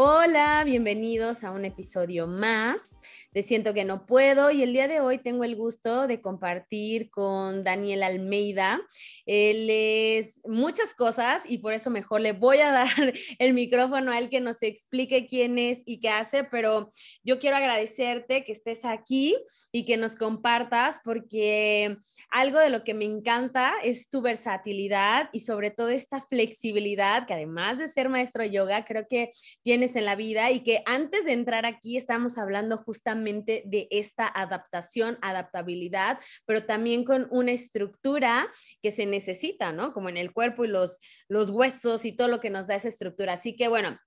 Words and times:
Hola, 0.00 0.62
bienvenidos 0.64 1.42
a 1.42 1.50
un 1.50 1.64
episodio 1.64 2.28
más 2.28 2.97
de 3.32 3.42
Siento 3.42 3.74
que 3.74 3.84
no 3.84 4.06
puedo 4.06 4.50
y 4.50 4.62
el 4.62 4.72
día 4.72 4.88
de 4.88 5.00
hoy 5.00 5.18
tengo 5.18 5.44
el 5.44 5.54
gusto 5.54 6.06
de 6.06 6.22
compartir 6.22 7.10
con 7.10 7.62
Daniel 7.62 8.02
Almeida. 8.02 8.80
Él 9.26 9.68
es 9.70 10.40
muchas 10.44 10.94
cosas 10.94 11.42
y 11.46 11.58
por 11.58 11.74
eso 11.74 11.90
mejor 11.90 12.22
le 12.22 12.32
voy 12.32 12.58
a 12.58 12.72
dar 12.72 13.12
el 13.38 13.52
micrófono 13.52 14.12
a 14.12 14.18
él 14.18 14.30
que 14.30 14.40
nos 14.40 14.62
explique 14.62 15.26
quién 15.26 15.58
es 15.58 15.82
y 15.84 16.00
qué 16.00 16.08
hace, 16.08 16.44
pero 16.44 16.90
yo 17.22 17.38
quiero 17.38 17.56
agradecerte 17.56 18.44
que 18.44 18.52
estés 18.52 18.84
aquí 18.84 19.36
y 19.72 19.84
que 19.84 19.98
nos 19.98 20.16
compartas 20.16 21.00
porque 21.04 21.98
algo 22.30 22.58
de 22.58 22.70
lo 22.70 22.82
que 22.82 22.94
me 22.94 23.04
encanta 23.04 23.72
es 23.84 24.08
tu 24.08 24.22
versatilidad 24.22 25.28
y 25.32 25.40
sobre 25.40 25.70
todo 25.70 25.88
esta 25.88 26.22
flexibilidad 26.22 27.26
que 27.26 27.34
además 27.34 27.76
de 27.76 27.88
ser 27.88 28.08
maestro 28.08 28.42
de 28.42 28.50
yoga, 28.50 28.86
creo 28.86 29.06
que 29.08 29.30
tienes 29.62 29.96
en 29.96 30.06
la 30.06 30.16
vida 30.16 30.50
y 30.50 30.60
que 30.60 30.82
antes 30.86 31.26
de 31.26 31.32
entrar 31.32 31.66
aquí 31.66 31.96
estamos 31.96 32.38
hablando 32.38 32.78
justamente 32.78 33.27
de 33.32 33.88
esta 33.90 34.26
adaptación, 34.26 35.18
adaptabilidad, 35.22 36.18
pero 36.46 36.64
también 36.64 37.04
con 37.04 37.28
una 37.30 37.52
estructura 37.52 38.48
que 38.82 38.90
se 38.90 39.06
necesita, 39.06 39.72
¿no? 39.72 39.92
Como 39.92 40.08
en 40.08 40.16
el 40.16 40.32
cuerpo 40.32 40.64
y 40.64 40.68
los, 40.68 40.98
los 41.28 41.50
huesos 41.50 42.04
y 42.04 42.12
todo 42.12 42.28
lo 42.28 42.40
que 42.40 42.50
nos 42.50 42.66
da 42.66 42.74
esa 42.74 42.88
estructura. 42.88 43.34
Así 43.34 43.56
que 43.56 43.68
bueno, 43.68 43.98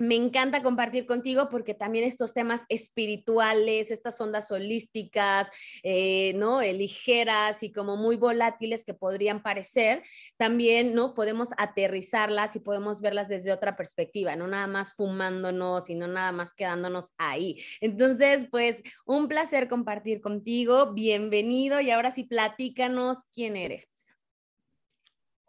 me 0.00 0.14
encanta 0.14 0.62
compartir 0.62 1.04
contigo 1.04 1.48
porque 1.50 1.74
también 1.74 2.06
estos 2.06 2.32
temas 2.32 2.64
espirituales, 2.70 3.90
estas 3.90 4.18
ondas 4.18 4.50
holísticas, 4.50 5.48
eh, 5.82 6.32
¿no? 6.36 6.62
Eh, 6.62 6.72
ligeras 6.72 7.62
y 7.62 7.70
como 7.70 7.98
muy 7.98 8.16
volátiles 8.16 8.84
que 8.84 8.94
podrían 8.94 9.42
parecer, 9.42 10.02
también, 10.38 10.94
¿no? 10.94 11.12
Podemos 11.12 11.50
aterrizarlas 11.58 12.56
y 12.56 12.60
podemos 12.60 13.02
verlas 13.02 13.28
desde 13.28 13.52
otra 13.52 13.76
perspectiva, 13.76 14.34
no 14.36 14.46
nada 14.46 14.66
más 14.66 14.94
fumándonos 14.94 15.90
y 15.90 15.94
no 15.94 16.08
nada 16.08 16.32
más 16.32 16.54
quedándonos 16.54 17.12
ahí. 17.18 17.62
Entonces, 17.82 18.46
pues, 18.50 18.82
un 19.04 19.28
placer 19.28 19.68
compartir 19.68 20.22
contigo. 20.22 20.94
Bienvenido 20.94 21.78
y 21.82 21.90
ahora 21.90 22.10
sí, 22.10 22.24
platícanos 22.24 23.18
quién 23.34 23.54
eres. 23.54 23.86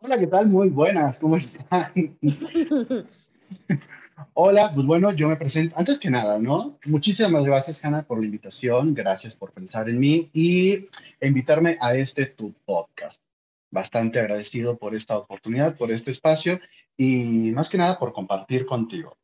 Hola, 0.01 0.19
¿qué 0.19 0.27
tal? 0.27 0.47
Muy 0.47 0.67
buenas, 0.67 1.17
¿cómo 1.19 1.37
están? 1.37 1.93
Hola, 4.33 4.71
pues 4.73 4.85
bueno, 4.85 5.11
yo 5.11 5.27
me 5.27 5.35
presento. 5.35 5.75
Antes 5.77 5.99
que 5.99 6.09
nada, 6.09 6.39
¿no? 6.39 6.77
Muchísimas 6.85 7.43
gracias, 7.43 7.83
Hanna, 7.83 8.03
por 8.03 8.19
la 8.19 8.25
invitación. 8.25 8.93
Gracias 8.93 9.35
por 9.35 9.51
pensar 9.51 9.89
en 9.89 9.99
mí 9.99 10.29
y 10.33 10.87
invitarme 11.21 11.77
a 11.79 11.95
este 11.95 12.25
tu 12.25 12.53
podcast. 12.65 13.21
Bastante 13.69 14.19
agradecido 14.19 14.77
por 14.77 14.95
esta 14.95 15.17
oportunidad, 15.17 15.77
por 15.77 15.91
este 15.91 16.11
espacio 16.11 16.59
y 16.97 17.51
más 17.51 17.69
que 17.69 17.77
nada 17.77 17.97
por 17.97 18.13
compartir 18.13 18.65
contigo. 18.65 19.17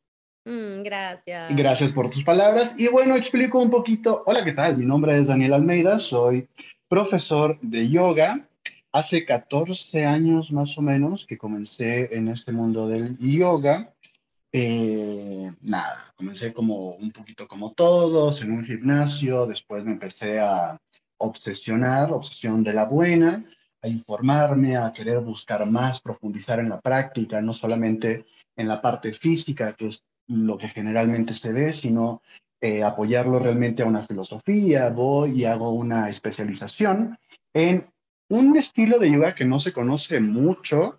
Mm, 0.44 0.82
gracias. 0.82 1.54
Gracias 1.54 1.92
por 1.92 2.08
tus 2.08 2.24
palabras. 2.24 2.74
Y 2.78 2.88
bueno, 2.88 3.16
explico 3.16 3.58
un 3.58 3.70
poquito. 3.70 4.22
Hola, 4.26 4.44
¿qué 4.44 4.52
tal? 4.52 4.78
Mi 4.78 4.86
nombre 4.86 5.18
es 5.18 5.28
Daniel 5.28 5.52
Almeida, 5.52 5.98
soy 5.98 6.48
profesor 6.88 7.58
de 7.60 7.88
yoga. 7.88 8.48
Hace 8.90 9.26
14 9.26 10.06
años 10.06 10.50
más 10.50 10.78
o 10.78 10.82
menos 10.82 11.26
que 11.26 11.36
comencé 11.36 12.16
en 12.16 12.28
este 12.28 12.52
mundo 12.52 12.88
del 12.88 13.18
yoga 13.18 13.92
eh, 14.52 15.52
nada, 15.60 16.12
comencé 16.16 16.52
como 16.52 16.92
un 16.92 17.10
poquito 17.10 17.46
como 17.46 17.72
todos, 17.72 18.40
en 18.42 18.52
un 18.52 18.64
gimnasio, 18.64 19.46
después 19.46 19.84
me 19.84 19.92
empecé 19.92 20.40
a 20.40 20.78
obsesionar, 21.18 22.12
obsesión 22.12 22.62
de 22.64 22.72
la 22.72 22.84
buena, 22.84 23.44
a 23.82 23.88
informarme, 23.88 24.76
a 24.76 24.92
querer 24.92 25.20
buscar 25.20 25.64
más, 25.66 26.00
profundizar 26.00 26.58
en 26.60 26.68
la 26.68 26.80
práctica, 26.80 27.40
no 27.42 27.52
solamente 27.52 28.26
en 28.56 28.68
la 28.68 28.80
parte 28.80 29.12
física, 29.12 29.74
que 29.74 29.86
es 29.86 30.04
lo 30.26 30.58
que 30.58 30.68
generalmente 30.68 31.34
se 31.34 31.52
ve, 31.52 31.72
sino 31.72 32.22
eh, 32.60 32.82
apoyarlo 32.82 33.38
realmente 33.38 33.82
a 33.82 33.86
una 33.86 34.06
filosofía. 34.06 34.88
Voy 34.90 35.42
y 35.42 35.44
hago 35.44 35.70
una 35.70 36.08
especialización 36.08 37.18
en 37.54 37.86
un 38.28 38.56
estilo 38.56 38.98
de 38.98 39.10
yoga 39.10 39.34
que 39.34 39.44
no 39.44 39.58
se 39.58 39.72
conoce 39.72 40.20
mucho, 40.20 40.98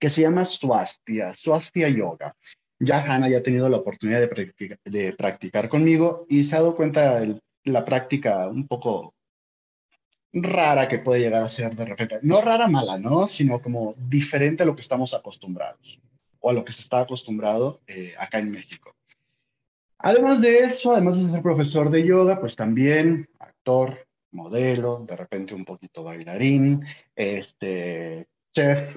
que 0.00 0.08
se 0.08 0.22
llama 0.22 0.44
Swastia, 0.44 1.34
Swastia 1.34 1.88
Yoga. 1.88 2.34
Ya 2.80 3.04
Hanna 3.04 3.28
ya 3.28 3.38
ha 3.38 3.42
tenido 3.42 3.68
la 3.68 3.76
oportunidad 3.76 4.20
de 4.20 5.12
practicar, 5.12 5.68
conmigo 5.68 6.26
y 6.30 6.42
se 6.42 6.56
ha 6.56 6.60
dado 6.60 6.74
cuenta 6.74 7.20
de 7.20 7.38
la 7.64 7.84
práctica 7.84 8.48
un 8.48 8.66
poco 8.66 9.14
rara 10.32 10.88
que 10.88 10.98
puede 10.98 11.20
llegar 11.20 11.42
a 11.42 11.48
ser 11.48 11.76
de 11.76 11.84
repente. 11.84 12.18
No 12.22 12.40
rara 12.40 12.66
mala, 12.66 12.98
¿no? 12.98 13.28
Sino 13.28 13.60
como 13.60 13.94
diferente 13.98 14.62
a 14.62 14.66
lo 14.66 14.74
que 14.74 14.80
estamos 14.80 15.12
acostumbrados 15.12 16.00
o 16.40 16.48
a 16.48 16.54
lo 16.54 16.64
que 16.64 16.72
se 16.72 16.80
está 16.80 17.00
acostumbrado 17.00 17.80
eh, 17.86 18.14
acá 18.18 18.38
en 18.38 18.50
México. 18.50 18.94
Además 19.98 20.40
de 20.40 20.60
eso, 20.60 20.92
además 20.92 21.18
de 21.18 21.30
ser 21.30 21.42
profesor 21.42 21.90
de 21.90 22.06
yoga, 22.06 22.40
pues 22.40 22.56
también 22.56 23.28
actor, 23.38 24.06
modelo, 24.30 25.04
de 25.06 25.16
repente 25.16 25.54
un 25.54 25.66
poquito 25.66 26.04
bailarín, 26.04 26.82
este, 27.14 28.26
chef, 28.54 28.96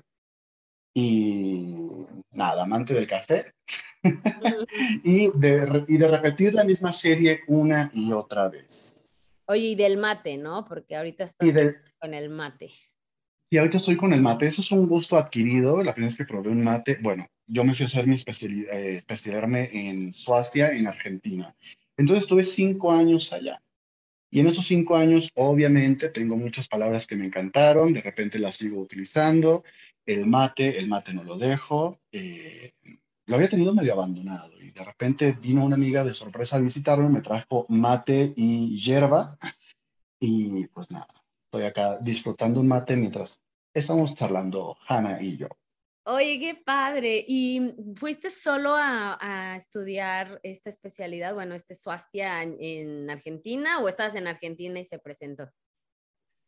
y 0.94 1.76
nada, 2.32 2.64
amante 2.64 2.94
del 2.94 3.08
café. 3.08 3.54
y, 5.04 5.32
de, 5.38 5.86
y 5.88 5.98
de 5.98 6.08
repetir 6.08 6.54
la 6.54 6.64
misma 6.64 6.92
serie 6.92 7.42
una 7.48 7.90
y 7.94 8.12
otra 8.12 8.50
vez. 8.50 8.94
Oye, 9.46 9.68
y 9.68 9.76
del 9.76 9.98
mate, 9.98 10.38
¿no? 10.38 10.66
Porque 10.66 10.96
ahorita 10.96 11.26
estás 11.26 11.50
con 12.00 12.14
el 12.14 12.30
mate. 12.30 12.72
Y 13.50 13.58
ahorita 13.58 13.78
estoy 13.78 13.98
con 13.98 14.14
el 14.14 14.22
mate. 14.22 14.48
Eso 14.48 14.62
es 14.62 14.72
un 14.72 14.88
gusto 14.88 15.18
adquirido. 15.18 15.84
La 15.84 15.94
primera 15.94 16.10
vez 16.10 16.18
que 16.18 16.26
probé 16.26 16.50
un 16.50 16.64
mate, 16.64 16.98
bueno, 17.02 17.28
yo 17.46 17.64
me 17.64 17.74
fui 17.74 17.84
a 17.84 17.88
hacer 17.88 18.08
mi 18.08 18.16
especialidad, 18.16 18.74
eh, 18.74 18.98
especializarme 18.98 19.70
en 19.72 20.14
Suastia, 20.14 20.72
en 20.72 20.88
Argentina. 20.88 21.56
Entonces 21.98 22.24
estuve 22.24 22.44
cinco 22.44 22.92
años 22.92 23.32
allá. 23.32 23.62
Y 24.32 24.40
en 24.40 24.48
esos 24.48 24.66
cinco 24.66 24.96
años, 24.96 25.30
obviamente, 25.36 26.10
tengo 26.10 26.36
muchas 26.36 26.68
palabras 26.68 27.06
que 27.06 27.16
me 27.16 27.28
encantaron, 27.28 27.94
de 27.94 28.02
repente 28.02 28.40
las 28.40 28.56
sigo 28.56 28.82
utilizando. 28.82 29.64
El 30.06 30.28
mate, 30.28 30.78
el 30.78 30.88
mate 30.88 31.14
no 31.14 31.24
lo 31.24 31.38
dejo. 31.38 32.00
Eh, 32.12 32.74
lo 33.26 33.36
había 33.36 33.50
tenido 33.50 33.74
medio 33.74 33.94
abandonado 33.94 34.62
y 34.62 34.72
de 34.72 34.84
repente 34.84 35.32
vino 35.32 35.64
una 35.64 35.76
amiga 35.76 36.04
de 36.04 36.14
sorpresa 36.14 36.58
a 36.58 36.60
visitarme, 36.60 37.10
me 37.10 37.22
trajo 37.22 37.66
mate 37.70 38.34
y 38.36 38.78
hierba 38.78 39.38
y 40.20 40.68
pues 40.68 40.92
nada, 40.92 41.08
estoy 41.46 41.66
acá 41.66 41.98
disfrutando 42.00 42.60
un 42.60 42.68
mate 42.68 42.96
mientras 42.96 43.40
estamos 43.74 44.14
charlando 44.16 44.78
Hanna 44.88 45.22
y 45.22 45.38
yo. 45.38 45.48
Oye, 46.06 46.38
qué 46.38 46.56
padre. 46.56 47.24
¿Y 47.26 47.76
fuiste 47.96 48.30
solo 48.30 48.76
a, 48.78 49.56
estudiar 49.56 50.40
esta 50.44 50.70
especialidad, 50.70 51.34
bueno, 51.34 51.56
este 51.56 51.76
Suastia 51.76 52.44
en, 52.44 53.10
Argentina 53.10 53.80
o 53.80 53.88
estabas 53.88 54.16
en 54.16 54.28
Argentina 54.28 54.80
y 54.80 54.86
se 54.86 55.00
presentó? 55.00 55.50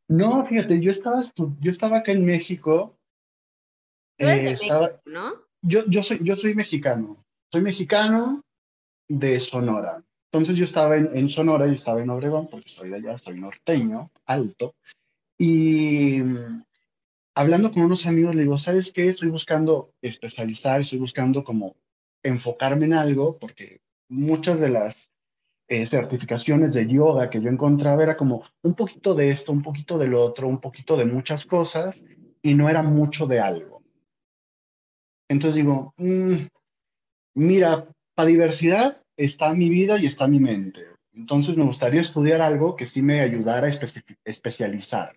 No, 0.10 0.46
fíjate, 0.46 0.82
yo 0.82 0.92
estaba, 0.92 1.22
yo 1.36 1.72
estaba 1.72 2.00
acá 2.00 2.12
en 2.12 2.26
México. 2.26 3.00
Tú 4.18 4.26
eres 4.26 4.38
de 4.38 4.42
eh, 4.42 4.70
México, 4.70 5.02
¿no? 5.06 5.34
Yo, 5.62 5.86
yo, 5.88 6.04
soy, 6.04 6.20
yo 6.22 6.36
soy 6.36 6.56
mexicano. 6.56 7.24
Soy 7.52 7.62
mexicano 7.62 8.42
de 9.08 9.40
Sonora. 9.40 10.04
Entonces 10.32 10.58
yo 10.58 10.66
estaba 10.66 10.98
en, 10.98 11.16
en 11.16 11.30
Sonora 11.30 11.68
y 11.68 11.74
estaba 11.74 12.02
en 12.02 12.10
Obregón, 12.10 12.48
porque 12.50 12.70
soy 12.70 12.90
de 12.90 12.98
allá, 12.98 13.18
soy 13.18 13.40
norteño, 13.40 14.12
alto. 14.26 14.76
Y 15.38 16.20
hablando 17.36 17.72
con 17.72 17.84
unos 17.84 18.06
amigos, 18.06 18.36
le 18.36 18.44
digo, 18.44 18.58
¿sabes 18.58 18.92
qué? 18.94 19.08
Estoy 19.10 19.30
buscando 19.30 19.94
especializar, 20.02 20.82
estoy 20.82 21.00
buscando 21.00 21.44
como 21.44 21.76
enfocarme 22.24 22.86
en 22.86 22.94
algo, 22.94 23.38
porque 23.38 23.82
muchas 24.10 24.60
de 24.60 24.70
las 24.70 25.10
eh, 25.68 25.86
certificaciones 25.86 26.74
de 26.74 26.88
yoga 26.88 27.30
que 27.30 27.42
yo 27.42 27.50
encontraba 27.50 28.04
era 28.04 28.18
como 28.18 28.44
un 28.62 28.74
poquito 28.74 29.14
de 29.14 29.32
esto, 29.32 29.52
un 29.52 29.62
poquito 29.62 29.98
del 29.98 30.14
otro, 30.14 30.48
un 30.48 30.60
poquito 30.60 30.96
de 30.96 31.06
muchas 31.06 31.46
cosas, 31.46 32.02
y 32.42 32.54
no 32.56 32.70
era 32.70 32.82
mucho 32.82 33.28
de 33.28 33.40
algo. 33.40 33.84
Entonces 35.30 35.64
digo, 35.64 35.94
mm, 35.98 36.48
mira, 37.36 37.88
para 38.16 38.30
diversidad 38.30 39.02
está 39.18 39.54
mi 39.54 39.70
vida 39.70 39.98
y 40.00 40.06
está 40.06 40.28
mi 40.28 40.40
mente. 40.40 40.86
Entonces 41.14 41.58
me 41.58 41.64
gustaría 41.64 42.02
estudiar 42.02 42.42
algo 42.42 42.76
que 42.76 42.86
sí 42.86 43.02
me 43.02 43.22
ayudara 43.22 43.68
a 43.68 43.72
especializar. 44.26 45.16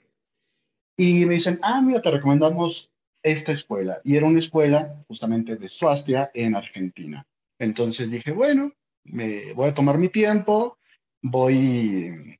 Y 0.96 1.26
me 1.26 1.34
dicen, 1.34 1.58
ah, 1.62 1.80
mira, 1.80 2.00
te 2.02 2.10
recomendamos 2.10 2.90
esta 3.22 3.52
escuela. 3.52 4.00
Y 4.04 4.16
era 4.16 4.26
una 4.26 4.38
escuela 4.38 5.02
justamente 5.08 5.56
de 5.56 5.68
Suastia 5.68 6.30
en 6.34 6.54
Argentina. 6.54 7.26
Entonces 7.58 8.10
dije, 8.10 8.32
bueno, 8.32 8.72
me 9.04 9.52
voy 9.54 9.68
a 9.68 9.74
tomar 9.74 9.98
mi 9.98 10.08
tiempo, 10.08 10.78
voy 11.22 12.38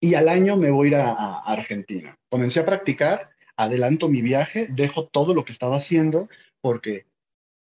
y 0.00 0.14
al 0.14 0.28
año 0.28 0.56
me 0.56 0.70
voy 0.70 0.86
a 0.86 0.88
ir 0.88 0.96
a, 0.96 1.38
Argentina. 1.40 2.18
Comencé 2.28 2.60
a 2.60 2.66
practicar, 2.66 3.30
adelanto 3.56 4.08
mi 4.08 4.20
viaje, 4.20 4.66
dejo 4.70 5.06
todo 5.06 5.32
lo 5.32 5.44
que 5.44 5.52
estaba 5.52 5.76
haciendo 5.76 6.28
porque 6.62 7.06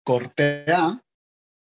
corté 0.03 0.65
a, 0.73 1.03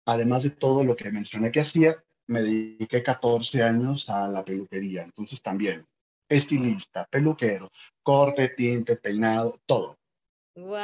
además 0.05 0.43
de 0.43 0.51
todo 0.51 0.83
lo 0.83 0.95
que 0.95 1.11
mencioné 1.11 1.51
que 1.51 1.59
hacía, 1.59 2.03
me 2.27 2.41
dediqué 2.41 3.03
14 3.03 3.61
años 3.61 4.09
a 4.09 4.27
la 4.27 4.43
peluquería. 4.43 5.03
Entonces 5.03 5.41
también, 5.41 5.85
estilista, 6.27 7.05
peluquero, 7.05 7.71
corte, 8.01 8.49
tinte, 8.49 8.95
peinado, 8.95 9.59
todo. 9.65 9.97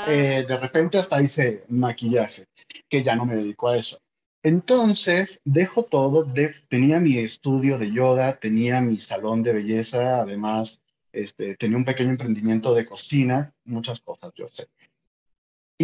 Eh, 0.08 0.46
de 0.48 0.58
repente 0.58 1.00
hasta 1.00 1.22
hice 1.22 1.64
maquillaje, 1.70 2.46
que 2.88 3.02
ya 3.02 3.16
no 3.16 3.26
me 3.26 3.36
dedico 3.36 3.70
a 3.70 3.78
eso. 3.78 3.98
Entonces, 4.44 5.40
dejo 5.46 5.84
todo, 5.86 6.28
tenía 6.70 7.00
mi 7.00 7.18
estudio 7.18 7.78
de 7.78 7.92
yoga, 7.92 8.38
tenía 8.40 8.82
mi 8.82 9.00
salón 9.00 9.42
de 9.42 9.54
belleza, 9.54 10.20
además, 10.20 10.82
este, 11.14 11.56
tenía 11.56 11.78
un 11.78 11.86
pequeño 11.86 12.10
emprendimiento 12.10 12.74
de 12.74 12.86
cocina, 12.86 13.54
muchas 13.64 14.02
cosas, 14.02 14.34
yo 14.36 14.50
sé. 14.50 14.68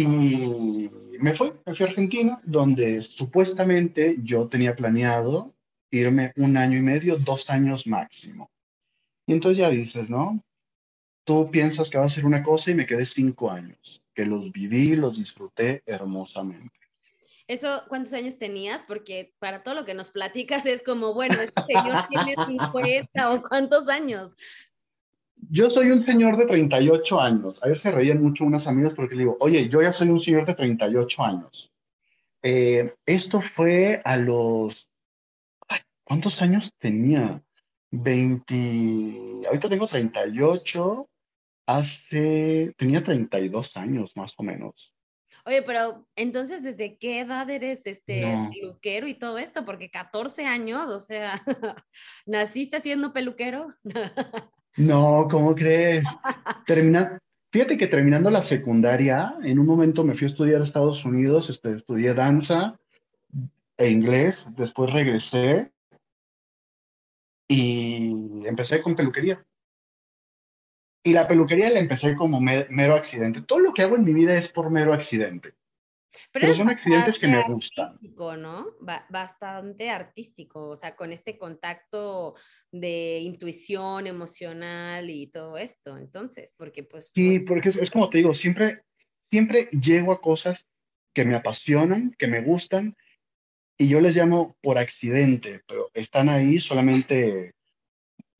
Y 0.00 0.90
me 1.18 1.34
fui, 1.34 1.52
me 1.66 1.74
fui 1.74 1.84
a 1.84 1.88
Argentina, 1.90 2.40
donde 2.42 3.02
supuestamente 3.02 4.16
yo 4.22 4.48
tenía 4.48 4.74
planeado 4.74 5.54
irme 5.90 6.32
un 6.36 6.56
año 6.56 6.78
y 6.78 6.80
medio, 6.80 7.18
dos 7.18 7.50
años 7.50 7.86
máximo. 7.86 8.50
Y 9.26 9.34
entonces 9.34 9.58
ya 9.58 9.68
dices, 9.68 10.08
¿no? 10.08 10.42
Tú 11.24 11.50
piensas 11.50 11.90
que 11.90 11.98
va 11.98 12.06
a 12.06 12.08
ser 12.08 12.24
una 12.24 12.42
cosa 12.42 12.70
y 12.70 12.74
me 12.74 12.86
quedé 12.86 13.04
cinco 13.04 13.50
años, 13.50 14.02
que 14.14 14.24
los 14.24 14.50
viví, 14.52 14.96
los 14.96 15.18
disfruté 15.18 15.82
hermosamente. 15.84 16.78
¿Eso 17.46 17.82
cuántos 17.88 18.14
años 18.14 18.38
tenías? 18.38 18.82
Porque 18.82 19.34
para 19.38 19.62
todo 19.62 19.74
lo 19.74 19.84
que 19.84 19.92
nos 19.92 20.10
platicas 20.10 20.64
es 20.64 20.82
como, 20.82 21.12
bueno, 21.12 21.40
este 21.42 21.62
señor 21.64 22.06
tiene 22.08 22.36
50 22.46 23.32
o 23.32 23.42
cuántos 23.42 23.86
años. 23.88 24.34
Yo 25.48 25.70
soy 25.70 25.90
un 25.90 26.04
señor 26.04 26.36
de 26.36 26.46
38 26.46 27.20
años. 27.20 27.58
A 27.62 27.68
veces 27.68 27.82
se 27.82 27.90
reían 27.90 28.22
mucho 28.22 28.44
unas 28.44 28.66
amigas 28.66 28.92
porque 28.94 29.14
le 29.14 29.22
digo, 29.22 29.36
oye, 29.40 29.68
yo 29.68 29.82
ya 29.82 29.92
soy 29.92 30.08
un 30.08 30.20
señor 30.20 30.46
de 30.46 30.54
38 30.54 31.22
años. 31.24 31.72
Eh, 32.42 32.94
esto 33.06 33.40
fue 33.40 34.00
a 34.04 34.16
los... 34.16 34.90
¿Cuántos 36.04 36.42
años 36.42 36.72
tenía? 36.78 37.42
20... 37.90 39.46
Ahorita 39.46 39.68
tengo 39.68 39.86
38. 39.86 41.08
Hace... 41.66 42.74
Tenía 42.76 43.02
32 43.02 43.76
años 43.76 44.12
más 44.16 44.34
o 44.36 44.42
menos. 44.42 44.94
Oye, 45.46 45.62
pero 45.62 46.06
entonces, 46.16 46.62
¿desde 46.62 46.98
qué 46.98 47.20
edad 47.20 47.48
eres 47.48 47.86
este 47.86 48.24
peluquero 48.52 49.08
y 49.08 49.14
todo 49.14 49.38
esto? 49.38 49.64
Porque 49.64 49.90
14 49.90 50.44
años, 50.44 50.88
o 50.88 50.98
sea, 50.98 51.42
¿naciste 52.26 52.80
siendo 52.80 53.12
peluquero? 53.12 53.74
no, 54.76 55.28
¿cómo 55.30 55.54
crees? 55.54 56.06
Termina, 56.66 57.18
fíjate 57.52 57.76
que 57.76 57.86
terminando 57.86 58.30
la 58.30 58.42
secundaria, 58.42 59.34
en 59.42 59.58
un 59.58 59.66
momento 59.66 60.04
me 60.04 60.14
fui 60.14 60.26
a 60.26 60.30
estudiar 60.30 60.60
a 60.60 60.64
Estados 60.64 61.04
Unidos, 61.04 61.50
este, 61.50 61.74
estudié 61.74 62.14
danza 62.14 62.78
e 63.76 63.90
inglés, 63.90 64.46
después 64.56 64.92
regresé 64.92 65.72
y 67.48 68.46
empecé 68.46 68.80
con 68.82 68.94
peluquería. 68.94 69.44
Y 71.02 71.12
la 71.12 71.26
peluquería 71.26 71.70
la 71.70 71.80
empecé 71.80 72.14
como 72.14 72.40
mero 72.40 72.94
accidente. 72.94 73.42
Todo 73.42 73.60
lo 73.60 73.72
que 73.72 73.82
hago 73.82 73.96
en 73.96 74.04
mi 74.04 74.12
vida 74.12 74.34
es 74.34 74.52
por 74.52 74.70
mero 74.70 74.92
accidente. 74.92 75.54
Pero, 76.32 76.54
son 76.54 76.68
accidentes 76.68 77.18
que 77.18 77.28
me 77.28 77.42
gustan. 77.44 77.98
¿no? 78.00 78.66
bastante 79.08 79.90
artístico, 79.90 80.68
o 80.68 80.76
sea, 80.76 80.96
con 80.96 81.12
este 81.12 81.38
contacto 81.38 82.34
de 82.72 83.18
intuición 83.20 84.06
emocional 84.06 85.10
y 85.10 85.28
todo 85.28 85.58
esto. 85.58 85.96
Entonces, 85.96 86.54
porque 86.56 86.82
pues... 86.82 87.10
Sí, 87.14 87.40
porque 87.40 87.68
es, 87.68 87.76
es 87.76 87.90
como 87.90 88.10
te 88.10 88.18
digo, 88.18 88.34
siempre, 88.34 88.82
siempre 89.30 89.68
llego 89.70 90.12
a 90.12 90.20
cosas 90.20 90.66
que 91.14 91.24
me 91.24 91.34
apasionan, 91.34 92.14
que 92.18 92.28
me 92.28 92.42
gustan, 92.42 92.96
y 93.78 93.88
yo 93.88 94.00
les 94.00 94.14
llamo 94.14 94.56
por 94.60 94.78
accidente, 94.78 95.62
pero 95.66 95.90
están 95.94 96.28
ahí, 96.28 96.60
solamente 96.60 97.54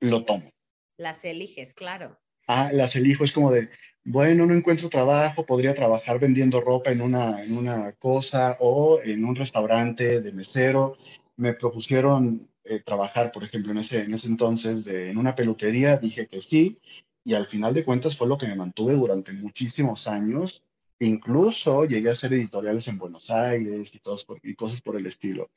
lo 0.00 0.24
tomo. 0.24 0.50
Las 0.98 1.24
eliges, 1.24 1.72
claro 1.72 2.20
ah, 2.50 2.70
las 2.72 2.96
elijo, 2.96 3.24
es 3.24 3.32
como 3.32 3.52
de, 3.52 3.70
bueno, 4.04 4.46
no 4.46 4.54
encuentro 4.54 4.88
trabajo, 4.88 5.44
podría 5.44 5.74
trabajar 5.74 6.18
vendiendo 6.18 6.60
ropa 6.60 6.90
en 6.90 7.00
una, 7.02 7.42
en 7.44 7.56
una 7.56 7.92
cosa 7.92 8.56
o 8.60 9.00
en 9.02 9.24
un 9.24 9.36
restaurante 9.36 10.20
de 10.20 10.32
mesero. 10.32 10.96
Me 11.36 11.52
propusieron 11.52 12.48
eh, 12.64 12.80
trabajar, 12.84 13.30
por 13.32 13.44
ejemplo, 13.44 13.72
en 13.72 13.78
ese, 13.78 14.00
en 14.02 14.14
ese 14.14 14.28
entonces 14.28 14.84
de, 14.84 15.10
en 15.10 15.18
una 15.18 15.34
peluquería, 15.34 15.96
dije 15.96 16.26
que 16.26 16.40
sí, 16.40 16.78
y 17.24 17.34
al 17.34 17.46
final 17.46 17.74
de 17.74 17.84
cuentas 17.84 18.16
fue 18.16 18.28
lo 18.28 18.38
que 18.38 18.46
me 18.46 18.56
mantuve 18.56 18.94
durante 18.94 19.32
muchísimos 19.32 20.06
años. 20.06 20.62
Incluso 20.98 21.84
llegué 21.84 22.10
a 22.10 22.12
hacer 22.12 22.32
editoriales 22.34 22.86
en 22.88 22.98
Buenos 22.98 23.30
Aires 23.30 23.90
y, 23.94 23.98
todos, 24.00 24.26
y 24.42 24.54
cosas 24.54 24.80
por 24.80 24.96
el 24.96 25.06
estilo. 25.06 25.50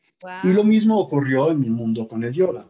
Y 0.44 0.50
lo 0.50 0.64
mismo 0.64 1.00
ocurrió 1.00 1.52
en 1.52 1.60
mi 1.60 1.70
mundo 1.70 2.08
con 2.08 2.24
el 2.24 2.34
yoga. 2.34 2.66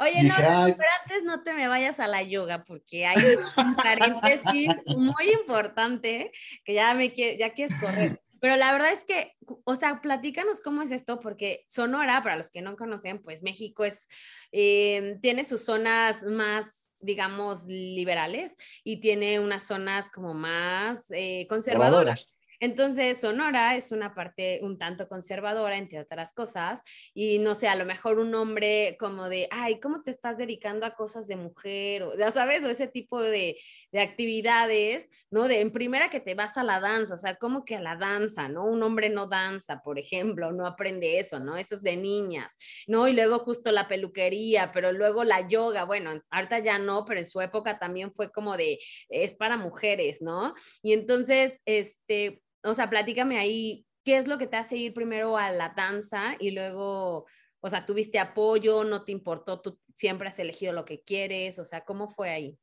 Oye, 0.00 0.22
no, 0.22 0.34
pero 0.36 0.88
antes 1.02 1.24
no 1.24 1.42
te 1.42 1.52
me 1.54 1.68
vayas 1.68 2.00
a 2.00 2.06
la 2.06 2.22
yoga 2.22 2.64
porque 2.64 3.06
hay 3.06 3.36
un 3.56 3.76
paréntesis 3.76 4.70
muy 4.86 5.30
importante 5.32 6.32
que 6.64 6.74
ya 6.74 6.94
me 6.94 7.12
quiere, 7.12 7.38
ya 7.38 7.52
quieres 7.54 7.74
correr. 7.80 8.20
Pero 8.42 8.56
la 8.56 8.72
verdad 8.72 8.90
es 8.90 9.04
que, 9.04 9.36
o 9.62 9.76
sea, 9.76 10.00
platícanos 10.00 10.60
cómo 10.60 10.82
es 10.82 10.90
esto, 10.90 11.20
porque 11.20 11.64
Sonora, 11.68 12.24
para 12.24 12.36
los 12.36 12.50
que 12.50 12.60
no 12.60 12.76
conocen, 12.76 13.22
pues 13.22 13.44
México 13.44 13.84
es, 13.84 14.08
eh, 14.50 15.16
tiene 15.22 15.44
sus 15.44 15.64
zonas 15.64 16.24
más 16.24 16.82
digamos, 17.02 17.66
liberales 17.66 18.56
y 18.84 18.98
tiene 19.00 19.40
unas 19.40 19.66
zonas 19.66 20.08
como 20.08 20.34
más 20.34 21.10
eh, 21.10 21.46
conservadoras. 21.48 22.31
Entonces, 22.62 23.20
Sonora 23.20 23.74
es 23.74 23.90
una 23.90 24.14
parte 24.14 24.60
un 24.62 24.78
tanto 24.78 25.08
conservadora, 25.08 25.76
entre 25.76 25.98
otras 25.98 26.32
cosas, 26.32 26.84
y 27.12 27.40
no 27.40 27.56
sé, 27.56 27.66
a 27.66 27.74
lo 27.74 27.84
mejor 27.84 28.20
un 28.20 28.32
hombre 28.36 28.96
como 29.00 29.28
de, 29.28 29.48
ay, 29.50 29.80
¿cómo 29.80 30.04
te 30.04 30.12
estás 30.12 30.38
dedicando 30.38 30.86
a 30.86 30.94
cosas 30.94 31.26
de 31.26 31.34
mujer? 31.34 32.04
O 32.04 32.16
ya 32.16 32.30
sabes, 32.30 32.62
o 32.62 32.68
ese 32.68 32.86
tipo 32.86 33.20
de, 33.20 33.58
de 33.90 34.00
actividades, 34.00 35.10
¿no? 35.28 35.48
De 35.48 35.60
en 35.60 35.72
primera 35.72 36.08
que 36.08 36.20
te 36.20 36.36
vas 36.36 36.56
a 36.56 36.62
la 36.62 36.78
danza, 36.78 37.14
o 37.14 37.16
sea, 37.16 37.34
como 37.34 37.64
que 37.64 37.74
a 37.74 37.80
la 37.80 37.96
danza, 37.96 38.48
¿no? 38.48 38.64
Un 38.64 38.80
hombre 38.84 39.10
no 39.10 39.26
danza, 39.26 39.82
por 39.82 39.98
ejemplo, 39.98 40.52
no 40.52 40.64
aprende 40.64 41.18
eso, 41.18 41.40
¿no? 41.40 41.56
Eso 41.56 41.74
es 41.74 41.82
de 41.82 41.96
niñas, 41.96 42.56
¿no? 42.86 43.08
Y 43.08 43.12
luego 43.12 43.40
justo 43.40 43.72
la 43.72 43.88
peluquería, 43.88 44.70
pero 44.72 44.92
luego 44.92 45.24
la 45.24 45.48
yoga, 45.48 45.82
bueno, 45.82 46.12
ahorita 46.30 46.60
ya 46.60 46.78
no, 46.78 47.06
pero 47.06 47.18
en 47.18 47.26
su 47.26 47.40
época 47.40 47.80
también 47.80 48.12
fue 48.12 48.30
como 48.30 48.56
de, 48.56 48.78
es 49.08 49.34
para 49.34 49.56
mujeres, 49.56 50.22
¿no? 50.22 50.54
Y 50.80 50.92
entonces, 50.92 51.60
este, 51.64 52.40
o 52.64 52.74
sea, 52.74 52.88
platícame 52.90 53.38
ahí, 53.38 53.86
¿qué 54.04 54.16
es 54.16 54.26
lo 54.26 54.38
que 54.38 54.46
te 54.46 54.56
hace 54.56 54.76
ir 54.76 54.94
primero 54.94 55.36
a 55.36 55.50
la 55.50 55.70
danza 55.76 56.36
y 56.38 56.52
luego, 56.52 57.26
o 57.60 57.68
sea, 57.68 57.86
tuviste 57.86 58.18
apoyo, 58.18 58.84
no 58.84 59.04
te 59.04 59.12
importó, 59.12 59.60
tú 59.60 59.78
siempre 59.94 60.28
has 60.28 60.38
elegido 60.38 60.72
lo 60.72 60.84
que 60.84 61.02
quieres, 61.02 61.58
o 61.58 61.64
sea, 61.64 61.84
¿cómo 61.84 62.08
fue 62.08 62.30
ahí? 62.30 62.58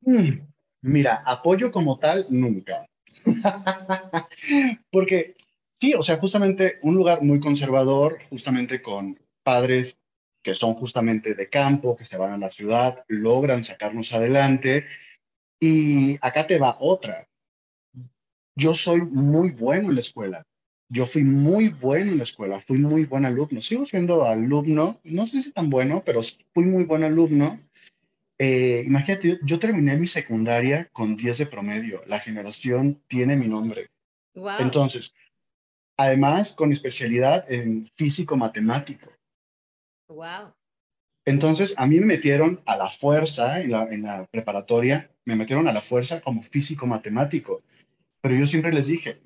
Mm, 0.00 0.40
mira, 0.82 1.22
apoyo 1.26 1.72
como 1.72 1.98
tal, 1.98 2.26
nunca. 2.30 2.86
Porque 4.90 5.36
sí, 5.80 5.94
o 5.94 6.02
sea, 6.02 6.18
justamente 6.18 6.78
un 6.82 6.94
lugar 6.94 7.22
muy 7.22 7.40
conservador, 7.40 8.18
justamente 8.30 8.82
con 8.82 9.18
padres 9.42 10.00
que 10.42 10.54
son 10.54 10.74
justamente 10.74 11.34
de 11.34 11.48
campo, 11.48 11.96
que 11.96 12.04
se 12.04 12.16
van 12.16 12.32
a 12.32 12.38
la 12.38 12.50
ciudad, 12.50 13.04
logran 13.08 13.64
sacarnos 13.64 14.12
adelante. 14.12 14.86
Y 15.58 16.18
acá 16.20 16.46
te 16.46 16.58
va 16.58 16.76
otra 16.78 17.26
yo 18.56 18.74
soy 18.74 19.02
muy 19.02 19.50
bueno 19.50 19.90
en 19.90 19.94
la 19.94 20.00
escuela. 20.00 20.46
Yo 20.88 21.06
fui 21.06 21.24
muy 21.24 21.68
bueno 21.68 22.12
en 22.12 22.18
la 22.18 22.22
escuela, 22.22 22.60
fui 22.60 22.78
muy 22.78 23.04
buen 23.04 23.24
alumno. 23.24 23.60
Sigo 23.60 23.84
siendo 23.84 24.24
alumno, 24.24 25.00
no 25.04 25.26
sé 25.26 25.42
si 25.42 25.52
tan 25.52 25.68
bueno, 25.68 26.02
pero 26.04 26.20
fui 26.54 26.64
muy 26.64 26.84
buen 26.84 27.04
alumno. 27.04 27.60
Eh, 28.38 28.84
imagínate, 28.86 29.38
yo, 29.42 29.58
terminé 29.58 29.96
mi 29.96 30.06
secundaria 30.06 30.88
con 30.92 31.16
10 31.16 31.38
de 31.38 31.46
promedio. 31.46 32.02
La 32.06 32.20
generación 32.20 33.02
tiene 33.08 33.36
mi 33.36 33.48
nombre. 33.48 33.90
Entonces, 34.58 35.14
además 35.96 36.52
con 36.52 36.72
especialidad 36.72 37.50
en 37.50 37.90
físico-matemático. 37.96 39.10
Wow. 40.08 40.52
Entonces, 41.24 41.74
a 41.76 41.86
mí 41.86 41.98
me 41.98 42.06
metieron 42.06 42.62
a 42.66 42.76
la 42.76 42.88
fuerza 42.88 43.60
en 43.60 43.72
la, 43.72 43.84
en 43.84 44.02
la 44.02 44.26
preparatoria, 44.26 45.10
me 45.24 45.34
metieron 45.34 45.66
a 45.66 45.72
la 45.72 45.80
fuerza 45.80 46.20
como 46.20 46.42
físico-matemático. 46.42 47.62
Pero 48.26 48.40
yo 48.40 48.46
siempre 48.48 48.72
les 48.72 48.88
dije, 48.88 49.20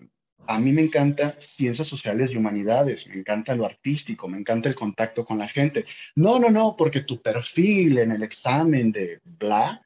a 0.47 0.61
mí 0.61 0.73
me 0.73 0.83
encanta 0.83 1.35
ciencias 1.41 1.89
sociales 1.89 2.33
y 2.33 2.37
humanidades, 2.37 3.07
me 3.07 3.15
encanta 3.15 3.55
lo 3.55 3.65
artístico, 3.65 4.29
me 4.29 4.37
encanta 4.37 4.69
el 4.69 4.75
contacto 4.75 5.25
con 5.25 5.39
la 5.39 5.49
gente. 5.49 5.87
No, 6.17 6.39
no, 6.39 6.51
no, 6.51 6.77
porque 6.77 7.01
tu 7.01 7.23
perfil 7.23 7.97
en 7.97 8.13
el 8.13 8.23
examen 8.23 8.93
de 8.93 9.19
bla 9.25 9.83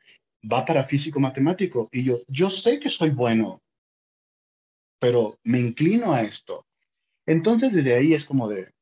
va 0.52 0.64
para 0.64 0.82
físico 0.82 1.20
matemático. 1.20 1.88
Y 1.92 2.02
yo, 2.02 2.22
yo 2.26 2.50
sé 2.50 2.80
que 2.80 2.88
soy 2.88 3.10
bueno 3.10 3.62
pero 4.98 5.38
me 5.44 5.60
inclino 5.60 6.12
a 6.12 6.22
esto. 6.22 6.66
Entonces, 7.24 7.72
desde 7.72 7.94
ahí 7.94 8.14
es 8.14 8.24
como 8.24 8.48
de 8.48 8.72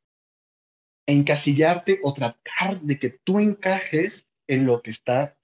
encasillarte 1.06 2.00
o 2.02 2.14
tratar 2.14 2.80
de 2.80 2.98
que 2.98 3.10
tú 3.10 3.38
encajes 3.38 4.30
en 4.46 4.64
lo 4.64 4.80
que 4.80 4.92
está 4.92 5.36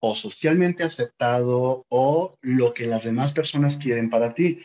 o 0.00 0.14
socialmente 0.14 0.84
aceptado 0.84 1.84
o 1.88 2.36
lo 2.40 2.74
que 2.74 2.86
las 2.86 3.04
demás 3.04 3.32
personas 3.32 3.76
quieren 3.76 4.10
para 4.10 4.34
ti. 4.34 4.60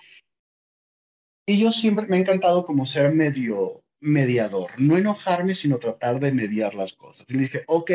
Y 1.46 1.60
yo 1.60 1.72
siempre 1.72 2.06
me 2.08 2.18
ha 2.18 2.20
encantado 2.20 2.66
como 2.66 2.86
ser 2.86 3.12
medio 3.12 3.84
mediador, 4.00 4.72
no 4.78 4.98
enojarme, 4.98 5.54
sino 5.54 5.80
tratar 5.80 6.20
de 6.20 6.32
mediar 6.32 6.76
las 6.76 6.94
cosas. 6.94 7.26
Y 7.28 7.34
le 7.34 7.40
dije, 7.44 7.64
ok, 7.68 7.92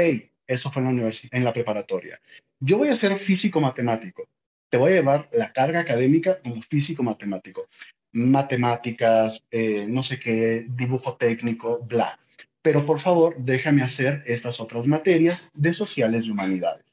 eso 0.46 0.70
fue 0.70 0.80
en 0.80 0.86
la 0.86 0.94
universidad, 0.94 1.34
en 1.34 1.44
la 1.44 1.52
preparatoria. 1.52 2.20
Yo 2.60 2.78
voy 2.78 2.88
a 2.88 2.94
ser 2.94 3.18
físico 3.18 3.60
matemático. 3.60 4.26
Te 4.70 4.78
voy 4.78 4.92
a 4.92 4.96
llevar 4.96 5.28
la 5.32 5.52
carga 5.52 5.80
académica 5.80 6.40
como 6.40 6.60
físico 6.62 7.02
matemático. 7.02 7.68
Matemáticas, 8.12 9.44
eh, 9.50 9.86
no 9.86 10.02
sé 10.02 10.18
qué, 10.18 10.66
dibujo 10.70 11.16
técnico, 11.16 11.80
bla. 11.82 12.18
Pero 12.62 12.84
por 12.84 12.98
favor, 12.98 13.36
déjame 13.38 13.82
hacer 13.82 14.22
estas 14.26 14.60
otras 14.60 14.86
materias 14.86 15.48
de 15.54 15.72
sociales 15.72 16.24
y 16.24 16.30
humanidades. 16.30 16.87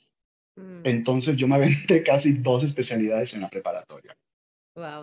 Mm. 0.55 0.81
Entonces 0.83 1.35
yo 1.35 1.47
me 1.47 1.55
aventé 1.55 2.03
casi 2.03 2.33
dos 2.33 2.63
especialidades 2.63 3.33
en 3.33 3.41
la 3.41 3.49
preparatoria. 3.49 4.15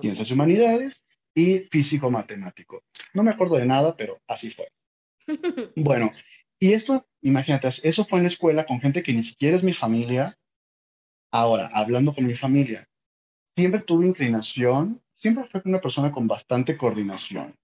Ciencias 0.01 0.29
y 0.29 0.35
humanidades 0.35 1.03
y 1.35 1.61
físico 1.61 2.11
matemático. 2.11 2.85
No 3.15 3.23
me 3.23 3.31
acuerdo 3.31 3.57
de 3.57 3.67
nada, 3.67 3.97
pero 3.97 4.21
así 4.27 4.51
fue. 4.51 4.69
bueno, 5.77 6.11
y 6.59 6.75
esto, 6.75 7.07
imagínate, 7.23 7.69
eso 7.69 8.05
fue 8.05 8.19
en 8.19 8.25
la 8.25 8.29
escuela 8.29 8.67
con 8.67 8.81
gente 8.81 9.03
que 9.03 9.13
ni 9.13 9.23
siquiera 9.23 9.57
es 9.57 9.63
mi 9.63 9.73
familia. 9.73 10.39
Ahora, 11.31 11.71
hablando 11.73 12.15
con 12.15 12.27
mi 12.27 12.35
familia, 12.35 12.87
siempre 13.57 13.81
tuve 13.81 14.07
inclinación, 14.07 15.03
siempre 15.15 15.45
fui 15.45 15.63
una 15.65 15.81
persona 15.81 16.13
con 16.13 16.29
bastante 16.29 16.77
coordinación. 16.77 17.57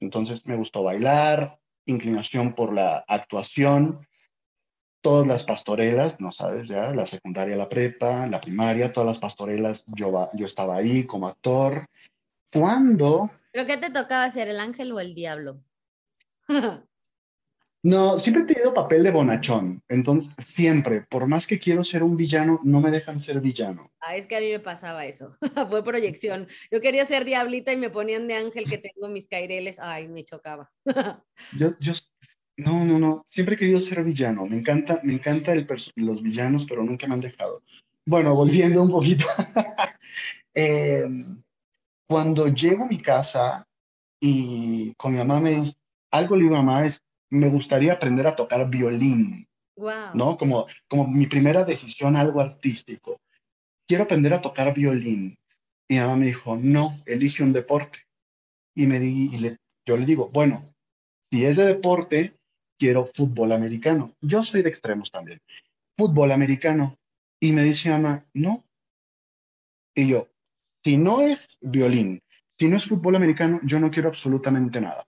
Entonces 0.00 0.46
me 0.46 0.56
gustó 0.56 0.82
bailar, 0.82 1.60
inclinación 1.86 2.54
por 2.54 2.72
la 2.72 3.04
actuación, 3.06 4.06
todas 5.04 5.26
las 5.26 5.44
pastorelas, 5.44 6.18
no 6.18 6.32
sabes 6.32 6.66
ya, 6.66 6.94
la 6.94 7.04
secundaria, 7.04 7.54
la 7.56 7.68
prepa, 7.68 8.26
la 8.26 8.40
primaria, 8.40 8.90
todas 8.90 9.08
las 9.08 9.18
pastorelas, 9.18 9.84
yo, 9.88 10.30
yo 10.32 10.46
estaba 10.46 10.76
ahí 10.76 11.04
como 11.04 11.28
actor. 11.28 11.86
¿Cuándo? 12.50 13.30
¿Pero 13.52 13.66
qué 13.66 13.76
te 13.76 13.90
tocaba 13.90 14.30
ser, 14.30 14.48
el 14.48 14.58
ángel 14.58 14.92
o 14.92 15.00
el 15.00 15.14
diablo? 15.14 15.60
no, 17.82 18.18
siempre 18.18 18.44
he 18.44 18.46
tenido 18.46 18.72
papel 18.72 19.02
de 19.02 19.10
bonachón. 19.10 19.82
Entonces, 19.90 20.32
siempre, 20.38 21.02
por 21.02 21.26
más 21.26 21.46
que 21.46 21.58
quiero 21.58 21.84
ser 21.84 22.02
un 22.02 22.16
villano, 22.16 22.60
no 22.64 22.80
me 22.80 22.90
dejan 22.90 23.18
ser 23.18 23.42
villano. 23.42 23.92
Ah, 24.00 24.16
es 24.16 24.26
que 24.26 24.36
a 24.36 24.40
mí 24.40 24.48
me 24.50 24.60
pasaba 24.60 25.04
eso. 25.04 25.36
Fue 25.68 25.84
proyección. 25.84 26.48
Yo 26.70 26.80
quería 26.80 27.04
ser 27.04 27.26
diablita 27.26 27.72
y 27.72 27.76
me 27.76 27.90
ponían 27.90 28.26
de 28.26 28.36
ángel 28.36 28.64
que 28.70 28.78
tengo 28.78 29.08
mis 29.10 29.28
caireles. 29.28 29.78
Ay, 29.78 30.08
me 30.08 30.24
chocaba. 30.24 30.72
yo, 31.58 31.78
yo 31.78 31.92
no, 32.56 32.84
no, 32.84 32.98
no. 32.98 33.26
Siempre 33.28 33.56
he 33.56 33.58
querido 33.58 33.80
ser 33.80 34.02
villano. 34.04 34.46
Me 34.46 34.58
encanta, 34.58 35.00
me 35.02 35.14
encanta 35.14 35.52
el 35.52 35.66
los 35.96 36.22
villanos, 36.22 36.64
pero 36.64 36.84
nunca 36.84 37.06
me 37.06 37.14
han 37.14 37.20
dejado. 37.20 37.62
Bueno, 38.06 38.34
volviendo 38.34 38.82
un 38.82 38.90
poquito. 38.90 39.24
Em, 40.56 41.42
cuando 42.06 42.46
llego 42.46 42.84
a 42.84 42.86
mi 42.86 42.98
casa 42.98 43.66
y 44.20 44.94
con 44.94 45.10
mi 45.10 45.18
mamá 45.18 45.40
me 45.40 45.50
dice, 45.50 45.74
algo 46.12 46.36
le 46.36 46.44
digo 46.44 46.54
a 46.54 46.62
mamá 46.62 46.86
es, 46.86 47.02
me 47.28 47.48
gustaría 47.48 47.94
aprender 47.94 48.24
a 48.28 48.36
tocar 48.36 48.70
violín. 48.70 49.48
Wow. 49.76 50.14
¿No? 50.14 50.38
Como, 50.38 50.68
como 50.86 51.08
mi 51.08 51.26
primera 51.26 51.64
decisión, 51.64 52.14
algo 52.14 52.40
artístico. 52.40 53.20
Quiero 53.88 54.04
aprender 54.04 54.32
a 54.32 54.40
tocar 54.40 54.72
violín. 54.72 55.36
Y 55.88 55.94
mi 55.94 56.00
mamá 56.00 56.14
me 56.14 56.26
dijo, 56.26 56.56
no, 56.56 57.02
elige 57.04 57.42
un 57.42 57.52
deporte. 57.52 57.98
Y, 58.76 58.86
me 58.86 59.00
di, 59.00 59.30
y 59.32 59.38
le, 59.38 59.56
yo 59.84 59.96
le 59.96 60.06
digo, 60.06 60.30
bueno, 60.32 60.72
si 61.32 61.44
es 61.44 61.56
de 61.56 61.66
deporte, 61.66 62.36
quiero 62.78 63.06
fútbol 63.06 63.52
americano. 63.52 64.14
Yo 64.20 64.42
soy 64.42 64.62
de 64.62 64.68
extremos 64.68 65.10
también. 65.10 65.40
Fútbol 65.96 66.32
americano. 66.32 66.98
Y 67.40 67.52
me 67.52 67.62
dice 67.62 67.90
mamá, 67.90 68.26
no. 68.32 68.64
Y 69.94 70.08
yo, 70.08 70.28
si 70.82 70.96
no 70.96 71.20
es 71.20 71.48
violín, 71.60 72.22
si 72.58 72.68
no 72.68 72.76
es 72.76 72.86
fútbol 72.86 73.16
americano, 73.16 73.60
yo 73.64 73.78
no 73.78 73.90
quiero 73.90 74.08
absolutamente 74.08 74.80
nada. 74.80 75.06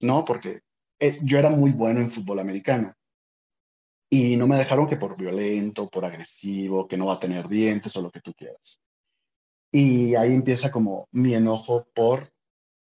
No, 0.00 0.24
porque 0.24 0.62
eh, 0.98 1.18
yo 1.22 1.38
era 1.38 1.50
muy 1.50 1.72
bueno 1.72 2.00
en 2.00 2.10
fútbol 2.10 2.38
americano. 2.38 2.94
Y 4.10 4.36
no 4.36 4.46
me 4.46 4.58
dejaron 4.58 4.88
que 4.88 4.96
por 4.96 5.16
violento, 5.16 5.88
por 5.88 6.04
agresivo, 6.04 6.88
que 6.88 6.96
no 6.96 7.06
va 7.06 7.14
a 7.14 7.20
tener 7.20 7.48
dientes 7.48 7.94
o 7.96 8.02
lo 8.02 8.10
que 8.10 8.20
tú 8.20 8.34
quieras. 8.34 8.80
Y 9.72 10.16
ahí 10.16 10.34
empieza 10.34 10.70
como 10.70 11.08
mi 11.12 11.34
enojo 11.34 11.86
por 11.94 12.32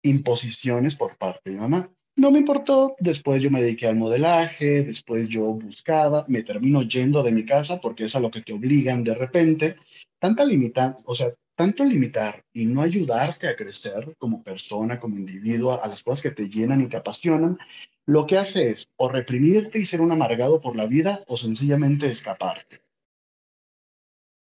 imposiciones 0.03 0.95
por 0.95 1.17
parte 1.17 1.49
de 1.49 1.57
mamá. 1.57 1.91
No 2.17 2.31
me 2.31 2.39
importó, 2.39 2.95
después 2.99 3.43
yo 3.43 3.51
me 3.51 3.61
dediqué 3.61 3.85
al 3.85 3.95
modelaje, 3.95 4.81
después 4.81 5.27
yo 5.27 5.53
buscaba, 5.53 6.25
me 6.27 6.41
termino 6.41 6.81
yendo 6.81 7.21
de 7.21 7.31
mi 7.31 7.45
casa 7.45 7.79
porque 7.79 8.05
es 8.05 8.15
a 8.15 8.19
lo 8.19 8.31
que 8.31 8.41
te 8.41 8.53
obligan 8.53 9.03
de 9.03 9.13
repente. 9.13 9.75
Tanta 10.17 10.43
limitar, 10.43 10.97
o 11.05 11.13
sea, 11.13 11.31
tanto 11.55 11.85
limitar 11.85 12.43
y 12.51 12.65
no 12.65 12.81
ayudarte 12.81 13.47
a 13.47 13.55
crecer 13.55 14.15
como 14.17 14.41
persona, 14.41 14.99
como 14.99 15.15
individuo, 15.15 15.79
a 15.79 15.87
las 15.87 16.01
cosas 16.01 16.23
que 16.23 16.31
te 16.31 16.49
llenan 16.49 16.81
y 16.81 16.89
te 16.89 16.97
apasionan, 16.97 17.59
lo 18.07 18.25
que 18.25 18.39
hace 18.39 18.71
es 18.71 18.89
o 18.95 19.09
reprimirte 19.09 19.77
y 19.77 19.85
ser 19.85 20.01
un 20.01 20.11
amargado 20.11 20.59
por 20.59 20.75
la 20.75 20.87
vida 20.87 21.23
o 21.27 21.37
sencillamente 21.37 22.09
escaparte. 22.09 22.81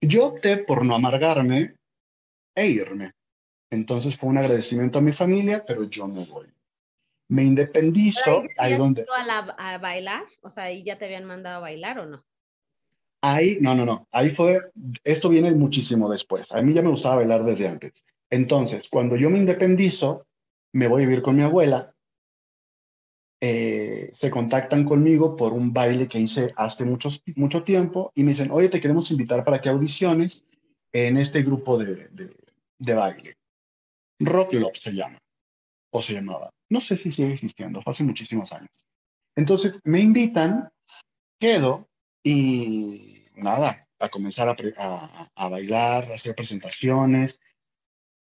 Yo 0.00 0.26
opté 0.26 0.56
por 0.56 0.84
no 0.84 0.96
amargarme 0.96 1.76
e 2.52 2.66
irme. 2.66 3.12
Entonces 3.70 4.16
fue 4.16 4.28
un 4.28 4.38
agradecimiento 4.38 4.98
a 4.98 5.02
mi 5.02 5.12
familia, 5.12 5.64
pero 5.64 5.84
yo 5.84 6.08
me 6.08 6.26
voy 6.26 6.48
me 7.30 7.44
independizo. 7.44 8.42
Ahí, 8.58 8.76
donde... 8.76 9.06
A, 9.16 9.38
a, 9.56 9.78
bailar? 9.78 10.24
O 10.42 10.50
sea, 10.50 10.64
¿ahí 10.64 10.82
ya 10.82 10.98
te 10.98 11.04
habían 11.04 11.24
mandado 11.24 11.58
a 11.58 11.60
bailar 11.60 12.00
o 12.00 12.06
no? 12.06 12.24
Ahí, 13.22 13.58
no, 13.60 13.74
no, 13.74 13.86
no. 13.86 14.08
Ahí 14.10 14.30
fue, 14.30 14.60
esto 15.04 15.28
viene 15.28 15.52
muchísimo 15.52 16.10
después. 16.10 16.50
A 16.50 16.60
mí 16.60 16.74
ya 16.74 16.82
me 16.82 16.90
gustaba 16.90 17.16
bailar 17.16 17.44
desde 17.44 17.68
antes. 17.68 17.92
Entonces, 18.30 18.88
cuando 18.90 19.16
yo 19.16 19.30
me 19.30 19.38
independizo, 19.38 20.26
me 20.72 20.88
voy 20.88 21.02
a 21.02 21.06
vivir 21.06 21.22
con 21.22 21.36
mi 21.36 21.42
abuela. 21.42 21.94
Eh, 23.40 24.10
se 24.12 24.30
contactan 24.30 24.84
conmigo 24.84 25.36
por 25.36 25.52
un 25.52 25.72
baile 25.72 26.08
que 26.08 26.18
hice 26.18 26.52
hace 26.56 26.84
mucho, 26.84 27.10
mucho 27.36 27.62
tiempo 27.62 28.10
y 28.14 28.24
me 28.24 28.30
dicen, 28.30 28.50
oye, 28.50 28.68
te 28.68 28.80
queremos 28.80 29.10
invitar 29.12 29.44
para 29.44 29.60
que 29.60 29.68
audiciones 29.68 30.44
en 30.92 31.16
este 31.16 31.42
grupo 31.42 31.78
de, 31.78 32.08
de, 32.08 32.36
de 32.78 32.94
baile. 32.94 33.36
Rock 34.18 34.54
Love 34.54 34.76
se 34.76 34.92
llama, 34.92 35.18
o 35.90 36.02
se 36.02 36.14
llamaba. 36.14 36.50
No 36.68 36.80
sé 36.80 36.96
si 36.96 37.10
sigue 37.10 37.32
existiendo, 37.32 37.82
fue 37.82 37.92
hace 37.92 38.04
muchísimos 38.04 38.52
años. 38.52 38.70
Entonces 39.36 39.80
me 39.84 40.00
invitan, 40.00 40.70
quedo 41.38 41.88
y 42.22 43.24
nada, 43.34 43.88
a 43.98 44.08
comenzar 44.08 44.48
a, 44.48 45.48
bailar, 45.48 46.10
a 46.10 46.14
hacer 46.14 46.34
presentaciones. 46.34 47.40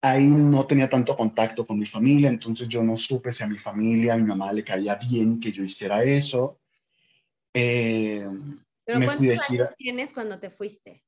Ahí 0.03 0.25
no 0.25 0.67
tenía 0.67 0.89
tanto 0.89 1.17
contacto 1.17 1.67
con 1.67 1.79
mi 1.79 1.87
familia, 1.87 2.29
entonces 2.29 2.69
yo 2.69 2.83
no 2.83 2.97
supe 2.97 3.33
si 3.33 3.43
a 3.43 3.47
mi 3.47 3.59
familia, 3.59 4.15
a 4.15 4.17
mi 4.17 4.25
mamá 4.25 4.53
le 4.53 4.65
caía 4.65 4.97
bien 4.97 5.41
que 5.41 5.53
yo 5.53 5.65
hiciera 5.65 6.03
eso. 6.03 6.61
Eh, 7.55 8.27
¿Pero 8.85 9.05
cuántos 9.05 9.39
años 9.49 9.69
tienes 9.77 10.13
cuando 10.13 10.39
te 10.39 10.51
fuiste? 10.51 11.03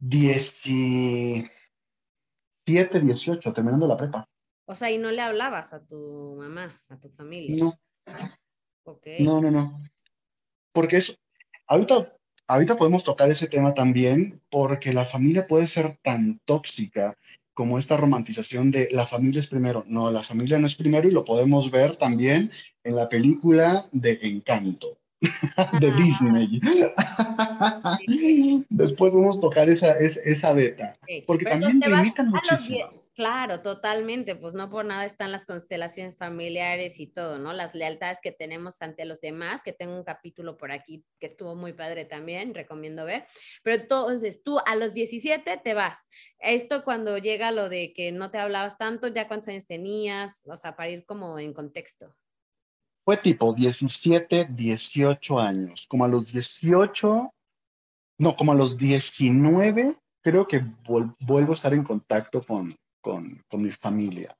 17, 0.00 1.50
18, 3.00 3.52
terminando 3.52 3.86
la 3.86 3.96
prepa. 3.96 4.29
O 4.70 4.74
sea, 4.76 4.88
¿y 4.88 4.98
no 4.98 5.10
le 5.10 5.20
hablabas 5.20 5.72
a 5.72 5.84
tu 5.84 6.36
mamá, 6.38 6.80
a 6.88 6.96
tu 6.96 7.08
familia? 7.08 7.64
No. 7.64 7.72
No, 9.18 9.40
no, 9.40 9.50
no. 9.50 9.82
Porque 10.72 10.98
eso, 10.98 11.14
ahorita, 11.66 12.16
ahorita 12.46 12.78
podemos 12.78 13.02
tocar 13.02 13.32
ese 13.32 13.48
tema 13.48 13.74
también, 13.74 14.40
porque 14.48 14.92
la 14.92 15.04
familia 15.04 15.48
puede 15.48 15.66
ser 15.66 15.98
tan 16.04 16.40
tóxica 16.44 17.18
como 17.52 17.78
esta 17.78 17.96
romantización 17.96 18.70
de 18.70 18.88
la 18.92 19.06
familia 19.06 19.40
es 19.40 19.48
primero. 19.48 19.84
No, 19.88 20.08
la 20.12 20.22
familia 20.22 20.56
no 20.60 20.68
es 20.68 20.76
primero 20.76 21.08
y 21.08 21.10
lo 21.10 21.24
podemos 21.24 21.72
ver 21.72 21.96
también 21.96 22.52
en 22.84 22.94
la 22.94 23.08
película 23.08 23.88
de 23.90 24.20
Encanto. 24.22 24.98
de. 25.80 25.92
Disney. 25.94 26.60
Después 28.68 29.12
vamos 29.12 29.38
a 29.38 29.40
tocar 29.40 29.68
esa, 29.68 29.98
esa, 29.98 30.52
beta. 30.52 30.96
Porque 31.26 31.44
también 31.44 31.80
limitan 31.80 32.28
muchísimo. 32.28 32.99
Claro, 33.20 33.60
totalmente, 33.60 34.34
pues 34.34 34.54
no 34.54 34.70
por 34.70 34.86
nada 34.86 35.04
están 35.04 35.30
las 35.30 35.44
constelaciones 35.44 36.16
familiares 36.16 36.98
y 37.00 37.06
todo, 37.06 37.38
¿no? 37.38 37.52
Las 37.52 37.74
lealtades 37.74 38.18
que 38.22 38.32
tenemos 38.32 38.80
ante 38.80 39.04
los 39.04 39.20
demás, 39.20 39.62
que 39.62 39.74
tengo 39.74 39.94
un 39.94 40.04
capítulo 40.04 40.56
por 40.56 40.72
aquí 40.72 41.04
que 41.18 41.26
estuvo 41.26 41.54
muy 41.54 41.74
padre 41.74 42.06
también, 42.06 42.54
recomiendo 42.54 43.04
ver. 43.04 43.26
Pero 43.62 43.82
entonces 43.82 44.42
tú 44.42 44.58
a 44.64 44.74
los 44.74 44.94
17 44.94 45.58
te 45.62 45.74
vas. 45.74 46.06
Esto 46.38 46.82
cuando 46.82 47.18
llega 47.18 47.50
lo 47.50 47.68
de 47.68 47.92
que 47.92 48.10
no 48.10 48.30
te 48.30 48.38
hablabas 48.38 48.78
tanto, 48.78 49.08
¿ya 49.08 49.28
cuántos 49.28 49.50
años 49.50 49.66
tenías? 49.66 50.42
O 50.46 50.56
sea, 50.56 50.74
para 50.74 50.88
ir 50.88 51.04
como 51.04 51.38
en 51.38 51.52
contexto. 51.52 52.16
Fue 53.04 53.18
tipo 53.18 53.52
17, 53.52 54.48
18 54.48 55.38
años, 55.38 55.84
como 55.90 56.06
a 56.06 56.08
los 56.08 56.32
18, 56.32 57.34
no, 58.16 58.34
como 58.34 58.52
a 58.52 58.54
los 58.54 58.78
19 58.78 59.94
creo 60.22 60.46
que 60.46 60.64
vuelvo 60.86 61.52
a 61.52 61.54
estar 61.54 61.74
en 61.74 61.84
contacto 61.84 62.42
con, 62.42 62.79
con, 63.00 63.42
con 63.48 63.62
mi 63.62 63.70
familia. 63.70 64.36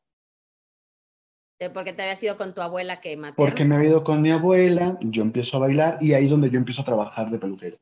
Porque 1.75 1.93
te 1.93 2.03
había 2.03 2.17
ido 2.23 2.39
con 2.39 2.55
tu 2.55 2.63
abuela 2.63 3.01
que 3.01 3.17
materna. 3.17 3.37
Porque 3.37 3.65
me 3.67 3.77
había 3.77 3.91
ido 3.91 4.03
con 4.03 4.23
mi 4.23 4.31
abuela, 4.31 4.97
yo 5.03 5.23
empiezo 5.23 5.59
a 5.59 5.61
bailar 5.61 5.99
y 6.01 6.15
ahí 6.15 6.25
es 6.25 6.31
donde 6.31 6.49
yo 6.49 6.59
empiezo 6.59 6.81
a 6.81 6.87
trabajar 6.87 7.31
de 7.31 7.39
peluquero. 7.39 7.77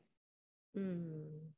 Mm. 0.73 1.53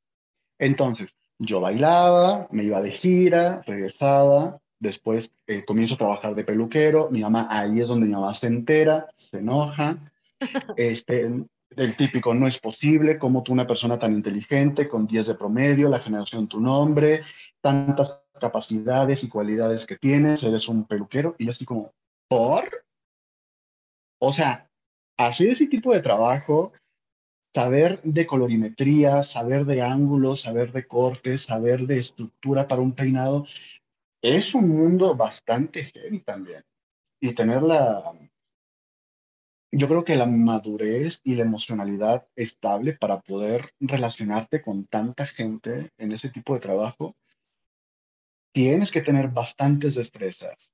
Entonces, 0.60 1.12
yo 1.38 1.60
bailaba, 1.60 2.46
me 2.52 2.62
iba 2.62 2.80
de 2.80 2.92
gira, 2.92 3.62
regresaba, 3.66 4.60
después 4.78 5.34
eh, 5.48 5.64
comienzo 5.64 5.94
a 5.94 5.98
trabajar 5.98 6.36
de 6.36 6.44
peluquero, 6.44 7.10
mi 7.10 7.22
mamá, 7.22 7.48
ahí 7.50 7.80
es 7.80 7.88
donde 7.88 8.06
mi 8.06 8.12
mamá 8.12 8.32
se 8.34 8.46
entera, 8.46 9.08
se 9.16 9.38
enoja, 9.38 10.12
este, 10.76 11.28
el 11.76 11.96
típico, 11.96 12.34
no 12.34 12.46
es 12.46 12.58
posible, 12.58 13.18
como 13.18 13.42
tú 13.42 13.52
una 13.52 13.66
persona 13.66 13.98
tan 13.98 14.12
inteligente, 14.12 14.88
con 14.88 15.08
10 15.08 15.26
de 15.26 15.34
promedio, 15.34 15.88
la 15.88 15.98
generación 15.98 16.46
tu 16.46 16.60
nombre, 16.60 17.22
tantas 17.60 18.21
capacidades 18.42 19.22
y 19.22 19.28
cualidades 19.28 19.86
que 19.86 19.96
tienes, 19.96 20.42
eres 20.42 20.68
un 20.68 20.84
peluquero, 20.84 21.36
y 21.38 21.44
yo 21.44 21.50
así 21.50 21.64
como, 21.64 21.92
¿por? 22.28 22.84
O 24.20 24.32
sea, 24.32 24.68
hacer 25.16 25.50
ese 25.50 25.68
tipo 25.68 25.94
de 25.94 26.02
trabajo, 26.02 26.72
saber 27.54 28.02
de 28.02 28.26
colorimetría, 28.26 29.22
saber 29.22 29.64
de 29.64 29.80
ángulos, 29.80 30.40
saber 30.40 30.72
de 30.72 30.86
cortes, 30.86 31.42
saber 31.42 31.86
de 31.86 31.98
estructura 31.98 32.66
para 32.66 32.82
un 32.82 32.92
peinado, 32.92 33.46
es 34.20 34.54
un 34.54 34.68
mundo 34.68 35.16
bastante 35.16 35.84
heavy 35.84 36.20
también. 36.20 36.64
Y 37.20 37.32
tener 37.34 37.62
la, 37.62 38.12
yo 39.70 39.88
creo 39.88 40.04
que 40.04 40.16
la 40.16 40.26
madurez 40.26 41.20
y 41.24 41.34
la 41.34 41.44
emocionalidad 41.44 42.26
estable 42.36 42.92
para 42.92 43.20
poder 43.20 43.72
relacionarte 43.80 44.60
con 44.60 44.86
tanta 44.86 45.26
gente 45.26 45.90
en 45.96 46.12
ese 46.12 46.28
tipo 46.28 46.54
de 46.54 46.60
trabajo, 46.60 47.14
tienes 48.52 48.90
que 48.90 49.00
tener 49.00 49.28
bastantes 49.28 49.94
destrezas 49.94 50.72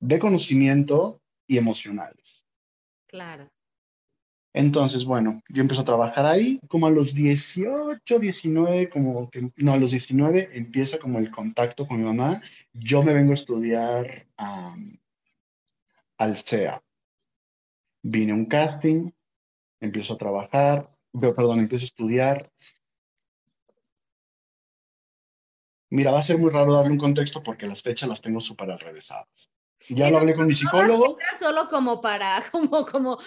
de 0.00 0.18
conocimiento 0.18 1.20
y 1.46 1.58
emocionales. 1.58 2.46
Claro. 3.06 3.50
Entonces, 4.54 5.04
bueno, 5.04 5.42
yo 5.48 5.62
empiezo 5.62 5.82
a 5.82 5.86
trabajar 5.86 6.26
ahí, 6.26 6.60
como 6.68 6.86
a 6.86 6.90
los 6.90 7.14
18, 7.14 8.18
19, 8.18 8.90
como 8.90 9.30
que, 9.30 9.50
no, 9.56 9.72
a 9.72 9.78
los 9.78 9.92
19 9.92 10.50
empieza 10.52 10.98
como 10.98 11.18
el 11.18 11.30
contacto 11.30 11.86
con 11.86 11.98
mi 11.98 12.04
mamá. 12.04 12.42
Yo 12.72 13.02
me 13.02 13.14
vengo 13.14 13.30
a 13.30 13.34
estudiar 13.34 14.26
al 16.18 16.36
CEA. 16.36 16.82
Vine 18.02 18.32
a 18.32 18.34
un 18.34 18.44
casting, 18.44 19.10
empiezo 19.80 20.14
a 20.14 20.18
trabajar, 20.18 20.90
perdón, 21.18 21.60
empiezo 21.60 21.84
a 21.84 21.86
estudiar. 21.86 22.52
Mira, 25.92 26.10
va 26.10 26.20
a 26.20 26.22
ser 26.22 26.38
muy 26.38 26.48
raro 26.48 26.72
darle 26.72 26.90
un 26.90 26.96
contexto 26.96 27.42
porque 27.42 27.66
las 27.66 27.82
fechas 27.82 28.08
las 28.08 28.22
tengo 28.22 28.40
súper 28.40 28.70
atravessadas. 28.70 29.50
Ya 29.90 30.10
lo 30.10 30.16
hablé 30.16 30.34
con 30.34 30.46
mi 30.46 30.54
psicólogo. 30.54 31.18
solo 31.38 31.68
como 31.68 32.00
para, 32.00 32.42
como, 32.50 32.86
como, 32.86 33.18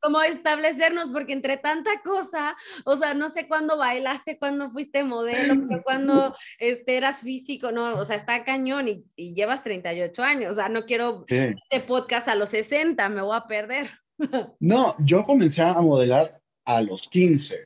como, 0.00 0.22
establecernos, 0.22 1.10
porque 1.10 1.32
entre 1.32 1.56
tanta 1.56 1.90
cosa, 2.04 2.56
o 2.84 2.96
sea, 2.96 3.14
no 3.14 3.28
sé 3.28 3.48
cuándo 3.48 3.76
bailaste, 3.76 4.38
cuándo 4.38 4.70
fuiste 4.70 5.02
modelo, 5.02 5.56
cuándo 5.82 6.36
este, 6.60 6.98
eras 6.98 7.22
físico, 7.22 7.72
no, 7.72 7.98
o 7.98 8.04
sea, 8.04 8.14
está 8.14 8.44
cañón 8.44 8.86
y, 8.86 9.34
llevas 9.34 9.64
38 9.64 10.22
años, 10.22 10.52
o 10.52 10.54
sea, 10.54 10.68
no 10.68 10.84
quiero 10.84 11.24
este 11.26 11.80
podcast 11.80 12.28
a 12.28 12.36
los 12.36 12.50
60, 12.50 13.08
me 13.08 13.22
voy 13.22 13.36
a 13.36 13.46
perder. 13.48 13.90
No, 14.60 14.94
yo 15.00 15.24
comencé 15.24 15.62
a 15.62 15.74
modelar 15.80 16.40
a 16.64 16.80
los 16.80 17.08
15, 17.08 17.64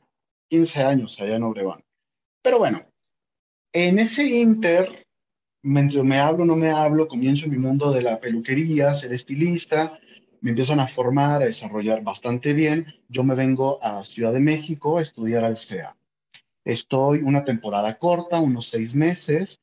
15 0.49 0.79
años 0.81 1.17
allá 1.19 1.35
en 1.35 1.43
Obregón. 1.43 1.83
Pero 2.41 2.57
bueno, 2.57 2.90
en 3.73 3.99
ese 3.99 4.23
inter 4.23 5.05
mientras 5.63 6.03
me 6.03 6.17
hablo, 6.17 6.45
no 6.45 6.55
me 6.55 6.69
hablo, 6.69 7.07
comienzo 7.07 7.45
en 7.45 7.51
mi 7.51 7.57
mundo 7.57 7.91
de 7.91 8.01
la 8.01 8.19
peluquería, 8.19 8.95
ser 8.95 9.13
estilista, 9.13 9.99
me 10.41 10.51
empiezan 10.51 10.79
a 10.79 10.87
formar, 10.87 11.41
a 11.41 11.45
desarrollar 11.45 12.01
bastante 12.01 12.53
bien. 12.53 12.87
Yo 13.07 13.23
me 13.23 13.35
vengo 13.35 13.83
a 13.83 14.03
Ciudad 14.03 14.33
de 14.33 14.39
México 14.39 14.97
a 14.97 15.03
estudiar 15.03 15.45
al 15.45 15.55
CEA. 15.55 15.95
Estoy 16.65 17.19
una 17.19 17.45
temporada 17.45 17.97
corta, 17.99 18.39
unos 18.39 18.67
seis 18.67 18.95
meses. 18.95 19.61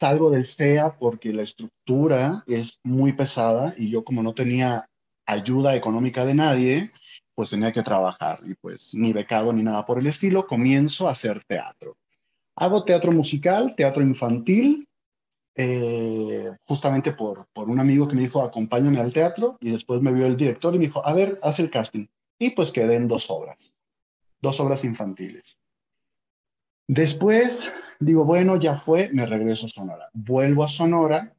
Salgo 0.00 0.30
del 0.30 0.44
CEA 0.44 0.96
porque 0.98 1.32
la 1.32 1.42
estructura 1.42 2.44
es 2.46 2.80
muy 2.82 3.12
pesada 3.12 3.74
y 3.76 3.90
yo 3.90 4.04
como 4.04 4.22
no 4.22 4.32
tenía 4.32 4.88
ayuda 5.26 5.76
económica 5.76 6.24
de 6.24 6.34
nadie, 6.34 6.92
pues 7.34 7.50
tenía 7.50 7.72
que 7.72 7.82
trabajar 7.82 8.40
y 8.46 8.54
pues 8.54 8.94
ni 8.94 9.12
becado 9.12 9.52
ni 9.52 9.62
nada 9.62 9.84
por 9.84 9.98
el 9.98 10.06
estilo, 10.06 10.46
comienzo 10.46 11.08
a 11.08 11.12
hacer 11.12 11.44
teatro. 11.44 11.96
Hago 12.56 12.84
teatro 12.84 13.12
musical, 13.12 13.74
teatro 13.76 14.02
infantil, 14.02 14.88
eh, 15.54 16.50
justamente 16.64 17.12
por, 17.12 17.46
por 17.52 17.68
un 17.68 17.80
amigo 17.80 18.08
que 18.08 18.14
me 18.14 18.22
dijo, 18.22 18.42
acompáñame 18.42 19.00
al 19.00 19.12
teatro, 19.12 19.58
y 19.60 19.70
después 19.70 20.00
me 20.00 20.12
vio 20.12 20.26
el 20.26 20.36
director 20.36 20.74
y 20.74 20.78
me 20.78 20.86
dijo, 20.86 21.06
a 21.06 21.14
ver, 21.14 21.38
haz 21.42 21.58
el 21.58 21.70
casting. 21.70 22.06
Y 22.38 22.50
pues 22.50 22.70
quedé 22.70 22.96
en 22.96 23.08
dos 23.08 23.30
obras, 23.30 23.72
dos 24.40 24.58
obras 24.60 24.84
infantiles. 24.84 25.58
Después 26.88 27.68
digo, 27.98 28.24
bueno, 28.24 28.56
ya 28.56 28.78
fue, 28.78 29.10
me 29.12 29.26
regreso 29.26 29.66
a 29.66 29.68
Sonora. 29.68 30.08
Vuelvo 30.12 30.64
a 30.64 30.68
Sonora 30.68 31.34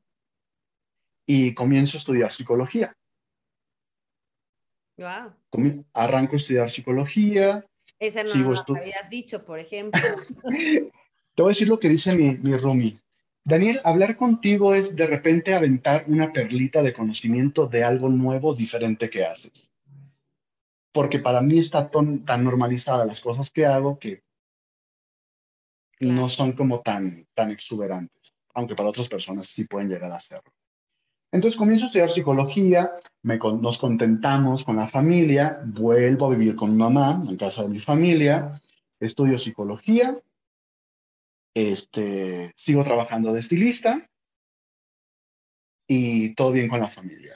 y 1.26 1.54
comienzo 1.54 1.98
a 1.98 2.00
estudiar 2.00 2.32
psicología. 2.32 2.96
Wow. 4.98 5.34
Arranco 5.94 6.34
a 6.34 6.38
estudiar 6.38 6.70
psicología. 6.70 7.66
Ese 8.00 8.24
no 8.24 8.34
lo 8.36 8.64
habías 8.76 9.10
dicho, 9.10 9.46
por 9.46 9.60
ejemplo. 9.60 10.02
Te 11.38 11.44
voy 11.44 11.52
a 11.52 11.54
decir 11.54 11.68
lo 11.68 11.78
que 11.78 11.88
dice 11.88 12.16
mi, 12.16 12.36
mi 12.40 12.58
roomie. 12.58 13.00
Daniel, 13.44 13.80
hablar 13.84 14.18
contigo 14.18 14.74
es 14.74 14.96
de 14.96 15.06
repente 15.06 15.54
aventar 15.54 16.06
una 16.08 16.34
perlita 16.34 16.82
de 16.82 16.94
conocimiento 16.94 17.68
de 17.68 17.84
algo 17.84 18.10
nuevo, 18.10 18.56
diferente 18.56 19.08
que 19.08 19.24
haces. 19.24 19.70
Porque 20.92 21.20
para 21.20 21.40
mí 21.42 21.60
está 21.60 21.92
tan, 21.92 22.26
tan 22.26 22.44
normalizada 22.44 23.06
las 23.06 23.22
cosas 23.22 23.52
que 23.52 23.68
hago 23.68 24.00
que 24.00 24.24
no 26.00 26.28
son 26.28 26.54
como 26.54 26.82
tan, 26.82 27.28
tan 27.36 27.52
exuberantes, 27.52 28.34
aunque 28.56 28.74
para 28.74 28.90
otras 28.90 29.08
personas 29.08 29.46
sí 29.46 29.66
pueden 29.66 29.90
llegar 29.90 30.12
a 30.12 30.20
serlo. 30.20 30.52
Entonces 31.32 31.56
comienzo 31.56 31.86
a 31.86 31.88
estudiar 31.90 32.10
psicología, 32.10 32.94
me, 33.22 33.38
nos 33.38 33.78
contentamos 33.78 34.64
con 34.64 34.78
la 34.78 34.88
familia, 34.88 35.62
vuelvo 35.64 36.26
a 36.26 36.30
vivir 36.36 36.56
con 36.56 36.72
mi 36.72 36.78
mamá 36.78 37.24
en 37.30 37.38
casa 37.38 37.62
de 37.62 37.70
mi 37.70 37.80
familia, 37.80 38.60
estudio 39.00 39.38
psicología 39.38 40.20
este, 41.58 42.54
sigo 42.56 42.84
trabajando 42.84 43.34
de 43.34 43.40
estilista 43.40 44.08
y 45.88 46.36
todo 46.36 46.52
bien 46.52 46.68
con 46.68 46.80
la 46.80 46.88
familia. 46.88 47.36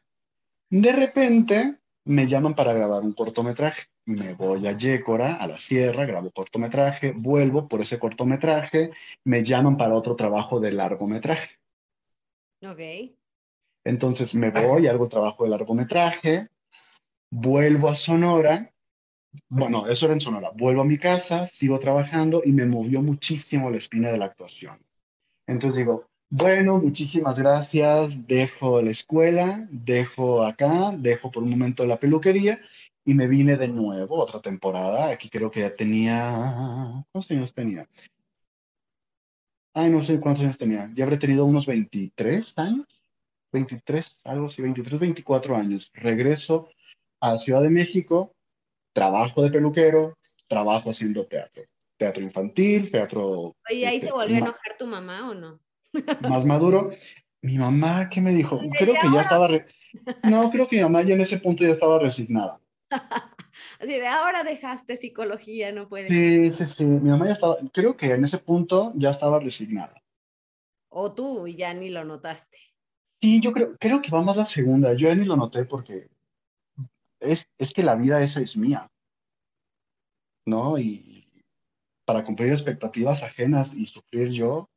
De 0.70 0.92
repente 0.92 1.80
me 2.06 2.28
llaman 2.28 2.54
para 2.54 2.74
grabar 2.74 3.02
un 3.02 3.14
cortometraje. 3.14 3.86
Me 4.06 4.36
voy 4.36 4.68
a 4.68 4.78
Yécora, 4.78 5.36
a 5.36 5.48
la 5.48 5.58
sierra, 5.58 6.06
grabo 6.06 6.32
cortometraje, 6.32 7.14
vuelvo 7.16 7.68
por 7.68 7.82
ese 7.82 7.98
cortometraje, 7.98 8.92
me 9.24 9.44
llaman 9.44 9.78
para 9.78 9.96
otro 9.96 10.16
trabajo 10.16 10.60
de 10.60 10.72
largometraje. 10.72 11.58
Ok. 12.62 13.16
Entonces 13.84 14.36
me 14.36 14.52
voy, 14.52 14.86
hago 14.88 15.08
trabajo 15.08 15.46
de 15.46 15.50
largometraje, 15.50 16.50
vuelvo 17.32 17.90
a 17.90 17.96
Sonora 17.96 18.71
bueno, 19.50 19.88
eso 19.88 20.06
era 20.06 20.13
en 20.13 20.22
Sonora. 20.22 20.52
Vuelvo 20.56 20.82
a 20.82 20.86
mi 20.86 20.98
casa, 20.98 21.46
sigo 21.46 21.80
trabajando 21.80 22.41
y 22.44 22.52
me 22.52 22.65
movió 22.65 23.02
muchísimo 23.02 23.70
la 23.70 23.78
espina 23.78 24.12
de 24.12 24.17
la 24.17 24.26
actuación. 24.26 24.80
Entonces 25.48 25.78
digo, 25.78 26.08
bueno, 26.30 26.78
muchísimas 26.78 27.38
gracias, 27.38 28.28
dejo 28.28 28.82
la 28.82 28.91
escuela, 28.91 29.67
dejo 29.70 30.44
acá, 30.46 30.91
dejo 30.98 31.32
por 31.32 31.44
un 31.44 31.50
momento 31.50 31.86
la 31.86 32.00
peluquería 32.00 32.62
y 33.04 33.13
me 33.13 33.28
vine 33.28 33.58
de 33.58 33.67
nuevo, 33.67 34.15
otra 34.15 34.41
temporada. 34.41 35.10
Aquí 35.10 35.30
creo 35.30 35.52
que 35.52 35.62
ya 35.62 35.76
tenía, 35.76 37.04
¿cuántos 37.12 37.32
años 37.32 37.54
tenía? 37.54 37.88
Ay, 39.74 39.89
no 39.89 40.02
sé 40.02 40.20
cuántos 40.20 40.44
años 40.44 40.58
tenía. 40.58 40.91
Ya 40.96 41.04
habré 41.04 41.17
tenido 41.17 41.46
unos 41.46 41.65
23 41.65 42.58
años, 42.58 42.88
23, 43.52 44.20
algo 44.26 44.46
así, 44.48 44.62
23, 44.62 45.00
24 45.00 45.56
años. 45.56 45.91
Regreso 45.94 46.70
a 47.22 47.38
Ciudad 47.38 47.62
de 47.62 47.70
México 47.70 48.34
trabajo 48.94 49.42
de 49.42 49.52
peluquero, 49.52 50.18
trabajo 50.48 50.90
haciendo 50.90 51.26
teatro. 51.26 51.64
Teatro 51.98 52.24
infantil, 52.24 52.90
teatro... 52.90 53.56
¿Y 53.70 53.84
ahí 53.84 53.98
este, 53.98 54.08
se 54.08 54.14
volvió 54.14 54.36
a 54.36 54.40
enojar 54.40 54.78
tu 54.78 54.88
mamá 54.88 55.30
o 55.30 55.34
no? 55.34 55.60
Más 56.28 56.46
maduro. 56.46 56.92
Mi 57.42 57.58
mamá, 57.58 58.10
¿qué 58.10 58.22
me 58.22 58.34
dijo? 58.34 58.60
creo 58.78 58.96
que 59.02 59.12
ya 59.14 59.22
estaba... 59.22 59.50
No, 60.24 60.50
creo 60.50 60.68
que 60.68 60.78
mi 60.78 60.84
mamá 60.84 61.04
ya 61.04 61.16
en 61.16 61.22
ese 61.22 61.38
punto 61.38 61.64
ya 61.64 61.72
estaba 61.72 62.00
resignada. 62.00 62.60
Así 63.80 63.94
de 63.94 64.08
ahora 64.08 64.44
dejaste 64.44 64.96
psicología, 64.96 65.72
no 65.72 65.88
puedes. 65.88 66.10
Sí, 66.10 66.52
sí, 66.52 66.66
sí. 66.66 66.86
Mi 66.86 67.10
mamá 67.10 67.26
ya 67.26 67.34
estaba, 67.34 67.58
creo 67.74 67.98
que 67.98 68.12
en 68.12 68.24
ese 68.24 68.38
punto 68.38 68.94
ya 68.96 69.10
estaba 69.10 69.40
resignada. 69.40 70.02
O 70.90 71.14
tú 71.14 71.48
ya 71.48 71.74
ni 71.74 71.90
lo 71.90 72.04
notaste. 72.04 72.58
Sí, 73.22 73.40
yo 73.40 73.54
creo, 73.54 73.78
creo 73.78 74.02
que 74.02 74.12
va 74.12 74.22
más 74.22 74.38
la 74.38 74.46
segunda. 74.46 74.94
Yo 74.94 75.08
ya 75.08 75.16
ni 75.16 75.26
lo 75.26 75.36
noté 75.36 75.66
porque 75.66 76.10
es, 77.22 77.48
que 77.74 77.84
la 77.84 77.96
vida 77.96 78.22
esa 78.22 78.42
es 78.42 78.58
mía. 78.58 78.90
¿No? 80.46 80.78
Y, 80.78 81.24
para 82.06 82.26
cumplir 82.26 82.52
expectativas 82.52 83.24
ajenas 83.24 83.72
y 83.74 83.86
sufrir 83.86 84.30
yo, 84.32 84.70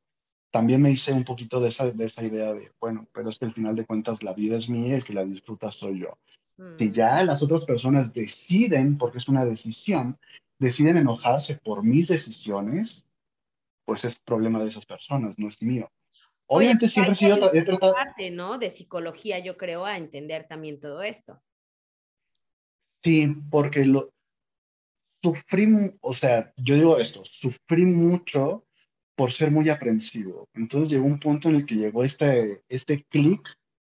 también 0.52 0.80
me 0.80 0.90
hice 0.90 1.12
un 1.12 1.24
poquito 1.24 1.58
de 1.58 1.68
esa, 1.68 1.90
de 1.90 2.04
esa 2.04 2.22
idea 2.22 2.52
de, 2.52 2.70
bueno, 2.78 3.08
pero 3.12 3.28
es 3.28 3.38
que 3.38 3.46
al 3.46 3.54
final 3.54 3.74
de 3.74 3.86
cuentas 3.86 4.22
la 4.22 4.34
vida 4.34 4.56
es 4.56 4.68
mía 4.68 4.94
el 4.94 5.04
que 5.04 5.14
la 5.14 5.24
disfruta 5.24 5.72
soy 5.72 6.00
yo. 6.00 6.18
Si 6.78 6.88
mm. 6.88 6.92
ya 6.92 7.24
las 7.24 7.42
otras 7.42 7.64
personas 7.64 8.12
deciden, 8.12 8.96
porque 8.98 9.18
es 9.18 9.26
una 9.26 9.44
decisión, 9.44 10.16
deciden 10.60 10.96
enojarse 10.96 11.56
por 11.56 11.82
mis 11.82 12.06
decisiones, 12.06 13.04
pues 13.84 14.04
es 14.04 14.18
problema 14.18 14.62
de 14.62 14.68
esas 14.68 14.86
personas, 14.86 15.36
no 15.38 15.48
es 15.48 15.60
mío. 15.60 15.90
Obviamente 16.46 16.88
siempre 16.88 17.12
he 17.12 17.16
sido... 17.16 17.50
Parte, 17.80 18.30
¿no? 18.30 18.58
De 18.58 18.70
psicología, 18.70 19.38
yo 19.40 19.56
creo, 19.56 19.84
a 19.84 19.96
entender 19.96 20.46
también 20.46 20.78
todo 20.78 21.02
esto. 21.02 21.42
Sí, 23.04 23.28
porque 23.50 23.84
lo, 23.84 24.14
sufrí, 25.22 25.66
o 26.00 26.14
sea, 26.14 26.52
yo 26.56 26.74
digo 26.74 26.98
esto, 26.98 27.22
sufrí 27.24 27.84
mucho 27.86 28.66
por 29.16 29.32
ser 29.32 29.50
muy 29.50 29.68
aprensivo. 29.70 30.48
Entonces 30.54 30.90
llegó 30.90 31.06
un 31.06 31.18
punto 31.20 31.48
en 31.48 31.56
el 31.56 31.66
que 31.66 31.76
llegó 31.76 32.04
este, 32.04 32.62
este 32.68 33.04
clic, 33.04 33.40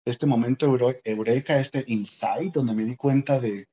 este 0.05 0.27
momento 0.27 0.67
eureka, 1.05 1.59
este 1.59 1.85
insight, 1.87 2.53
donde 2.55 2.75
me 2.75 2.85
di 2.85 2.97
cuenta 2.97 3.41
de, 3.41 3.67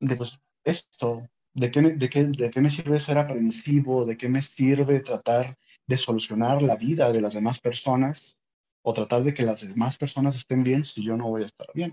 de 0.00 0.16
pues, 0.16 0.38
esto, 0.64 1.28
de 1.54 1.70
qué, 1.70 1.82
de, 1.82 2.08
qué, 2.08 2.24
de 2.24 2.50
qué 2.50 2.60
me 2.60 2.70
sirve 2.70 2.98
ser 2.98 3.18
aprensivo, 3.18 4.04
de 4.04 4.16
qué 4.16 4.28
me 4.28 4.42
sirve 4.42 5.00
tratar 5.00 5.56
de 5.86 5.96
solucionar 5.96 6.62
la 6.62 6.76
vida 6.76 7.12
de 7.12 7.20
las 7.20 7.34
demás 7.34 7.60
personas 7.60 8.36
o 8.82 8.92
tratar 8.92 9.22
de 9.22 9.34
que 9.34 9.44
las 9.44 9.60
demás 9.60 9.96
personas 9.98 10.34
estén 10.34 10.64
bien 10.64 10.84
si 10.84 11.04
yo 11.04 11.16
no 11.16 11.28
voy 11.28 11.42
a 11.42 11.46
estar 11.46 11.68
bien. 11.74 11.92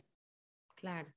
Claro. 0.83 1.07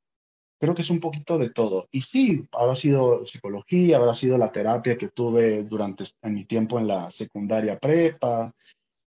Creo 0.61 0.77
que 0.77 0.83
es 0.83 0.91
un 0.91 1.01
poquito 1.01 1.39
de 1.39 1.51
todo. 1.51 1.89
Y 1.91 2.03
sí, 2.03 2.49
habrá 2.53 2.77
sido 2.77 3.27
psicología, 3.27 3.97
habrá 3.97 4.15
sido 4.15 4.39
la 4.39 4.53
terapia 4.53 4.97
que 4.97 5.09
tuve 5.09 5.65
durante 5.65 6.05
en 6.23 6.35
mi 6.35 6.45
tiempo 6.45 6.79
en 6.79 6.87
la 6.87 7.11
secundaria 7.11 7.77
prepa, 7.77 8.55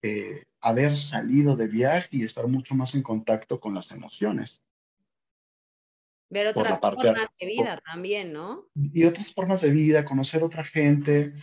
eh, 0.01 0.45
haber 0.61 0.95
salido 0.95 1.57
de 1.57 1.67
viaje 1.67 2.07
y 2.11 2.23
estar 2.23 2.47
mucho 2.47 2.73
más 2.73 2.95
en 2.95 3.03
contacto 3.03 3.59
con 3.59 3.73
las 3.73 3.91
emociones. 3.91 4.63
Ver 6.29 6.47
otras 6.47 6.79
formas 6.79 7.27
de 7.37 7.45
vida 7.45 7.81
también, 7.85 8.31
¿no? 8.31 8.63
Y 8.73 9.03
otras 9.03 9.33
formas 9.33 9.59
de 9.59 9.71
vida, 9.71 10.05
conocer 10.05 10.41
otra 10.41 10.63
gente. 10.63 11.33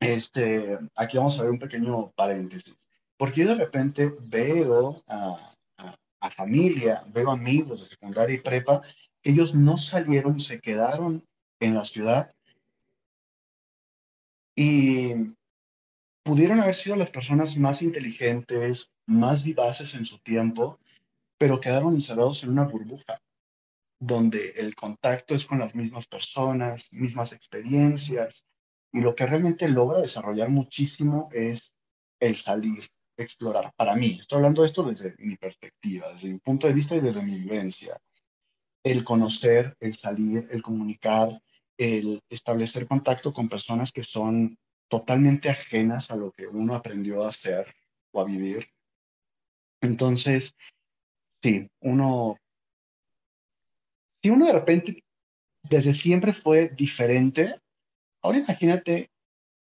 Este, 0.00 0.76
aquí 0.96 1.16
vamos 1.16 1.38
a 1.38 1.42
ver 1.42 1.52
un 1.52 1.60
pequeño 1.60 2.10
paréntesis. 2.10 2.74
Porque 3.16 3.42
yo 3.42 3.48
de 3.50 3.54
repente 3.54 4.12
veo 4.20 5.04
a, 5.06 5.55
a 6.26 6.30
familia, 6.30 7.04
veo 7.08 7.30
amigos 7.30 7.80
de 7.80 7.86
secundaria 7.86 8.36
y 8.36 8.40
prepa 8.40 8.82
ellos 9.22 9.54
no 9.54 9.76
salieron, 9.76 10.38
se 10.38 10.60
quedaron 10.60 11.24
en 11.60 11.74
la 11.74 11.84
ciudad. 11.84 12.32
Y 14.54 15.12
pudieron 16.24 16.60
haber 16.60 16.74
sido 16.74 16.96
las 16.96 17.10
personas 17.10 17.56
más 17.56 17.82
inteligentes, 17.82 18.92
más 19.06 19.42
vivaces 19.42 19.94
en 19.94 20.04
su 20.04 20.18
tiempo, 20.20 20.78
pero 21.38 21.60
quedaron 21.60 21.94
encerrados 21.94 22.44
en 22.44 22.50
una 22.50 22.64
burbuja 22.64 23.20
donde 23.98 24.50
el 24.56 24.74
contacto 24.74 25.34
es 25.34 25.46
con 25.46 25.58
las 25.58 25.74
mismas 25.74 26.06
personas, 26.06 26.92
mismas 26.92 27.32
experiencias, 27.32 28.44
y 28.92 29.00
lo 29.00 29.14
que 29.14 29.26
realmente 29.26 29.68
logra 29.68 30.00
desarrollar 30.00 30.50
muchísimo 30.50 31.28
es 31.32 31.72
el 32.20 32.36
salir, 32.36 32.88
explorar. 33.16 33.72
Para 33.76 33.94
mí, 33.94 34.18
estoy 34.20 34.36
hablando 34.36 34.62
de 34.62 34.68
esto 34.68 34.82
desde 34.82 35.14
mi 35.18 35.36
perspectiva, 35.36 36.12
desde 36.12 36.28
mi 36.28 36.38
punto 36.38 36.66
de 36.66 36.72
vista 36.72 36.94
y 36.96 37.00
desde 37.00 37.22
mi 37.22 37.38
vivencia 37.38 38.00
el 38.86 39.02
conocer, 39.02 39.76
el 39.80 39.94
salir, 39.94 40.48
el 40.52 40.62
comunicar, 40.62 41.42
el 41.76 42.22
establecer 42.28 42.86
contacto 42.86 43.32
con 43.32 43.48
personas 43.48 43.90
que 43.90 44.04
son 44.04 44.56
totalmente 44.88 45.50
ajenas 45.50 46.12
a 46.12 46.16
lo 46.16 46.30
que 46.30 46.46
uno 46.46 46.72
aprendió 46.72 47.24
a 47.24 47.30
hacer 47.30 47.74
o 48.12 48.20
a 48.20 48.24
vivir. 48.24 48.68
Entonces, 49.80 50.54
sí, 51.42 51.68
uno, 51.80 52.38
si 54.22 54.30
uno 54.30 54.46
de 54.46 54.52
repente 54.52 55.04
desde 55.64 55.92
siempre 55.92 56.32
fue 56.32 56.68
diferente, 56.68 57.60
ahora 58.22 58.38
imagínate 58.38 59.10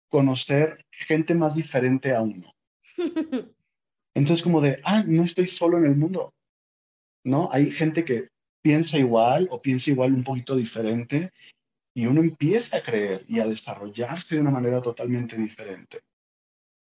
conocer 0.08 0.86
gente 0.90 1.34
más 1.34 1.54
diferente 1.54 2.14
a 2.14 2.22
uno. 2.22 2.54
Entonces, 4.14 4.42
como 4.42 4.60
de, 4.60 4.80
ah, 4.84 5.02
no 5.06 5.24
estoy 5.24 5.48
solo 5.48 5.78
en 5.78 5.84
el 5.84 5.96
mundo, 5.96 6.34
¿no? 7.24 7.48
Hay 7.52 7.70
gente 7.70 8.04
que 8.04 8.28
piensa 8.62 8.98
igual 8.98 9.48
o 9.50 9.62
piensa 9.62 9.90
igual 9.90 10.12
un 10.12 10.24
poquito 10.24 10.56
diferente 10.56 11.32
y 11.94 12.06
uno 12.06 12.20
empieza 12.20 12.78
a 12.78 12.82
creer 12.82 13.24
y 13.28 13.40
a 13.40 13.46
desarrollarse 13.46 14.34
de 14.34 14.40
una 14.40 14.50
manera 14.50 14.80
totalmente 14.80 15.36
diferente. 15.36 16.00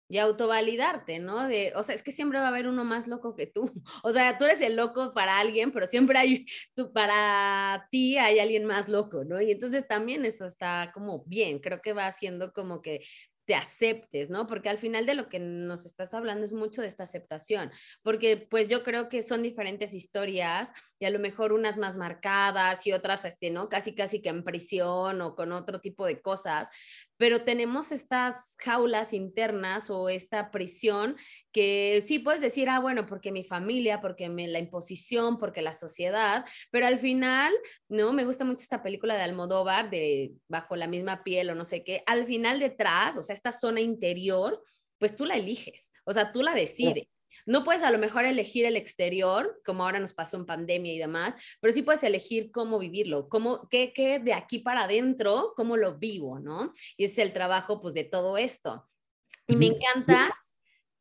Y 0.09 0.19
autovalidarte, 0.19 1.19
¿no? 1.19 1.49
De, 1.49 1.73
o 1.75 1.83
sea, 1.83 1.93
es 1.93 2.01
que 2.01 2.13
siempre 2.13 2.39
va 2.39 2.45
a 2.45 2.47
haber 2.47 2.67
uno 2.67 2.85
más 2.85 3.07
loco 3.07 3.35
que 3.35 3.45
tú. 3.45 3.71
O 4.03 4.11
sea, 4.11 4.37
tú 4.37 4.45
eres 4.45 4.61
el 4.61 4.75
loco 4.75 5.13
para 5.13 5.37
alguien, 5.37 5.71
pero 5.71 5.85
siempre 5.85 6.17
hay, 6.17 6.45
tú, 6.75 6.93
para 6.93 7.87
ti 7.91 8.17
hay 8.17 8.39
alguien 8.39 8.65
más 8.65 8.87
loco, 8.87 9.25
¿no? 9.25 9.41
Y 9.41 9.51
entonces 9.51 9.85
también 9.85 10.23
eso 10.23 10.45
está 10.45 10.91
como 10.93 11.25
bien, 11.25 11.59
creo 11.59 11.81
que 11.81 11.93
va 11.93 12.07
haciendo 12.07 12.53
como 12.53 12.81
que 12.81 13.01
te 13.47 13.55
aceptes, 13.55 14.29
¿no? 14.29 14.45
Porque 14.45 14.67
al 14.67 14.77
final 14.77 15.05
de 15.05 15.15
lo 15.15 15.29
que 15.29 15.39
nos 15.39 15.85
estás 15.85 16.13
hablando 16.13 16.43
es 16.43 16.51
mucho 16.51 16.81
de 16.81 16.87
esta 16.87 17.03
aceptación, 17.03 17.71
porque 18.03 18.45
pues 18.49 18.67
yo 18.67 18.83
creo 18.83 19.07
que 19.07 19.23
son 19.23 19.41
diferentes 19.41 19.93
historias 19.93 20.73
y 20.99 21.05
a 21.05 21.09
lo 21.09 21.17
mejor 21.17 21.53
unas 21.53 21.77
más 21.77 21.95
marcadas 21.95 22.85
y 22.85 22.91
otras, 22.91 23.23
este, 23.23 23.49
¿no? 23.49 23.69
Casi, 23.69 23.95
casi 23.95 24.21
que 24.21 24.29
en 24.29 24.43
prisión 24.43 25.21
o 25.21 25.33
con 25.33 25.53
otro 25.53 25.79
tipo 25.79 26.05
de 26.05 26.21
cosas, 26.21 26.69
pero 27.17 27.43
tenemos 27.43 27.91
estas 27.91 28.55
jaulas 28.59 29.13
internas 29.13 29.89
o 29.89 30.09
esta 30.09 30.51
prisión 30.51 31.17
que 31.51 32.03
sí 32.05 32.19
puedes 32.19 32.41
decir, 32.41 32.69
ah, 32.69 32.79
bueno, 32.79 33.05
porque 33.05 33.31
mi 33.31 33.43
familia, 33.43 33.99
porque 33.99 34.29
me, 34.29 34.47
la 34.47 34.59
imposición, 34.59 35.39
porque 35.39 35.61
la 35.61 35.73
sociedad, 35.73 36.45
pero 36.71 36.85
al 36.85 36.99
final, 36.99 37.53
¿no? 37.89 38.13
Me 38.13 38.25
gusta 38.25 38.45
mucho 38.45 38.61
esta 38.61 38.83
película 38.83 39.15
de 39.15 39.23
Almodóvar, 39.23 39.89
de 39.89 40.33
Bajo 40.47 40.75
la 40.75 40.87
misma 40.87 41.23
piel 41.23 41.49
o 41.49 41.55
no 41.55 41.65
sé 41.65 41.83
qué, 41.83 42.03
al 42.05 42.25
final 42.27 42.59
detrás, 42.59 43.17
o 43.17 43.21
sea, 43.21 43.35
esta 43.35 43.51
zona 43.51 43.81
interior, 43.81 44.63
pues 44.99 45.15
tú 45.15 45.25
la 45.25 45.35
eliges, 45.35 45.91
o 46.05 46.13
sea, 46.13 46.31
tú 46.31 46.43
la 46.43 46.53
decides. 46.53 47.07
No 47.47 47.63
puedes 47.63 47.81
a 47.81 47.89
lo 47.89 47.97
mejor 47.97 48.25
elegir 48.25 48.65
el 48.65 48.75
exterior, 48.75 49.59
como 49.65 49.83
ahora 49.83 49.99
nos 49.99 50.13
pasó 50.13 50.37
en 50.37 50.45
pandemia 50.45 50.93
y 50.93 50.99
demás, 50.99 51.35
pero 51.59 51.73
sí 51.73 51.81
puedes 51.81 52.03
elegir 52.03 52.51
cómo 52.51 52.77
vivirlo, 52.77 53.29
cómo, 53.29 53.67
qué, 53.69 53.93
qué 53.93 54.19
de 54.19 54.33
aquí 54.33 54.59
para 54.59 54.83
adentro, 54.83 55.53
cómo 55.55 55.77
lo 55.77 55.97
vivo, 55.97 56.39
¿no? 56.39 56.73
Y 56.97 57.05
es 57.05 57.17
el 57.17 57.33
trabajo, 57.33 57.81
pues, 57.81 57.93
de 57.95 58.03
todo 58.03 58.37
esto. 58.37 58.87
Y 59.47 59.55
me 59.55 59.67
encanta 59.67 60.35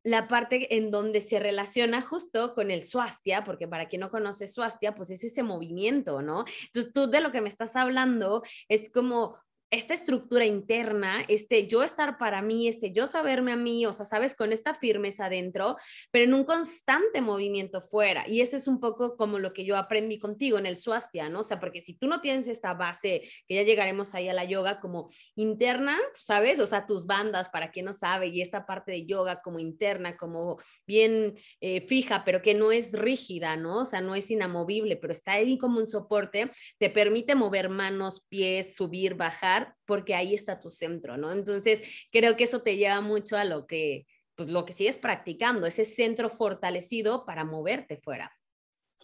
la 0.06 0.28
parte 0.28 0.76
en 0.76 0.92
donde 0.92 1.20
se 1.20 1.40
relaciona 1.40 2.00
justo 2.00 2.54
con 2.54 2.70
el 2.70 2.84
swastia, 2.84 3.42
porque 3.42 3.66
para 3.66 3.88
quien 3.88 3.98
no 3.98 4.10
conoce 4.10 4.46
swastia, 4.46 4.94
pues 4.94 5.10
es 5.10 5.24
ese 5.24 5.42
movimiento, 5.42 6.22
¿no? 6.22 6.44
Entonces 6.66 6.92
tú 6.92 7.10
de 7.10 7.20
lo 7.20 7.32
que 7.32 7.40
me 7.40 7.48
estás 7.48 7.74
hablando 7.74 8.44
es 8.68 8.88
como 8.88 9.36
esta 9.70 9.94
estructura 9.94 10.44
interna, 10.44 11.24
este 11.28 11.66
yo 11.66 11.82
estar 11.82 12.18
para 12.18 12.40
mí, 12.40 12.68
este 12.68 12.92
yo 12.92 13.08
saberme 13.08 13.52
a 13.52 13.56
mí, 13.56 13.84
o 13.84 13.92
sea, 13.92 14.06
sabes, 14.06 14.36
con 14.36 14.52
esta 14.52 14.74
firmeza 14.74 15.26
adentro, 15.26 15.76
pero 16.12 16.24
en 16.24 16.34
un 16.34 16.44
constante 16.44 17.20
movimiento 17.20 17.80
fuera. 17.80 18.28
Y 18.28 18.42
eso 18.42 18.56
es 18.56 18.68
un 18.68 18.78
poco 18.78 19.16
como 19.16 19.40
lo 19.40 19.52
que 19.52 19.64
yo 19.64 19.76
aprendí 19.76 20.18
contigo 20.18 20.58
en 20.58 20.66
el 20.66 20.76
swastia, 20.76 21.28
¿no? 21.28 21.40
O 21.40 21.42
sea, 21.42 21.58
porque 21.58 21.82
si 21.82 21.94
tú 21.94 22.06
no 22.06 22.20
tienes 22.20 22.46
esta 22.46 22.74
base, 22.74 23.22
que 23.48 23.54
ya 23.56 23.62
llegaremos 23.62 24.14
ahí 24.14 24.28
a 24.28 24.34
la 24.34 24.44
yoga 24.44 24.78
como 24.78 25.10
interna, 25.34 25.98
¿sabes? 26.14 26.60
O 26.60 26.66
sea, 26.66 26.86
tus 26.86 27.06
bandas, 27.06 27.48
para 27.48 27.72
quien 27.72 27.86
no 27.86 27.92
sabe, 27.92 28.28
y 28.28 28.42
esta 28.42 28.66
parte 28.66 28.92
de 28.92 29.06
yoga 29.06 29.42
como 29.42 29.58
interna, 29.58 30.16
como 30.16 30.58
bien 30.86 31.34
eh, 31.60 31.80
fija, 31.80 32.24
pero 32.24 32.40
que 32.40 32.54
no 32.54 32.70
es 32.70 32.92
rígida, 32.92 33.56
¿no? 33.56 33.80
O 33.80 33.84
sea, 33.84 34.00
no 34.00 34.14
es 34.14 34.30
inamovible, 34.30 34.96
pero 34.96 35.12
está 35.12 35.32
ahí 35.32 35.58
como 35.58 35.80
un 35.80 35.86
soporte, 35.86 36.52
te 36.78 36.88
permite 36.88 37.34
mover 37.34 37.68
manos, 37.68 38.24
pies, 38.28 38.76
subir, 38.76 39.14
bajar 39.14 39.55
porque 39.84 40.14
ahí 40.14 40.34
está 40.34 40.60
tu 40.60 40.70
centro, 40.70 41.16
¿no? 41.16 41.32
Entonces, 41.32 42.06
creo 42.10 42.36
que 42.36 42.44
eso 42.44 42.62
te 42.62 42.76
lleva 42.76 43.00
mucho 43.00 43.36
a 43.36 43.44
lo 43.44 43.66
que, 43.66 44.06
pues 44.34 44.48
lo 44.48 44.64
que 44.64 44.72
sigues 44.72 44.98
practicando, 44.98 45.66
ese 45.66 45.84
centro 45.84 46.28
fortalecido 46.28 47.24
para 47.24 47.44
moverte 47.44 47.96
fuera. 47.96 48.32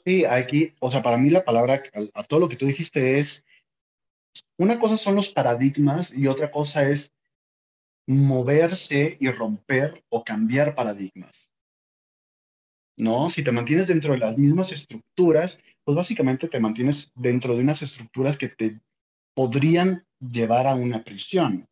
Sí, 0.05 0.25
aquí, 0.25 0.75
o 0.81 0.91
sea, 0.91 1.03
para 1.03 1.17
mí 1.17 1.31
la 1.31 1.45
palabra, 1.45 1.83
a, 2.15 2.25
todo 2.25 2.41
lo 2.41 2.49
que 2.49 2.57
tú 2.57 2.67
dijiste 2.67 3.19
es, 3.19 3.45
una 4.59 4.79
cosa 4.79 4.97
son 4.97 5.15
los 5.15 5.29
paradigmas 5.29 6.13
y 6.13 6.27
otra 6.27 6.51
cosa 6.51 6.89
es 6.89 7.13
moverse 8.07 9.17
y 9.21 9.31
romper 9.31 10.05
o 10.09 10.25
cambiar 10.25 10.75
paradigmas. 10.75 11.51
¿No? 12.97 13.31
Si 13.31 13.43
te 13.43 13.53
mantienes 13.53 13.89
dentro 13.89 14.13
de 14.13 14.19
las 14.19 14.37
mismas 14.37 14.71
estructuras, 14.73 15.61
pues 15.85 15.97
básicamente 15.97 16.49
te 16.49 16.61
mantienes 16.61 17.11
dentro 17.15 17.55
de 17.55 17.63
unas 17.63 17.83
estructuras 17.83 18.37
que 18.37 18.49
te 18.49 18.81
podrían 19.35 20.07
llevar 20.21 20.67
a 20.67 20.75
una 20.75 21.03
prisión. 21.03 21.69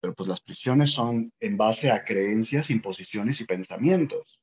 Pero 0.00 0.14
pues 0.14 0.28
las 0.28 0.40
prisiones 0.40 0.90
son 0.90 1.32
en 1.40 1.56
base 1.56 1.90
a 1.90 2.04
creencias, 2.04 2.70
imposiciones 2.70 3.40
y 3.40 3.44
pensamientos. 3.44 4.40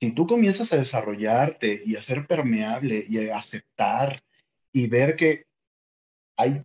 Si 0.00 0.12
tú 0.12 0.26
comienzas 0.26 0.72
a 0.72 0.76
desarrollarte 0.76 1.82
y 1.84 1.96
a 1.96 2.02
ser 2.02 2.26
permeable 2.26 3.04
y 3.08 3.28
a 3.28 3.38
aceptar 3.38 4.22
y 4.72 4.86
ver 4.88 5.16
que 5.16 5.46
hay 6.36 6.62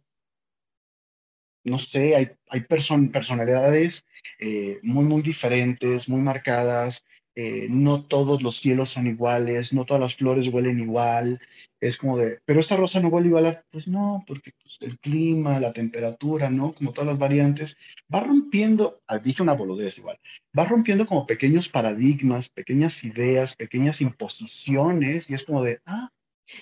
no 1.63 1.79
sé, 1.79 2.15
hay, 2.15 2.31
hay 2.49 2.61
personalidades 2.61 4.07
eh, 4.39 4.79
muy, 4.81 5.05
muy 5.05 5.21
diferentes, 5.21 6.09
muy 6.09 6.21
marcadas. 6.21 7.05
Eh, 7.35 7.67
no 7.69 8.05
todos 8.05 8.41
los 8.41 8.57
cielos 8.57 8.89
son 8.89 9.07
iguales, 9.07 9.71
no 9.71 9.85
todas 9.85 10.01
las 10.01 10.15
flores 10.15 10.47
huelen 10.47 10.79
igual. 10.79 11.39
Es 11.81 11.97
como 11.97 12.15
de, 12.15 12.39
pero 12.45 12.59
esta 12.59 12.77
rosa 12.77 12.99
no 12.99 13.07
huele 13.09 13.27
igual. 13.29 13.63
Pues 13.71 13.87
no, 13.87 14.23
porque 14.27 14.53
pues, 14.61 14.77
el 14.81 14.99
clima, 14.99 15.59
la 15.59 15.73
temperatura, 15.73 16.49
¿no? 16.51 16.73
Como 16.73 16.93
todas 16.93 17.07
las 17.07 17.17
variantes, 17.17 17.75
va 18.13 18.21
rompiendo, 18.21 19.01
ah, 19.07 19.17
dije 19.17 19.41
una 19.41 19.53
boludez 19.53 19.97
igual, 19.97 20.17
va 20.57 20.65
rompiendo 20.65 21.07
como 21.07 21.25
pequeños 21.25 21.69
paradigmas, 21.69 22.49
pequeñas 22.49 23.03
ideas, 23.03 23.55
pequeñas 23.55 23.99
imposiciones, 23.99 25.29
y 25.29 25.33
es 25.33 25.45
como 25.45 25.63
de, 25.63 25.81
ah, 25.87 26.11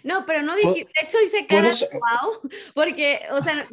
no, 0.04 0.26
pero 0.26 0.42
no 0.42 0.56
dije, 0.56 0.86
de 0.86 1.06
hecho 1.06 1.18
hice 1.24 1.46
cara 1.48 1.70
wow, 1.92 2.50
porque, 2.74 3.22
o 3.32 3.42
sea, 3.42 3.68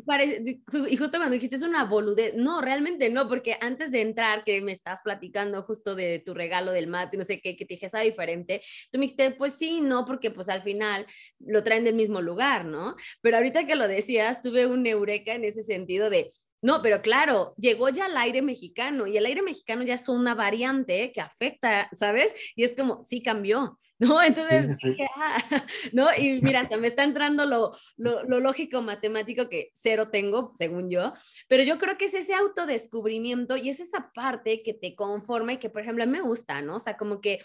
y 0.89 0.97
justo 0.97 1.19
cuando 1.19 1.35
dijiste 1.35 1.57
es 1.57 1.63
una 1.63 1.85
boludez, 1.85 2.35
no, 2.35 2.61
realmente 2.61 3.11
no, 3.11 3.29
porque 3.29 3.57
antes 3.61 3.91
de 3.91 4.03
entrar, 4.03 4.45
que 4.45 4.61
me 4.63 4.73
estás 4.73 5.03
platicando 5.03 5.63
justo 5.63 5.95
de 5.95 6.23
tu 6.25 6.35
regalo 6.35 6.73
del 6.73 6.87
mate, 6.87 7.17
no 7.17 7.25
sé 7.25 7.41
qué, 7.41 7.57
que 7.57 7.65
te 7.65 7.75
dije, 7.75 7.87
está 7.87 8.01
diferente, 8.01 8.63
tú 8.91 8.99
me 8.99 9.03
dijiste, 9.03 9.31
pues 9.33 9.55
sí, 9.55 9.81
no, 9.81 10.05
porque 10.07 10.31
pues 10.31 10.49
al 10.49 10.63
final 10.63 11.07
lo 11.41 11.63
traen 11.63 11.85
del 11.85 11.95
mismo 11.95 12.21
lugar, 12.21 12.65
¿no? 12.65 12.97
Pero 13.21 13.37
ahorita 13.37 13.67
que 13.67 13.77
lo 13.77 13.89
decías, 13.89 14.43
tuve 14.43 14.67
un 14.67 14.87
eureka 14.87 15.35
en 15.35 15.45
ese 15.45 15.63
sentido 15.63 16.11
de, 16.11 16.33
no, 16.63 16.83
pero 16.83 17.03
claro, 17.03 17.55
llegó 17.59 17.89
ya 17.91 18.07
el 18.07 18.17
aire 18.17 18.43
mexicano 18.43 19.07
y 19.07 19.17
el 19.17 19.27
aire 19.27 19.43
mexicano 19.43 19.83
ya 19.83 19.95
es 19.95 20.09
una 20.09 20.35
variante 20.35 21.13
que 21.13 21.21
afecta, 21.21 21.89
¿sabes? 21.95 22.35
Y 22.55 22.65
es 22.65 22.75
como, 22.75 23.05
sí 23.05 23.23
cambió, 23.23 23.79
¿no? 23.99 24.23
Entonces, 24.23 24.77
ah", 25.17 25.39
¿no? 25.93 26.09
Y 26.17 26.41
mira, 26.41 26.61
hasta 26.61 26.77
me 26.79 26.89
está 26.89 27.05
entrando 27.05 27.47
lo, 27.47 27.77
lo, 27.97 28.23
lo, 28.25 28.41
lógico 28.41 28.83
matemático 28.83 29.49
que 29.49 29.71
cero 29.75 30.09
tengo, 30.11 30.53
según 30.55 30.89
yo, 30.91 31.13
pero 31.49 31.63
yo 31.63 31.79
creo 31.79 31.99
que 31.99 32.07
es 32.07 32.15
ese 32.15 32.35
autodescubrimiento 32.35 33.57
y 33.57 33.69
es 33.69 33.81
esa 33.81 34.11
parte 34.15 34.63
que 34.63 34.75
te 34.75 34.95
conforma 34.95 35.55
y 35.55 35.59
que, 35.59 35.71
por 35.71 35.83
ejemplo, 35.83 36.05
a 36.05 36.07
mí 36.07 36.13
me 36.13 36.21
gusta, 36.21 36.63
¿no? 36.63 36.77
O 36.77 36.81
sea, 36.81 36.97
como 36.97 37.21
que 37.21 37.41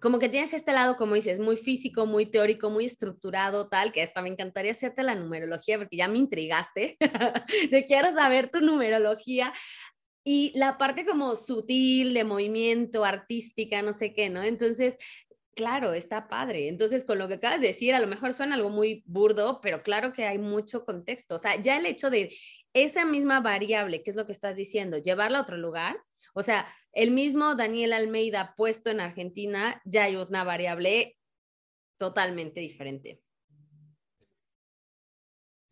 como 0.00 0.18
que 0.18 0.28
tienes 0.28 0.52
este 0.52 0.72
lado, 0.72 0.96
como 0.96 1.14
dices, 1.14 1.40
muy 1.40 1.56
físico, 1.56 2.06
muy 2.06 2.26
teórico, 2.26 2.70
muy 2.70 2.84
estructurado, 2.84 3.68
tal, 3.68 3.90
que 3.92 4.02
hasta 4.02 4.22
me 4.22 4.28
encantaría 4.28 4.72
hacerte 4.72 5.02
la 5.02 5.14
numerología 5.14 5.78
porque 5.78 5.96
ya 5.96 6.08
me 6.08 6.18
intrigaste, 6.18 6.96
de 7.70 7.84
quiero 7.84 8.12
saber 8.12 8.50
tu 8.50 8.60
numerología. 8.60 9.52
Y 10.24 10.52
la 10.54 10.76
parte 10.76 11.06
como 11.06 11.34
sutil, 11.36 12.12
de 12.12 12.24
movimiento, 12.24 13.04
artística, 13.04 13.80
no 13.80 13.94
sé 13.94 14.12
qué, 14.12 14.28
¿no? 14.28 14.42
Entonces, 14.42 14.98
claro, 15.54 15.94
está 15.94 16.28
padre. 16.28 16.68
Entonces, 16.68 17.04
con 17.06 17.18
lo 17.18 17.26
que 17.26 17.34
acabas 17.34 17.60
de 17.60 17.68
decir, 17.68 17.94
a 17.94 18.00
lo 18.00 18.06
mejor 18.06 18.34
suena 18.34 18.54
algo 18.54 18.68
muy 18.68 19.02
burdo, 19.06 19.60
pero 19.62 19.82
claro 19.82 20.12
que 20.12 20.26
hay 20.26 20.38
mucho 20.38 20.84
contexto. 20.84 21.36
O 21.36 21.38
sea, 21.38 21.60
ya 21.60 21.78
el 21.78 21.86
hecho 21.86 22.10
de 22.10 22.32
esa 22.74 23.06
misma 23.06 23.40
variable, 23.40 24.02
que 24.02 24.10
es 24.10 24.16
lo 24.16 24.26
que 24.26 24.32
estás 24.32 24.54
diciendo, 24.54 24.98
llevarla 24.98 25.38
a 25.38 25.42
otro 25.42 25.56
lugar, 25.56 25.98
o 26.34 26.42
sea, 26.42 26.68
el 26.98 27.12
mismo 27.12 27.54
Daniel 27.54 27.92
Almeida 27.92 28.54
puesto 28.56 28.90
en 28.90 28.98
Argentina 28.98 29.80
ya 29.84 30.04
hay 30.04 30.16
una 30.16 30.42
variable 30.42 31.16
totalmente 31.96 32.58
diferente. 32.58 33.22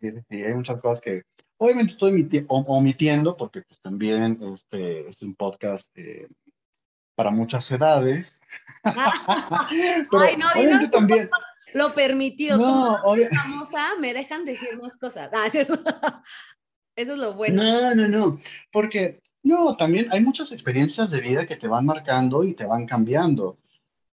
Sí, 0.00 0.12
sí, 0.28 0.44
hay 0.44 0.54
muchas 0.54 0.80
cosas 0.80 1.00
que 1.00 1.22
obviamente 1.56 1.94
estoy 1.94 2.28
omitiendo 2.48 3.36
porque 3.36 3.62
pues, 3.62 3.80
también 3.80 4.38
este, 4.54 5.08
es 5.08 5.20
un 5.20 5.34
podcast 5.34 5.90
eh, 5.98 6.28
para 7.16 7.32
muchas 7.32 7.68
edades. 7.72 8.40
Ay, 8.84 10.36
no, 10.36 10.46
dinos 10.54 10.90
también... 10.92 11.28
lo 11.74 11.92
permitido. 11.92 12.56
No, 12.56 13.00
Como 13.02 13.26
famosa, 13.30 13.96
me 13.98 14.14
dejan 14.14 14.44
decir 14.44 14.80
más 14.80 14.96
cosas. 14.96 15.28
Eso 16.94 17.12
es 17.12 17.18
lo 17.18 17.34
bueno. 17.34 17.64
No, 17.64 17.94
no, 17.96 18.06
no, 18.06 18.38
porque 18.70 19.20
no, 19.46 19.76
también 19.76 20.08
hay 20.10 20.24
muchas 20.24 20.50
experiencias 20.50 21.12
de 21.12 21.20
vida 21.20 21.46
que 21.46 21.54
te 21.54 21.68
van 21.68 21.86
marcando 21.86 22.42
y 22.42 22.54
te 22.54 22.66
van 22.66 22.84
cambiando. 22.84 23.58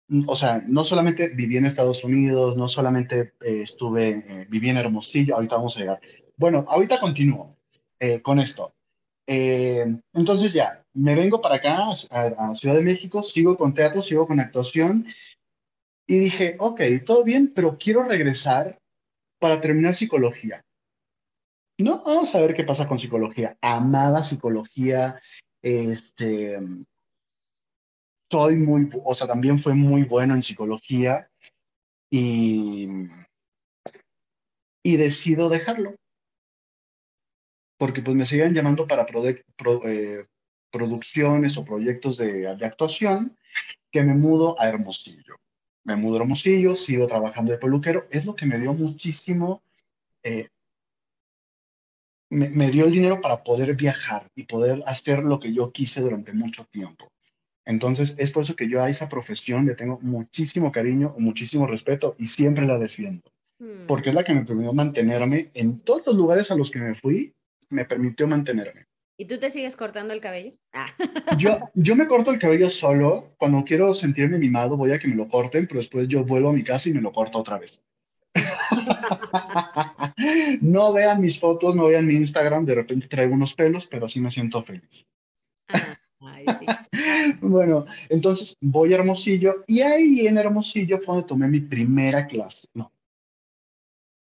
Mm, 0.09 0.25
o 0.27 0.35
sea, 0.35 0.63
no 0.67 0.85
solamente 0.85 1.29
viví 1.29 1.59
en 1.59 1.67
Estados 1.67 2.03
Unidos, 2.03 2.57
no 2.57 2.67
solamente 2.67 3.35
eh, 3.43 3.61
estuve, 3.63 4.25
eh, 4.27 4.47
viví 4.49 4.71
en 4.71 4.79
Hermosillo, 4.79 5.35
ahorita 5.35 5.57
vamos 5.57 5.77
a 5.77 5.81
llegar. 5.81 6.01
Bueno, 6.37 6.65
ahorita 6.67 6.99
continúo 6.99 7.59
eh, 8.01 8.23
con 8.23 8.39
esto. 8.39 8.73
entonces 9.27 10.55
ya, 10.55 10.83
me 10.95 11.15
vengo 11.15 11.41
para 11.43 11.57
acá, 11.57 11.77
a, 12.11 12.51
a, 12.51 12.55
Ciudad 12.55 12.77
de 12.77 12.83
México, 12.83 13.23
sigo 13.23 13.57
con 13.59 13.75
teatro, 13.75 14.01
sigo 14.01 14.27
con 14.27 14.41
actuación, 14.41 15.07
y 16.07 16.19
dije, 16.19 16.57
ok, 16.59 16.81
todo 17.05 17.23
bien, 17.25 17.53
pero 17.55 17.77
quiero 17.79 18.03
regresar 18.05 18.79
para 19.39 19.61
terminar 19.61 19.95
psicología. 19.95 20.65
No, 21.79 22.03
vamos 22.03 22.35
a 22.35 22.41
ver 22.41 22.55
qué 22.55 22.65
pasa 22.65 22.89
con 22.89 22.99
psicología. 22.99 23.57
Amada 23.61 24.25
psicología, 24.25 25.21
este, 25.63 26.59
soy 28.29 28.57
muy, 28.57 28.91
o 29.05 29.15
sea, 29.15 29.29
también 29.29 29.59
fue 29.59 29.75
muy 29.75 30.03
bueno 30.03 30.35
en 30.35 30.43
psicología 30.43 31.31
y, 32.11 32.89
y 34.83 34.97
decido 34.97 35.49
dejarlo. 35.49 35.95
Porque 37.79 38.03
pues 38.03 38.17
me 38.17 38.25
seguían 38.25 38.55
llamando 38.55 38.89
para 38.89 39.07
eh, 39.85 40.27
producciones 40.73 41.57
o 41.57 41.65
proyectos 41.65 42.17
de, 42.17 42.49
actuación 42.49 43.39
que 43.93 44.03
me 44.03 44.15
mudo 44.15 44.61
a 44.61 44.69
Hermosillo. 44.69 45.37
Me 45.85 45.95
mudo 45.95 46.17
a 46.17 46.21
Hermosillo, 46.23 46.75
sigo 46.75 47.07
trabajando 47.07 47.53
de 47.53 47.59
peluquero. 47.59 48.09
Es 48.11 48.25
lo 48.25 48.35
que 48.35 48.47
me 48.47 48.59
dio 48.59 48.75
muchísimo 48.75 49.63
eh, 50.25 50.49
me, 52.31 52.71
dio 52.71 52.85
el 52.85 52.93
dinero 52.93 53.21
para 53.21 53.43
poder 53.43 53.75
viajar 53.75 54.29
y 54.35 54.45
poder 54.45 54.83
hacer 54.87 55.21
lo 55.21 55.41
que 55.41 55.53
yo 55.53 55.73
quise 55.73 56.01
durante 56.01 56.33
mucho 56.33 56.65
tiempo. 56.71 57.11
Entonces, 57.65 58.15
es 58.19 58.31
por 58.31 58.45
eso 58.45 58.57
que 58.57 58.69
yo 58.69 58.83
a 58.83 58.89
esa 58.89 59.09
profesión 59.09 59.67
le 59.67 59.75
tengo 59.75 59.99
muchísimo 60.01 60.73
cariño, 60.73 61.15
muchísimo 61.19 61.67
respeto 61.67 62.15
y 62.19 62.27
siempre 62.27 62.67
la 62.67 62.79
defiendo. 62.79 63.31
Hmm. 63.59 63.87
Porque 63.87 64.11
es 64.11 64.15
la 64.15 64.25
que 64.25 64.35
me 64.35 64.45
permitió 64.45 64.73
mantenerme 64.73 65.51
en 65.55 65.81
todos 65.81 66.07
los 66.07 66.17
lugares 66.17 66.51
a 66.51 66.55
los 66.55 66.71
que 66.71 66.79
me 66.79 66.95
fui, 66.95 67.35
me 67.69 67.85
permitió 67.85 68.27
mantenerme. 68.27 68.87
¿Y 69.21 69.25
tú 69.25 69.39
te 69.39 69.51
sigues 69.51 69.77
cortando 69.77 70.15
el 70.15 70.21
cabello? 70.21 70.53
Ah. 70.73 70.87
Yo, 71.39 71.59
yo 71.75 71.97
me 71.97 72.07
corto 72.07 72.31
el 72.31 72.39
cabello 72.39 72.71
solo. 72.71 73.35
Cuando 73.37 73.65
quiero 73.65 73.95
sentirme 73.95 74.39
mimado, 74.39 74.77
voy 74.77 74.93
a 74.93 74.99
que 74.99 75.09
me 75.09 75.17
lo 75.17 75.29
corten, 75.29 75.67
pero 75.67 75.81
después 75.81 76.07
yo 76.09 76.25
vuelvo 76.25 76.51
a 76.51 76.53
mi 76.53 76.63
casa 76.63 76.89
y 76.89 76.93
me 76.93 77.01
lo 77.01 77.13
corto 77.13 77.39
otra 77.39 77.59
vez. 77.59 77.81
no 80.61 80.93
vean 80.93 81.21
mis 81.21 81.39
fotos, 81.39 81.75
no 81.75 81.87
vean 81.87 82.07
mi 82.07 82.15
Instagram, 82.15 82.65
de 82.65 82.75
repente 82.75 83.09
traigo 83.09 83.35
unos 83.35 83.55
pelos, 83.55 83.87
pero 83.87 84.07
así 84.07 84.21
me 84.21 84.31
siento 84.31 84.63
feliz. 84.63 85.07
bueno, 87.41 87.87
entonces 88.09 88.57
voy 88.61 88.93
a 88.93 88.97
Hermosillo 88.97 89.65
y 89.67 89.81
ahí 89.81 90.27
en 90.27 90.39
Hermosillo 90.39 90.99
fue 90.99 91.15
donde 91.15 91.29
tomé 91.29 91.49
mi 91.49 91.61
primera 91.61 92.27
clase. 92.27 92.69
No. 92.75 92.93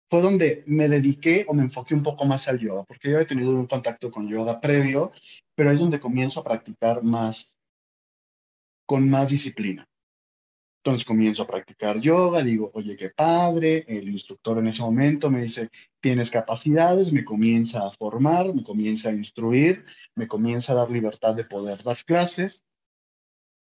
Fue 0.10 0.22
donde 0.22 0.64
me 0.68 0.88
dediqué 0.88 1.46
o 1.48 1.54
me 1.54 1.64
enfoqué 1.64 1.96
un 1.96 2.04
poco 2.04 2.26
más 2.26 2.48
al 2.48 2.60
yoga, 2.60 2.84
porque 2.84 3.10
yo 3.10 3.20
he 3.20 3.26
tenido 3.26 3.52
un 3.52 3.66
contacto 3.66 4.12
con 4.12 4.30
yoga 4.30 4.62
previo, 4.62 5.12
pero 5.56 5.70
ahí 5.70 5.76
es 5.76 5.82
donde 5.82 6.00
comienzo 6.00 6.40
a 6.40 6.44
practicar 6.44 7.04
más, 7.04 7.56
con 8.86 9.10
más 9.10 9.30
disciplina. 9.30 9.88
Entonces 10.86 11.04
comienzo 11.04 11.42
a 11.42 11.48
practicar 11.48 12.00
yoga, 12.00 12.44
digo, 12.44 12.70
oye, 12.76 12.96
qué 12.96 13.10
padre, 13.10 13.86
el 13.88 14.08
instructor 14.08 14.60
en 14.60 14.68
ese 14.68 14.84
momento 14.84 15.32
me 15.32 15.42
dice, 15.42 15.72
tienes 16.00 16.30
capacidades, 16.30 17.12
me 17.12 17.26
comienza 17.26 17.88
a 17.88 17.90
formar, 17.90 18.54
me 18.54 18.64
comienza 18.64 19.10
a 19.10 19.14
instruir, 19.14 19.84
me 20.14 20.28
comienza 20.28 20.74
a 20.74 20.76
dar 20.76 20.92
libertad 20.92 21.34
de 21.34 21.44
poder 21.44 21.82
dar 21.82 21.98
clases. 22.06 22.64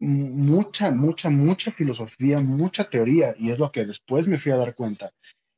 mucha, 0.00 0.90
mucha, 0.90 1.28
mucha 1.28 1.72
filosofía, 1.72 2.40
mucha 2.40 2.88
teoría, 2.88 3.34
y 3.38 3.50
es 3.50 3.58
lo 3.58 3.70
que 3.70 3.84
después 3.84 4.26
me 4.26 4.38
fui 4.38 4.52
a 4.52 4.56
dar 4.56 4.74
cuenta. 4.74 5.12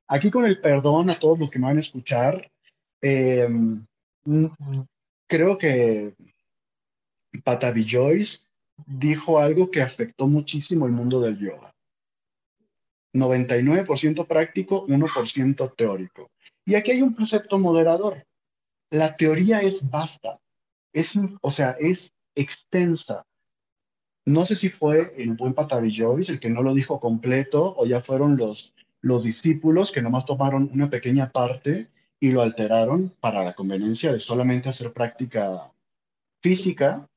Aquí 0.08 0.30
con 0.30 0.44
el 0.44 0.60
perdón 0.60 1.10
a 1.10 1.14
todos 1.14 1.38
los 1.38 1.50
que 1.50 1.58
me 1.58 1.66
van 1.66 1.76
a 1.76 1.80
escuchar, 1.80 2.50
eh, 3.00 3.48
creo 5.26 5.58
que 5.58 6.14
Patavi 7.40 7.86
Joyce 7.88 8.40
dijo 8.86 9.38
algo 9.38 9.70
que 9.70 9.82
afectó 9.82 10.28
muchísimo 10.28 10.86
el 10.86 10.92
mundo 10.92 11.20
del 11.20 11.38
yoga. 11.38 11.74
99% 13.14 14.26
práctico, 14.26 14.86
1% 14.86 15.74
teórico. 15.76 16.30
Y 16.64 16.74
aquí 16.74 16.92
hay 16.92 17.02
un 17.02 17.14
precepto 17.14 17.58
moderador. 17.58 18.24
La 18.90 19.16
teoría 19.16 19.60
es 19.60 19.88
vasta, 19.88 20.38
es, 20.92 21.14
o 21.40 21.50
sea, 21.50 21.72
es 21.72 22.12
extensa. 22.34 23.24
No 24.24 24.46
sé 24.46 24.56
si 24.56 24.68
fue 24.68 25.14
el 25.16 25.34
buen 25.34 25.54
Patavi 25.54 25.92
Joyce 25.94 26.32
el 26.32 26.40
que 26.40 26.50
no 26.50 26.62
lo 26.62 26.74
dijo 26.74 27.00
completo 27.00 27.74
o 27.76 27.86
ya 27.86 28.00
fueron 28.00 28.36
los, 28.36 28.74
los 29.00 29.24
discípulos 29.24 29.90
que 29.90 30.02
nomás 30.02 30.26
tomaron 30.26 30.70
una 30.72 30.88
pequeña 30.88 31.30
parte 31.30 31.90
y 32.20 32.30
lo 32.30 32.40
alteraron 32.40 33.12
para 33.20 33.42
la 33.42 33.54
conveniencia 33.54 34.12
de 34.12 34.20
solamente 34.20 34.68
hacer 34.68 34.92
práctica 34.92 35.72
física 36.40 37.08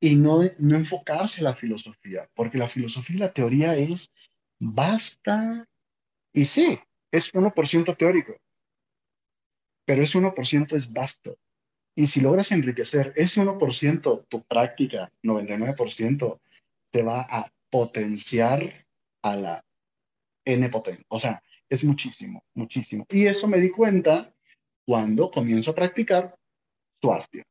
y 0.00 0.16
no, 0.16 0.40
no 0.58 0.76
enfocarse 0.76 1.38
en 1.38 1.44
la 1.44 1.54
filosofía, 1.54 2.28
porque 2.34 2.58
la 2.58 2.68
filosofía 2.68 3.16
y 3.16 3.18
la 3.20 3.32
teoría 3.32 3.76
es 3.76 4.10
basta 4.60 5.66
y 6.32 6.44
sí, 6.44 6.78
es 7.10 7.32
1% 7.32 7.96
teórico, 7.96 8.36
pero 9.84 10.02
ese 10.02 10.18
1% 10.18 10.76
es 10.76 10.92
vasto. 10.92 11.38
Y 11.96 12.06
si 12.06 12.20
logras 12.20 12.52
enriquecer 12.52 13.12
ese 13.16 13.40
1%, 13.40 14.26
tu 14.28 14.44
práctica, 14.44 15.10
99%, 15.24 16.40
te 16.92 17.02
va 17.02 17.22
a 17.22 17.52
potenciar 17.70 18.86
a 19.22 19.36
la 19.36 19.64
N 20.44 20.68
potente. 20.68 21.04
O 21.08 21.18
sea, 21.18 21.42
es 21.68 21.82
muchísimo, 21.82 22.44
muchísimo. 22.54 23.04
Y 23.10 23.26
eso 23.26 23.48
me 23.48 23.58
di 23.58 23.70
cuenta 23.70 24.32
cuando 24.86 25.30
comienzo 25.30 25.72
a 25.72 25.74
practicar 25.74 26.38
Swastika 27.00 27.44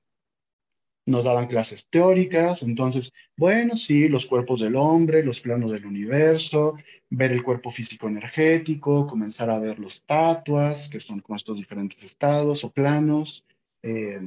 nos 1.08 1.24
daban 1.24 1.48
clases 1.48 1.88
teóricas, 1.90 2.64
entonces, 2.64 3.14
bueno, 3.38 3.78
sí, 3.78 4.10
los 4.10 4.26
cuerpos 4.26 4.60
del 4.60 4.76
hombre, 4.76 5.24
los 5.24 5.40
planos 5.40 5.72
del 5.72 5.86
universo, 5.86 6.76
ver 7.10 7.32
el 7.32 7.44
cuerpo 7.44 7.72
físico 7.72 8.10
energético, 8.10 9.08
comenzar 9.08 9.50
a 9.50 9.58
ver 9.58 9.80
los 9.80 10.04
tatuas, 10.06 10.90
que 10.90 11.00
son 11.00 11.22
como 11.22 11.38
estos 11.38 11.56
diferentes 11.56 12.04
estados 12.04 12.66
o 12.66 12.72
planos, 12.72 13.46
eh, 13.84 14.20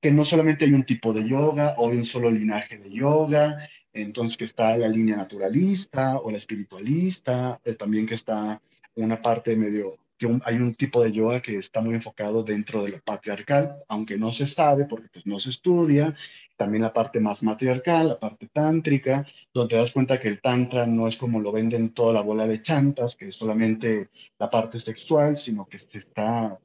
que 0.00 0.10
no 0.10 0.24
solamente 0.24 0.64
hay 0.64 0.72
un 0.72 0.84
tipo 0.84 1.12
de 1.12 1.28
yoga 1.28 1.74
o 1.76 1.88
un 1.88 2.06
solo 2.06 2.30
linaje 2.30 2.78
de 2.78 2.90
yoga, 2.90 3.68
entonces 3.92 4.38
que 4.38 4.46
está 4.46 4.74
la 4.78 4.88
línea 4.88 5.16
naturalista 5.16 6.16
o 6.16 6.30
la 6.30 6.38
espiritualista, 6.38 7.60
eh, 7.62 7.74
también 7.74 8.06
que 8.06 8.14
está 8.14 8.60
una 8.94 9.20
parte 9.20 9.54
medio 9.54 9.98
hay 10.44 10.56
un 10.56 10.74
tipo 10.74 11.02
de 11.02 11.12
yoga 11.12 11.40
que 11.40 11.56
está 11.56 11.80
muy 11.80 11.94
enfocado 11.94 12.42
dentro 12.42 12.84
de 12.84 12.90
lo 12.90 13.00
patriarcal, 13.00 13.76
aunque 13.88 14.16
no 14.16 14.32
se 14.32 14.46
sabe 14.46 14.84
porque 14.84 15.08
pues, 15.12 15.26
no 15.26 15.38
se 15.38 15.50
estudia, 15.50 16.14
también 16.56 16.82
la 16.82 16.92
parte 16.92 17.18
más 17.18 17.42
matriarcal, 17.42 18.08
la 18.08 18.20
parte 18.20 18.48
tántrica, 18.48 19.26
donde 19.52 19.74
te 19.74 19.80
das 19.80 19.92
cuenta 19.92 20.20
que 20.20 20.28
el 20.28 20.40
tantra 20.40 20.86
no 20.86 21.08
es 21.08 21.16
como 21.16 21.40
lo 21.40 21.50
venden 21.50 21.92
toda 21.92 22.12
la 22.12 22.20
bola 22.20 22.46
de 22.46 22.62
chantas, 22.62 23.16
que 23.16 23.28
es 23.28 23.36
solamente 23.36 24.10
la 24.38 24.48
parte 24.48 24.78
sexual, 24.78 25.36
sino 25.36 25.66
que 25.66 25.78
se, 25.78 25.98
está, 25.98 26.58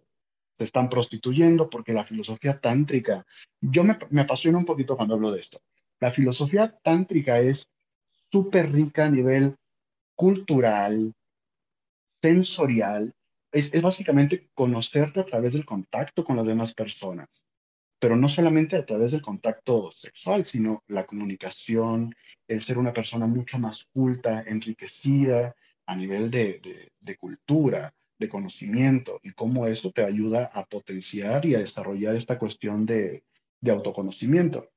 se 0.57 0.63
están 0.63 0.89
prostituyendo 0.89 1.69
porque 1.69 1.93
la 1.93 2.05
filosofía 2.05 2.59
tántrica, 2.59 3.25
yo 3.59 3.83
me, 3.83 3.97
me 4.11 4.21
apasiona 4.21 4.59
un 4.59 4.65
poquito 4.65 4.95
cuando 4.95 5.15
hablo 5.15 5.31
de 5.31 5.39
esto, 5.39 5.61
la 5.99 6.11
filosofía 6.11 6.77
tántrica 6.83 7.39
es 7.39 7.67
súper 8.31 8.71
rica 8.71 9.05
a 9.05 9.09
nivel 9.09 9.55
cultural, 10.15 11.13
sensorial, 12.21 13.13
es, 13.51 13.81
básicamente 13.81 14.49
conocerte 14.53 15.19
a 15.19 15.25
través 15.25 15.53
del 15.53 15.65
contacto 15.65 16.23
con 16.23 16.35
las 16.35 16.45
demás 16.45 16.73
personas, 16.73 17.29
pero 17.99 18.15
no 18.15 18.29
solamente 18.29 18.75
a 18.75 18.85
través 18.85 19.11
del 19.11 19.21
contacto 19.21 19.91
sexual, 19.91 20.45
sino 20.45 20.83
la 20.87 21.05
comunicación, 21.05 22.13
el 22.47 22.61
ser 22.61 22.77
una 22.77 22.93
persona 22.93 23.25
mucho 23.25 23.57
más 23.59 23.85
culta, 23.93 24.43
enriquecida 24.45 25.55
a 25.85 25.95
nivel 25.95 26.29
de, 26.29 26.91
de, 26.99 27.17
cultura, 27.17 27.93
de 28.19 28.29
conocimiento, 28.29 29.19
y 29.23 29.31
cómo 29.31 29.67
eso 29.67 29.91
te 29.91 30.03
ayuda 30.03 30.51
a 30.53 30.65
potenciar 30.65 31.45
y 31.45 31.55
a 31.55 31.59
desarrollar 31.59 32.15
esta 32.15 32.37
cuestión 32.37 32.85
de, 32.85 33.23
de 33.61 33.71
autoconocimiento. 33.71 34.69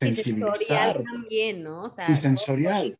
Y 0.00 0.14
sensorial 0.14 1.04
también, 1.04 1.62
¿no? 1.62 1.82
O 1.82 1.88
sea, 1.88 2.10
y 2.10 2.16
sensorial 2.16 2.98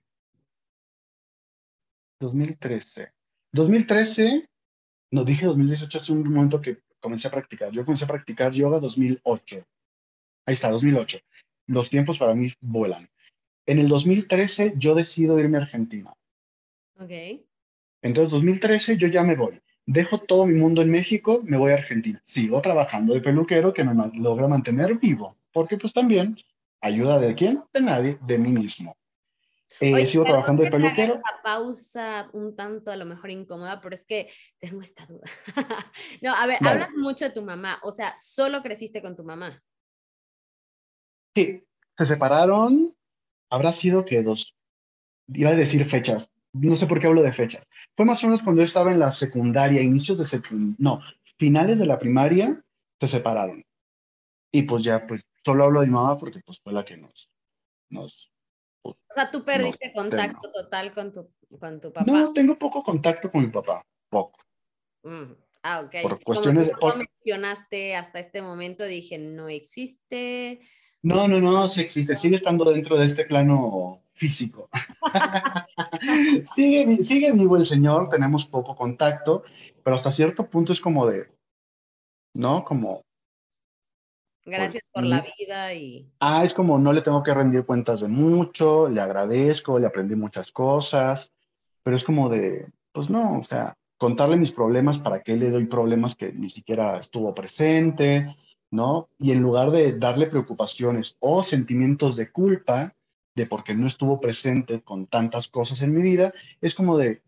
2013. 2.19 3.11
2013, 3.51 4.49
no 5.11 5.23
dije 5.23 5.45
2018 5.45 5.97
hace 5.97 6.11
un 6.11 6.23
momento 6.23 6.61
que 6.61 6.79
comencé 6.99 7.27
a 7.27 7.31
practicar. 7.31 7.71
Yo 7.71 7.85
comencé 7.85 8.05
a 8.05 8.07
practicar 8.07 8.53
yoga 8.53 8.79
2008. 8.79 9.63
Ahí 10.47 10.53
está, 10.53 10.69
2008 10.69 11.19
los 11.67 11.89
tiempos 11.89 12.17
para 12.17 12.35
mí 12.35 12.53
vuelan. 12.61 13.09
En 13.65 13.79
el 13.79 13.87
2013 13.87 14.73
yo 14.77 14.95
decido 14.95 15.39
irme 15.39 15.57
a 15.57 15.61
Argentina. 15.61 16.13
Ok. 16.97 17.11
Entonces, 18.01 18.31
2013 18.31 18.97
yo 18.97 19.07
ya 19.07 19.23
me 19.23 19.35
voy. 19.35 19.59
Dejo 19.87 20.19
todo 20.19 20.45
mi 20.45 20.53
mundo 20.53 20.81
en 20.81 20.91
México, 20.91 21.41
me 21.43 21.57
voy 21.57 21.71
a 21.71 21.75
Argentina. 21.75 22.21
Sigo 22.25 22.61
trabajando 22.61 23.13
de 23.13 23.21
peluquero 23.21 23.73
que 23.73 23.83
me 23.83 23.93
logra 24.13 24.47
mantener 24.47 24.97
vivo, 24.97 25.37
porque 25.51 25.77
pues 25.77 25.93
también 25.93 26.35
ayuda 26.81 27.19
de 27.19 27.35
quién? 27.35 27.63
De 27.73 27.81
nadie, 27.81 28.17
de 28.21 28.37
mí 28.37 28.51
mismo. 28.51 28.95
Eh, 29.79 30.07
sigo 30.07 30.23
trabajando 30.23 30.63
de 30.63 30.71
peluquero. 30.71 31.15
Esta 31.15 31.41
pausa 31.43 32.29
un 32.33 32.55
tanto 32.55 32.91
a 32.91 32.95
lo 32.95 33.05
mejor 33.05 33.29
incómoda, 33.29 33.81
pero 33.81 33.93
es 33.93 34.05
que 34.05 34.29
tengo 34.59 34.81
esta 34.81 35.05
duda. 35.05 35.23
no, 36.21 36.33
a 36.33 36.47
ver, 36.47 36.57
hablas 36.65 36.93
mucho 36.95 37.25
de 37.25 37.31
tu 37.31 37.41
mamá, 37.41 37.79
o 37.83 37.91
sea, 37.91 38.15
solo 38.15 38.61
creciste 38.61 39.01
con 39.01 39.15
tu 39.15 39.23
mamá. 39.23 39.61
Sí, 41.35 41.63
se 41.97 42.05
separaron, 42.05 42.95
habrá 43.49 43.73
sido 43.73 44.05
que 44.05 44.23
dos, 44.23 44.55
iba 45.27 45.49
a 45.49 45.55
decir 45.55 45.85
fechas, 45.85 46.29
no 46.53 46.75
sé 46.77 46.87
por 46.87 46.99
qué 46.99 47.07
hablo 47.07 47.21
de 47.21 47.33
fechas. 47.33 47.63
Fue 47.95 48.05
más 48.05 48.23
o 48.23 48.27
menos 48.27 48.41
cuando 48.41 48.61
yo 48.61 48.65
estaba 48.65 48.91
en 48.91 48.99
la 48.99 49.11
secundaria, 49.11 49.81
inicios 49.81 50.17
de 50.17 50.25
secundaria, 50.25 50.75
no, 50.79 51.01
finales 51.37 51.77
de 51.77 51.85
la 51.85 51.99
primaria, 51.99 52.63
se 52.99 53.07
separaron. 53.07 53.63
Y 54.51 54.63
pues 54.63 54.83
ya, 54.85 55.05
pues 55.05 55.23
solo 55.43 55.65
hablo 55.65 55.81
de 55.81 55.87
mi 55.87 55.93
mamá 55.93 56.17
porque 56.17 56.39
pues 56.45 56.59
fue 56.61 56.73
la 56.73 56.85
que 56.85 56.97
nos... 56.97 57.29
nos 57.89 58.31
o 58.83 58.95
sea, 59.09 59.29
tú 59.29 59.43
perdiste 59.43 59.91
contacto 59.91 60.51
total 60.51 60.93
con 60.93 61.11
tu, 61.11 61.31
con 61.59 61.81
tu 61.81 61.91
papá. 61.91 62.09
No, 62.09 62.31
tengo 62.31 62.57
poco 62.57 62.83
contacto 62.83 63.31
con 63.31 63.41
mi 63.41 63.47
papá, 63.47 63.83
poco. 64.09 64.39
Mm, 65.03 65.33
ah, 65.63 65.81
ok. 65.81 65.95
Por 66.03 66.23
cuestiones 66.23 66.71
como 66.79 66.93
de... 66.93 66.99
mencionaste 66.99 67.95
hasta 67.95 68.19
este 68.19 68.41
momento, 68.41 68.85
dije, 68.85 69.17
no 69.17 69.49
existe, 69.49 70.61
no, 71.05 71.27
no, 71.27 71.39
no, 71.39 71.67
sí 71.67 71.81
existe, 71.81 72.15
sigue 72.15 72.37
estando 72.37 72.65
dentro 72.65 72.97
de 72.97 73.05
este 73.05 73.25
plano 73.25 74.01
físico. 74.13 74.69
sigue, 76.55 77.03
sigue 77.03 77.31
vivo 77.31 77.57
el 77.57 77.65
Señor, 77.67 78.09
tenemos 78.09 78.45
poco 78.45 78.75
contacto, 78.75 79.43
pero 79.83 79.97
hasta 79.97 80.11
cierto 80.11 80.49
punto 80.49 80.73
es 80.73 80.81
como 80.81 81.05
de, 81.05 81.29
¿no? 82.33 82.63
Como... 82.63 83.03
Gracias 84.45 84.81
pues, 84.91 85.03
por 85.03 85.05
la 85.05 85.23
vida 85.37 85.73
y... 85.75 86.09
Ah, 86.19 86.43
es 86.43 86.55
como 86.55 86.79
no 86.79 86.91
le 86.91 87.03
tengo 87.03 87.21
que 87.21 87.35
rendir 87.35 87.65
cuentas 87.65 87.99
de 88.01 88.07
mucho, 88.07 88.89
le 88.89 88.99
agradezco, 88.99 89.77
le 89.77 89.85
aprendí 89.85 90.15
muchas 90.15 90.51
cosas, 90.51 91.31
pero 91.83 91.95
es 91.95 92.03
como 92.03 92.29
de, 92.29 92.67
pues 92.91 93.11
no, 93.11 93.37
o 93.37 93.43
sea, 93.43 93.75
contarle 93.97 94.37
mis 94.37 94.51
problemas 94.51 94.97
para 94.97 95.21
que 95.21 95.35
le 95.35 95.51
doy 95.51 95.67
problemas 95.67 96.15
que 96.15 96.33
ni 96.33 96.49
siquiera 96.49 96.97
estuvo 96.97 97.31
presente 97.35 98.35
Y 99.19 99.31
en 99.31 99.41
lugar 99.41 99.71
de 99.71 99.93
darle 99.97 100.27
preocupaciones 100.27 101.15
o 101.19 101.43
sentimientos 101.43 102.15
de 102.15 102.31
culpa 102.31 102.95
de 103.35 103.45
porque 103.45 103.75
no 103.75 103.87
estuvo 103.87 104.19
presente 104.19 104.81
con 104.81 105.07
tantas 105.07 105.47
cosas 105.47 105.81
en 105.81 105.93
mi 105.93 106.01
vida, 106.01 106.33
es 106.61 106.73
como 106.73 106.97
de 106.97 107.21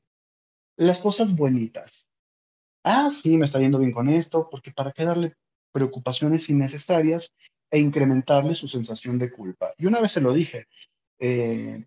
las 0.78 1.00
cosas 1.00 1.36
bonitas. 1.36 2.08
ah, 2.84 3.10
sí, 3.10 3.38
me 3.38 3.46
está 3.46 3.60
yendo 3.60 3.80
bien 3.80 3.92
con 3.92 4.08
esto, 4.08 4.48
porque 4.50 4.72
¿para 4.72 4.94
qué 4.94 5.04
darle 5.04 5.36
preocupaciones 5.74 6.50
innecesarias 6.50 7.34
e 7.70 7.80
incrementarle 7.80 8.54
su 8.54 8.68
sensación 8.68 9.18
de 9.18 9.30
culpa? 9.30 9.74
Y 9.78 9.88
una 9.88 10.00
vez 10.00 10.12
se 10.12 10.22
lo 10.22 10.32
dije, 10.32 10.68
eh, 11.20 11.84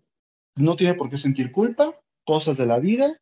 no 0.55 0.75
tiene 0.75 0.93
por 0.93 1.09
qué 1.09 1.17
sentir 1.17 1.51
culpa, 1.51 1.99
cosas 2.23 2.57
de 2.57 2.67
la 2.67 2.77
vida, 2.77 3.19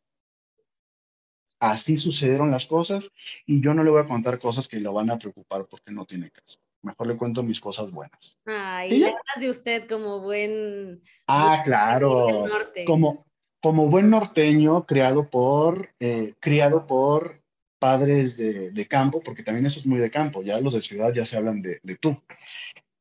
así 1.60 1.96
sucedieron 1.96 2.50
las 2.50 2.66
cosas 2.66 3.10
y 3.46 3.60
yo 3.60 3.74
no 3.74 3.84
le 3.84 3.90
voy 3.90 4.02
a 4.02 4.08
contar 4.08 4.40
cosas 4.40 4.66
que 4.66 4.80
lo 4.80 4.94
van 4.94 5.10
a 5.10 5.18
preocupar 5.18 5.66
porque 5.66 5.92
no 5.92 6.06
tiene 6.06 6.30
caso. 6.30 6.58
Mejor 6.82 7.06
le 7.06 7.16
cuento 7.16 7.42
mis 7.42 7.60
cosas 7.60 7.90
buenas. 7.90 8.38
Ay, 8.46 9.04
hablas 9.04 9.22
de 9.38 9.50
usted 9.50 9.86
como 9.86 10.20
buen... 10.20 11.02
Ah, 11.26 11.60
claro. 11.62 12.46
Como, 12.86 13.26
como 13.62 13.88
buen 13.88 14.08
norteño, 14.08 14.86
criado 14.86 15.28
por, 15.28 15.90
eh, 16.00 16.34
criado 16.40 16.86
por 16.86 17.42
padres 17.78 18.36
de, 18.38 18.70
de, 18.70 18.88
campo, 18.88 19.22
porque 19.22 19.42
también 19.42 19.66
eso 19.66 19.80
es 19.80 19.86
muy 19.86 19.98
de 19.98 20.10
campo, 20.10 20.42
ya 20.42 20.60
los 20.60 20.74
de 20.74 20.82
ciudad 20.82 21.12
ya 21.12 21.24
se 21.24 21.36
hablan 21.36 21.60
de, 21.60 21.80
de 21.82 21.96
tú. 21.96 22.16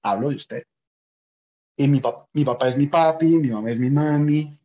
Hablo 0.03 0.29
de 0.29 0.35
usted. 0.35 0.63
Y 1.77 1.87
mi, 1.87 2.01
mi 2.33 2.43
papá 2.43 2.67
es 2.67 2.75
mi 2.75 2.87
papi, 2.87 3.25
mi 3.25 3.47
mamá 3.47 3.71
es 3.71 3.79
mi 3.79 3.89
mami, 3.89 4.58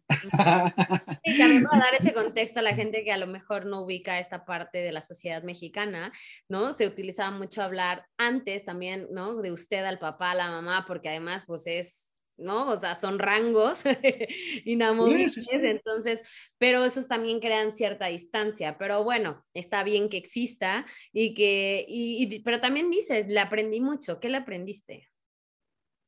y 1.22 1.38
también 1.38 1.64
para 1.64 1.84
dar 1.84 1.94
ese 1.98 2.12
contexto 2.12 2.60
a 2.60 2.62
la 2.62 2.74
gente 2.74 3.04
que 3.04 3.12
a 3.12 3.16
lo 3.16 3.26
mejor 3.26 3.66
no 3.66 3.82
ubica 3.82 4.18
esta 4.18 4.44
parte 4.44 4.78
de 4.78 4.92
la 4.92 5.00
sociedad 5.00 5.42
mexicana, 5.42 6.12
¿no? 6.48 6.74
Se 6.74 6.86
utilizaba 6.86 7.30
mucho 7.30 7.62
hablar 7.62 8.06
antes 8.18 8.64
también, 8.64 9.08
¿no? 9.10 9.40
De 9.40 9.52
usted 9.52 9.84
al 9.84 9.98
papá, 9.98 10.32
a 10.32 10.34
la 10.34 10.50
mamá, 10.50 10.84
porque 10.86 11.08
además, 11.08 11.44
pues 11.46 11.66
es, 11.66 12.14
¿no? 12.36 12.68
O 12.68 12.78
sea, 12.78 12.94
son 12.96 13.18
rangos 13.18 13.82
inamovibles, 14.64 15.38
entonces, 15.48 16.22
pero 16.58 16.84
esos 16.84 17.08
también 17.08 17.40
crean 17.40 17.74
cierta 17.74 18.06
distancia, 18.06 18.76
pero 18.78 19.04
bueno, 19.04 19.44
está 19.54 19.84
bien 19.84 20.08
que 20.08 20.18
exista 20.18 20.84
y 21.12 21.34
que, 21.34 21.84
y, 21.88 22.40
pero 22.40 22.60
también 22.60 22.90
dices, 22.90 23.26
le 23.26 23.40
aprendí 23.40 23.80
mucho, 23.80 24.20
¿qué 24.20 24.28
le 24.28 24.38
aprendiste? 24.38 25.08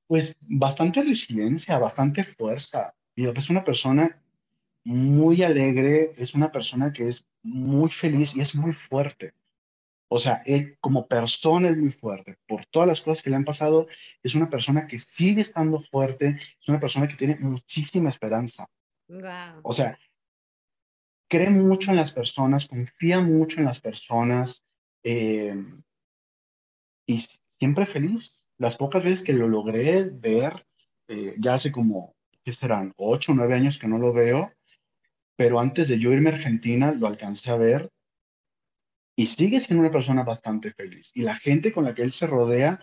Pues 0.08 0.36
bastante 0.40 1.02
resiliencia, 1.02 1.78
bastante 1.78 2.22
fuerza. 2.22 2.95
Y 3.16 3.26
es 3.26 3.50
una 3.50 3.64
persona 3.64 4.22
muy 4.84 5.42
alegre, 5.42 6.12
es 6.16 6.34
una 6.34 6.52
persona 6.52 6.92
que 6.92 7.08
es 7.08 7.26
muy 7.42 7.90
feliz 7.90 8.36
y 8.36 8.40
es 8.40 8.54
muy 8.54 8.72
fuerte. 8.72 9.32
O 10.08 10.20
sea, 10.20 10.42
él 10.46 10.76
como 10.80 11.08
persona 11.08 11.70
es 11.70 11.76
muy 11.76 11.90
fuerte. 11.90 12.38
Por 12.46 12.66
todas 12.66 12.86
las 12.86 13.00
cosas 13.00 13.22
que 13.22 13.30
le 13.30 13.36
han 13.36 13.44
pasado, 13.44 13.88
es 14.22 14.34
una 14.34 14.48
persona 14.48 14.86
que 14.86 14.98
sigue 14.98 15.40
estando 15.40 15.80
fuerte, 15.80 16.38
es 16.60 16.68
una 16.68 16.78
persona 16.78 17.08
que 17.08 17.16
tiene 17.16 17.36
muchísima 17.36 18.10
esperanza. 18.10 18.68
O 19.62 19.74
sea, 19.74 19.98
cree 21.28 21.50
mucho 21.50 21.90
en 21.90 21.96
las 21.96 22.12
personas, 22.12 22.68
confía 22.68 23.20
mucho 23.20 23.58
en 23.58 23.66
las 23.66 23.80
personas 23.80 24.62
eh, 25.02 25.56
y 27.06 27.24
siempre 27.58 27.86
feliz. 27.86 28.44
Las 28.58 28.76
pocas 28.76 29.02
veces 29.02 29.22
que 29.22 29.32
lo 29.32 29.48
logré 29.48 30.04
ver, 30.04 30.66
eh, 31.08 31.34
ya 31.38 31.54
hace 31.54 31.72
como 31.72 32.15
¿qué 32.46 32.52
serán? 32.52 32.94
Ocho, 32.96 33.34
nueve 33.34 33.54
años 33.54 33.76
que 33.76 33.88
no 33.88 33.98
lo 33.98 34.12
veo, 34.12 34.52
pero 35.34 35.58
antes 35.58 35.88
de 35.88 35.98
yo 35.98 36.12
irme 36.12 36.30
a 36.30 36.34
Argentina 36.34 36.92
lo 36.92 37.08
alcancé 37.08 37.50
a 37.50 37.56
ver 37.56 37.90
y 39.16 39.26
sigue 39.26 39.58
siendo 39.58 39.80
una 39.80 39.90
persona 39.90 40.22
bastante 40.22 40.72
feliz. 40.72 41.10
Y 41.12 41.22
la 41.22 41.34
gente 41.34 41.72
con 41.72 41.82
la 41.82 41.92
que 41.92 42.02
él 42.02 42.12
se 42.12 42.28
rodea 42.28 42.80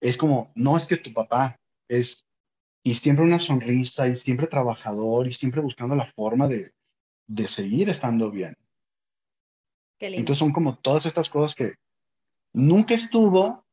es 0.00 0.16
como, 0.16 0.52
no 0.54 0.76
es 0.76 0.86
que 0.86 0.98
tu 0.98 1.12
papá 1.12 1.58
es, 1.88 2.24
y 2.84 2.94
siempre 2.94 3.24
una 3.24 3.40
sonrisa, 3.40 4.06
y 4.06 4.14
siempre 4.14 4.46
trabajador, 4.46 5.26
y 5.26 5.32
siempre 5.32 5.60
buscando 5.60 5.96
la 5.96 6.06
forma 6.06 6.46
de, 6.46 6.70
de 7.26 7.48
seguir 7.48 7.90
estando 7.90 8.30
bien. 8.30 8.56
Entonces 9.98 10.38
son 10.38 10.52
como 10.52 10.78
todas 10.78 11.06
estas 11.06 11.28
cosas 11.28 11.56
que 11.56 11.74
nunca 12.52 12.94
estuvo, 12.94 13.65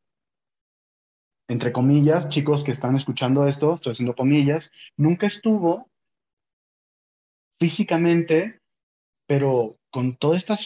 entre 1.48 1.72
comillas, 1.72 2.30
chicos 2.30 2.64
que 2.64 2.72
están 2.72 2.96
escuchando 2.96 3.48
esto, 3.48 3.76
estoy 3.76 3.92
haciendo 3.92 4.16
comillas, 4.16 4.72
nunca 4.98 5.28
estuvo 5.28 5.90
físicamente, 7.60 8.60
pero 9.28 9.78
con 9.92 10.16
toda 10.18 10.38
esta 10.38 10.58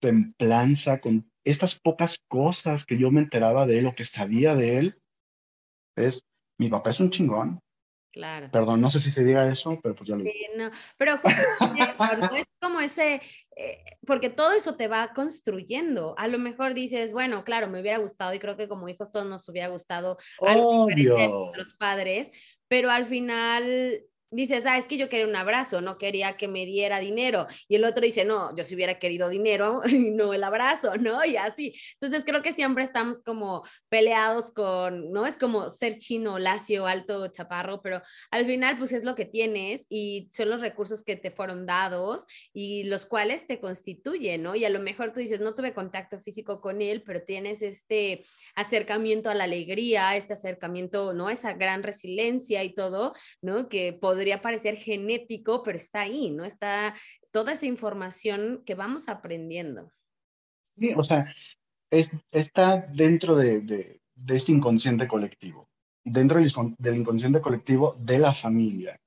templanza, 0.00 1.00
con 1.00 1.30
estas 1.44 1.74
pocas 1.74 2.18
cosas 2.28 2.84
que 2.84 2.98
yo 2.98 3.10
me 3.10 3.20
enteraba 3.20 3.66
de 3.66 3.78
él 3.78 3.86
o 3.86 3.94
que 3.94 4.04
sabía 4.04 4.54
de 4.54 4.78
él, 4.78 5.02
es, 5.96 6.24
mi 6.58 6.68
papá 6.68 6.90
es 6.90 7.00
un 7.00 7.10
chingón, 7.10 7.60
Claro. 8.14 8.48
Perdón, 8.52 8.80
no 8.80 8.90
sé 8.90 9.00
si 9.00 9.10
se 9.10 9.24
diga 9.24 9.50
eso, 9.50 9.76
pero 9.82 9.96
pues 9.96 10.08
ya 10.08 10.14
lo 10.14 10.22
digo. 10.22 10.34
no. 10.56 10.70
Pero 10.96 11.18
justo 11.18 11.42
es 12.36 12.46
como 12.60 12.80
ese, 12.80 13.20
eh, 13.56 13.84
porque 14.06 14.30
todo 14.30 14.52
eso 14.52 14.76
te 14.76 14.86
va 14.86 15.12
construyendo. 15.12 16.14
A 16.16 16.28
lo 16.28 16.38
mejor 16.38 16.74
dices, 16.74 17.12
bueno, 17.12 17.42
claro, 17.42 17.66
me 17.66 17.80
hubiera 17.80 17.98
gustado 17.98 18.32
y 18.32 18.38
creo 18.38 18.56
que 18.56 18.68
como 18.68 18.88
hijos 18.88 19.10
todos 19.10 19.26
nos 19.26 19.48
hubiera 19.48 19.66
gustado 19.66 20.16
algo 20.40 20.86
diferente 20.86 21.22
de 21.22 21.28
nuestros 21.28 21.74
padres, 21.74 22.30
pero 22.68 22.92
al 22.92 23.04
final 23.04 24.04
dices, 24.34 24.66
ah, 24.66 24.78
es 24.78 24.86
que 24.86 24.96
yo 24.96 25.08
quería 25.08 25.26
un 25.26 25.36
abrazo, 25.36 25.80
no 25.80 25.98
quería 25.98 26.36
que 26.36 26.48
me 26.48 26.66
diera 26.66 26.98
dinero. 26.98 27.46
Y 27.68 27.76
el 27.76 27.84
otro 27.84 28.04
dice, 28.04 28.24
no, 28.24 28.54
yo 28.56 28.64
si 28.64 28.74
hubiera 28.74 28.98
querido 28.98 29.28
dinero 29.28 29.82
no 29.92 30.34
el 30.34 30.44
abrazo, 30.44 30.96
¿no? 30.96 31.24
Y 31.24 31.36
así. 31.36 31.74
Entonces 32.00 32.24
creo 32.24 32.42
que 32.42 32.52
siempre 32.52 32.84
estamos 32.84 33.22
como 33.22 33.62
peleados 33.88 34.52
con, 34.52 35.12
¿no? 35.12 35.26
Es 35.26 35.36
como 35.36 35.70
ser 35.70 35.98
chino, 35.98 36.38
lacio, 36.38 36.86
alto, 36.86 37.28
chaparro, 37.28 37.80
pero 37.82 38.02
al 38.30 38.46
final 38.46 38.76
pues 38.76 38.92
es 38.92 39.04
lo 39.04 39.14
que 39.14 39.24
tienes 39.24 39.86
y 39.88 40.28
son 40.32 40.50
los 40.50 40.60
recursos 40.60 41.04
que 41.04 41.16
te 41.16 41.30
fueron 41.30 41.66
dados 41.66 42.26
y 42.52 42.84
los 42.84 43.06
cuales 43.06 43.46
te 43.46 43.60
constituyen, 43.60 44.42
¿no? 44.42 44.54
Y 44.54 44.64
a 44.64 44.70
lo 44.70 44.80
mejor 44.80 45.12
tú 45.12 45.20
dices, 45.20 45.40
no 45.40 45.54
tuve 45.54 45.74
contacto 45.74 46.18
físico 46.20 46.60
con 46.60 46.80
él, 46.80 47.02
pero 47.04 47.22
tienes 47.22 47.62
este 47.62 48.24
acercamiento 48.54 49.30
a 49.30 49.34
la 49.34 49.44
alegría, 49.44 50.16
este 50.16 50.32
acercamiento, 50.32 51.12
¿no? 51.14 51.30
Esa 51.30 51.54
gran 51.54 51.82
resiliencia 51.82 52.64
y 52.64 52.74
todo, 52.74 53.14
¿no? 53.40 53.68
Que 53.68 53.92
podría 54.24 54.40
parecer 54.40 54.76
genético, 54.76 55.62
pero 55.62 55.76
está 55.76 56.00
ahí, 56.00 56.30
¿no? 56.30 56.46
Está 56.46 56.94
toda 57.30 57.52
esa 57.52 57.66
información 57.66 58.62
que 58.64 58.74
vamos 58.74 59.10
aprendiendo. 59.10 59.92
Sí, 60.78 60.94
o 60.96 61.04
sea, 61.04 61.30
está 62.30 62.88
dentro 62.90 63.36
de, 63.36 63.60
de, 63.60 64.00
este 64.28 64.50
inconsciente 64.50 65.06
colectivo, 65.06 65.68
dentro 66.02 66.40
del, 66.40 66.96
inconsciente 66.96 67.42
colectivo 67.42 67.98
de 68.00 68.18
la 68.18 68.32
familia. 68.32 68.98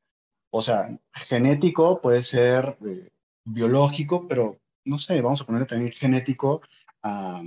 O 0.51 0.61
sea, 0.61 0.95
genético 1.11 1.99
puede 1.99 2.21
ser 2.21 2.77
eh, 2.85 3.09
biológico, 3.43 4.27
pero 4.27 4.59
no 4.85 4.99
sé, 4.99 5.19
vamos 5.19 5.41
a 5.41 5.45
poner 5.47 5.65
también 5.65 5.93
genético 5.93 6.61
a, 7.01 7.41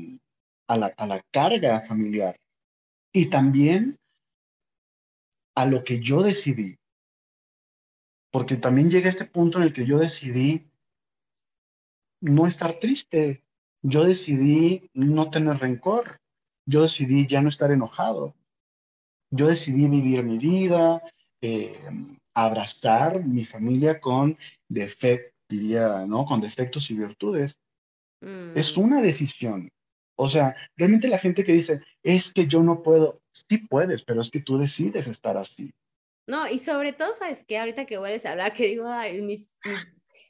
la, 0.67 0.87
a 0.97 1.07
la 1.07 1.23
carga 1.31 1.83
familiar. 1.83 2.37
Y 3.13 3.31
también 3.31 3.97
a 5.55 5.67
lo 5.67 5.85
que 5.85 6.01
yo 6.01 6.25
decidí 6.25 6.80
porque 8.31 8.57
también 8.57 8.91
llegué 8.91 9.07
a 9.07 9.11
este 9.11 9.25
punto 9.25 9.59
en 9.59 9.65
el 9.65 9.73
que 9.73 9.87
yo 9.87 9.99
decidí 9.99 10.71
no 12.21 12.47
estar 12.47 12.79
triste, 12.79 13.43
yo 13.83 14.05
decidí 14.05 14.91
no 14.93 15.31
tener 15.31 15.59
rencor, 15.59 16.21
yo 16.67 16.83
decidí 16.83 17.27
ya 17.27 17.41
no 17.41 17.49
estar 17.49 17.71
enojado, 17.71 18.35
yo 19.31 19.47
decidí 19.47 19.87
vivir 19.87 20.23
mi 20.23 20.39
vida, 20.39 21.03
eh, 21.41 21.81
abrazar 22.35 23.25
mi 23.25 23.45
familia 23.45 24.01
con 24.01 24.39
defectos, 24.69 25.33
diría, 25.49 26.07
¿no? 26.07 26.25
Con 26.27 26.41
defectos 26.41 26.91
y 26.91 26.95
virtudes. 26.95 27.59
Es 28.55 28.77
mm. 28.77 28.81
una 28.81 29.03
decisión. 29.03 29.71
O 30.17 30.29
sea, 30.29 30.55
realmente 30.77 31.09
la 31.09 31.19
gente 31.19 31.45
que 31.45 31.53
dice, 31.53 31.81
es 32.03 32.33
que 32.33 32.47
yo 32.47 32.63
no 32.63 32.83
puedo, 32.83 33.21
sí 33.33 33.59
puedes, 33.59 34.03
pero 34.03 34.21
es 34.21 34.31
que 34.31 34.41
tú 34.41 34.59
decides 34.59 35.07
estar 35.07 35.37
así. 35.37 35.73
No, 36.31 36.47
y 36.49 36.59
sobre 36.59 36.93
todo, 36.93 37.13
¿sabes 37.13 37.45
qué? 37.45 37.59
Ahorita 37.59 37.87
que 37.87 37.99
vuelves 37.99 38.25
a 38.25 38.31
hablar, 38.31 38.53
que 38.55 38.69
digo, 38.69 38.89
mis, 39.25 39.57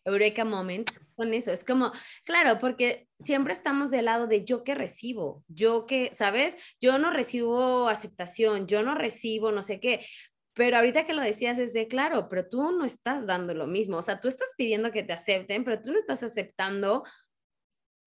Eureka 0.07 0.47
Moments 0.47 0.99
son 1.15 1.35
eso. 1.35 1.53
Es 1.53 1.63
como, 1.63 1.93
claro, 2.25 2.59
porque 2.59 3.07
siempre 3.19 3.53
estamos 3.53 3.91
del 3.91 4.07
lado 4.07 4.27
de 4.27 4.47
yo 4.47 4.65
que 4.65 4.75
recibo, 4.75 5.45
yo 5.47 5.85
que, 5.85 6.11
¿sabes? 6.15 6.57
Yo 6.81 6.99
no 6.99 7.11
recibo 7.11 7.89
aceptación, 7.89 8.67
yo 8.67 8.83
no 8.83 8.95
recibo 8.95 9.53
no 9.53 9.63
sé 9.63 9.79
qué. 9.79 10.07
Pero 10.55 10.79
ahorita 10.79 11.05
que 11.05 11.13
lo 11.13 11.21
decías 11.21 11.59
es 11.59 11.75
de, 11.75 11.87
claro, 11.87 12.31
pero 12.31 12.49
tú 12.49 12.73
no 12.73 12.87
estás 12.87 13.27
dando 13.27 13.53
lo 13.53 13.67
mismo. 13.67 13.99
O 13.99 14.03
sea, 14.03 14.21
tú 14.21 14.29
estás 14.29 14.49
pidiendo 14.57 14.93
que 14.93 15.03
te 15.03 15.13
acepten, 15.13 15.65
pero 15.65 15.83
tú 15.83 15.93
no 15.93 15.99
estás 15.99 16.23
aceptando 16.23 17.05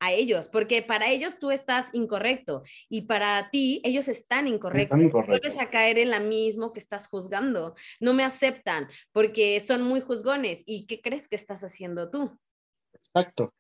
a 0.04 0.12
ellos, 0.12 0.50
porque 0.50 0.82
para 0.82 1.10
ellos 1.10 1.40
tú 1.40 1.52
estás 1.52 1.90
incorrecto 1.94 2.64
y 2.90 3.04
para 3.04 3.50
ti 3.50 3.82
ellos 3.84 4.08
están 4.08 4.48
incorrectos. 4.48 5.12
Vuelves 5.12 5.60
a 5.60 5.70
caer 5.70 5.98
en 5.98 6.10
la 6.10 6.20
mismo 6.20 6.74
que 6.74 6.80
estás 6.80 7.08
juzgando. 7.08 7.76
No 8.00 8.14
me 8.14 8.24
aceptan 8.24 8.88
porque 9.12 9.60
son 9.60 9.84
muy 9.84 10.02
juzgones. 10.02 10.64
¿Y 10.66 10.86
qué 10.88 11.02
crees 11.02 11.28
que 11.28 11.36
estás 11.36 11.64
haciendo 11.64 12.10
tú? 12.10 12.38
Exacto. 12.94 13.54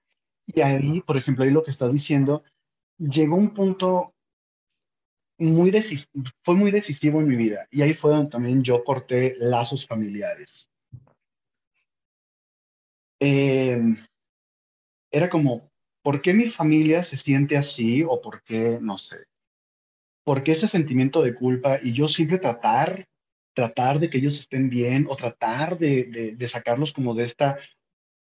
Y 0.45 0.61
ahí, 0.61 1.01
por 1.01 1.17
ejemplo, 1.17 1.43
ahí 1.43 1.51
lo 1.51 1.63
que 1.63 1.71
estás 1.71 1.91
diciendo, 1.91 2.43
llegó 2.97 3.35
un 3.35 3.53
punto 3.53 4.13
muy 5.37 5.71
decisivo, 5.71 6.25
fue 6.43 6.55
muy 6.55 6.71
decisivo 6.71 7.21
en 7.21 7.27
mi 7.27 7.35
vida. 7.35 7.67
Y 7.71 7.81
ahí 7.81 7.93
fue 7.93 8.11
donde 8.11 8.29
también 8.29 8.63
yo 8.63 8.83
corté 8.83 9.35
lazos 9.39 9.87
familiares. 9.87 10.69
Em, 13.19 13.95
era 15.09 15.29
como, 15.29 15.71
¿por 16.03 16.21
qué 16.21 16.33
mi 16.33 16.45
familia 16.45 17.01
se 17.01 17.17
siente 17.17 17.57
así 17.57 18.03
o 18.03 18.21
por 18.21 18.43
qué, 18.43 18.77
no 18.79 18.97
sé? 18.97 19.25
¿Por 20.23 20.43
qué 20.43 20.51
ese 20.51 20.67
sentimiento 20.67 21.23
de 21.23 21.33
culpa 21.33 21.79
y 21.81 21.93
yo 21.93 22.07
siempre 22.07 22.37
tratar, 22.37 23.07
tratar 23.55 23.99
de 23.99 24.09
que 24.09 24.17
ellos 24.17 24.37
estén 24.37 24.69
bien 24.69 25.07
o 25.09 25.15
tratar 25.15 25.77
de, 25.77 26.35
de, 26.37 26.47
sacarlos 26.47 26.93
como 26.93 27.13
de 27.15 27.23
esta, 27.23 27.57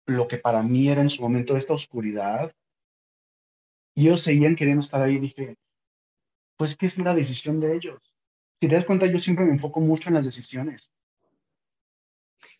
lo 0.05 0.27
que 0.27 0.37
para 0.37 0.61
mí 0.61 0.89
era 0.89 1.01
en 1.01 1.09
su 1.09 1.21
momento 1.21 1.55
esta 1.55 1.73
oscuridad? 1.73 2.53
Y 3.95 4.07
ellos 4.07 4.21
seguían 4.21 4.55
queriendo 4.55 4.81
estar 4.81 5.01
ahí. 5.01 5.19
Dije, 5.19 5.55
pues 6.57 6.77
que 6.77 6.85
es 6.85 6.97
la 6.97 7.13
decisión 7.13 7.59
de 7.59 7.75
ellos. 7.75 8.13
Si 8.59 8.67
te 8.67 8.75
das 8.75 8.85
cuenta, 8.85 9.05
yo 9.05 9.19
siempre 9.19 9.45
me 9.45 9.51
enfoco 9.51 9.79
mucho 9.79 10.09
en 10.09 10.15
las 10.15 10.25
decisiones. 10.25 10.91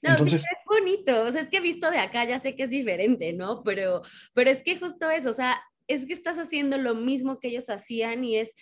No, 0.02 0.12
Entonces, 0.12 0.44
bonito, 0.82 1.24
o 1.24 1.32
sea, 1.32 1.42
es 1.42 1.50
que 1.50 1.58
he 1.58 1.62
visto 1.62 1.90
de 1.92 2.00
acá, 2.00 2.26
ya 2.26 2.40
sé 2.40 2.56
que 2.56 2.64
es 2.64 2.70
diferente, 2.70 3.34
¿no? 3.34 3.64
Pero, 3.64 4.02
pero 4.34 4.50
es 4.50 4.64
que 4.64 4.78
justo 4.78 5.10
eso, 5.10 5.30
o 5.30 5.34
sea, 5.34 5.62
es 5.88 6.06
que 6.06 6.14
estás 6.14 6.38
haciendo 6.38 6.78
lo 6.78 6.96
mismo 6.96 7.40
que 7.40 7.50
ellos 7.50 7.70
hacían 7.70 8.24
y 8.24 8.38
es, 8.38 8.54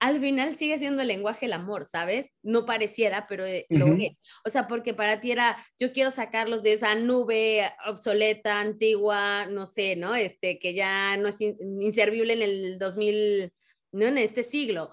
al 0.00 0.20
final 0.20 0.56
sigue 0.56 0.78
siendo 0.78 1.02
el 1.02 1.08
lenguaje 1.08 1.46
el 1.46 1.52
amor, 1.52 1.86
¿sabes? 1.86 2.30
No 2.42 2.66
pareciera, 2.66 3.26
pero 3.28 3.46
eh, 3.46 3.66
lo 3.70 3.86
es. 3.94 4.18
O 4.44 4.50
sea, 4.50 4.68
porque 4.68 4.92
para 4.92 5.20
ti 5.20 5.32
era, 5.32 5.56
yo 5.78 5.92
quiero 5.92 6.10
sacarlos 6.10 6.62
de 6.62 6.74
esa 6.74 6.94
nube 6.94 7.70
obsoleta, 7.86 8.60
antigua, 8.60 9.46
no 9.46 9.66
sé, 9.66 9.96
¿no? 9.96 10.14
Este, 10.14 10.58
que 10.58 10.74
ya 10.74 11.16
no 11.16 11.28
es 11.28 11.40
inservible 11.40 12.34
en 12.34 12.42
el 12.42 12.78
2000, 12.78 13.52
¿no? 13.92 14.06
En 14.06 14.18
este 14.18 14.42
siglo 14.42 14.90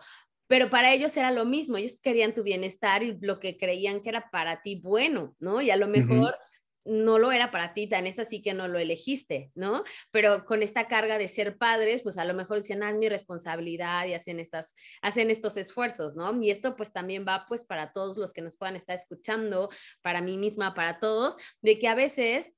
pero 0.51 0.69
para 0.69 0.91
ellos 0.91 1.15
era 1.15 1.31
lo 1.31 1.45
mismo, 1.45 1.77
ellos 1.77 2.01
querían 2.01 2.35
tu 2.35 2.43
bienestar 2.43 3.03
y 3.03 3.17
lo 3.21 3.39
que 3.39 3.55
creían 3.55 4.01
que 4.01 4.09
era 4.09 4.29
para 4.31 4.61
ti 4.61 4.81
bueno, 4.83 5.33
¿no? 5.39 5.61
Y 5.61 5.71
a 5.71 5.77
lo 5.77 5.87
mejor 5.87 6.35
no 6.85 7.19
lo 7.19 7.31
era 7.31 7.51
para 7.51 7.73
ti, 7.73 7.87
tan 7.87 8.07
es 8.07 8.19
así 8.19 8.41
que 8.41 8.53
no 8.53 8.67
lo 8.67 8.79
elegiste, 8.79 9.51
¿no? 9.55 9.83
Pero 10.11 10.45
con 10.45 10.63
esta 10.63 10.87
carga 10.87 11.17
de 11.17 11.27
ser 11.27 11.57
padres, 11.57 12.01
pues 12.01 12.17
a 12.17 12.25
lo 12.25 12.33
mejor 12.33 12.57
dicen, 12.57 12.83
ah, 12.83 12.89
es 12.89 12.97
mi 12.97 13.09
responsabilidad 13.09 14.05
y 14.07 14.13
hacen, 14.13 14.39
estas, 14.39 14.75
hacen 15.01 15.29
estos 15.29 15.57
esfuerzos, 15.57 16.15
¿no? 16.15 16.41
Y 16.41 16.49
esto 16.49 16.75
pues 16.75 16.91
también 16.91 17.25
va 17.27 17.45
pues 17.47 17.65
para 17.65 17.93
todos 17.93 18.17
los 18.17 18.33
que 18.33 18.41
nos 18.41 18.55
puedan 18.55 18.75
estar 18.75 18.95
escuchando, 18.95 19.69
para 20.01 20.21
mí 20.21 20.37
misma, 20.37 20.73
para 20.73 20.99
todos, 20.99 21.35
de 21.61 21.77
que 21.77 21.87
a 21.87 21.95
veces 21.95 22.55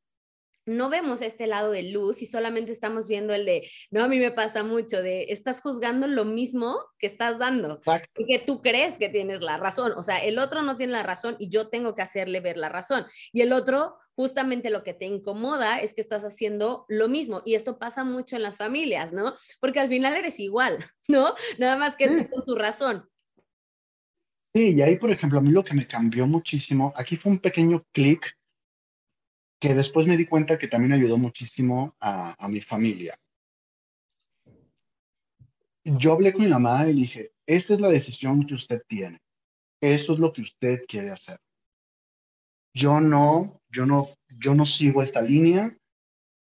no 0.66 0.90
vemos 0.90 1.22
este 1.22 1.48
lado 1.48 1.72
de 1.72 1.84
luz 1.84 2.22
y 2.22 2.26
solamente 2.26 2.72
estamos 2.72 3.08
viendo 3.08 3.34
el 3.34 3.46
de, 3.46 3.70
no, 3.92 4.04
a 4.04 4.08
mí 4.08 4.20
me 4.20 4.32
pasa 4.32 4.64
mucho, 4.64 5.02
de 5.02 5.26
estás 5.30 5.62
juzgando 5.62 6.08
lo 6.08 6.26
mismo 6.26 6.80
que 7.00 7.08
estás 7.08 7.38
dando, 7.38 7.82
y 8.18 8.26
que 8.26 8.40
tú 8.40 8.62
crees 8.62 8.98
que 8.98 9.10
tienes 9.10 9.42
la 9.42 9.58
razón, 9.58 9.94
o 9.96 10.04
sea, 10.04 10.24
el 10.24 10.40
otro 10.40 10.62
no 10.62 10.78
tiene 10.78 10.94
la 10.94 11.04
razón 11.04 11.36
y 11.40 11.50
yo 11.50 11.70
tengo 11.70 11.96
que 11.96 12.02
hacerle 12.02 12.40
ver 12.40 12.58
la 12.58 12.70
razón, 12.70 13.06
y 13.32 13.42
el 13.42 13.52
otro, 13.52 13.98
justamente 14.16 14.70
lo 14.70 14.84
que 14.84 14.94
te 14.94 15.06
incomoda 15.06 15.80
es 15.80 15.94
que 15.94 16.02
estás 16.02 16.24
haciendo 16.24 16.86
lo 16.88 17.08
mismo, 17.08 17.42
y 17.46 17.56
esto 17.56 17.78
pasa 17.78 18.04
mucho 18.04 18.36
en 18.36 18.44
las 18.44 18.58
familias, 18.58 19.12
¿no? 19.12 19.34
Porque 19.60 19.80
al 19.80 19.90
final 19.90 20.16
eres 20.16 20.40
igual, 20.40 20.78
¿no? 21.08 21.34
Nada 21.58 21.78
más 21.78 21.96
que 21.96 22.08
tú 22.08 22.30
con 22.30 22.46
tu 22.46 22.56
razón. 22.56 23.10
Sí, 24.56 24.74
y 24.76 24.82
ahí, 24.82 24.98
por 24.98 25.10
ejemplo, 25.10 25.40
a 25.40 25.42
mí 25.42 25.50
lo 25.50 25.64
que 25.64 25.74
me 25.74 25.88
cambió 25.88 26.28
muchísimo, 26.28 26.94
aquí 26.96 27.18
fue 27.18 27.32
un 27.32 27.40
pequeño 27.40 27.84
clic 27.92 28.38
que 29.60 29.74
después 29.74 30.06
me 30.06 30.18
di 30.18 30.28
cuenta 30.28 30.58
que 30.58 30.68
también 30.68 30.92
ayudó 30.92 31.18
muchísimo 31.18 31.96
a, 32.00 32.36
mi 32.50 32.60
familia. 32.60 33.18
Yo 35.86 36.12
hablé 36.12 36.34
con 36.34 36.44
mi 36.44 36.50
mamá 36.50 36.86
y 36.88 36.94
dije, 36.94 37.32
esta 37.48 37.74
es 37.74 37.80
la 37.80 37.90
decisión 37.90 38.46
que 38.46 38.56
usted 38.56 38.84
tiene. 38.88 39.22
Esto 39.82 40.14
es 40.14 40.20
lo 40.20 40.34
que 40.34 40.42
usted 40.42 40.84
quiere 40.86 41.12
hacer. 41.12 41.40
Yo 42.74 43.00
no, 43.00 43.62
yo 43.70 43.86
no, 43.86 44.10
yo 44.30 44.56
no 44.56 44.66
sigo 44.66 45.02
esta 45.02 45.22
línea. 45.22 45.78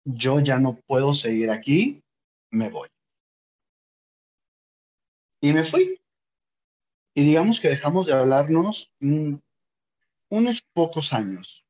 Yo 0.05 0.39
ya 0.39 0.59
no 0.59 0.79
puedo 0.87 1.13
seguir 1.13 1.49
aquí. 1.49 2.01
Me 2.51 2.69
voy. 2.69 2.89
Y 5.41 5.51
me 5.51 5.63
fui. 5.63 5.99
Y 7.15 7.23
digamos 7.23 7.59
que 7.59 7.69
dejamos 7.69 8.07
de 8.07 8.13
hablarnos 8.13 8.91
unos 10.29 10.63
pocos 10.73 11.13
años. 11.13 11.65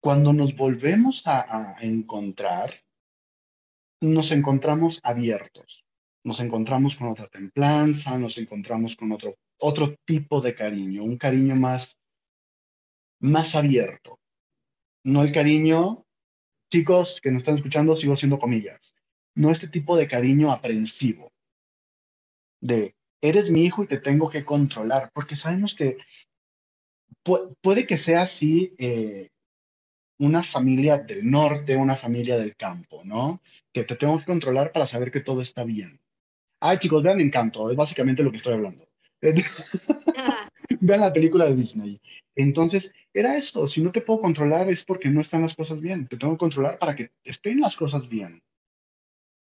Cuando 0.00 0.32
nos 0.32 0.56
volvemos 0.56 1.26
a, 1.26 1.76
encontrar, 1.80 2.82
nos 4.00 4.32
encontramos 4.32 5.00
abiertos, 5.02 5.84
nos 6.24 6.40
encontramos 6.40 6.96
con 6.96 7.08
otra 7.08 7.28
templanza, 7.28 8.16
nos 8.16 8.38
encontramos 8.38 8.96
con 8.96 9.12
otro, 9.12 9.36
otro 9.58 9.96
tipo 10.04 10.40
de 10.40 10.54
cariño, 10.54 11.04
un 11.04 11.18
cariño 11.18 11.54
más, 11.54 11.97
más 13.20 13.54
abierto. 13.54 14.18
No 15.04 15.22
el 15.22 15.32
cariño, 15.32 16.04
chicos 16.70 17.20
que 17.20 17.30
nos 17.30 17.40
están 17.40 17.56
escuchando, 17.56 17.96
sigo 17.96 18.14
haciendo 18.14 18.38
comillas, 18.38 18.94
no 19.34 19.50
este 19.50 19.68
tipo 19.68 19.96
de 19.96 20.08
cariño 20.08 20.52
aprensivo, 20.52 21.32
de 22.60 22.94
eres 23.20 23.50
mi 23.50 23.64
hijo 23.64 23.82
y 23.82 23.86
te 23.86 23.98
tengo 23.98 24.30
que 24.30 24.44
controlar, 24.44 25.10
porque 25.12 25.36
sabemos 25.36 25.74
que 25.74 25.98
puede 27.60 27.86
que 27.86 27.96
sea 27.96 28.22
así 28.22 28.74
eh, 28.78 29.30
una 30.18 30.42
familia 30.42 30.98
del 30.98 31.28
norte, 31.30 31.76
una 31.76 31.96
familia 31.96 32.38
del 32.38 32.56
campo, 32.56 33.02
¿no? 33.04 33.40
Que 33.72 33.84
te 33.84 33.96
tengo 33.96 34.18
que 34.18 34.24
controlar 34.24 34.72
para 34.72 34.86
saber 34.86 35.10
que 35.10 35.20
todo 35.20 35.40
está 35.40 35.64
bien. 35.64 36.00
Ay, 36.60 36.78
chicos, 36.78 37.02
vean 37.02 37.20
Encanto, 37.20 37.70
es 37.70 37.76
básicamente 37.76 38.22
lo 38.22 38.30
que 38.30 38.38
estoy 38.38 38.54
hablando. 38.54 38.88
vean 40.80 41.00
la 41.00 41.12
película 41.12 41.46
de 41.46 41.54
Disney. 41.54 42.00
Entonces, 42.34 42.92
era 43.12 43.36
eso, 43.36 43.66
si 43.66 43.80
no 43.82 43.90
te 43.90 44.00
puedo 44.00 44.20
controlar 44.20 44.70
es 44.70 44.84
porque 44.84 45.08
no 45.08 45.20
están 45.20 45.42
las 45.42 45.54
cosas 45.54 45.80
bien. 45.80 46.06
Te 46.06 46.16
tengo 46.16 46.34
que 46.34 46.38
controlar 46.38 46.78
para 46.78 46.94
que 46.94 47.10
estén 47.24 47.60
las 47.60 47.76
cosas 47.76 48.08
bien. 48.08 48.42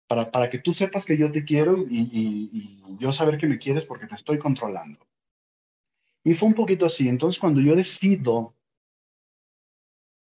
Para, 0.09 0.31
para 0.31 0.51
que 0.51 0.59
tú 0.59 0.73
sepas 0.73 1.05
que 1.05 1.17
yo 1.17 1.31
te 1.31 1.45
quiero 1.45 1.87
y, 1.89 2.01
y 2.13 2.99
yo 2.99 3.13
saber 3.13 3.39
que 3.39 3.47
me 3.47 3.59
quieres 3.59 3.85
porque 3.85 4.07
te 4.07 4.17
estoy 4.17 4.39
controlando. 4.39 4.99
Y 6.25 6.35
fue 6.35 6.49
un 6.49 6.55
poquito 6.55 6.87
así. 6.87 7.09
Entonces, 7.09 7.41
cuando 7.41 7.61
yo 7.61 7.75
decido 7.75 8.55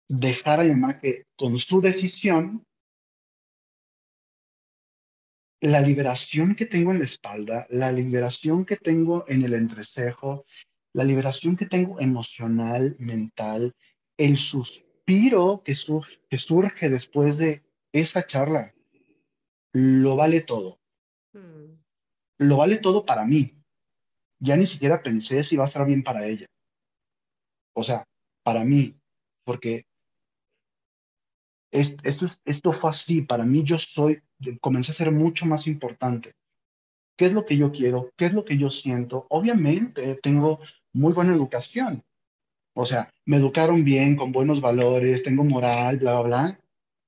dejar 0.07 0.59
a 0.59 0.63
mi 0.63 0.93
que 1.01 1.25
con 1.37 1.57
su 1.57 1.81
decisión, 1.81 2.65
la 5.61 5.81
liberación 5.81 6.55
que 6.55 6.65
tengo 6.65 6.91
en 6.91 6.99
la 6.99 7.05
espalda, 7.05 7.67
la 7.69 7.91
liberación 7.91 8.65
que 8.65 8.77
tengo 8.77 9.25
en 9.27 9.43
el 9.43 9.53
entrecejo, 9.53 10.45
la 10.93 11.03
liberación 11.03 11.55
que 11.55 11.65
tengo 11.65 11.99
emocional, 11.99 12.95
mental, 12.99 13.73
el 14.17 14.37
suspiro 14.37 15.63
que, 15.63 15.73
que 16.29 16.37
surge 16.37 16.89
después 16.89 17.37
de 17.37 17.63
esa 17.91 18.25
charla, 18.25 18.73
lo 19.73 20.15
vale 20.15 20.41
todo. 20.41 20.79
Hmm. 21.33 21.77
Lo 22.39 22.57
vale 22.57 22.77
todo 22.77 23.05
para 23.05 23.25
mí. 23.25 23.57
Ya 24.39 24.57
ni 24.57 24.65
siquiera 24.65 25.03
pensé 25.03 25.43
si 25.43 25.55
va 25.55 25.65
a 25.65 25.67
estar 25.67 25.85
bien 25.85 26.03
para 26.03 26.25
ella. 26.25 26.47
O 27.73 27.83
sea, 27.83 28.05
para 28.43 28.63
mí, 28.63 28.99
porque 29.45 29.85
esto, 31.71 32.25
esto 32.43 32.73
fue 32.73 32.89
así, 32.89 33.21
para 33.21 33.45
mí 33.45 33.63
yo 33.63 33.79
soy, 33.79 34.21
comencé 34.59 34.91
a 34.91 34.95
ser 34.95 35.11
mucho 35.11 35.45
más 35.45 35.67
importante. 35.67 36.33
¿Qué 37.15 37.27
es 37.27 37.33
lo 37.33 37.45
que 37.45 37.55
yo 37.55 37.71
quiero? 37.71 38.11
¿Qué 38.17 38.25
es 38.25 38.33
lo 38.33 38.43
que 38.43 38.57
yo 38.57 38.69
siento? 38.69 39.27
Obviamente 39.29 40.19
tengo 40.23 40.59
muy 40.93 41.13
buena 41.13 41.33
educación. 41.33 42.03
O 42.73 42.85
sea, 42.85 43.09
me 43.25 43.37
educaron 43.37 43.83
bien, 43.83 44.15
con 44.15 44.31
buenos 44.31 44.61
valores, 44.61 45.23
tengo 45.23 45.43
moral, 45.43 45.97
bla, 45.97 46.21
bla, 46.21 46.21
bla, 46.21 46.59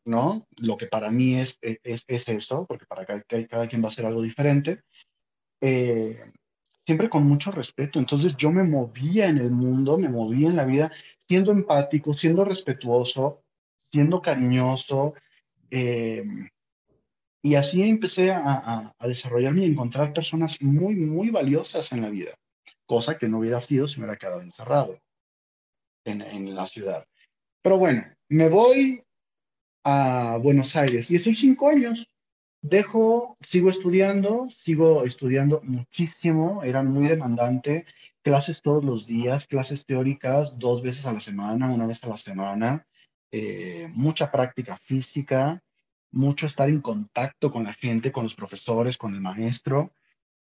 ¿no? 0.06 0.46
Lo 0.58 0.78
que 0.78 0.88
para 0.88 1.10
mí 1.10 1.36
es, 1.36 1.58
es, 1.62 2.04
es 2.08 2.28
esto, 2.28 2.66
porque 2.68 2.86
para 2.86 3.06
cada, 3.06 3.24
cada, 3.48 3.68
quien 3.68 3.84
va 3.84 3.88
a 3.88 3.92
ser 3.92 4.06
algo 4.06 4.22
diferente. 4.22 4.82
Eh, 5.62 6.20
siempre 6.86 7.10
con 7.10 7.24
mucho 7.24 7.52
respeto. 7.52 8.00
Entonces 8.00 8.36
yo 8.38 8.52
me 8.52 8.64
movía 8.64 9.28
en 9.28 9.38
el 9.38 9.52
mundo, 9.52 9.98
me 9.98 10.10
movía 10.10 10.50
en 10.50 10.58
la 10.58 10.66
vida, 10.66 10.92
siendo 11.28 11.52
empático, 11.52 12.14
siendo 12.14 12.44
respetuoso, 12.44 13.44
siendo 13.92 14.22
cariñoso. 14.22 15.14
Eh, 15.72 16.24
y 17.42 17.56
así 17.56 17.82
empecé 17.84 18.32
a, 18.32 18.94
desarrollarme 19.02 19.62
y 19.62 19.72
encontrar 19.72 20.14
personas 20.14 20.62
muy, 20.62 20.96
muy 20.96 21.30
valiosas 21.30 21.92
en 21.92 22.02
la 22.02 22.10
vida, 22.10 22.34
cosa 22.86 23.18
que 23.18 23.28
no 23.28 23.40
hubiera 23.40 23.60
sido 23.60 23.88
si 23.88 24.00
me 24.00 24.06
hubiera 24.06 24.20
quedado 24.20 24.42
encerrado 24.42 25.00
en, 26.06 26.22
en 26.22 26.56
la 26.56 26.66
ciudad. 26.68 27.06
Pero 27.62 27.78
bueno, 27.78 28.04
me 28.30 28.50
voy 28.50 29.04
a 29.84 30.38
Buenos 30.42 30.76
Aires 30.76 31.10
y 31.12 31.16
estoy 31.16 31.36
cinco 31.36 31.70
años. 31.70 32.10
Dejo, 32.62 33.38
sigo 33.42 33.70
estudiando, 33.70 34.48
sigo 34.50 35.04
estudiando 35.04 35.62
muchísimo, 35.64 36.64
era 36.64 36.82
muy 36.82 37.10
demandante, 37.10 37.86
clases 38.22 38.62
todos 38.62 38.86
los 38.86 39.06
días, 39.06 39.48
clases 39.48 39.86
teóricas 39.86 40.58
dos 40.58 40.82
veces 40.82 41.06
a 41.06 41.12
la 41.12 41.20
semana, 41.20 41.70
una 41.70 41.86
vez 41.86 42.02
a 42.04 42.08
la 42.08 42.18
semana. 42.18 42.88
Eh, 43.32 43.90
mucha 43.94 44.32
práctica 44.32 44.78
física, 44.78 45.62
mucho 46.12 46.46
estar 46.46 46.70
en 46.70 46.80
contacto 46.80 47.52
con 47.52 47.64
la 47.64 47.74
gente, 47.74 48.12
con 48.12 48.24
los 48.24 48.36
profesores, 48.36 48.98
con 48.98 49.14
el 49.14 49.20
maestro. 49.20 49.92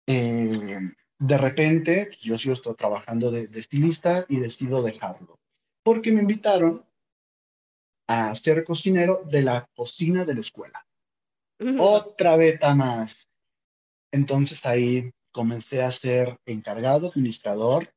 Eh, 0.05 0.79
de 1.19 1.37
repente, 1.37 2.09
yo 2.21 2.37
sigo 2.37 2.53
estoy 2.53 2.75
trabajando 2.75 3.31
de, 3.31 3.49
estilista 3.59 4.25
y 4.27 4.39
decido 4.39 4.81
dejarlo, 4.83 5.39
porque 5.83 6.11
me 6.11 6.21
invitaron 6.21 6.85
a 8.07 8.35
ser 8.35 8.63
cocinero 8.63 9.23
de 9.25 9.41
la 9.41 9.67
cocina 9.75 10.25
de 10.25 10.33
la 10.33 10.39
escuela. 10.41 10.85
otra 11.79 12.35
beta 12.35 12.75
más. 12.75 13.29
Entonces 14.11 14.65
ahí 14.65 15.11
comencé 15.31 15.81
a 15.81 15.91
ser 15.91 16.37
encargado, 16.45 17.09
administrador 17.09 17.93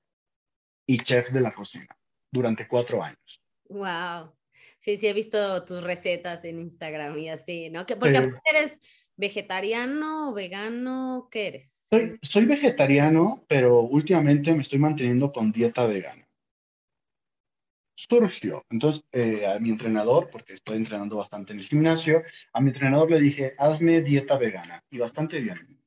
y 0.87 0.99
chef 0.99 1.31
de 1.31 1.41
la 1.41 1.55
cocina 1.55 1.97
durante 2.33 2.66
cuatro 2.66 3.03
años. 3.03 3.43
Wow. 3.69 4.33
Sí, 4.81 4.97
sí, 4.97 5.09
he 5.09 5.12
visto 5.12 5.64
tus 5.64 5.83
recetas 5.83 6.45
en 6.45 6.61
Instagram 6.61 7.19
y 7.19 7.29
así, 7.29 7.69
¿no? 7.69 7.85
Porque 7.85 8.33
eres 8.45 8.81
vegetariano 9.19 10.31
o 10.31 10.33
vegano, 10.33 11.29
¿qué 11.31 11.49
eres? 11.49 11.85
Soy, 12.23 12.47
vegetariano, 12.47 13.45
pero 13.49 13.81
últimamente 13.81 14.55
me 14.55 14.62
estoy 14.62 14.79
manteniendo 14.79 15.33
con 15.33 15.53
dieta 15.53 15.87
vegana. 15.87 16.27
Surgió. 17.97 18.64
Entonces, 18.71 19.05
eh, 19.11 19.45
a 19.45 19.59
mi 19.59 19.71
entrenador, 19.71 20.31
porque 20.31 20.53
estoy 20.53 20.77
entrenando 20.77 21.16
bastante 21.16 21.53
en 21.53 21.59
el 21.59 21.66
gimnasio, 21.66 22.23
a 22.53 22.61
mi 22.61 22.69
entrenador 22.69 23.11
le 23.11 23.19
dije, 23.19 23.55
hazme 23.59 24.01
dieta 24.03 24.39
vegana. 24.39 24.85
Y 24.89 24.99
bastante 24.99 25.41
bien. 25.41 25.83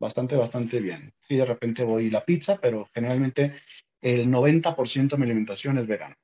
Bastante, 0.00 0.36
bastante 0.36 0.78
bien. 0.78 1.12
Sí, 1.26 1.36
de 1.36 1.44
repente 1.44 1.82
voy 1.82 2.08
la 2.08 2.24
pizza, 2.24 2.60
pero 2.60 2.88
generalmente 2.94 3.56
el 4.00 4.28
90% 4.28 5.16
de 5.16 5.16
mi 5.16 5.24
alimentación 5.24 5.78
es 5.78 5.88
vegana. 5.88 6.16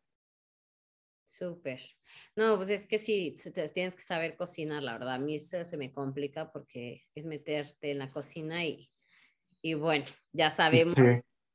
Súper. 1.24 1.80
No, 2.36 2.56
pues 2.56 2.68
es 2.68 2.86
que 2.86 2.98
sí, 2.98 3.34
tienes 3.72 3.96
que 3.96 4.02
saber 4.02 4.36
cocinar, 4.36 4.82
la 4.82 4.92
verdad. 4.92 5.14
A 5.14 5.18
mí 5.18 5.36
eso 5.36 5.64
se 5.64 5.76
me 5.76 5.92
complica 5.92 6.52
porque 6.52 7.02
es 7.14 7.26
meterte 7.26 7.90
en 7.90 7.98
la 7.98 8.10
cocina 8.10 8.64
y, 8.64 8.90
y 9.62 9.74
bueno, 9.74 10.04
ya 10.32 10.50
sabemos. 10.50 10.96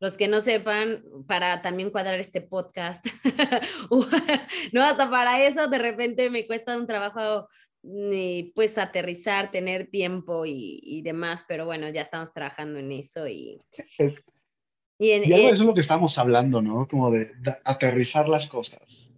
Los 0.01 0.15
que 0.15 0.29
no 0.29 0.39
sepan, 0.39 1.03
para 1.27 1.61
también 1.61 1.89
cuadrar 1.89 2.19
este 2.19 2.39
podcast, 2.39 3.05
no, 4.71 4.81
hasta 4.81 5.09
para 5.09 5.45
eso 5.45 5.67
de 5.67 5.77
repente 5.77 6.29
me 6.29 6.47
cuesta 6.47 6.77
un 6.77 6.87
trabajo 6.87 7.49
pues 8.55 8.77
aterrizar, 8.77 9.51
tener 9.51 9.89
tiempo 9.89 10.45
y, 10.45 10.79
y, 10.83 11.01
demás, 11.01 11.45
pero 11.47 11.65
bueno, 11.65 11.89
ya 11.89 12.01
estamos 12.01 12.33
trabajando 12.33 12.79
en 12.79 12.91
eso 12.91 13.27
y... 13.27 13.59
Y, 15.01 15.11
en, 15.11 15.23
eso 15.31 15.53
es 15.53 15.59
lo 15.61 15.73
que 15.73 15.79
estamos 15.79 16.17
hablando, 16.17 16.61
¿no? 16.61 16.85
Como 16.89 17.09
de 17.09 17.31
aterrizar 17.63 18.27
las 18.27 18.47
cosas. 18.47 19.08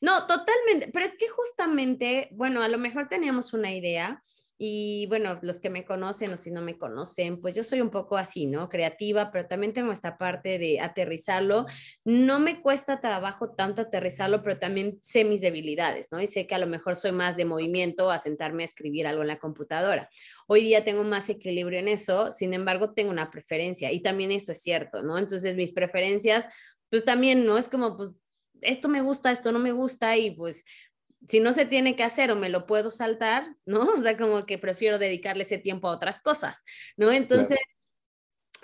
No, 0.00 0.26
totalmente, 0.26 0.88
pero 0.92 1.04
es 1.04 1.16
que 1.16 1.28
justamente, 1.28 2.28
bueno, 2.32 2.62
a 2.62 2.68
lo 2.68 2.78
mejor 2.78 3.08
teníamos 3.08 3.52
una 3.52 3.72
idea 3.72 4.22
y 4.64 5.06
bueno, 5.06 5.40
los 5.42 5.58
que 5.58 5.70
me 5.70 5.84
conocen 5.84 6.32
o 6.32 6.36
si 6.36 6.52
no 6.52 6.62
me 6.62 6.78
conocen, 6.78 7.40
pues 7.40 7.56
yo 7.56 7.64
soy 7.64 7.80
un 7.80 7.90
poco 7.90 8.16
así, 8.16 8.46
¿no? 8.46 8.68
Creativa, 8.68 9.32
pero 9.32 9.48
también 9.48 9.72
tengo 9.72 9.90
esta 9.90 10.18
parte 10.18 10.56
de 10.56 10.78
aterrizarlo. 10.78 11.66
No 12.04 12.38
me 12.38 12.60
cuesta 12.60 13.00
trabajo 13.00 13.50
tanto 13.56 13.82
aterrizarlo, 13.82 14.40
pero 14.44 14.60
también 14.60 15.00
sé 15.02 15.24
mis 15.24 15.40
debilidades, 15.40 16.12
¿no? 16.12 16.20
Y 16.20 16.28
sé 16.28 16.46
que 16.46 16.54
a 16.54 16.60
lo 16.60 16.68
mejor 16.68 16.94
soy 16.94 17.10
más 17.10 17.36
de 17.36 17.44
movimiento 17.44 18.08
a 18.08 18.18
sentarme 18.18 18.62
a 18.62 18.66
escribir 18.66 19.08
algo 19.08 19.22
en 19.22 19.28
la 19.28 19.40
computadora. 19.40 20.08
Hoy 20.46 20.62
día 20.62 20.84
tengo 20.84 21.02
más 21.02 21.28
equilibrio 21.28 21.80
en 21.80 21.88
eso, 21.88 22.30
sin 22.30 22.54
embargo, 22.54 22.92
tengo 22.92 23.10
una 23.10 23.32
preferencia 23.32 23.90
y 23.90 24.00
también 24.00 24.30
eso 24.30 24.52
es 24.52 24.62
cierto, 24.62 25.02
¿no? 25.02 25.18
Entonces, 25.18 25.56
mis 25.56 25.72
preferencias 25.72 26.46
pues 26.92 27.06
también, 27.06 27.46
¿no? 27.46 27.56
Es 27.56 27.70
como, 27.70 27.96
pues 27.96 28.12
esto 28.62 28.88
me 28.88 29.02
gusta, 29.02 29.30
esto 29.30 29.52
no 29.52 29.58
me 29.58 29.72
gusta 29.72 30.16
y 30.16 30.30
pues 30.32 30.64
si 31.28 31.40
no 31.40 31.52
se 31.52 31.66
tiene 31.66 31.94
que 31.94 32.02
hacer 32.02 32.30
o 32.30 32.36
me 32.36 32.48
lo 32.48 32.66
puedo 32.66 32.90
saltar, 32.90 33.56
¿no? 33.66 33.82
O 33.82 33.96
sea, 33.98 34.16
como 34.16 34.46
que 34.46 34.58
prefiero 34.58 34.98
dedicarle 34.98 35.44
ese 35.44 35.58
tiempo 35.58 35.88
a 35.88 35.92
otras 35.92 36.22
cosas, 36.22 36.64
¿no? 36.96 37.12
Entonces, 37.12 37.58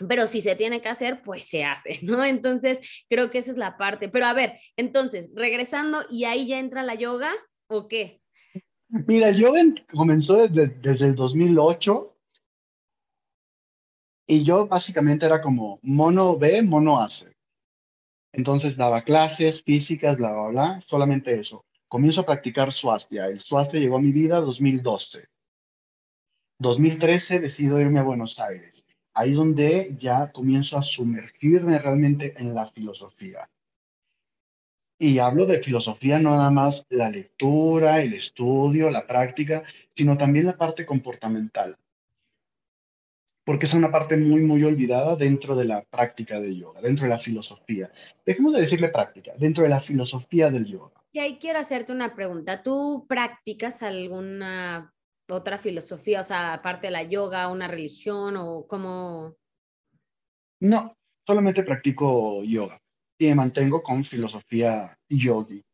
pero 0.08 0.26
si 0.26 0.40
se 0.40 0.54
tiene 0.54 0.80
que 0.80 0.88
hacer, 0.88 1.22
pues 1.22 1.44
se 1.44 1.64
hace, 1.64 1.98
¿no? 2.02 2.24
Entonces, 2.24 2.80
creo 3.08 3.30
que 3.30 3.38
esa 3.38 3.50
es 3.50 3.56
la 3.56 3.76
parte. 3.76 4.08
Pero 4.08 4.26
a 4.26 4.32
ver, 4.32 4.58
entonces, 4.76 5.30
regresando 5.34 6.04
y 6.10 6.24
ahí 6.24 6.46
ya 6.46 6.58
entra 6.58 6.82
la 6.82 6.94
yoga 6.94 7.32
o 7.68 7.88
qué? 7.88 8.20
Mira, 8.88 9.30
yoga 9.32 9.60
comenzó 9.92 10.36
desde, 10.48 10.68
desde 10.80 11.06
el 11.06 11.14
2008 11.14 12.14
y 14.26 14.42
yo 14.42 14.66
básicamente 14.66 15.26
era 15.26 15.40
como 15.40 15.78
mono 15.82 16.38
ve, 16.38 16.62
mono 16.62 17.00
hace. 17.00 17.37
Entonces 18.32 18.76
daba 18.76 19.02
clases 19.02 19.62
físicas, 19.62 20.16
bla, 20.16 20.32
bla, 20.32 20.48
bla, 20.48 20.80
solamente 20.82 21.38
eso. 21.38 21.64
Comienzo 21.88 22.20
a 22.20 22.26
practicar 22.26 22.72
swastika. 22.72 23.26
El 23.26 23.40
swastika 23.40 23.78
llegó 23.78 23.96
a 23.96 24.02
mi 24.02 24.12
vida 24.12 24.38
en 24.38 24.44
2012. 24.44 25.28
2013 26.60 27.40
decido 27.40 27.80
irme 27.80 28.00
a 28.00 28.04
Buenos 28.04 28.38
Aires. 28.38 28.84
Ahí 29.14 29.32
donde 29.32 29.94
ya 29.98 30.30
comienzo 30.30 30.78
a 30.78 30.82
sumergirme 30.82 31.78
realmente 31.78 32.34
en 32.36 32.54
la 32.54 32.66
filosofía. 32.66 33.48
Y 35.00 35.18
hablo 35.18 35.46
de 35.46 35.62
filosofía 35.62 36.18
no 36.18 36.30
nada 36.30 36.50
más 36.50 36.86
la 36.90 37.08
lectura, 37.08 38.00
el 38.02 38.14
estudio, 38.14 38.90
la 38.90 39.06
práctica, 39.06 39.62
sino 39.94 40.16
también 40.16 40.46
la 40.46 40.58
parte 40.58 40.84
comportamental 40.84 41.78
porque 43.48 43.64
es 43.64 43.72
una 43.72 43.90
parte 43.90 44.14
muy, 44.18 44.42
muy 44.42 44.62
olvidada 44.62 45.16
dentro 45.16 45.56
de 45.56 45.64
la 45.64 45.82
práctica 45.82 46.38
del 46.38 46.54
yoga, 46.54 46.82
dentro 46.82 47.04
de 47.04 47.08
la 47.08 47.18
filosofía. 47.18 47.90
Dejemos 48.26 48.52
de 48.52 48.60
decirle 48.60 48.90
práctica, 48.90 49.32
dentro 49.38 49.62
de 49.62 49.70
la 49.70 49.80
filosofía 49.80 50.50
del 50.50 50.66
yoga. 50.66 51.02
Y 51.12 51.20
ahí 51.20 51.38
quiero 51.38 51.58
hacerte 51.58 51.90
una 51.90 52.14
pregunta. 52.14 52.62
¿Tú 52.62 53.06
practicas 53.08 53.82
alguna 53.82 54.92
otra 55.30 55.56
filosofía, 55.56 56.20
o 56.20 56.24
sea, 56.24 56.52
aparte 56.52 56.88
de 56.88 56.90
la 56.90 57.04
yoga, 57.04 57.48
una 57.48 57.68
religión 57.68 58.36
o 58.36 58.66
cómo? 58.66 59.34
No, 60.60 60.94
solamente 61.26 61.62
practico 61.62 62.44
yoga 62.44 62.78
y 63.18 63.28
me 63.28 63.34
mantengo 63.34 63.82
con 63.82 64.04
filosofía 64.04 64.94
yogi. 65.08 65.64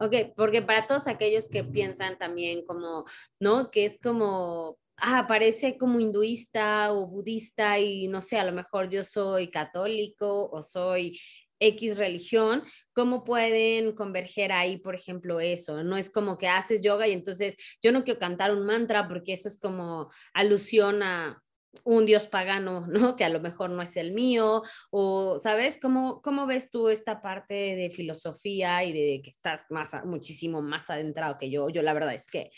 Ok, 0.00 0.32
porque 0.34 0.60
para 0.62 0.88
todos 0.88 1.06
aquellos 1.06 1.48
que 1.48 1.62
piensan 1.62 2.18
también 2.18 2.64
como, 2.64 3.04
¿no? 3.38 3.70
Que 3.70 3.84
es 3.84 3.96
como 4.02 4.76
ah, 5.00 5.26
parece 5.26 5.78
como 5.78 6.00
hinduista 6.00 6.92
o 6.92 7.06
budista 7.08 7.78
y 7.78 8.08
no 8.08 8.20
sé, 8.20 8.38
a 8.38 8.44
lo 8.44 8.52
mejor 8.52 8.90
yo 8.90 9.02
soy 9.02 9.50
católico 9.50 10.48
o 10.50 10.62
soy 10.62 11.18
X 11.60 11.98
religión, 11.98 12.62
¿cómo 12.94 13.22
pueden 13.22 13.92
converger 13.94 14.50
ahí, 14.50 14.78
por 14.78 14.94
ejemplo, 14.94 15.40
eso? 15.40 15.84
No 15.84 15.96
es 15.96 16.10
como 16.10 16.38
que 16.38 16.48
haces 16.48 16.80
yoga 16.80 17.06
y 17.06 17.12
entonces 17.12 17.56
yo 17.82 17.92
no 17.92 18.02
quiero 18.02 18.18
cantar 18.18 18.52
un 18.52 18.64
mantra 18.64 19.06
porque 19.06 19.34
eso 19.34 19.48
es 19.48 19.58
como 19.58 20.10
alusión 20.32 21.02
a 21.02 21.42
un 21.84 22.06
dios 22.06 22.26
pagano, 22.26 22.86
¿no? 22.88 23.16
Que 23.16 23.24
a 23.24 23.28
lo 23.28 23.40
mejor 23.40 23.70
no 23.70 23.82
es 23.82 23.96
el 23.96 24.12
mío, 24.12 24.62
o, 24.90 25.38
¿sabes? 25.38 25.78
¿Cómo, 25.80 26.20
cómo 26.22 26.46
ves 26.46 26.70
tú 26.70 26.88
esta 26.88 27.22
parte 27.22 27.54
de 27.54 27.90
filosofía 27.90 28.82
y 28.84 28.92
de 28.92 29.22
que 29.22 29.30
estás 29.30 29.66
más, 29.70 29.92
muchísimo 30.04 30.62
más 30.62 30.90
adentrado 30.90 31.36
que 31.38 31.50
yo? 31.50 31.68
Yo 31.68 31.82
la 31.82 31.94
verdad 31.94 32.14
es 32.14 32.26
que 32.26 32.50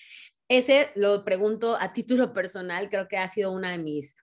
ese 0.49 0.90
lo 0.95 1.24
pregunto 1.24 1.76
a 1.80 1.93
título 1.93 2.32
personal, 2.32 2.88
creo 2.88 3.09
que 3.09 3.16
ha 3.16 3.28
sido 3.28 3.53
una 3.53 3.70
de 3.72 3.78
mis, 3.78 4.16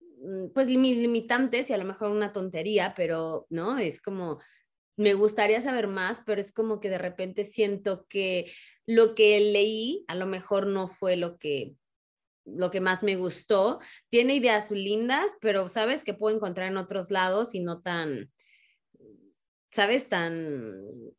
mm, 0.00 0.48
pues 0.54 0.66
limitantes 0.68 1.70
y 1.70 1.72
a 1.72 1.78
lo 1.78 1.84
mejor 1.84 2.10
una 2.10 2.32
tontería, 2.32 2.94
pero, 2.96 3.46
¿no? 3.50 3.78
Es 3.78 4.00
como, 4.00 4.40
me 4.96 5.14
gustaría 5.14 5.60
saber 5.60 5.88
más, 5.88 6.22
pero 6.24 6.40
es 6.40 6.52
como 6.52 6.80
que 6.80 6.90
de 6.90 6.98
repente 6.98 7.44
siento 7.44 8.06
que 8.08 8.52
lo 8.86 9.14
que 9.14 9.40
leí 9.40 10.04
a 10.08 10.14
lo 10.14 10.26
mejor 10.26 10.66
no 10.66 10.88
fue 10.88 11.16
lo 11.16 11.38
que 11.38 11.74
lo 12.44 12.70
que 12.70 12.80
más 12.80 13.02
me 13.02 13.16
gustó. 13.16 13.78
Tiene 14.10 14.34
ideas 14.34 14.70
lindas, 14.70 15.32
pero 15.40 15.68
sabes 15.68 16.04
que 16.04 16.14
puedo 16.14 16.34
encontrar 16.34 16.68
en 16.68 16.76
otros 16.76 17.10
lados 17.10 17.54
y 17.54 17.60
no 17.60 17.82
tan, 17.82 18.32
sabes, 19.70 20.08
tan 20.08 21.14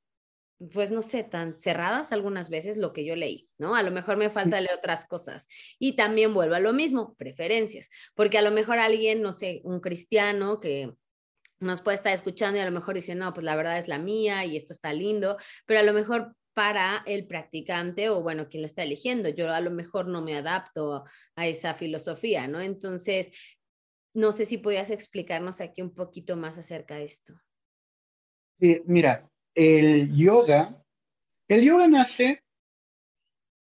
pues 0.72 0.92
no 0.92 1.02
sé, 1.02 1.24
tan 1.24 1.58
cerradas 1.58 2.12
algunas 2.12 2.50
veces 2.50 2.78
lo 2.78 2.94
que 2.94 3.06
yo 3.06 3.16
leí, 3.16 3.50
¿no? 3.58 3.76
A 3.76 3.84
lo 3.84 3.92
mejor 3.92 4.18
me 4.18 4.30
falta 4.30 4.62
leer 4.62 4.78
otras 4.78 5.06
cosas. 5.06 5.48
Y 5.80 5.96
también 5.96 6.34
vuelvo 6.34 6.56
a 6.56 6.60
lo 6.60 6.74
mismo, 6.74 7.16
preferencias, 7.16 7.90
porque 8.14 8.38
a 8.38 8.42
lo 8.42 8.52
mejor 8.52 8.80
alguien, 8.80 9.22
no 9.22 9.34
sé, 9.34 9.62
un 9.64 9.80
cristiano 9.80 10.60
que 10.60 10.94
nos 11.60 11.82
puede 11.82 11.96
estar 11.96 12.14
escuchando 12.14 12.58
y 12.58 12.62
a 12.62 12.66
lo 12.66 12.72
mejor 12.72 12.96
dice, 12.96 13.16
no, 13.16 13.34
pues 13.34 13.44
la 13.44 13.56
verdad 13.56 13.78
es 13.78 13.88
la 13.88 13.98
mía 13.98 14.46
y 14.46 14.56
esto 14.56 14.74
está 14.74 14.94
lindo, 14.94 15.38
pero 15.66 15.80
a 15.80 15.84
lo 15.84 15.94
mejor 15.94 16.36
para 16.54 17.04
el 17.08 17.26
practicante 17.26 18.10
o 18.10 18.22
bueno, 18.22 18.48
quien 18.48 18.62
lo 18.62 18.68
está 18.68 18.84
eligiendo, 18.84 19.30
yo 19.30 19.52
a 19.52 19.62
lo 19.62 19.72
mejor 19.72 20.08
no 20.08 20.22
me 20.22 20.36
adapto 20.36 21.04
a 21.36 21.48
esa 21.48 21.74
filosofía, 21.74 22.48
¿no? 22.48 22.60
Entonces, 22.60 23.32
no 24.14 24.32
sé 24.32 24.46
si 24.46 24.60
podías 24.60 24.92
explicarnos 24.92 25.62
aquí 25.62 25.82
un 25.82 25.96
poquito 25.96 26.38
más 26.38 26.58
acerca 26.58 26.96
de 26.96 27.06
esto. 27.06 27.34
Sí, 28.60 28.82
mira, 28.86 29.28
el 29.56 30.16
yoga, 30.16 30.84
el 31.48 31.64
yoga 31.64 31.88
nace, 31.88 32.42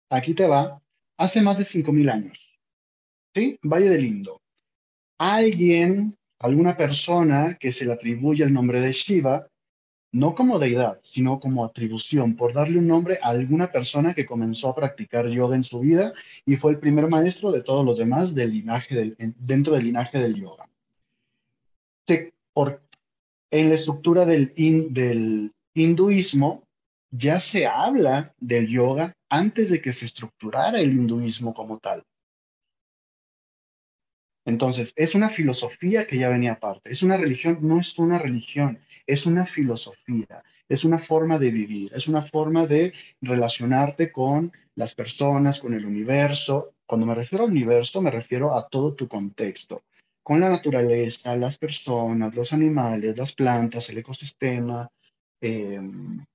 aquí 0.09 0.33
te 0.33 0.47
va, 0.47 0.81
hace 1.17 1.41
más 1.41 1.57
de 1.57 1.63
5.000 1.63 2.11
años. 2.11 2.59
¿Sí? 3.35 3.57
Valle 3.63 3.89
del 3.89 4.05
Indo. 4.05 4.41
Alguien, 5.17 6.15
alguna 6.39 6.77
persona 6.77 7.57
que 7.59 7.71
se 7.71 7.85
le 7.85 7.93
atribuye 7.93 8.43
el 8.43 8.53
nombre 8.53 8.81
de 8.81 8.91
Shiva, 8.91 9.47
no 10.11 10.35
como 10.35 10.59
deidad, 10.59 10.99
sino 11.01 11.39
como 11.39 11.65
atribución, 11.65 12.35
por 12.35 12.53
darle 12.53 12.77
un 12.77 12.87
nombre 12.87 13.17
a 13.21 13.29
alguna 13.29 13.71
persona 13.71 14.13
que 14.13 14.27
comenzó 14.27 14.69
a 14.69 14.75
practicar 14.75 15.27
yoga 15.27 15.55
en 15.55 15.63
su 15.63 15.79
vida 15.79 16.13
y 16.45 16.55
fue 16.55 16.71
el 16.71 16.79
primer 16.79 17.07
maestro 17.07 17.51
de 17.51 17.63
todos 17.63 17.83
los 17.83 17.97
demás 17.97 18.35
del 18.35 18.51
linaje 18.51 18.95
del, 18.95 19.15
dentro 19.17 19.73
del 19.73 19.85
linaje 19.85 20.19
del 20.19 20.35
yoga. 20.35 20.69
en 23.49 23.69
la 23.69 23.75
estructura 23.75 24.25
del, 24.25 24.53
del 24.91 25.51
hinduismo 25.73 26.63
ya 27.11 27.39
se 27.39 27.67
habla 27.67 28.33
del 28.39 28.67
yoga 28.67 29.13
antes 29.29 29.69
de 29.69 29.81
que 29.81 29.93
se 29.93 30.05
estructurara 30.05 30.79
el 30.79 30.91
hinduismo 30.91 31.53
como 31.53 31.79
tal. 31.79 32.03
Entonces, 34.45 34.93
es 34.95 35.15
una 35.15 35.29
filosofía 35.29 36.05
que 36.05 36.17
ya 36.17 36.29
venía 36.29 36.53
aparte. 36.53 36.91
Es 36.91 37.01
una 37.01 37.17
religión, 37.17 37.59
no 37.61 37.79
es 37.79 37.97
una 37.97 38.19
religión, 38.19 38.79
es 39.07 39.25
una 39.25 39.45
filosofía, 39.45 40.43
es 40.67 40.83
una 40.83 40.99
forma 40.99 41.39
de 41.39 41.51
vivir, 41.51 41.91
es 41.93 42.07
una 42.07 42.21
forma 42.21 42.65
de 42.65 42.93
relacionarte 43.21 44.11
con 44.11 44.51
las 44.75 44.95
personas, 44.95 45.59
con 45.59 45.73
el 45.73 45.85
universo. 45.85 46.73
Cuando 46.85 47.05
me 47.05 47.15
refiero 47.15 47.45
al 47.45 47.51
universo, 47.51 48.01
me 48.01 48.11
refiero 48.11 48.55
a 48.57 48.67
todo 48.67 48.93
tu 48.93 49.07
contexto, 49.07 49.83
con 50.21 50.39
la 50.39 50.49
naturaleza, 50.49 51.35
las 51.35 51.57
personas, 51.57 52.35
los 52.35 52.51
animales, 52.51 53.15
las 53.17 53.33
plantas, 53.33 53.89
el 53.89 53.99
ecosistema. 53.99 54.89
Em, 55.43 56.25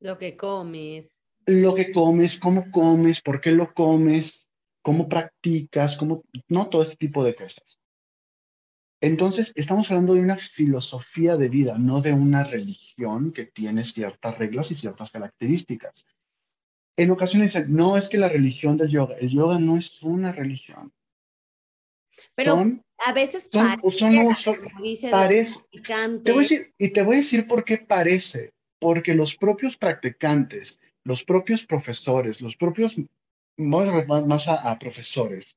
lo 0.00 0.16
que 0.16 0.36
comes. 0.38 1.22
Lo 1.46 1.74
que 1.74 1.92
comes, 1.92 2.38
cómo 2.38 2.70
comes, 2.70 3.20
por 3.20 3.42
qué 3.42 3.50
lo 3.50 3.74
comes, 3.74 4.48
cómo 4.80 5.06
practicas, 5.06 5.98
cómo, 5.98 6.24
no 6.48 6.70
todo 6.70 6.80
este 6.82 6.96
tipo 6.96 7.22
de 7.22 7.34
cosas. 7.34 7.78
Entonces, 9.02 9.52
estamos 9.54 9.90
hablando 9.90 10.14
de 10.14 10.20
una 10.20 10.38
filosofía 10.38 11.36
de 11.36 11.48
vida, 11.48 11.76
no 11.76 12.00
de 12.00 12.14
una 12.14 12.42
religión 12.42 13.32
que 13.32 13.44
tiene 13.44 13.84
ciertas 13.84 14.38
reglas 14.38 14.70
y 14.70 14.76
ciertas 14.76 15.10
características. 15.10 16.06
En 16.96 17.10
ocasiones 17.10 17.52
dicen, 17.52 17.74
no 17.74 17.98
es 17.98 18.08
que 18.08 18.16
la 18.16 18.30
religión 18.30 18.78
del 18.78 18.88
yoga, 18.88 19.16
el 19.16 19.28
yoga 19.28 19.58
no 19.58 19.76
es 19.76 20.02
una 20.02 20.32
religión. 20.32 20.90
Pero 22.34 22.64
a 22.98 23.12
veces 23.12 23.48
parece, 23.50 25.10
parece 25.10 25.60
te 26.22 26.32
voy 26.32 26.38
a 26.38 26.42
decir, 26.42 26.74
y 26.78 26.88
te 26.90 27.02
voy 27.02 27.16
a 27.16 27.18
decir 27.18 27.46
por 27.46 27.64
qué 27.64 27.78
parece, 27.78 28.52
porque 28.78 29.14
los 29.14 29.36
propios 29.36 29.76
practicantes, 29.76 30.78
los 31.04 31.24
propios 31.24 31.64
profesores, 31.64 32.40
los 32.40 32.56
propios, 32.56 32.96
más, 33.56 34.06
más 34.26 34.48
a 34.48 34.78
profesores, 34.78 35.56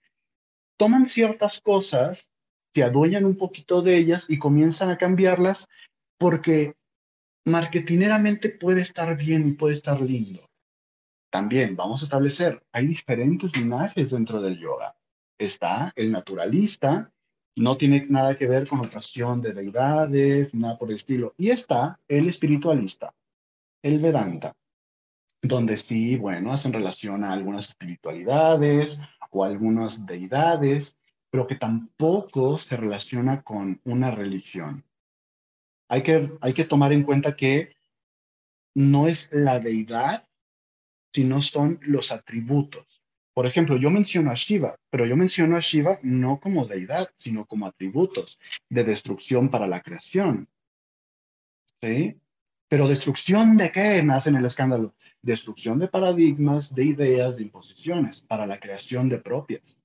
toman 0.77 1.07
ciertas 1.07 1.61
cosas 1.61 2.29
se 2.75 2.83
adueñan 2.83 3.23
un 3.23 3.37
poquito 3.37 3.81
de 3.81 3.95
ellas 3.95 4.25
y 4.27 4.37
comienzan 4.37 4.89
a 4.89 4.97
cambiarlas 4.97 5.69
porque 6.19 6.75
marketineramente 7.45 8.49
puede 8.49 8.81
estar 8.81 9.15
bien 9.15 9.47
y 9.47 9.53
puede 9.53 9.75
estar 9.75 10.01
lindo. 10.01 10.49
También 11.31 11.77
vamos 11.77 12.01
a 12.01 12.03
establecer, 12.03 12.61
hay 12.73 12.87
diferentes 12.87 13.55
linajes 13.55 14.11
dentro 14.11 14.41
del 14.41 14.59
yoga. 14.59 14.93
Está 15.37 15.91
el 15.95 16.11
naturalista, 16.11 17.11
no 17.55 17.77
tiene 17.77 18.05
nada 18.09 18.35
que 18.37 18.47
ver 18.47 18.67
con 18.67 18.79
ocasión 18.79 19.41
de 19.41 19.53
deidades, 19.53 20.53
nada 20.53 20.77
por 20.77 20.89
el 20.89 20.95
estilo. 20.95 21.33
Y 21.37 21.49
está 21.49 21.99
el 22.07 22.27
espiritualista, 22.27 23.13
el 23.81 23.99
Vedanta, 23.99 24.55
donde 25.41 25.77
sí, 25.77 26.17
bueno, 26.17 26.51
hacen 26.51 26.73
relación 26.73 27.23
a 27.23 27.31
algunas 27.31 27.69
espiritualidades 27.69 28.99
o 29.31 29.43
algunas 29.43 30.05
deidades, 30.05 30.97
pero 31.29 31.47
que 31.47 31.55
tampoco 31.55 32.57
se 32.57 32.77
relaciona 32.77 33.41
con 33.41 33.79
una 33.85 34.11
religión. 34.11 34.83
Hay 35.89 36.03
que, 36.03 36.31
hay 36.41 36.53
que 36.53 36.65
tomar 36.65 36.91
en 36.91 37.03
cuenta 37.03 37.35
que 37.35 37.75
no 38.73 39.07
es 39.07 39.29
la 39.31 39.59
deidad, 39.59 40.27
sino 41.13 41.41
son 41.41 41.79
los 41.83 42.11
atributos. 42.11 43.04
Por 43.35 43.45
ejemplo, 43.45 43.75
yo 43.75 43.91
menciono 43.91 44.31
a 44.31 44.33
Shiva, 44.33 44.77
pero 44.89 45.05
yo 45.05 45.17
menciono 45.17 45.57
a 45.57 45.59
Shiva 45.59 45.99
no 46.03 46.39
como 46.39 46.65
deidad, 46.65 47.09
sino 47.17 47.45
como 47.45 47.67
atributos 47.67 48.39
de 48.69 48.85
destrucción 48.85 49.49
para 49.49 49.67
la 49.67 49.81
creación. 49.81 50.47
¿Sí? 51.81 52.17
Pero 52.69 52.87
destrucción 52.87 53.57
de 53.57 53.73
qué 53.73 54.01
nace 54.03 54.29
el 54.29 54.45
escándalo? 54.45 54.95
Destrucción 55.21 55.79
de 55.79 55.89
paradigmas, 55.89 56.73
de 56.73 56.85
ideas, 56.85 57.35
de 57.35 57.43
imposiciones, 57.43 58.21
para 58.21 58.47
la 58.47 58.57
creación 58.57 59.09
de 59.09 59.17
propias. 59.17 59.77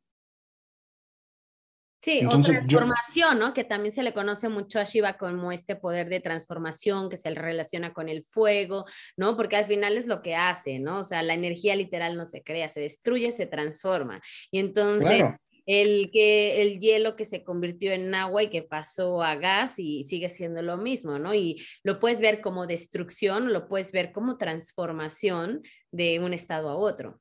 Sí, 2.02 2.24
o 2.24 2.40
transformación, 2.40 3.38
¿no? 3.38 3.52
Que 3.52 3.62
también 3.62 3.92
se 3.92 4.02
le 4.02 4.14
conoce 4.14 4.48
mucho 4.48 4.80
a 4.80 4.84
Shiva 4.84 5.18
como 5.18 5.52
este 5.52 5.76
poder 5.76 6.08
de 6.08 6.20
transformación 6.20 7.10
que 7.10 7.18
se 7.18 7.28
relaciona 7.28 7.92
con 7.92 8.08
el 8.08 8.24
fuego, 8.24 8.86
¿no? 9.18 9.36
Porque 9.36 9.56
al 9.56 9.66
final 9.66 9.98
es 9.98 10.06
lo 10.06 10.22
que 10.22 10.34
hace, 10.34 10.78
¿no? 10.78 11.00
O 11.00 11.04
sea, 11.04 11.22
la 11.22 11.34
energía 11.34 11.76
literal 11.76 12.16
no 12.16 12.24
se 12.24 12.42
crea, 12.42 12.70
se 12.70 12.80
destruye, 12.80 13.32
se 13.32 13.44
transforma. 13.44 14.22
Y 14.50 14.60
entonces, 14.60 15.24
el, 15.66 16.10
que, 16.10 16.62
el 16.62 16.80
hielo 16.80 17.16
que 17.16 17.26
se 17.26 17.44
convirtió 17.44 17.92
en 17.92 18.14
agua 18.14 18.44
y 18.44 18.48
que 18.48 18.62
pasó 18.62 19.22
a 19.22 19.34
gas 19.34 19.78
y 19.78 20.04
sigue 20.04 20.30
siendo 20.30 20.62
lo 20.62 20.78
mismo, 20.78 21.18
¿no? 21.18 21.34
Y 21.34 21.62
lo 21.82 21.98
puedes 21.98 22.22
ver 22.22 22.40
como 22.40 22.66
destrucción, 22.66 23.52
lo 23.52 23.68
puedes 23.68 23.92
ver 23.92 24.10
como 24.10 24.38
transformación 24.38 25.60
de 25.92 26.18
un 26.18 26.32
estado 26.32 26.70
a 26.70 26.76
otro. 26.76 27.20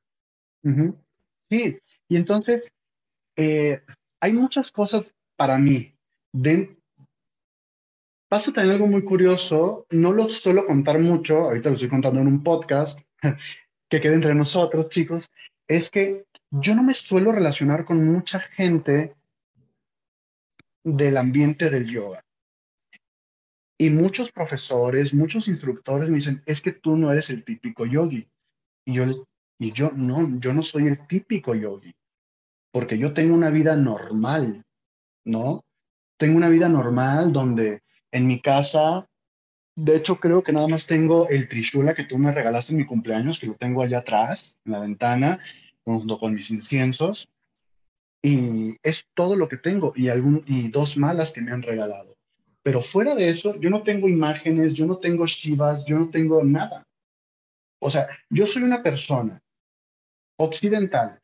Sí, 1.50 1.78
y 2.08 2.16
entonces, 2.16 2.72
eh, 3.36 3.82
hay 4.20 4.32
muchas 4.32 4.70
cosas 4.70 5.12
para 5.36 5.58
mí. 5.58 5.94
De, 6.32 6.76
pasa 8.28 8.52
también 8.52 8.74
algo 8.74 8.86
muy 8.86 9.02
curioso, 9.02 9.86
no 9.90 10.12
lo 10.12 10.28
suelo 10.28 10.66
contar 10.66 10.98
mucho, 10.98 11.44
ahorita 11.44 11.70
lo 11.70 11.74
estoy 11.74 11.88
contando 11.88 12.20
en 12.20 12.28
un 12.28 12.42
podcast, 12.42 13.00
que 13.90 14.00
quede 14.00 14.14
entre 14.14 14.34
nosotros, 14.34 14.88
chicos, 14.88 15.30
es 15.66 15.90
que 15.90 16.26
yo 16.50 16.74
no 16.74 16.82
me 16.82 16.94
suelo 16.94 17.32
relacionar 17.32 17.84
con 17.84 18.04
mucha 18.04 18.40
gente 18.40 19.14
del 20.84 21.16
ambiente 21.16 21.70
del 21.70 21.86
yoga. 21.86 22.22
Y 23.78 23.88
muchos 23.88 24.30
profesores, 24.30 25.14
muchos 25.14 25.48
instructores 25.48 26.10
me 26.10 26.16
dicen, 26.16 26.42
es 26.44 26.60
que 26.60 26.72
tú 26.72 26.96
no 26.96 27.10
eres 27.10 27.30
el 27.30 27.44
típico 27.44 27.86
yogi. 27.86 28.28
Y 28.84 28.94
yo, 28.94 29.26
y 29.58 29.72
yo 29.72 29.90
no, 29.94 30.38
yo 30.38 30.52
no 30.52 30.62
soy 30.62 30.86
el 30.86 31.06
típico 31.06 31.54
yogi 31.54 31.94
porque 32.72 32.98
yo 32.98 33.12
tengo 33.12 33.34
una 33.34 33.50
vida 33.50 33.76
normal, 33.76 34.64
¿no? 35.24 35.64
Tengo 36.18 36.36
una 36.36 36.48
vida 36.48 36.68
normal 36.68 37.32
donde 37.32 37.82
en 38.12 38.26
mi 38.26 38.40
casa, 38.40 39.08
de 39.76 39.96
hecho 39.96 40.20
creo 40.20 40.42
que 40.42 40.52
nada 40.52 40.68
más 40.68 40.86
tengo 40.86 41.28
el 41.28 41.48
trishula 41.48 41.94
que 41.94 42.04
tú 42.04 42.18
me 42.18 42.32
regalaste 42.32 42.72
en 42.72 42.78
mi 42.78 42.86
cumpleaños, 42.86 43.38
que 43.38 43.46
lo 43.46 43.54
tengo 43.54 43.82
allá 43.82 43.98
atrás, 43.98 44.58
en 44.64 44.72
la 44.72 44.80
ventana, 44.80 45.40
junto 45.84 46.18
con 46.18 46.34
mis 46.34 46.50
inciensos, 46.50 47.28
y 48.22 48.76
es 48.82 49.06
todo 49.14 49.36
lo 49.36 49.48
que 49.48 49.56
tengo, 49.56 49.92
y, 49.96 50.08
algún, 50.08 50.44
y 50.46 50.68
dos 50.68 50.96
malas 50.96 51.32
que 51.32 51.40
me 51.40 51.52
han 51.52 51.62
regalado. 51.62 52.16
Pero 52.62 52.82
fuera 52.82 53.14
de 53.14 53.30
eso, 53.30 53.58
yo 53.58 53.70
no 53.70 53.82
tengo 53.82 54.08
imágenes, 54.08 54.74
yo 54.74 54.86
no 54.86 54.98
tengo 54.98 55.26
shivas, 55.26 55.84
yo 55.86 55.98
no 55.98 56.10
tengo 56.10 56.44
nada. 56.44 56.86
O 57.80 57.90
sea, 57.90 58.08
yo 58.28 58.46
soy 58.46 58.62
una 58.62 58.82
persona 58.82 59.40
occidental, 60.36 61.18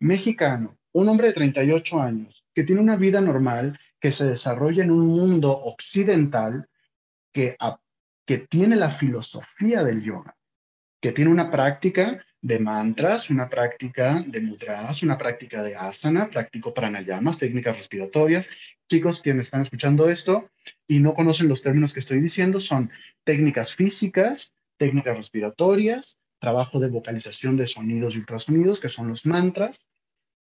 mexicano, 0.00 0.76
un 0.92 1.08
hombre 1.08 1.28
de 1.28 1.32
38 1.32 2.00
años 2.00 2.44
que 2.54 2.64
tiene 2.64 2.80
una 2.80 2.96
vida 2.96 3.20
normal, 3.20 3.78
que 4.00 4.12
se 4.12 4.26
desarrolla 4.26 4.82
en 4.82 4.90
un 4.90 5.06
mundo 5.06 5.50
occidental, 5.52 6.68
que, 7.32 7.56
que 8.26 8.38
tiene 8.38 8.76
la 8.76 8.90
filosofía 8.90 9.84
del 9.84 10.02
yoga, 10.02 10.36
que 11.00 11.12
tiene 11.12 11.30
una 11.30 11.50
práctica 11.50 12.24
de 12.42 12.58
mantras, 12.58 13.30
una 13.30 13.48
práctica 13.48 14.24
de 14.26 14.40
mudras, 14.40 15.02
una 15.02 15.18
práctica 15.18 15.62
de 15.62 15.76
asana, 15.76 16.30
práctico 16.30 16.72
pranayamas, 16.72 17.38
técnicas 17.38 17.76
respiratorias. 17.76 18.48
Chicos, 18.88 19.20
quienes 19.20 19.46
están 19.46 19.62
escuchando 19.62 20.08
esto 20.08 20.50
y 20.86 21.00
no 21.00 21.14
conocen 21.14 21.48
los 21.48 21.62
términos 21.62 21.92
que 21.92 22.00
estoy 22.00 22.20
diciendo, 22.20 22.58
son 22.58 22.90
técnicas 23.24 23.74
físicas, 23.74 24.54
técnicas 24.78 25.16
respiratorias, 25.16 26.16
trabajo 26.40 26.80
de 26.80 26.88
vocalización 26.88 27.56
de 27.56 27.66
sonidos 27.66 28.14
y 28.14 28.18
ultrasonidos, 28.18 28.80
que 28.80 28.88
son 28.88 29.08
los 29.08 29.26
mantras, 29.26 29.86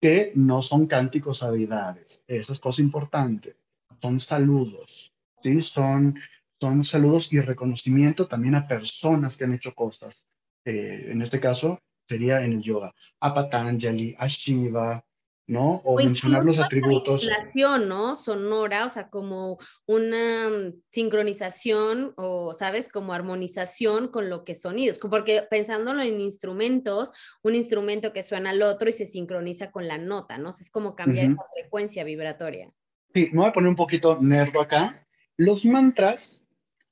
que 0.05 0.31
no 0.35 0.61
son 0.61 0.85
cánticos 0.85 1.41
a 1.41 1.49
deidades. 1.49 2.21
Eso 2.27 2.53
es 2.53 2.59
cosa 2.59 2.79
importante. 2.79 3.55
Son 3.99 4.19
saludos, 4.19 5.11
¿sí? 5.41 5.59
Son, 5.61 6.13
son 6.61 6.83
saludos 6.83 7.33
y 7.33 7.39
reconocimiento 7.39 8.27
también 8.27 8.53
a 8.53 8.67
personas 8.67 9.35
que 9.35 9.45
han 9.45 9.53
hecho 9.53 9.73
cosas. 9.73 10.27
Eh, 10.63 11.07
en 11.07 11.23
este 11.23 11.39
caso, 11.39 11.79
sería 12.07 12.45
en 12.45 12.53
el 12.53 12.61
yoga. 12.61 12.93
A 13.19 13.33
Patanjali, 13.33 14.15
a 14.19 14.27
Shiva, 14.27 15.03
¿no? 15.47 15.81
O, 15.83 15.97
mencionar 15.97 16.43
los 16.43 16.57
atributos. 16.57 17.29
¿no? 17.55 18.15
Sonora, 18.15 18.85
o 18.85 18.89
sea, 18.89 19.09
como 19.09 19.59
una 19.85 20.49
mm, 20.49 20.81
sincronización 20.91 22.13
o, 22.17 22.53
¿sabes? 22.53 22.89
Como 22.89 23.13
armonización 23.13 24.07
con 24.07 24.29
lo 24.29 24.43
que 24.43 24.55
sonidos, 24.55 24.97
porque 24.99 25.43
pensándolo 25.49 26.01
en 26.01 26.19
instrumentos, 26.19 27.11
un 27.43 27.55
instrumento 27.55 28.11
que 28.11 28.23
suena 28.23 28.51
al 28.51 28.61
otro 28.63 28.89
y 28.89 28.93
se 28.93 29.05
sincroniza 29.05 29.71
con 29.71 29.87
la 29.87 29.97
nota, 29.97 30.37
¿no? 30.37 30.49
es 30.49 30.71
como 30.71 30.95
cambiar 30.95 31.31
esa 31.31 31.43
frecuencia 31.53 32.03
vibratoria. 32.03 32.71
Sí, 33.13 33.29
me 33.31 33.39
voy 33.39 33.47
a 33.47 33.53
poner 33.53 33.69
un 33.69 33.75
poquito 33.75 34.17
nerdo 34.21 34.61
acá. 34.61 35.05
Los 35.37 35.65
mantras, 35.65 36.43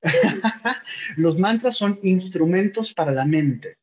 los 1.17 1.37
mantras 1.39 1.77
son 1.77 1.99
instrumentos 2.03 2.93
para 2.93 3.11
la 3.11 3.25
mente. 3.25 3.77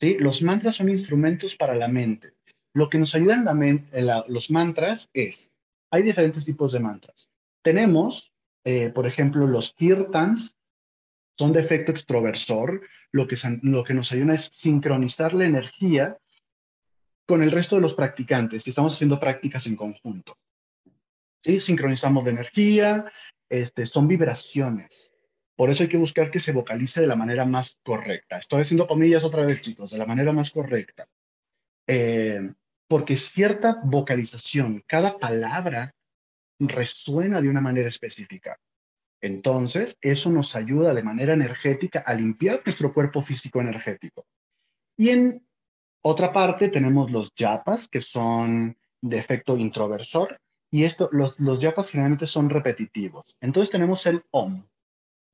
¿Sí? 0.00 0.16
Los 0.18 0.42
mantras 0.42 0.76
son 0.76 0.88
instrumentos 0.88 1.56
para 1.56 1.74
la 1.74 1.88
mente. 1.88 2.34
Lo 2.72 2.88
que 2.88 2.98
nos 2.98 3.14
ayuda 3.14 3.34
en, 3.34 3.88
los 4.28 4.50
mantras 4.50 5.10
es, 5.12 5.52
hay 5.90 6.02
diferentes 6.02 6.44
tipos 6.44 6.72
de 6.72 6.80
mantras. 6.80 7.28
Tenemos, 7.62 8.32
eh, 8.64 8.90
por 8.90 9.06
ejemplo, 9.06 9.46
los 9.46 9.72
kirtans, 9.72 10.56
son 11.38 11.52
de 11.52 11.60
efecto 11.60 11.90
extroversor, 11.90 12.82
lo 13.12 13.26
que, 13.26 13.36
lo 13.62 13.82
que 13.82 13.94
nos 13.94 14.12
ayuda 14.12 14.34
es 14.34 14.50
sincronizar 14.52 15.32
la 15.32 15.46
energía 15.46 16.18
con 17.26 17.42
el 17.42 17.50
resto 17.50 17.76
de 17.76 17.82
los 17.82 17.94
practicantes 17.94 18.66
y 18.66 18.70
estamos 18.70 18.92
haciendo 18.92 19.18
prácticas 19.18 19.66
en 19.66 19.76
conjunto. 19.76 20.36
¿Sí? 21.42 21.58
Sincronizamos 21.58 22.24
de 22.24 22.32
energía, 22.32 23.10
este, 23.48 23.86
son 23.86 24.06
vibraciones. 24.06 25.14
Por 25.56 25.70
eso 25.70 25.82
hay 25.82 25.88
que 25.88 25.96
buscar 25.96 26.30
que 26.30 26.40
se 26.40 26.52
vocalice 26.52 27.00
de 27.00 27.06
la 27.06 27.16
manera 27.16 27.44
más 27.44 27.78
correcta. 27.82 28.38
Estoy 28.38 28.62
haciendo 28.62 28.86
comillas 28.86 29.24
otra 29.24 29.44
vez, 29.44 29.60
chicos, 29.60 29.90
de 29.90 29.98
la 29.98 30.06
manera 30.06 30.32
más 30.32 30.50
correcta. 30.50 31.08
Eh, 31.86 32.52
porque 32.90 33.16
cierta 33.16 33.80
vocalización, 33.84 34.82
cada 34.84 35.16
palabra 35.16 35.94
resuena 36.58 37.40
de 37.40 37.48
una 37.48 37.60
manera 37.60 37.86
específica. 37.86 38.58
Entonces, 39.22 39.96
eso 40.00 40.28
nos 40.32 40.56
ayuda 40.56 40.92
de 40.92 41.04
manera 41.04 41.34
energética 41.34 42.00
a 42.00 42.14
limpiar 42.14 42.62
nuestro 42.66 42.92
cuerpo 42.92 43.22
físico 43.22 43.60
energético. 43.60 44.26
Y 44.96 45.10
en 45.10 45.46
otra 46.02 46.32
parte 46.32 46.68
tenemos 46.68 47.12
los 47.12 47.32
yapas, 47.36 47.86
que 47.86 48.00
son 48.00 48.76
de 49.00 49.18
efecto 49.18 49.56
introversor, 49.56 50.40
y 50.72 50.82
esto, 50.82 51.08
los, 51.12 51.38
los 51.38 51.60
yapas 51.60 51.90
generalmente 51.90 52.26
son 52.26 52.50
repetitivos. 52.50 53.36
Entonces 53.40 53.70
tenemos 53.70 54.04
el 54.06 54.24
OM, 54.32 54.64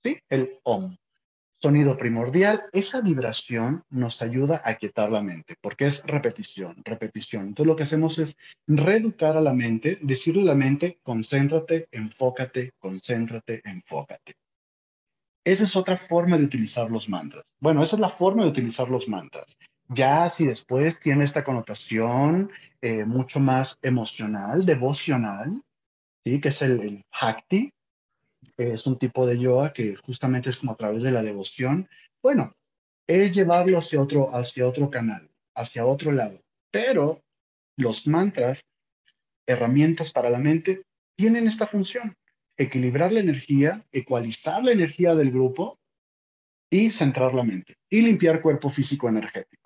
¿sí? 0.05 0.19
El 0.29 0.61
OM 0.65 0.95
sonido 1.67 1.97
primordial, 1.97 2.63
esa 2.73 3.01
vibración 3.01 3.83
nos 3.91 4.23
ayuda 4.23 4.63
a 4.65 4.77
quietar 4.77 5.11
la 5.11 5.21
mente, 5.21 5.57
porque 5.61 5.87
es 5.87 6.01
repetición, 6.07 6.77
repetición. 6.85 7.49
Entonces 7.49 7.67
lo 7.67 7.75
que 7.75 7.83
hacemos 7.83 8.21
es 8.21 8.39
reeducar 8.69 9.37
a 9.37 9.41
la 9.41 9.53
mente, 9.53 9.99
decirle 10.01 10.43
a 10.43 10.45
la 10.45 10.55
mente, 10.55 11.01
concéntrate, 11.03 11.89
enfócate, 11.91 12.71
concéntrate, 12.79 13.63
enfócate. 13.65 14.35
Esa 15.45 15.65
es 15.65 15.75
otra 15.75 15.97
forma 15.97 16.39
de 16.39 16.45
utilizar 16.45 16.89
los 16.89 17.09
mantras. 17.09 17.45
Bueno, 17.59 17.83
esa 17.83 17.97
es 17.97 18.01
la 18.01 18.11
forma 18.11 18.45
de 18.45 18.51
utilizar 18.51 18.89
los 18.89 19.09
mantras. 19.09 19.59
Ya 19.89 20.29
si 20.29 20.47
después 20.47 21.01
tiene 21.01 21.25
esta 21.25 21.43
connotación 21.43 22.49
eh, 22.81 23.05
mucho 23.05 23.41
más 23.41 23.77
emocional, 23.83 24.65
devocional, 24.65 25.61
¿sí? 26.25 26.41
que 26.41 26.51
es 26.51 26.63
el, 26.63 26.81
el 26.81 27.05
Hakti, 27.11 27.73
es 28.57 28.87
un 28.87 28.99
tipo 28.99 29.27
de 29.27 29.39
yoga 29.39 29.73
que 29.73 29.97
justamente 29.97 30.51
es 30.51 30.57
como 30.57 30.73
a 30.73 30.77
través 30.77 31.03
de 31.03 31.11
la 31.11 31.23
devoción. 31.23 31.89
Bueno, 32.23 32.55
es 33.07 33.35
llevarlo 33.35 33.79
hacia 33.79 34.01
otro, 34.01 34.35
hacia 34.35 34.67
otro 34.67 34.91
canal, 34.91 35.31
hacia 35.55 35.87
otro 35.87 36.11
lado. 36.13 36.41
Pero 36.71 37.23
los 37.77 38.07
mantras, 38.07 38.63
herramientas 39.47 40.11
para 40.11 40.31
la 40.31 40.39
mente, 40.39 40.83
tienen 41.17 41.47
esta 41.47 41.67
función, 41.67 42.17
equilibrar 42.57 43.13
la 43.13 43.21
energía, 43.21 43.85
ecualizar 43.93 44.65
la 44.65 44.73
energía 44.73 45.15
del 45.15 45.31
grupo 45.31 45.79
y 46.71 46.91
centrar 46.91 47.35
la 47.35 47.45
mente 47.45 47.77
y 47.91 48.03
limpiar 48.03 48.43
cuerpo 48.43 48.71
físico 48.71 49.09
energético. 49.09 49.66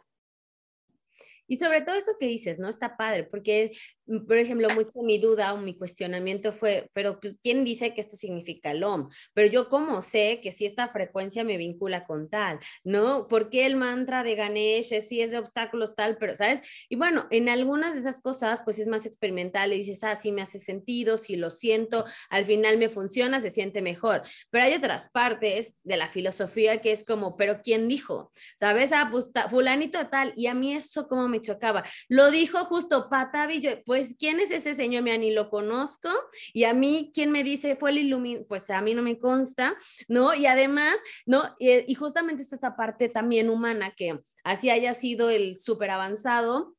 Y 1.50 1.56
sobre 1.56 1.80
todo 1.80 1.96
eso 1.96 2.12
que 2.18 2.26
dices, 2.28 2.60
¿no? 2.60 2.68
Está 2.68 2.96
padre, 2.96 3.24
porque, 3.24 3.72
mm, 4.06 4.24
por 4.24 4.36
ejemplo, 4.36 4.70
mucho 4.70 5.02
mi 5.02 5.18
duda 5.18 5.52
o 5.52 5.58
mi 5.58 5.76
cuestionamiento 5.76 6.52
fue, 6.52 6.88
pero 6.92 7.18
pues, 7.18 7.40
¿quién 7.42 7.64
dice 7.64 7.92
que 7.92 8.00
esto 8.00 8.16
significa 8.16 8.70
el 8.70 8.84
OM? 8.84 9.08
Pero 9.34 9.48
yo 9.48 9.68
cómo 9.68 10.00
sé 10.00 10.38
que 10.40 10.52
si 10.52 10.64
esta 10.64 10.88
frecuencia 10.90 11.42
me 11.42 11.56
vincula 11.56 12.04
con 12.06 12.30
tal, 12.30 12.60
¿no? 12.84 13.26
¿Por 13.26 13.50
qué 13.50 13.66
el 13.66 13.74
mantra 13.74 14.22
de 14.22 14.36
Ganesh 14.36 15.00
si 15.00 15.20
es 15.22 15.32
de 15.32 15.38
obstáculos 15.38 15.96
tal, 15.96 16.18
pero, 16.18 16.36
¿sabes? 16.36 16.60
Y 16.88 16.94
bueno, 16.94 17.26
en 17.30 17.48
algunas 17.48 17.94
de 17.94 18.00
esas 18.00 18.20
cosas, 18.20 18.62
pues 18.64 18.78
es 18.78 18.86
más 18.86 19.04
experimental 19.04 19.72
y 19.72 19.78
dices, 19.78 20.04
ah, 20.04 20.14
sí 20.14 20.30
me 20.30 20.42
hace 20.42 20.60
sentido, 20.60 21.16
si 21.16 21.34
lo 21.34 21.50
siento, 21.50 22.04
al 22.28 22.46
final 22.46 22.78
me 22.78 22.88
funciona, 22.88 23.40
se 23.40 23.50
siente 23.50 23.82
mejor. 23.82 24.22
Pero 24.50 24.64
hay 24.66 24.74
otras 24.74 25.10
partes 25.10 25.74
de 25.82 25.96
la 25.96 26.06
filosofía 26.06 26.80
que 26.80 26.92
es 26.92 27.04
como, 27.04 27.36
pero 27.36 27.60
¿quién 27.64 27.88
dijo? 27.88 28.30
¿Sabes? 28.56 28.92
Ah, 28.92 29.08
pues 29.10 29.32
fulanito 29.50 30.06
tal, 30.06 30.32
y 30.36 30.46
a 30.46 30.54
mí 30.54 30.74
eso 30.74 31.08
como 31.08 31.26
me 31.26 31.39
chocaba. 31.40 31.84
Lo 32.08 32.30
dijo 32.30 32.64
justo 32.66 33.08
Patavi, 33.10 33.82
pues, 33.84 34.14
¿quién 34.18 34.40
es 34.40 34.50
ese 34.50 34.74
señor? 34.74 35.02
Mira, 35.02 35.18
ni 35.18 35.32
lo 35.32 35.50
conozco. 35.50 36.08
Y 36.52 36.64
a 36.64 36.74
mí, 36.74 37.10
¿quién 37.14 37.30
me 37.30 37.44
dice 37.44 37.76
fue 37.76 37.90
el 37.90 37.98
ilumin? 37.98 38.46
Pues 38.48 38.70
a 38.70 38.80
mí 38.80 38.94
no 38.94 39.02
me 39.02 39.18
consta, 39.18 39.76
¿no? 40.08 40.34
Y 40.34 40.46
además, 40.46 40.98
¿no? 41.26 41.56
Y, 41.58 41.90
y 41.90 41.94
justamente 41.94 42.42
está 42.42 42.54
esta 42.54 42.76
parte 42.76 43.08
también 43.08 43.50
humana 43.50 43.92
que 43.96 44.20
así 44.44 44.70
haya 44.70 44.94
sido 44.94 45.30
el 45.30 45.56
súper 45.56 45.90
avanzado, 45.90 46.74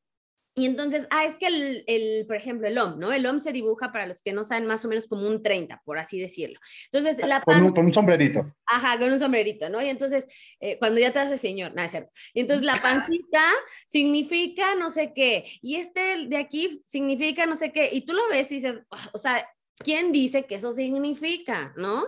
y 0.53 0.65
entonces, 0.65 1.07
ah, 1.11 1.23
es 1.23 1.37
que 1.37 1.47
el, 1.47 1.83
el, 1.87 2.25
por 2.27 2.35
ejemplo, 2.35 2.67
el 2.67 2.77
OM, 2.77 2.99
¿no? 2.99 3.13
El 3.13 3.25
OM 3.25 3.39
se 3.39 3.53
dibuja 3.53 3.93
para 3.93 4.05
los 4.05 4.21
que 4.21 4.33
no 4.33 4.43
saben 4.43 4.67
más 4.67 4.83
o 4.83 4.89
menos 4.89 5.07
como 5.07 5.25
un 5.25 5.41
30, 5.41 5.81
por 5.85 5.97
así 5.97 6.19
decirlo. 6.19 6.59
Entonces, 6.91 7.25
la 7.25 7.41
con, 7.41 7.63
un, 7.63 7.71
con 7.71 7.85
un 7.85 7.93
sombrerito. 7.93 8.53
Ajá, 8.65 8.99
con 8.99 9.13
un 9.13 9.17
sombrerito, 9.17 9.69
¿no? 9.69 9.81
Y 9.81 9.87
entonces, 9.87 10.27
eh, 10.59 10.77
cuando 10.77 10.99
ya 10.99 11.13
te 11.13 11.19
hace 11.19 11.37
señor, 11.37 11.73
nada, 11.73 11.85
es 11.85 11.91
cierto. 11.91 12.11
Y 12.33 12.41
entonces 12.41 12.65
la 12.65 12.81
pancita 12.81 13.43
significa 13.87 14.75
no 14.75 14.89
sé 14.89 15.13
qué, 15.15 15.45
y 15.61 15.75
este 15.75 16.27
de 16.27 16.37
aquí 16.37 16.81
significa 16.83 17.45
no 17.45 17.55
sé 17.55 17.71
qué, 17.71 17.89
y 17.91 18.05
tú 18.05 18.11
lo 18.11 18.27
ves 18.29 18.51
y 18.51 18.55
dices, 18.55 18.81
ah, 18.91 19.09
o 19.13 19.17
sea, 19.17 19.47
¿quién 19.77 20.11
dice 20.11 20.45
que 20.45 20.55
eso 20.55 20.73
significa, 20.73 21.73
no? 21.77 22.03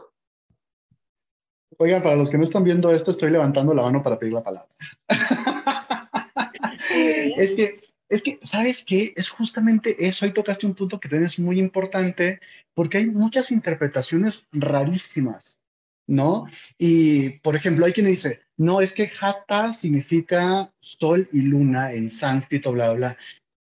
Oigan, 1.78 2.04
para 2.04 2.18
los 2.18 2.30
que 2.30 2.38
no 2.38 2.44
están 2.44 2.66
viendo 2.66 2.92
esto, 2.92 3.12
estoy 3.12 3.32
levantando 3.32 3.74
la 3.74 3.84
mano 3.84 4.04
para 4.04 4.20
pedir 4.20 4.34
la 4.34 4.44
palabra. 4.44 4.70
es 7.38 7.54
que 7.54 7.93
es 8.10 8.22
que, 8.22 8.40
¿sabes 8.44 8.84
qué? 8.86 9.14
Es 9.16 9.30
justamente 9.30 9.96
eso. 10.06 10.26
Ahí 10.26 10.34
tocaste 10.34 10.66
un 10.66 10.76
punto 10.76 11.00
que 11.00 11.10
tienes 11.10 11.40
muy 11.40 11.60
importante, 11.60 12.40
porque 12.74 13.00
hay 13.00 13.08
muchas 13.08 13.52
interpretaciones 13.52 14.46
rarísimas, 14.52 15.60
¿no? 16.08 16.46
Y, 16.78 17.40
por 17.40 17.56
ejemplo, 17.56 17.86
hay 17.86 17.94
quien 17.94 18.08
dice, 18.08 18.42
no, 18.58 18.82
es 18.82 18.94
que 18.94 19.12
Hatha 19.20 19.72
significa 19.72 20.72
sol 20.80 21.28
y 21.32 21.42
luna 21.42 21.94
en 21.94 22.10
sánscrito, 22.10 22.74
bla, 22.74 22.94
bla. 22.94 23.18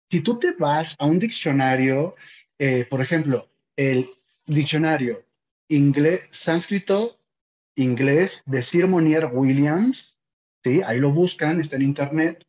Si 0.09 0.21
tú 0.21 0.39
te 0.39 0.51
vas 0.51 0.95
a 0.97 1.05
un 1.05 1.19
diccionario, 1.19 2.15
eh, 2.59 2.85
por 2.89 3.01
ejemplo, 3.01 3.49
el 3.75 4.09
diccionario 4.45 5.25
inglés, 5.67 6.21
sánscrito, 6.31 7.19
inglés 7.75 8.41
de 8.45 8.63
Sir 8.63 8.87
Monier 8.87 9.25
Williams, 9.25 10.17
¿sí? 10.63 10.81
Ahí 10.85 10.99
lo 10.99 11.11
buscan, 11.11 11.59
está 11.59 11.75
en 11.75 11.81
internet. 11.81 12.43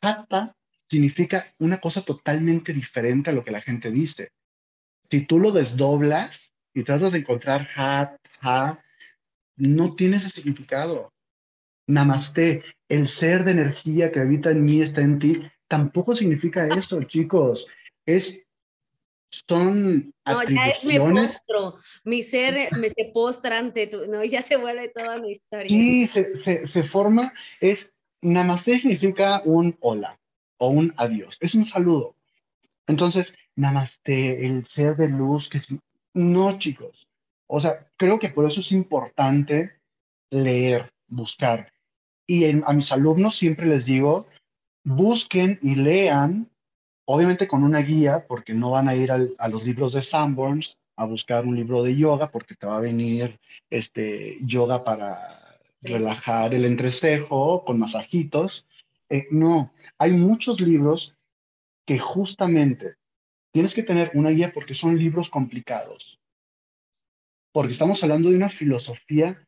Hatha 0.00 0.54
significa 0.94 1.52
una 1.58 1.80
cosa 1.80 2.04
totalmente 2.04 2.72
diferente 2.72 3.30
a 3.30 3.32
lo 3.32 3.44
que 3.44 3.50
la 3.50 3.60
gente 3.60 3.90
dice. 3.90 4.30
Si 5.10 5.26
tú 5.26 5.40
lo 5.40 5.50
desdoblas 5.50 6.54
y 6.72 6.84
tratas 6.84 7.12
de 7.12 7.18
encontrar 7.18 7.68
ha, 7.76 8.16
ha, 8.40 8.78
no 9.56 9.94
tiene 9.96 10.18
ese 10.18 10.28
significado. 10.28 11.12
Namaste, 11.88 12.62
el 12.88 13.08
ser 13.08 13.44
de 13.44 13.50
energía 13.50 14.12
que 14.12 14.20
habita 14.20 14.50
en 14.50 14.64
mí 14.64 14.80
está 14.80 15.00
en 15.00 15.18
ti, 15.18 15.42
tampoco 15.68 16.14
significa 16.14 16.66
eso, 16.68 17.02
chicos. 17.02 17.66
Es 18.06 18.36
son 19.48 20.14
no, 20.24 20.42
ya 20.44 20.68
es 20.68 20.84
mi 20.84 20.96
postro, 20.96 21.74
mi 22.04 22.22
ser 22.22 22.68
me 22.78 22.88
se 22.88 23.10
postra 23.12 23.58
ante 23.58 23.88
tu, 23.88 24.06
no, 24.06 24.22
ya 24.22 24.42
se 24.42 24.54
vuelve 24.56 24.90
toda 24.90 25.18
mi 25.18 25.32
historia. 25.32 25.68
Sí, 25.68 26.06
se, 26.06 26.38
se, 26.38 26.68
se 26.68 26.82
forma, 26.84 27.34
es, 27.60 27.92
namaste 28.22 28.74
significa 28.74 29.42
un 29.44 29.76
hola, 29.80 30.20
o 30.64 30.68
un 30.68 30.94
adiós, 30.96 31.36
es 31.40 31.54
un 31.54 31.66
saludo. 31.66 32.16
Entonces, 32.86 33.34
namaste, 33.56 34.46
el 34.46 34.66
ser 34.66 34.96
de 34.96 35.08
luz, 35.08 35.48
que 35.48 35.60
no, 36.14 36.58
chicos. 36.58 37.08
O 37.46 37.60
sea, 37.60 37.86
creo 37.96 38.18
que 38.18 38.30
por 38.30 38.46
eso 38.46 38.60
es 38.60 38.72
importante 38.72 39.72
leer, 40.30 40.92
buscar. 41.08 41.72
Y 42.26 42.46
a 42.46 42.72
mis 42.72 42.90
alumnos 42.92 43.36
siempre 43.36 43.66
les 43.66 43.86
digo, 43.86 44.26
busquen 44.84 45.58
y 45.62 45.74
lean, 45.74 46.50
obviamente 47.06 47.46
con 47.48 47.62
una 47.64 47.80
guía, 47.80 48.26
porque 48.26 48.54
no 48.54 48.70
van 48.70 48.88
a 48.88 48.94
ir 48.94 49.12
a 49.12 49.48
los 49.48 49.64
libros 49.64 49.92
de 49.92 50.02
Sanborns 50.02 50.78
a 50.96 51.04
buscar 51.04 51.44
un 51.44 51.56
libro 51.56 51.82
de 51.82 51.96
yoga, 51.96 52.30
porque 52.30 52.54
te 52.54 52.66
va 52.66 52.76
a 52.76 52.80
venir 52.80 53.40
este 53.68 54.38
yoga 54.42 54.84
para 54.84 55.58
relajar 55.82 56.54
el 56.54 56.64
entrecejo 56.64 57.64
con 57.64 57.78
masajitos. 57.78 58.66
Eh, 59.10 59.26
no, 59.30 59.72
hay 59.98 60.12
muchos 60.12 60.60
libros 60.60 61.16
que 61.86 61.98
justamente 61.98 62.96
tienes 63.52 63.74
que 63.74 63.82
tener 63.82 64.10
una 64.14 64.30
guía 64.30 64.52
porque 64.52 64.74
son 64.74 64.98
libros 64.98 65.28
complicados. 65.28 66.18
Porque 67.52 67.72
estamos 67.72 68.02
hablando 68.02 68.30
de 68.30 68.36
una 68.36 68.48
filosofía 68.48 69.46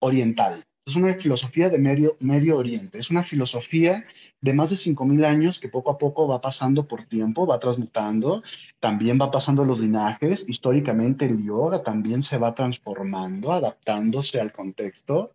oriental. 0.00 0.64
Es 0.86 0.96
una 0.96 1.14
filosofía 1.14 1.68
de 1.68 1.78
Medio, 1.78 2.16
Medio 2.20 2.56
Oriente. 2.56 2.98
Es 2.98 3.10
una 3.10 3.22
filosofía 3.22 4.04
de 4.40 4.54
más 4.54 4.70
de 4.70 4.76
5.000 4.76 5.24
años 5.24 5.58
que 5.58 5.68
poco 5.68 5.90
a 5.90 5.98
poco 5.98 6.26
va 6.26 6.40
pasando 6.40 6.86
por 6.88 7.04
tiempo, 7.06 7.46
va 7.46 7.58
transmutando. 7.58 8.42
También 8.78 9.18
va 9.20 9.30
pasando 9.30 9.64
los 9.64 9.78
linajes. 9.78 10.48
Históricamente 10.48 11.26
el 11.26 11.44
yoga 11.44 11.82
también 11.82 12.22
se 12.22 12.38
va 12.38 12.54
transformando, 12.54 13.52
adaptándose 13.52 14.40
al 14.40 14.52
contexto. 14.52 15.34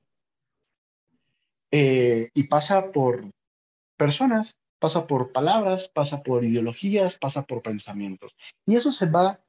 Eh, 1.71 2.29
y 2.33 2.43
pasa 2.43 2.91
por 2.91 3.29
personas, 3.97 4.59
pasa 4.79 5.07
por 5.07 5.31
palabras, 5.31 5.89
pasa 5.93 6.21
por 6.21 6.43
ideologías, 6.43 7.17
pasa 7.17 7.43
por 7.43 7.61
pensamientos. 7.61 8.35
Y 8.65 8.75
eso 8.75 8.91
se 8.91 9.07
va, 9.07 9.43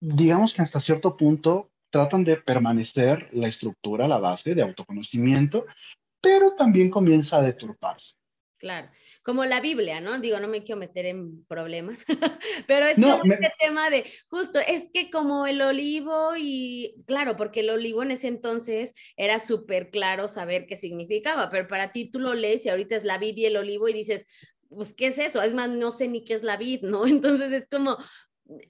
digamos 0.00 0.54
que 0.54 0.62
hasta 0.62 0.80
cierto 0.80 1.16
punto, 1.16 1.70
tratan 1.90 2.24
de 2.24 2.36
permanecer 2.36 3.28
la 3.32 3.48
estructura, 3.48 4.08
la 4.08 4.18
base 4.18 4.54
de 4.54 4.62
autoconocimiento, 4.62 5.66
pero 6.20 6.54
también 6.54 6.90
comienza 6.90 7.38
a 7.38 7.42
deturparse. 7.42 8.19
Claro, 8.60 8.90
como 9.22 9.46
la 9.46 9.62
Biblia, 9.62 10.02
¿no? 10.02 10.20
Digo, 10.20 10.38
no 10.38 10.46
me 10.46 10.62
quiero 10.62 10.78
meter 10.78 11.06
en 11.06 11.46
problemas, 11.46 12.04
pero 12.66 12.86
es 12.86 12.96
como 12.96 13.24
este 13.32 13.50
tema 13.58 13.88
de, 13.88 14.04
justo, 14.28 14.58
es 14.58 14.90
que 14.92 15.10
como 15.10 15.46
el 15.46 15.62
olivo 15.62 16.36
y, 16.36 17.02
claro, 17.06 17.38
porque 17.38 17.60
el 17.60 17.70
olivo 17.70 18.02
en 18.02 18.10
ese 18.10 18.28
entonces 18.28 18.92
era 19.16 19.40
súper 19.40 19.90
claro 19.90 20.28
saber 20.28 20.66
qué 20.66 20.76
significaba, 20.76 21.48
pero 21.48 21.68
para 21.68 21.90
ti 21.90 22.10
tú 22.10 22.18
lo 22.18 22.34
lees 22.34 22.66
y 22.66 22.68
ahorita 22.68 22.96
es 22.96 23.04
la 23.04 23.16
vid 23.16 23.38
y 23.38 23.46
el 23.46 23.56
olivo 23.56 23.88
y 23.88 23.94
dices, 23.94 24.26
pues, 24.68 24.92
¿qué 24.94 25.06
es 25.06 25.16
eso? 25.16 25.40
Es 25.40 25.54
más, 25.54 25.70
no 25.70 25.90
sé 25.90 26.06
ni 26.06 26.22
qué 26.22 26.34
es 26.34 26.42
la 26.42 26.58
vid, 26.58 26.82
¿no? 26.82 27.06
Entonces 27.06 27.50
es 27.52 27.66
como, 27.66 27.96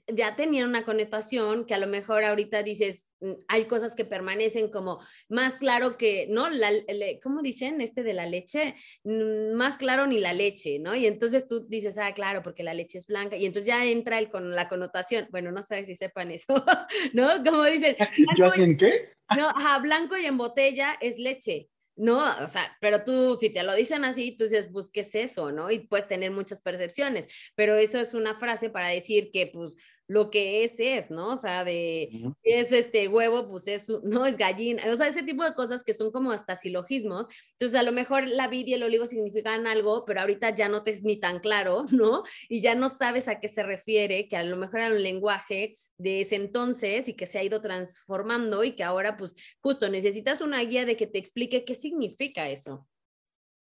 ya 0.07 0.37
tenían 0.37 0.69
una 0.69 0.85
connotación 0.85 1.65
que 1.65 1.73
a 1.73 1.79
lo 1.79 1.87
mejor 1.87 2.23
ahorita 2.23 2.63
dices, 2.63 3.07
hay 3.47 3.65
cosas 3.65 3.95
que 3.95 4.05
permanecen 4.05 4.69
como 4.69 4.99
más 5.29 5.57
claro 5.57 5.97
que, 5.97 6.27
¿no? 6.29 6.49
La, 6.49 6.71
¿Cómo 7.21 7.41
dicen 7.41 7.81
este 7.81 8.03
de 8.03 8.13
la 8.13 8.25
leche? 8.25 8.75
Mm, 9.03 9.53
más 9.53 9.77
claro 9.77 10.07
ni 10.07 10.19
la 10.19 10.33
leche, 10.33 10.79
¿no? 10.79 10.95
Y 10.95 11.05
entonces 11.05 11.47
tú 11.47 11.67
dices, 11.67 11.97
ah, 11.97 12.13
claro, 12.13 12.41
porque 12.43 12.63
la 12.63 12.73
leche 12.73 12.97
es 12.97 13.07
blanca. 13.07 13.37
Y 13.37 13.45
entonces 13.45 13.67
ya 13.67 13.85
entra 13.85 14.19
el, 14.19 14.29
con 14.29 14.55
la 14.55 14.67
connotación, 14.67 15.27
bueno, 15.31 15.51
no 15.51 15.61
sé 15.61 15.83
si 15.83 15.95
sepan 15.95 16.31
eso, 16.31 16.47
¿no? 17.13 17.43
Como 17.43 17.63
dicen. 17.65 17.95
¿Yo 18.35 18.53
en 18.55 18.77
qué? 18.77 19.09
No, 19.35 19.49
ajá, 19.49 19.79
blanco 19.79 20.17
y 20.17 20.25
en 20.25 20.37
botella 20.37 20.97
es 20.99 21.17
leche. 21.17 21.69
No, 21.97 22.23
o 22.43 22.47
sea, 22.47 22.75
pero 22.79 23.03
tú, 23.03 23.37
si 23.39 23.49
te 23.49 23.63
lo 23.63 23.75
dicen 23.75 24.05
así, 24.05 24.35
tú 24.35 24.45
dices, 24.45 24.69
pues, 24.71 24.89
¿qué 24.89 25.01
es 25.01 25.13
eso? 25.13 25.51
¿No? 25.51 25.69
Y 25.69 25.79
puedes 25.79 26.07
tener 26.07 26.31
muchas 26.31 26.61
percepciones, 26.61 27.27
pero 27.53 27.75
eso 27.75 27.99
es 27.99 28.13
una 28.13 28.33
frase 28.33 28.69
para 28.69 28.87
decir 28.87 29.29
que, 29.31 29.47
pues, 29.47 29.75
lo 30.07 30.29
que 30.29 30.63
es 30.63 30.79
es, 30.79 31.09
¿no? 31.09 31.29
O 31.29 31.35
sea, 31.37 31.63
de 31.63 32.09
es 32.43 32.71
este 32.71 33.07
huevo, 33.07 33.47
pues 33.47 33.67
es, 33.67 33.89
no 34.03 34.25
es 34.25 34.37
gallina, 34.37 34.83
o 34.91 34.95
sea, 34.95 35.07
ese 35.07 35.23
tipo 35.23 35.43
de 35.43 35.53
cosas 35.53 35.83
que 35.83 35.93
son 35.93 36.11
como 36.11 36.31
hasta 36.31 36.55
silogismos. 36.55 37.27
Entonces, 37.53 37.79
a 37.79 37.83
lo 37.83 37.91
mejor 37.91 38.27
la 38.27 38.47
vid 38.47 38.67
y 38.67 38.73
el 38.73 38.83
olivo 38.83 39.05
significan 39.05 39.67
algo, 39.67 40.03
pero 40.05 40.21
ahorita 40.21 40.53
ya 40.55 40.69
no 40.69 40.83
te 40.83 40.91
es 40.91 41.03
ni 41.03 41.19
tan 41.19 41.39
claro, 41.39 41.85
¿no? 41.91 42.23
Y 42.49 42.61
ya 42.61 42.75
no 42.75 42.89
sabes 42.89 43.27
a 43.27 43.39
qué 43.39 43.47
se 43.47 43.63
refiere, 43.63 44.27
que 44.27 44.37
a 44.37 44.43
lo 44.43 44.57
mejor 44.57 44.81
era 44.81 44.95
un 44.95 45.01
lenguaje 45.01 45.75
de 45.97 46.21
ese 46.21 46.35
entonces 46.35 47.07
y 47.07 47.13
que 47.15 47.25
se 47.25 47.39
ha 47.39 47.43
ido 47.43 47.61
transformando 47.61 48.63
y 48.63 48.75
que 48.75 48.83
ahora, 48.83 49.17
pues, 49.17 49.35
justo 49.61 49.89
necesitas 49.89 50.41
una 50.41 50.61
guía 50.61 50.85
de 50.85 50.97
que 50.97 51.07
te 51.07 51.19
explique 51.19 51.63
qué 51.65 51.75
significa 51.75 52.49
eso. 52.49 52.87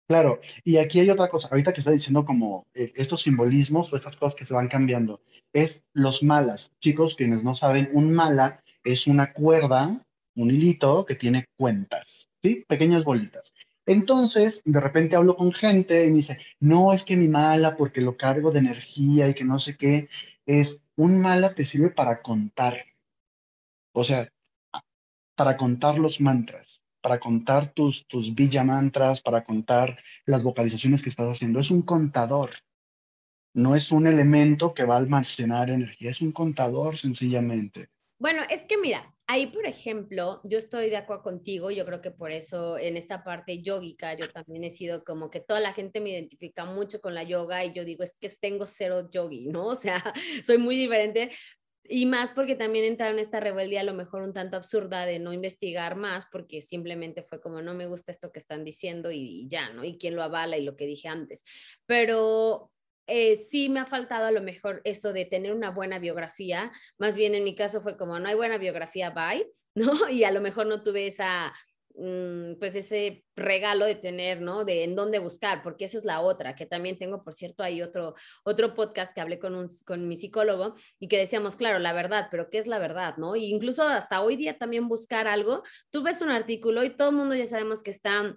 Claro, 0.08 0.40
y 0.64 0.78
aquí 0.78 1.00
hay 1.00 1.10
otra 1.10 1.28
cosa, 1.28 1.48
ahorita 1.50 1.74
que 1.74 1.80
está 1.80 1.90
diciendo 1.90 2.24
como 2.24 2.66
eh, 2.72 2.94
estos 2.96 3.20
simbolismos 3.22 3.92
o 3.92 3.96
estas 3.96 4.16
cosas 4.16 4.34
que 4.34 4.46
se 4.46 4.54
van 4.54 4.68
cambiando, 4.68 5.20
es 5.52 5.82
los 5.92 6.22
malas. 6.22 6.72
Chicos, 6.80 7.14
quienes 7.14 7.44
no 7.44 7.54
saben, 7.54 7.90
un 7.92 8.14
mala 8.14 8.62
es 8.82 9.06
una 9.06 9.34
cuerda, 9.34 10.02
un 10.34 10.50
hilito 10.50 11.04
que 11.04 11.14
tiene 11.14 11.44
cuentas, 11.58 12.30
¿sí? 12.42 12.64
Pequeñas 12.66 13.04
bolitas. 13.04 13.52
Entonces, 13.84 14.62
de 14.64 14.80
repente 14.80 15.14
hablo 15.14 15.36
con 15.36 15.52
gente 15.52 16.06
y 16.06 16.08
me 16.08 16.16
dice, 16.16 16.38
no, 16.58 16.94
es 16.94 17.04
que 17.04 17.18
mi 17.18 17.28
mala 17.28 17.76
porque 17.76 18.00
lo 18.00 18.16
cargo 18.16 18.50
de 18.50 18.60
energía 18.60 19.28
y 19.28 19.34
que 19.34 19.44
no 19.44 19.58
sé 19.58 19.76
qué, 19.76 20.08
es 20.46 20.80
un 20.96 21.20
mala 21.20 21.54
te 21.54 21.66
sirve 21.66 21.90
para 21.90 22.22
contar. 22.22 22.78
O 23.92 24.04
sea, 24.04 24.30
para 25.36 25.58
contar 25.58 25.98
los 25.98 26.18
mantras 26.18 26.77
para 27.00 27.18
contar 27.18 27.72
tus, 27.72 28.06
tus 28.06 28.34
villa 28.34 28.64
para 29.24 29.44
contar 29.44 29.98
las 30.26 30.42
vocalizaciones 30.42 31.02
que 31.02 31.08
estás 31.08 31.28
haciendo. 31.28 31.60
Es 31.60 31.70
un 31.70 31.82
contador, 31.82 32.50
no 33.54 33.74
es 33.74 33.92
un 33.92 34.06
elemento 34.06 34.74
que 34.74 34.84
va 34.84 34.94
a 34.94 34.98
almacenar 34.98 35.70
energía, 35.70 36.10
es 36.10 36.20
un 36.20 36.32
contador 36.32 36.96
sencillamente. 36.96 37.88
Bueno, 38.20 38.42
es 38.50 38.62
que 38.62 38.76
mira, 38.76 39.14
ahí 39.28 39.46
por 39.46 39.64
ejemplo, 39.64 40.40
yo 40.42 40.58
estoy 40.58 40.90
de 40.90 40.96
acuerdo 40.96 41.22
contigo, 41.22 41.70
yo 41.70 41.84
creo 41.86 42.00
que 42.00 42.10
por 42.10 42.32
eso 42.32 42.76
en 42.76 42.96
esta 42.96 43.22
parte 43.22 43.62
yógica 43.62 44.14
yo 44.14 44.28
también 44.28 44.64
he 44.64 44.70
sido 44.70 45.04
como 45.04 45.30
que 45.30 45.38
toda 45.38 45.60
la 45.60 45.72
gente 45.72 46.00
me 46.00 46.10
identifica 46.10 46.64
mucho 46.64 47.00
con 47.00 47.14
la 47.14 47.22
yoga 47.22 47.64
y 47.64 47.72
yo 47.72 47.84
digo, 47.84 48.02
es 48.02 48.16
que 48.18 48.28
tengo 48.40 48.66
cero 48.66 49.08
yogi, 49.12 49.46
¿no? 49.46 49.66
O 49.68 49.76
sea, 49.76 50.02
soy 50.44 50.58
muy 50.58 50.76
diferente, 50.76 51.30
y 51.88 52.06
más 52.06 52.32
porque 52.32 52.54
también 52.54 52.84
entraron 52.84 53.14
en 53.14 53.24
esta 53.24 53.40
rebeldía 53.40 53.80
a 53.80 53.84
lo 53.84 53.94
mejor 53.94 54.22
un 54.22 54.32
tanto 54.32 54.56
absurda 54.56 55.06
de 55.06 55.18
no 55.18 55.32
investigar 55.32 55.96
más 55.96 56.26
porque 56.30 56.60
simplemente 56.60 57.22
fue 57.22 57.40
como 57.40 57.62
no 57.62 57.74
me 57.74 57.86
gusta 57.86 58.12
esto 58.12 58.30
que 58.30 58.38
están 58.38 58.64
diciendo 58.64 59.10
y, 59.10 59.48
ya, 59.48 59.70
¿no? 59.70 59.84
Y 59.84 59.98
quién 59.98 60.14
lo 60.14 60.22
avala 60.22 60.58
y 60.58 60.64
lo 60.64 60.76
que 60.76 60.86
dije 60.86 61.08
antes. 61.08 61.44
Pero 61.86 62.70
eh, 63.06 63.36
sí 63.36 63.70
me 63.70 63.80
ha 63.80 63.86
faltado 63.86 64.26
a 64.26 64.30
lo 64.30 64.42
mejor 64.42 64.82
eso 64.84 65.14
de 65.14 65.24
tener 65.24 65.52
una 65.52 65.70
buena 65.70 65.98
biografía. 65.98 66.70
Más 66.98 67.14
bien 67.14 67.34
en 67.34 67.42
mi 67.42 67.54
caso 67.54 67.80
fue 67.80 67.96
como 67.96 68.18
no 68.18 68.28
hay 68.28 68.34
buena 68.34 68.58
biografía, 68.58 69.10
bye, 69.10 69.50
¿no? 69.74 70.10
Y 70.10 70.24
a 70.24 70.30
lo 70.30 70.42
mejor 70.42 70.66
no 70.66 70.82
tuve 70.82 71.06
esa 71.06 71.54
pues 72.58 72.76
ese 72.76 73.24
regalo 73.34 73.84
de 73.84 73.96
tener, 73.96 74.40
¿no? 74.40 74.64
De 74.64 74.84
en 74.84 74.94
dónde 74.94 75.18
buscar, 75.18 75.62
porque 75.62 75.84
esa 75.86 75.98
es 75.98 76.04
la 76.04 76.20
otra, 76.20 76.54
que 76.54 76.66
también 76.66 76.96
tengo, 76.96 77.24
por 77.24 77.34
cierto, 77.34 77.62
hay 77.62 77.82
otro, 77.82 78.14
otro 78.44 78.74
podcast 78.74 79.12
que 79.14 79.20
hablé 79.20 79.38
con, 79.38 79.54
un, 79.54 79.68
con 79.84 80.06
mi 80.08 80.16
psicólogo 80.16 80.74
y 81.00 81.08
que 81.08 81.18
decíamos, 81.18 81.56
claro, 81.56 81.78
la 81.78 81.92
verdad, 81.92 82.28
pero 82.30 82.50
¿qué 82.50 82.58
es 82.58 82.66
la 82.66 82.78
verdad, 82.78 83.16
no? 83.16 83.34
Y 83.34 83.46
incluso 83.46 83.82
hasta 83.82 84.22
hoy 84.22 84.36
día 84.36 84.58
también 84.58 84.88
buscar 84.88 85.26
algo, 85.26 85.62
tú 85.90 86.02
ves 86.02 86.20
un 86.20 86.30
artículo 86.30 86.84
y 86.84 86.94
todo 86.94 87.10
el 87.10 87.16
mundo 87.16 87.34
ya 87.34 87.46
sabemos 87.46 87.82
que 87.82 87.90
está 87.90 88.36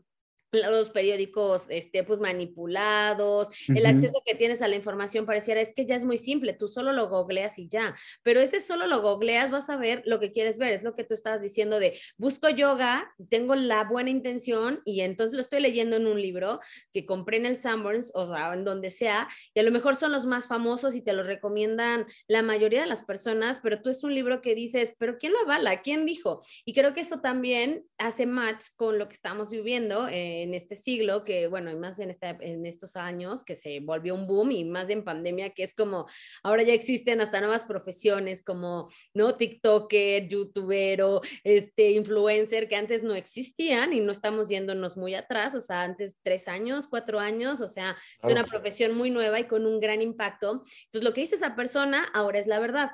los 0.52 0.90
periódicos 0.90 1.66
este, 1.70 2.04
pues 2.04 2.20
manipulados, 2.20 3.50
el 3.68 3.86
acceso 3.86 4.22
que 4.26 4.36
tienes 4.36 4.62
a 4.62 4.68
la 4.68 4.76
información 4.76 5.26
pareciera 5.26 5.62
es 5.62 5.74
que 5.74 5.86
ya 5.86 5.96
es 5.96 6.04
muy 6.04 6.18
simple, 6.18 6.54
tú 6.54 6.68
solo 6.68 6.92
lo 6.92 7.08
googleas 7.08 7.58
y 7.58 7.68
ya, 7.68 7.96
pero 8.24 8.42
ese 8.42 8.60
solo 8.60 8.88
lo 8.88 9.02
googleas, 9.02 9.52
vas 9.52 9.70
a 9.70 9.78
ver 9.78 10.04
lo 10.06 10.20
que 10.20 10.32
quieres 10.32 10.58
ver, 10.58 10.74
es 10.74 10.84
lo 10.84 10.96
que 10.96 11.04
tú 11.04 11.14
estabas 11.14 11.42
diciendo 11.42 11.80
de 11.80 12.00
busco 12.18 12.50
yoga, 12.50 13.14
tengo 13.30 13.56
la 13.56 13.86
buena 13.86 14.10
intención 14.10 14.82
y 14.86 15.02
entonces 15.02 15.34
lo 15.34 15.42
estoy 15.42 15.62
leyendo 15.62 15.96
en 15.96 16.08
un 16.08 16.22
libro 16.22 16.60
que 16.92 17.06
compré 17.06 17.38
en 17.38 17.46
el 17.46 17.58
Sanborns, 17.58 18.12
o 18.14 18.26
sea, 18.26 18.54
en 18.54 18.66
donde 18.66 18.90
sea, 18.90 19.28
y 19.54 19.60
a 19.60 19.64
lo 19.64 19.72
mejor 19.72 19.96
son 19.96 20.12
los 20.12 20.26
más 20.26 20.48
famosos 20.48 20.96
y 20.96 21.02
te 21.02 21.14
lo 21.14 21.24
recomiendan 21.24 22.06
la 22.28 22.42
mayoría 22.42 22.82
de 22.82 22.88
las 22.88 23.04
personas, 23.04 23.60
pero 23.64 23.82
tú 23.82 23.90
es 23.90 24.04
un 24.04 24.14
libro 24.14 24.42
que 24.42 24.56
dices, 24.56 24.94
pero 24.98 25.18
¿quién 25.18 25.34
lo 25.34 25.40
avala? 25.40 25.82
¿Quién 25.82 26.06
dijo? 26.06 26.42
Y 26.66 26.74
creo 26.74 26.94
que 26.94 27.02
eso 27.02 27.22
también 27.22 27.86
hace 27.98 28.26
match 28.26 28.66
con 28.76 28.98
lo 28.98 29.08
que 29.08 29.16
estamos 29.16 29.50
viviendo. 29.50 30.08
Eh, 30.08 30.41
en 30.44 30.54
este 30.54 30.76
siglo, 30.76 31.24
que 31.24 31.48
bueno, 31.48 31.72
y 31.72 31.76
más 31.76 32.00
en, 32.00 32.10
esta, 32.10 32.30
en 32.30 32.66
estos 32.66 32.96
años, 32.96 33.44
que 33.44 33.56
se 33.56 33.80
volvió 33.80 34.16
un 34.16 34.28
boom 34.28 34.52
y 34.52 34.64
más 34.66 34.90
en 34.90 35.04
pandemia, 35.04 35.52
que 35.52 35.64
es 35.64 35.74
como, 35.74 36.08
ahora 36.44 36.64
ya 36.64 36.74
existen 36.74 37.22
hasta 37.22 37.40
nuevas 37.40 37.66
profesiones 37.66 38.44
como, 38.44 38.90
¿no? 39.14 39.36
TikToker, 39.36 40.28
YouTubero, 40.28 41.22
este, 41.44 41.92
influencer, 41.92 42.68
que 42.68 42.76
antes 42.76 43.04
no 43.04 43.16
existían 43.16 43.94
y 43.94 44.00
no 44.00 44.12
estamos 44.12 44.50
yéndonos 44.50 44.98
muy 44.98 45.16
atrás, 45.16 45.56
o 45.56 45.62
sea, 45.62 45.84
antes 45.84 46.18
tres 46.24 46.48
años, 46.48 46.88
cuatro 46.88 47.20
años, 47.20 47.62
o 47.62 47.68
sea, 47.68 47.98
es 48.22 48.30
una 48.30 48.46
profesión 48.46 48.96
muy 48.96 49.10
nueva 49.10 49.40
y 49.40 49.48
con 49.48 49.66
un 49.66 49.80
gran 49.80 50.02
impacto. 50.02 50.64
Entonces, 50.86 51.04
lo 51.04 51.14
que 51.14 51.22
dice 51.22 51.36
esa 51.36 51.56
persona 51.56 52.06
ahora 52.14 52.40
es 52.40 52.48
la 52.48 52.60
verdad 52.60 52.92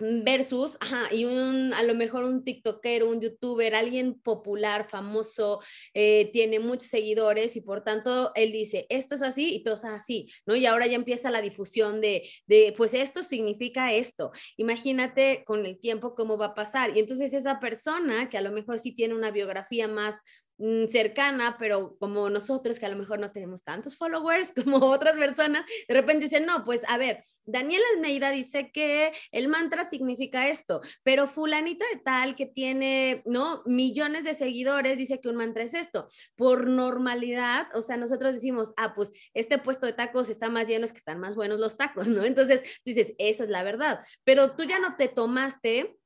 versus, 0.00 0.76
ajá, 0.80 1.12
y 1.14 1.24
un, 1.24 1.72
a 1.74 1.82
lo 1.82 1.94
mejor 1.94 2.24
un 2.24 2.42
TikToker, 2.42 3.04
un 3.04 3.20
YouTuber, 3.20 3.74
alguien 3.74 4.20
popular, 4.20 4.84
famoso, 4.88 5.60
eh, 5.94 6.30
tiene 6.32 6.58
muchos 6.58 6.88
seguidores 6.88 7.56
y 7.56 7.60
por 7.60 7.84
tanto 7.84 8.32
él 8.34 8.52
dice, 8.52 8.86
esto 8.88 9.14
es 9.14 9.22
así 9.22 9.54
y 9.54 9.62
todo 9.62 9.74
es 9.74 9.84
así, 9.84 10.30
¿no? 10.46 10.56
Y 10.56 10.66
ahora 10.66 10.86
ya 10.86 10.96
empieza 10.96 11.30
la 11.30 11.42
difusión 11.42 12.00
de, 12.00 12.28
de, 12.46 12.74
pues 12.76 12.94
esto 12.94 13.22
significa 13.22 13.92
esto. 13.92 14.32
Imagínate 14.56 15.44
con 15.44 15.66
el 15.66 15.78
tiempo 15.78 16.14
cómo 16.14 16.38
va 16.38 16.46
a 16.46 16.54
pasar. 16.54 16.96
Y 16.96 17.00
entonces 17.00 17.34
esa 17.34 17.60
persona 17.60 18.28
que 18.28 18.38
a 18.38 18.42
lo 18.42 18.52
mejor 18.52 18.78
sí 18.78 18.92
tiene 18.92 19.14
una 19.14 19.30
biografía 19.30 19.86
más 19.86 20.16
Mm, 20.49 20.49
cercana, 20.88 21.56
pero 21.58 21.96
como 21.98 22.28
nosotros 22.28 22.78
que 22.78 22.86
a 22.86 22.90
lo 22.90 22.96
mejor 22.96 23.18
no 23.18 23.32
tenemos 23.32 23.64
tantos 23.64 23.96
followers 23.96 24.52
como 24.64 24.78
otras 24.78 25.16
personas, 25.16 25.64
de 25.88 25.94
repente 25.94 26.24
dicen, 26.24 26.44
no, 26.46 26.64
pues 26.64 26.82
a 26.88 26.98
ver, 26.98 27.22
Daniel 27.44 27.82
Almeida 27.94 28.30
dice 28.30 28.70
que 28.72 29.12
el 29.32 29.48
mantra 29.48 29.84
significa 29.84 30.48
esto, 30.48 30.80
pero 31.02 31.26
fulanita 31.26 31.84
de 31.92 32.00
tal 32.00 32.36
que 32.36 32.46
tiene, 32.46 33.22
¿no? 33.24 33.62
Millones 33.64 34.24
de 34.24 34.34
seguidores 34.34 34.98
dice 34.98 35.20
que 35.20 35.28
un 35.28 35.36
mantra 35.36 35.62
es 35.62 35.74
esto. 35.74 36.08
Por 36.36 36.66
normalidad, 36.68 37.68
o 37.74 37.82
sea, 37.82 37.96
nosotros 37.96 38.34
decimos, 38.34 38.74
ah, 38.76 38.94
pues 38.94 39.12
este 39.34 39.58
puesto 39.58 39.86
de 39.86 39.94
tacos 39.94 40.28
está 40.28 40.50
más 40.50 40.68
lleno, 40.68 40.84
es 40.84 40.92
que 40.92 40.98
están 40.98 41.18
más 41.18 41.34
buenos 41.34 41.58
los 41.58 41.76
tacos, 41.76 42.06
¿no? 42.08 42.24
Entonces 42.24 42.62
dices, 42.84 43.14
esa 43.18 43.44
es 43.44 43.50
la 43.50 43.62
verdad, 43.62 44.00
pero 44.24 44.52
tú 44.52 44.64
ya 44.64 44.78
no 44.78 44.96
te 44.96 45.08
tomaste 45.08 45.96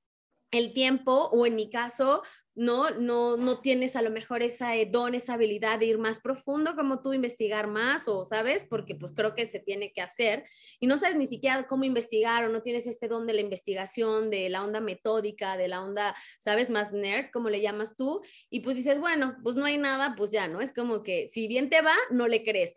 el 0.50 0.72
tiempo 0.72 1.28
o 1.32 1.46
en 1.46 1.56
mi 1.56 1.68
caso 1.68 2.22
no, 2.54 2.90
no, 2.90 3.36
no 3.36 3.60
tienes 3.60 3.96
a 3.96 4.02
lo 4.02 4.10
mejor 4.10 4.42
esa 4.42 4.76
eh, 4.76 4.86
don, 4.86 5.14
esa 5.14 5.34
habilidad 5.34 5.78
de 5.78 5.86
ir 5.86 5.98
más 5.98 6.20
profundo 6.20 6.76
como 6.76 7.00
tú, 7.00 7.12
investigar 7.12 7.66
más 7.66 8.06
o, 8.06 8.24
¿sabes? 8.24 8.64
Porque 8.64 8.94
pues 8.94 9.12
creo 9.12 9.34
que 9.34 9.46
se 9.46 9.60
tiene 9.60 9.92
que 9.92 10.00
hacer 10.00 10.44
y 10.78 10.86
no 10.86 10.96
sabes 10.96 11.16
ni 11.16 11.26
siquiera 11.26 11.66
cómo 11.66 11.84
investigar 11.84 12.44
o 12.44 12.48
no 12.48 12.62
tienes 12.62 12.86
este 12.86 13.08
don 13.08 13.26
de 13.26 13.34
la 13.34 13.40
investigación, 13.40 14.30
de 14.30 14.48
la 14.48 14.64
onda 14.64 14.80
metódica, 14.80 15.56
de 15.56 15.68
la 15.68 15.82
onda, 15.82 16.14
¿sabes? 16.38 16.70
Más 16.70 16.92
nerd, 16.92 17.30
como 17.32 17.50
le 17.50 17.60
llamas 17.60 17.96
tú, 17.96 18.22
y 18.50 18.60
pues 18.60 18.76
dices, 18.76 18.98
bueno, 19.00 19.36
pues 19.42 19.56
no 19.56 19.64
hay 19.64 19.78
nada, 19.78 20.14
pues 20.16 20.30
ya, 20.30 20.48
¿no? 20.48 20.60
Es 20.60 20.72
como 20.72 21.02
que 21.02 21.28
si 21.28 21.48
bien 21.48 21.70
te 21.70 21.82
va, 21.82 21.94
no 22.10 22.28
le 22.28 22.44
crees, 22.44 22.74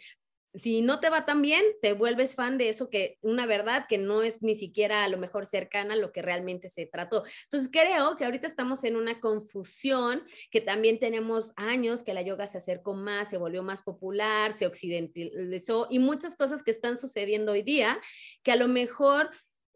si 0.60 0.82
no 0.82 0.99
te 0.99 1.10
va 1.10 1.26
tan 1.26 1.41
bien, 1.41 1.64
te 1.82 1.93
vuelves 1.93 2.36
fan 2.36 2.58
de 2.58 2.70
eso 2.70 2.89
que 2.89 3.18
una 3.22 3.45
verdad 3.45 3.86
que 3.88 3.97
no 3.97 4.24
es 4.24 4.41
ni 4.41 4.55
siquiera 4.55 5.03
a 5.03 5.10
lo 5.10 5.18
mejor 5.18 5.45
cercana 5.45 5.93
a 5.93 5.97
lo 5.97 6.12
que 6.12 6.22
realmente 6.22 6.70
se 6.70 6.86
trató. 6.86 7.24
Entonces 7.43 7.70
creo 7.72 8.18
que 8.18 8.26
ahorita 8.26 8.47
estamos 8.47 8.84
en 8.84 8.95
una 8.95 9.20
confusión, 9.20 10.24
que 10.51 10.62
también 10.62 10.99
tenemos 10.99 11.53
años 11.55 12.03
que 12.03 12.14
la 12.14 12.22
yoga 12.22 12.47
se 12.47 12.58
acercó 12.58 12.95
más, 12.95 13.30
se 13.30 13.38
volvió 13.38 13.64
más 13.64 13.82
popular, 13.82 14.53
se 14.53 14.66
occidentalizó 14.66 15.88
y 15.89 15.99
muchas 15.99 16.36
cosas 16.36 16.64
que 16.64 16.72
están 16.72 16.97
sucediendo 16.97 17.51
hoy 17.51 17.62
día 17.62 17.99
que 18.43 18.51
a 18.51 18.55
lo 18.55 18.68
mejor 18.68 19.30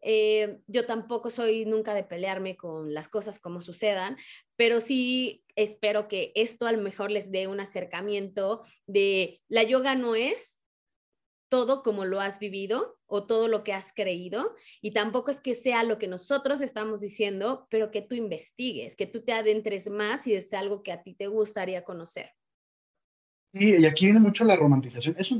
eh, 0.04 0.58
yo 0.66 0.84
tampoco 0.84 1.30
soy 1.30 1.64
nunca 1.64 1.94
de 1.94 2.02
pelearme 2.02 2.56
con 2.56 2.92
las 2.92 3.08
cosas 3.08 3.38
como 3.38 3.60
sucedan, 3.60 4.16
pero 4.56 4.80
sí 4.80 5.44
espero 5.54 6.08
que 6.08 6.32
esto 6.34 6.66
a 6.66 6.72
lo 6.72 6.82
mejor 6.82 7.12
les 7.12 7.30
dé 7.30 7.46
un 7.46 7.60
acercamiento 7.60 8.62
de 8.86 9.40
la 9.48 9.62
yoga 9.62 9.94
no 9.94 10.16
es 10.16 10.58
todo 11.52 11.82
como 11.82 12.06
lo 12.06 12.18
has 12.18 12.38
vivido 12.38 12.96
o 13.06 13.26
todo 13.26 13.46
lo 13.46 13.62
que 13.62 13.74
has 13.74 13.92
creído 13.92 14.54
y 14.80 14.92
tampoco 14.92 15.30
es 15.30 15.38
que 15.38 15.54
sea 15.54 15.84
lo 15.84 15.98
que 15.98 16.08
nosotros 16.08 16.62
estamos 16.62 17.02
diciendo, 17.02 17.66
pero 17.68 17.90
que 17.90 18.00
tú 18.00 18.14
investigues, 18.14 18.96
que 18.96 19.04
tú 19.04 19.20
te 19.20 19.34
adentres 19.34 19.90
más 19.90 20.26
y 20.26 20.32
es 20.32 20.50
algo 20.54 20.82
que 20.82 20.92
a 20.92 21.02
ti 21.02 21.12
te 21.12 21.26
gustaría 21.26 21.84
conocer. 21.84 22.30
Sí, 23.52 23.76
y 23.78 23.84
aquí 23.84 24.06
viene 24.06 24.20
mucho 24.20 24.44
la 24.44 24.56
romantización. 24.56 25.14
Es 25.18 25.30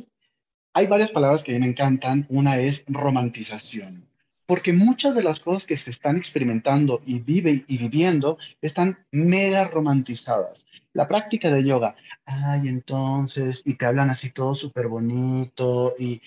hay 0.75 0.87
varias 0.87 1.11
palabras 1.11 1.43
que 1.43 1.53
a 1.53 1.55
mí 1.55 1.61
me 1.61 1.69
encantan. 1.69 2.27
Una 2.29 2.61
es 2.61 2.85
romantización, 2.89 4.07
porque 4.45 4.75
muchas 4.75 5.15
de 5.15 5.23
las 5.23 5.41
cosas 5.41 5.67
que 5.67 5.79
se 5.79 5.89
están 5.89 6.19
experimentando 6.19 7.01
y 7.07 7.21
vive 7.21 7.65
y 7.67 7.79
viviendo 7.79 8.37
están 8.61 8.99
mega 9.13 9.65
romantizadas 9.65 10.62
la 10.95 11.09
práctica 11.09 11.51
de 11.51 11.65
yoga, 11.65 11.97
ay, 12.25 12.69
entonces, 12.69 13.63
y 13.65 13.75
te 13.75 13.87
hablan 13.87 14.11
así 14.11 14.31
todo 14.31 14.55
súper 14.55 14.89
bonito, 14.89 15.95
y 15.99 16.21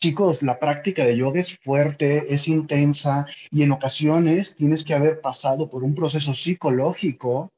chicos, 0.00 0.42
la 0.42 0.58
práctica 0.58 1.04
de 1.04 1.16
yoga 1.16 1.40
es 1.40 1.58
fuerte, 1.58 2.32
es 2.32 2.48
intensa, 2.48 3.26
y 3.50 3.62
en 3.62 3.72
ocasiones 3.72 4.54
tienes 4.54 4.84
que 4.84 4.94
haber 4.94 5.20
pasado 5.20 5.68
por 5.68 5.84
un 5.84 5.94
proceso 5.94 6.34
psicológico, 6.34 7.50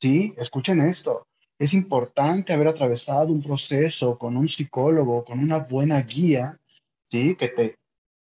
¿sí? 0.00 0.34
Escuchen 0.36 0.80
esto. 0.80 1.26
Es 1.58 1.72
importante 1.72 2.52
haber 2.52 2.68
atravesado 2.68 3.28
un 3.28 3.42
proceso 3.42 4.18
con 4.18 4.36
un 4.36 4.48
psicólogo, 4.48 5.24
con 5.24 5.38
una 5.38 5.58
buena 5.58 6.00
guía, 6.02 6.58
¿sí? 7.10 7.36
Que 7.36 7.48
te 7.48 7.76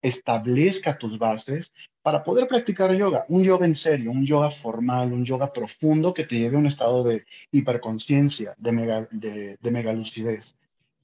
establezca 0.02 0.98
tus 0.98 1.18
bases 1.18 1.72
para 2.02 2.24
poder 2.24 2.48
practicar 2.48 2.92
yoga, 2.94 3.24
un 3.28 3.44
yoga 3.44 3.64
en 3.64 3.76
serio, 3.76 4.10
un 4.10 4.26
yoga 4.26 4.50
formal, 4.50 5.12
un 5.12 5.24
yoga 5.24 5.52
profundo 5.52 6.12
que 6.12 6.24
te 6.24 6.36
lleve 6.36 6.56
a 6.56 6.58
un 6.58 6.66
estado 6.66 7.04
de 7.04 7.24
hiperconciencia, 7.52 8.54
de 8.58 8.72
mega, 8.72 9.08
de, 9.12 9.56
de. 9.60 10.40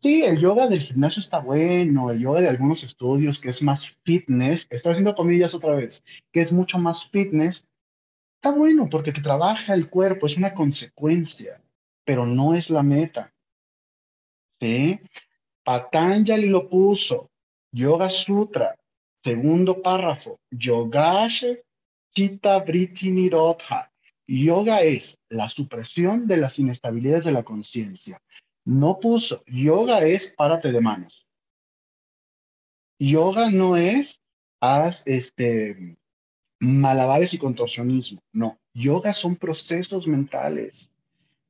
Sí, 0.01 0.22
el 0.24 0.38
yoga 0.38 0.68
del 0.68 0.80
gimnasio 0.80 1.20
está 1.20 1.38
bueno, 1.38 2.11
el 2.11 2.20
yoga 2.20 2.40
de 2.40 2.49
algunos 2.49 2.82
estudios 2.82 3.40
que 3.40 3.49
es 3.49 3.62
más 3.62 3.96
fitness, 4.05 4.66
estoy 4.70 4.92
haciendo 4.92 5.14
comillas 5.14 5.55
otra 5.55 5.74
vez, 5.74 6.05
que 6.32 6.40
es 6.40 6.53
mucho 6.53 6.78
más 6.78 7.09
fitness, 7.09 7.66
está 8.36 8.51
bueno 8.51 8.88
porque 8.88 9.12
te 9.12 9.20
trabaja 9.20 9.74
el 9.74 9.88
cuerpo, 9.88 10.26
es 10.26 10.36
una 10.36 10.55
consecuencia, 10.55 11.61
pero 12.05 12.26
no 12.26 12.55
es 12.55 12.70
la 12.70 12.82
meta. 12.82 13.32
¿Sí? 14.61 15.01
Patanjali 15.64 16.49
lo 16.49 16.68
puso, 16.68 17.30
Yoga 17.72 18.09
Sutra, 18.09 18.78
Segundo 19.22 19.82
párrafo, 19.82 20.38
Yogashe 20.50 21.64
Chitta 22.14 22.58
Vritti 22.60 23.10
Nirodha. 23.10 23.90
Yoga 24.26 24.82
es 24.82 25.18
la 25.30 25.48
supresión 25.48 26.26
de 26.26 26.36
las 26.36 26.58
inestabilidades 26.58 27.24
de 27.24 27.32
la 27.32 27.42
conciencia. 27.42 28.20
No 28.64 28.98
puso, 29.00 29.42
yoga 29.46 30.00
es 30.00 30.34
párate 30.36 30.70
de 30.70 30.80
manos. 30.80 31.26
Yoga 32.98 33.50
no 33.50 33.76
es 33.76 34.20
haz 34.60 35.02
este 35.06 35.96
malabares 36.60 37.32
y 37.32 37.38
contorsionismo. 37.38 38.20
No, 38.32 38.58
yoga 38.74 39.12
son 39.12 39.36
procesos 39.36 40.06
mentales, 40.06 40.90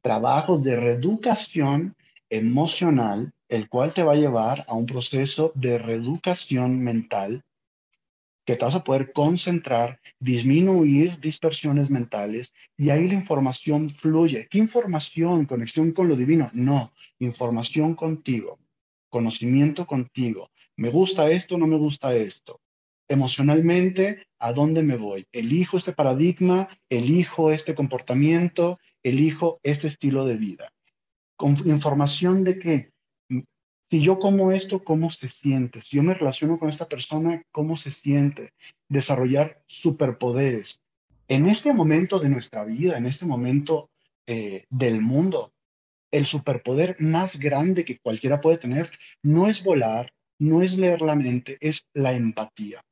trabajos 0.02 0.62
de 0.62 0.76
reeducación 0.76 1.96
emocional, 2.30 3.32
el 3.48 3.68
cual 3.68 3.94
te 3.94 4.02
va 4.02 4.12
a 4.12 4.16
llevar 4.16 4.64
a 4.68 4.74
un 4.74 4.86
proceso 4.86 5.50
de 5.54 5.78
reeducación 5.78 6.78
mental 6.80 7.42
que 8.48 8.56
te 8.56 8.64
vas 8.64 8.76
a 8.76 8.82
poder 8.82 9.12
concentrar, 9.12 10.00
disminuir 10.18 11.20
dispersiones 11.20 11.90
mentales 11.90 12.54
y 12.78 12.88
ahí 12.88 13.06
la 13.06 13.12
información 13.12 13.90
fluye. 13.90 14.48
¿Qué 14.50 14.56
información? 14.56 15.44
¿Conexión 15.44 15.92
con 15.92 16.08
lo 16.08 16.16
divino? 16.16 16.48
No, 16.54 16.94
información 17.18 17.94
contigo, 17.94 18.58
conocimiento 19.10 19.86
contigo. 19.86 20.50
¿Me 20.76 20.88
gusta 20.88 21.30
esto? 21.30 21.58
¿No 21.58 21.66
me 21.66 21.76
gusta 21.76 22.14
esto? 22.14 22.62
Emocionalmente, 23.06 24.26
¿a 24.38 24.54
dónde 24.54 24.82
me 24.82 24.96
voy? 24.96 25.26
¿Elijo 25.30 25.76
este 25.76 25.92
paradigma? 25.92 26.70
¿Elijo 26.88 27.52
este 27.52 27.74
comportamiento? 27.74 28.78
¿Elijo 29.02 29.60
este 29.62 29.88
estilo 29.88 30.24
de 30.24 30.36
vida? 30.38 30.72
Con 31.36 31.50
información 31.68 32.44
de 32.44 32.58
qué? 32.58 32.92
Si 33.90 34.02
yo 34.02 34.18
como 34.18 34.52
esto, 34.52 34.84
¿cómo 34.84 35.10
se 35.10 35.28
siente? 35.28 35.80
Si 35.80 35.96
yo 35.96 36.02
me 36.02 36.14
relaciono 36.14 36.58
con 36.58 36.68
esta 36.68 36.88
persona, 36.88 37.42
¿cómo 37.50 37.76
se 37.76 37.90
siente? 37.90 38.52
Desarrollar 38.88 39.62
superpoderes. 39.66 40.80
En 41.26 41.46
este 41.46 41.72
momento 41.72 42.18
de 42.18 42.28
nuestra 42.28 42.64
vida, 42.64 42.98
en 42.98 43.06
este 43.06 43.24
momento 43.24 43.90
eh, 44.26 44.66
del 44.68 45.00
mundo, 45.00 45.52
el 46.10 46.26
superpoder 46.26 46.96
más 47.00 47.38
grande 47.38 47.84
que 47.84 47.98
cualquiera 47.98 48.40
puede 48.40 48.58
tener 48.58 48.90
no 49.22 49.46
es 49.46 49.62
volar, 49.62 50.12
no 50.38 50.62
es 50.62 50.76
leer 50.76 51.00
la 51.00 51.14
mente, 51.14 51.56
es 51.60 51.86
la 51.94 52.12
empatía. 52.12 52.84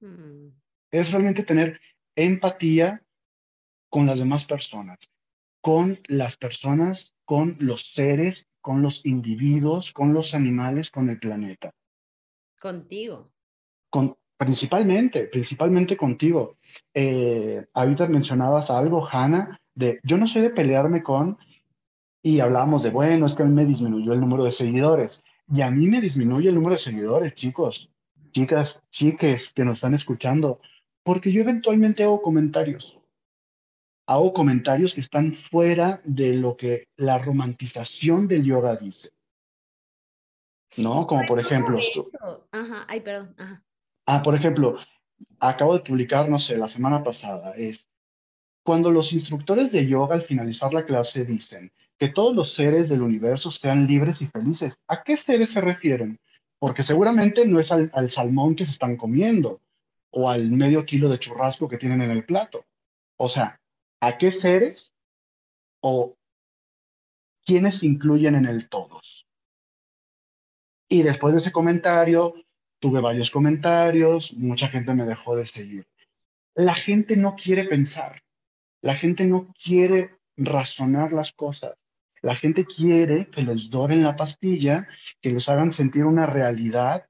Mm. 0.00 0.48
Es 0.92 1.10
realmente 1.10 1.42
tener 1.42 1.80
empatía 2.14 3.02
con 3.88 4.06
las 4.06 4.18
demás 4.18 4.44
personas, 4.44 4.98
con 5.60 6.00
las 6.06 6.36
personas, 6.36 7.14
con 7.24 7.56
los 7.58 7.92
seres 7.92 8.46
con 8.66 8.82
los 8.82 9.06
individuos, 9.06 9.92
con 9.92 10.12
los 10.12 10.34
animales, 10.34 10.90
con 10.90 11.08
el 11.08 11.20
planeta. 11.20 11.72
Contigo. 12.60 13.30
Con, 13.88 14.16
principalmente, 14.36 15.28
principalmente 15.28 15.96
contigo. 15.96 16.56
Eh, 16.92 17.64
ahorita 17.74 18.08
mencionabas 18.08 18.72
algo, 18.72 19.06
Hanna, 19.06 19.60
de 19.72 20.00
yo 20.02 20.18
no 20.18 20.26
soy 20.26 20.42
de 20.42 20.50
pelearme 20.50 21.04
con, 21.04 21.38
y 22.20 22.40
hablábamos 22.40 22.82
de, 22.82 22.90
bueno, 22.90 23.26
es 23.26 23.36
que 23.36 23.44
a 23.44 23.46
mí 23.46 23.54
me 23.54 23.66
disminuyó 23.66 24.12
el 24.14 24.20
número 24.20 24.42
de 24.42 24.50
seguidores. 24.50 25.22
Y 25.46 25.60
a 25.60 25.70
mí 25.70 25.86
me 25.86 26.00
disminuye 26.00 26.48
el 26.48 26.56
número 26.56 26.74
de 26.74 26.80
seguidores, 26.80 27.34
chicos, 27.34 27.88
chicas, 28.32 28.82
chiques 28.90 29.52
que 29.52 29.64
nos 29.64 29.76
están 29.76 29.94
escuchando, 29.94 30.60
porque 31.04 31.30
yo 31.30 31.40
eventualmente 31.42 32.02
hago 32.02 32.20
comentarios 32.20 32.98
hago 34.06 34.32
comentarios 34.32 34.94
que 34.94 35.00
están 35.00 35.32
fuera 35.32 36.00
de 36.04 36.34
lo 36.34 36.56
que 36.56 36.88
la 36.96 37.18
romantización 37.18 38.28
del 38.28 38.44
yoga 38.44 38.76
dice. 38.76 39.10
¿No? 40.76 41.06
Como 41.06 41.26
por 41.26 41.40
ejemplo... 41.40 41.78
Ajá, 42.52 42.84
ay, 42.88 43.00
perdón. 43.00 43.34
Ah, 44.06 44.22
por 44.22 44.34
ejemplo, 44.34 44.78
acabo 45.40 45.74
de 45.74 45.84
publicar, 45.84 46.28
no 46.28 46.38
sé, 46.38 46.56
la 46.56 46.68
semana 46.68 47.02
pasada, 47.02 47.52
es 47.56 47.88
cuando 48.62 48.90
los 48.90 49.12
instructores 49.12 49.72
de 49.72 49.86
yoga 49.86 50.14
al 50.14 50.22
finalizar 50.22 50.72
la 50.72 50.84
clase 50.84 51.24
dicen 51.24 51.72
que 51.98 52.08
todos 52.08 52.34
los 52.34 52.52
seres 52.52 52.88
del 52.88 53.02
universo 53.02 53.50
sean 53.50 53.86
libres 53.86 54.22
y 54.22 54.26
felices, 54.26 54.78
¿a 54.86 55.02
qué 55.02 55.16
seres 55.16 55.50
se 55.50 55.60
refieren? 55.60 56.20
Porque 56.58 56.82
seguramente 56.82 57.46
no 57.46 57.58
es 57.58 57.72
al 57.72 58.10
salmón 58.10 58.54
que 58.54 58.64
se 58.64 58.72
están 58.72 58.96
comiendo 58.96 59.60
o 60.10 60.28
al 60.28 60.50
medio 60.50 60.84
kilo 60.84 61.08
de 61.08 61.18
churrasco 61.18 61.68
que 61.68 61.78
tienen 61.78 62.02
en 62.02 62.10
el 62.10 62.24
plato. 62.24 62.64
O 63.16 63.28
sea, 63.28 63.60
a 64.00 64.18
qué 64.18 64.30
seres 64.30 64.94
o 65.80 66.16
quiénes 67.44 67.78
se 67.78 67.86
incluyen 67.86 68.34
en 68.34 68.46
el 68.46 68.68
todos. 68.68 69.26
Y 70.88 71.02
después 71.02 71.32
de 71.32 71.40
ese 71.40 71.52
comentario, 71.52 72.34
tuve 72.78 73.00
varios 73.00 73.30
comentarios, 73.30 74.32
mucha 74.34 74.68
gente 74.68 74.94
me 74.94 75.04
dejó 75.04 75.36
de 75.36 75.46
seguir. 75.46 75.88
La 76.54 76.74
gente 76.74 77.16
no 77.16 77.34
quiere 77.34 77.64
pensar, 77.64 78.22
la 78.82 78.94
gente 78.94 79.24
no 79.24 79.52
quiere 79.62 80.16
razonar 80.36 81.12
las 81.12 81.32
cosas. 81.32 81.86
La 82.22 82.34
gente 82.34 82.64
quiere 82.64 83.28
que 83.30 83.42
les 83.42 83.70
doren 83.70 84.02
la 84.02 84.16
pastilla, 84.16 84.88
que 85.20 85.30
les 85.30 85.48
hagan 85.48 85.70
sentir 85.70 86.04
una 86.04 86.26
realidad 86.26 87.08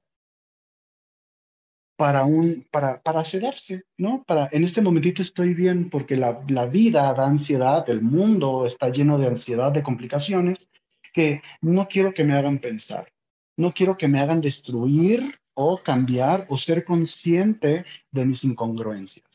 para, 1.97 2.23
un, 2.23 2.65
para, 2.71 3.01
para 3.01 3.23
sedarse, 3.25 3.83
¿no? 3.97 4.23
Para, 4.25 4.49
en 4.53 4.63
este 4.63 4.81
momentito 4.81 5.21
estoy 5.21 5.53
bien 5.53 5.89
porque 5.89 6.15
la, 6.15 6.41
la 6.47 6.65
vida 6.67 7.13
da 7.13 7.25
ansiedad, 7.25 7.89
el 7.89 8.01
mundo 8.01 8.65
está 8.65 8.89
lleno 8.89 9.17
de 9.17 9.27
ansiedad, 9.27 9.71
de 9.73 9.83
complicaciones, 9.83 10.69
que 11.13 11.41
no 11.61 11.87
quiero 11.87 12.13
que 12.13 12.23
me 12.23 12.35
hagan 12.35 12.59
pensar, 12.59 13.11
no 13.57 13.73
quiero 13.73 13.97
que 13.97 14.07
me 14.07 14.19
hagan 14.19 14.39
destruir 14.39 15.39
o 15.55 15.81
cambiar 15.83 16.45
o 16.49 16.57
ser 16.57 16.85
consciente 16.85 17.83
de 18.11 18.25
mis 18.25 18.43
incongruencias. 18.43 19.25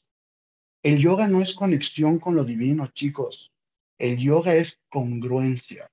El 0.85 0.99
yoga 0.99 1.27
no 1.29 1.41
es 1.41 1.55
conexión 1.55 2.21
con 2.21 2.37
lo 2.37 2.45
divino, 2.45 2.87
chicos. 2.89 3.53
El 3.99 4.19
yoga 4.19 4.55
es 4.55 4.81
congruencia. 4.89 5.91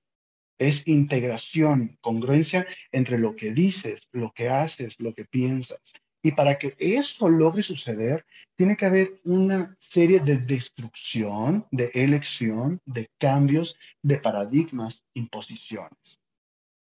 es 0.60 0.86
integración, 0.86 1.96
congruencia 2.02 2.66
entre 2.92 3.18
lo 3.18 3.34
que 3.34 3.50
dices, 3.50 4.08
lo 4.12 4.30
que 4.30 4.50
haces, 4.50 5.00
lo 5.00 5.14
que 5.14 5.24
piensas. 5.24 5.80
Y 6.22 6.32
para 6.32 6.58
que 6.58 6.76
eso 6.78 7.28
logre 7.28 7.62
suceder, 7.62 8.26
tiene 8.56 8.76
que 8.76 8.84
haber 8.84 9.20
una 9.24 9.74
serie 9.78 10.20
de 10.20 10.36
destrucción, 10.36 11.66
de 11.70 11.90
elección, 11.94 12.80
de 12.84 13.08
cambios, 13.18 13.76
de 14.02 14.18
paradigmas, 14.18 15.02
imposiciones. 15.14 16.20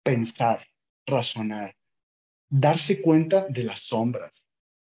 Pensar, 0.02 0.66
razonar, 1.06 1.77
darse 2.48 3.01
cuenta 3.01 3.47
de 3.48 3.62
las 3.62 3.81
sombras. 3.81 4.47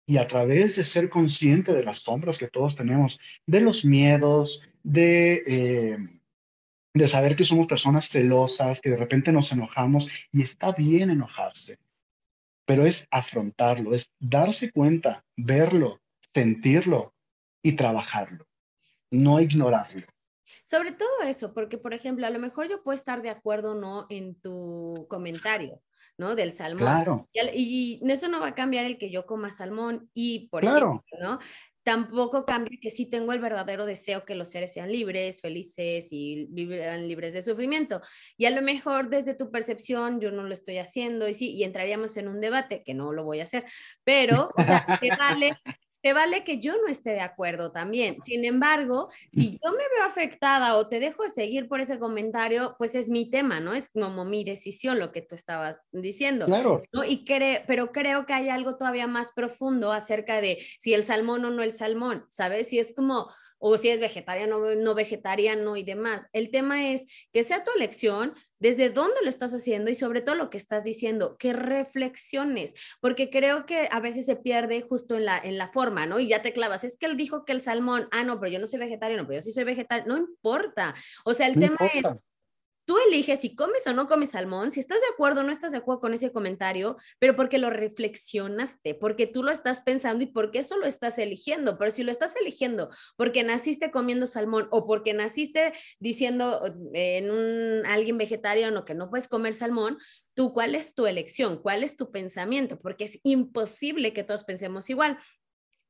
Y 0.06 0.18
a 0.18 0.26
través 0.26 0.76
de 0.76 0.84
ser 0.84 1.08
consciente 1.08 1.72
de 1.72 1.82
las 1.82 2.00
sombras 2.00 2.36
que 2.36 2.48
todos 2.48 2.76
tenemos, 2.76 3.18
de 3.46 3.62
los 3.62 3.86
miedos, 3.86 4.62
de, 4.82 5.42
eh, 5.46 5.98
de 6.92 7.08
saber 7.08 7.34
que 7.34 7.46
somos 7.46 7.66
personas 7.66 8.10
celosas, 8.10 8.82
que 8.82 8.90
de 8.90 8.98
repente 8.98 9.32
nos 9.32 9.50
enojamos 9.52 10.10
y 10.30 10.42
está 10.42 10.72
bien 10.72 11.08
enojarse 11.08 11.78
pero 12.66 12.84
es 12.84 13.06
afrontarlo, 13.10 13.94
es 13.94 14.10
darse 14.18 14.70
cuenta, 14.70 15.24
verlo, 15.36 16.00
sentirlo 16.32 17.14
y 17.62 17.72
trabajarlo, 17.72 18.46
no 19.10 19.40
ignorarlo. 19.40 20.06
Sobre 20.64 20.92
todo 20.92 21.22
eso, 21.24 21.52
porque 21.52 21.78
por 21.78 21.94
ejemplo, 21.94 22.26
a 22.26 22.30
lo 22.30 22.38
mejor 22.38 22.68
yo 22.68 22.82
puedo 22.82 22.94
estar 22.94 23.22
de 23.22 23.30
acuerdo 23.30 23.72
o 23.72 23.74
no 23.74 24.06
en 24.08 24.40
tu 24.40 25.06
comentario, 25.10 25.82
¿no? 26.16 26.34
Del 26.34 26.52
salmón. 26.52 26.80
Claro. 26.80 27.28
Y, 27.54 28.00
eso 28.10 28.28
no 28.28 28.40
va 28.40 28.48
a 28.48 28.54
cambiar 28.54 28.86
el 28.86 28.98
que 28.98 29.10
yo 29.10 29.26
coma 29.26 29.50
salmón 29.50 30.10
y 30.14 30.48
por 30.48 30.64
ejemplo, 30.64 31.04
¿no? 31.20 31.38
Tampoco 31.84 32.44
cambia 32.46 32.78
que 32.80 32.90
sí 32.90 33.06
tengo 33.06 33.32
el 33.32 33.40
verdadero 33.40 33.86
deseo 33.86 34.24
que 34.24 34.34
los 34.34 34.50
seres 34.50 34.72
sean 34.72 34.90
libres, 34.90 35.40
felices 35.40 36.08
y 36.10 36.46
vivan 36.50 37.06
libres 37.08 37.32
de 37.34 37.42
sufrimiento. 37.42 38.00
Y 38.36 38.46
a 38.46 38.50
lo 38.50 38.62
mejor 38.62 39.10
desde 39.10 39.34
tu 39.34 39.50
percepción 39.50 40.20
yo 40.20 40.30
no 40.30 40.44
lo 40.44 40.52
estoy 40.54 40.78
haciendo 40.78 41.28
y 41.28 41.34
sí, 41.34 41.52
y 41.54 41.64
entraríamos 41.64 42.16
en 42.16 42.28
un 42.28 42.40
debate, 42.40 42.82
que 42.84 42.94
no 42.94 43.12
lo 43.12 43.24
voy 43.24 43.40
a 43.40 43.44
hacer, 43.44 43.64
pero, 44.02 44.50
o 44.56 44.62
sea, 44.64 44.86
vale 45.18 45.56
te 46.04 46.12
vale 46.12 46.44
que 46.44 46.60
yo 46.60 46.74
no 46.74 46.88
esté 46.88 47.12
de 47.12 47.22
acuerdo 47.22 47.72
también. 47.72 48.22
Sin 48.22 48.44
embargo, 48.44 49.08
si 49.32 49.52
yo 49.52 49.72
me 49.72 49.84
veo 49.96 50.04
afectada 50.06 50.76
o 50.76 50.86
te 50.86 51.00
dejo 51.00 51.22
de 51.22 51.30
seguir 51.30 51.66
por 51.66 51.80
ese 51.80 51.98
comentario, 51.98 52.74
pues 52.76 52.94
es 52.94 53.08
mi 53.08 53.30
tema, 53.30 53.58
¿no? 53.58 53.72
Es 53.72 53.88
como 53.88 54.26
mi 54.26 54.44
decisión 54.44 54.98
lo 54.98 55.12
que 55.12 55.22
tú 55.22 55.34
estabas 55.34 55.80
diciendo. 55.92 56.44
Claro. 56.44 56.82
¿no? 56.92 57.06
Y 57.06 57.24
pero 57.66 57.90
creo 57.90 58.26
que 58.26 58.34
hay 58.34 58.50
algo 58.50 58.76
todavía 58.76 59.06
más 59.06 59.32
profundo 59.32 59.92
acerca 59.92 60.42
de 60.42 60.58
si 60.78 60.92
el 60.92 61.04
salmón 61.04 61.42
o 61.46 61.50
no 61.50 61.62
el 61.62 61.72
salmón, 61.72 62.26
¿sabes? 62.28 62.68
Si 62.68 62.78
es 62.78 62.94
como 62.94 63.30
o 63.58 63.76
si 63.76 63.88
es 63.88 64.00
vegetariano 64.00 64.58
o 64.58 64.74
no 64.74 64.94
vegetariano 64.94 65.76
y 65.76 65.84
demás. 65.84 66.26
El 66.32 66.50
tema 66.50 66.90
es 66.90 67.06
que 67.32 67.44
sea 67.44 67.64
tu 67.64 67.70
elección, 67.76 68.34
desde 68.58 68.88
dónde 68.88 69.16
lo 69.22 69.28
estás 69.28 69.52
haciendo 69.52 69.90
y 69.90 69.94
sobre 69.94 70.22
todo 70.22 70.34
lo 70.34 70.48
que 70.48 70.56
estás 70.56 70.84
diciendo, 70.84 71.36
que 71.38 71.52
reflexiones, 71.52 72.74
porque 73.00 73.28
creo 73.28 73.66
que 73.66 73.88
a 73.90 74.00
veces 74.00 74.24
se 74.24 74.36
pierde 74.36 74.80
justo 74.80 75.16
en 75.16 75.26
la, 75.26 75.38
en 75.38 75.58
la 75.58 75.70
forma, 75.70 76.06
¿no? 76.06 76.18
Y 76.18 76.28
ya 76.28 76.40
te 76.40 76.52
clavas, 76.52 76.84
es 76.84 76.96
que 76.96 77.06
él 77.06 77.16
dijo 77.16 77.44
que 77.44 77.52
el 77.52 77.60
salmón, 77.60 78.08
ah, 78.10 78.24
no, 78.24 78.40
pero 78.40 78.52
yo 78.52 78.58
no 78.58 78.66
soy 78.66 78.78
vegetariano, 78.78 79.26
pero 79.26 79.40
yo 79.40 79.42
sí 79.42 79.52
soy 79.52 79.64
vegetariano, 79.64 80.14
no 80.14 80.20
importa. 80.20 80.94
O 81.24 81.34
sea, 81.34 81.46
el 81.46 81.58
tema 81.58 81.76
es 81.92 82.02
Tú 82.84 82.96
eliges 83.08 83.40
si 83.40 83.54
comes 83.54 83.86
o 83.86 83.94
no 83.94 84.06
comes 84.06 84.30
salmón, 84.30 84.70
si 84.70 84.80
estás 84.80 85.00
de 85.00 85.06
acuerdo 85.12 85.40
o 85.40 85.44
no 85.44 85.52
estás 85.52 85.72
de 85.72 85.78
acuerdo 85.78 86.00
con 86.00 86.14
ese 86.14 86.32
comentario, 86.32 86.96
pero 87.18 87.34
porque 87.34 87.58
lo 87.58 87.70
reflexionaste, 87.70 88.94
porque 88.94 89.26
tú 89.26 89.42
lo 89.42 89.50
estás 89.50 89.80
pensando 89.80 90.22
y 90.22 90.26
porque 90.26 90.58
eso 90.58 90.76
lo 90.76 90.86
estás 90.86 91.18
eligiendo. 91.18 91.78
Pero 91.78 91.90
si 91.90 92.02
lo 92.02 92.10
estás 92.10 92.36
eligiendo 92.36 92.90
porque 93.16 93.42
naciste 93.42 93.90
comiendo 93.90 94.26
salmón 94.26 94.68
o 94.70 94.86
porque 94.86 95.14
naciste 95.14 95.72
diciendo 95.98 96.60
eh, 96.94 97.18
en 97.18 97.86
alguien 97.86 98.18
vegetariano 98.18 98.84
que 98.84 98.94
no 98.94 99.08
puedes 99.08 99.28
comer 99.28 99.54
salmón, 99.54 99.98
tú 100.34 100.52
cuál 100.52 100.74
es 100.74 100.94
tu 100.94 101.06
elección, 101.06 101.62
cuál 101.62 101.84
es 101.84 101.96
tu 101.96 102.10
pensamiento, 102.10 102.78
porque 102.78 103.04
es 103.04 103.20
imposible 103.22 104.12
que 104.12 104.24
todos 104.24 104.44
pensemos 104.44 104.90
igual. 104.90 105.18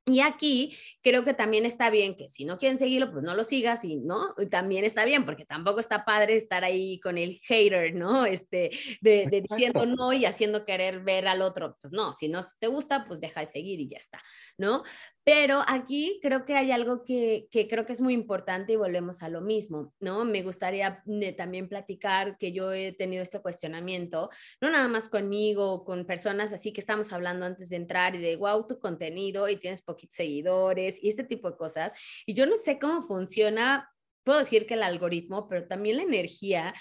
Y 0.06 0.20
aquí 0.20 0.76
creo 1.02 1.24
que 1.24 1.32
también 1.32 1.64
está 1.64 1.88
bien 1.88 2.14
que 2.14 2.28
si 2.28 2.44
no 2.44 2.58
quieren 2.58 2.78
seguirlo, 2.78 3.10
pues 3.10 3.24
no 3.24 3.34
lo 3.34 3.42
sigas 3.42 3.84
y 3.84 3.96
no, 3.96 4.34
también 4.50 4.84
está 4.84 5.06
bien, 5.06 5.24
porque 5.24 5.46
tampoco 5.46 5.80
está 5.80 6.04
padre 6.04 6.36
estar 6.36 6.62
ahí 6.62 7.00
con 7.00 7.16
el 7.16 7.40
hater, 7.44 7.94
¿no? 7.94 8.26
Este, 8.26 8.70
de, 9.00 9.26
de 9.30 9.40
diciendo 9.40 9.86
no 9.86 10.12
y 10.12 10.26
haciendo 10.26 10.66
querer 10.66 11.00
ver 11.00 11.26
al 11.26 11.40
otro. 11.40 11.78
Pues 11.80 11.92
no, 11.92 12.12
si 12.12 12.28
no 12.28 12.40
te 12.58 12.66
gusta, 12.66 13.06
pues 13.06 13.18
deja 13.20 13.40
de 13.40 13.46
seguir 13.46 13.80
y 13.80 13.88
ya 13.88 13.96
está, 13.96 14.22
¿no? 14.58 14.82
Pero 15.24 15.62
aquí 15.66 16.20
creo 16.22 16.44
que 16.44 16.54
hay 16.54 16.70
algo 16.70 17.02
que, 17.02 17.48
creo 17.50 17.86
que 17.86 17.94
es 17.94 18.00
muy 18.02 18.12
importante 18.12 18.74
y 18.74 18.76
volvemos 18.76 19.22
a 19.22 19.30
lo 19.30 19.40
mismo, 19.40 19.94
¿no? 19.98 20.26
Me 20.26 20.42
gustaría 20.42 21.02
eh, 21.06 21.32
también 21.32 21.66
platicar 21.66 22.36
que 22.36 22.52
yo 22.52 22.72
he 22.72 22.92
tenido 22.92 23.22
este 23.22 23.40
cuestionamiento, 23.40 24.28
no 24.60 24.70
nada 24.70 24.86
más 24.86 25.08
conmigo, 25.08 25.84
con 25.84 26.04
personas 26.04 26.52
así 26.52 26.74
que 26.74 26.80
estamos 26.80 27.10
hablando 27.10 27.46
antes 27.46 27.70
de 27.70 27.76
entrar 27.76 28.14
y 28.14 28.18
de, 28.18 28.36
wow, 28.36 28.66
tu 28.66 28.78
contenido 28.78 29.48
y 29.48 29.56
tienes 29.56 29.80
poquitos 29.80 30.14
seguidores 30.14 31.02
y 31.02 31.08
este 31.08 31.24
tipo 31.24 31.50
de 31.50 31.56
cosas. 31.56 31.92
Y 32.26 32.34
yo 32.34 32.44
no 32.44 32.58
sé 32.58 32.78
cómo 32.78 33.02
funciona, 33.02 33.90
puedo 34.24 34.40
decir 34.40 34.66
que 34.66 34.74
el 34.74 34.82
algoritmo, 34.82 35.48
pero 35.48 35.66
también 35.66 35.96
la 35.96 36.02
energía, 36.02 36.74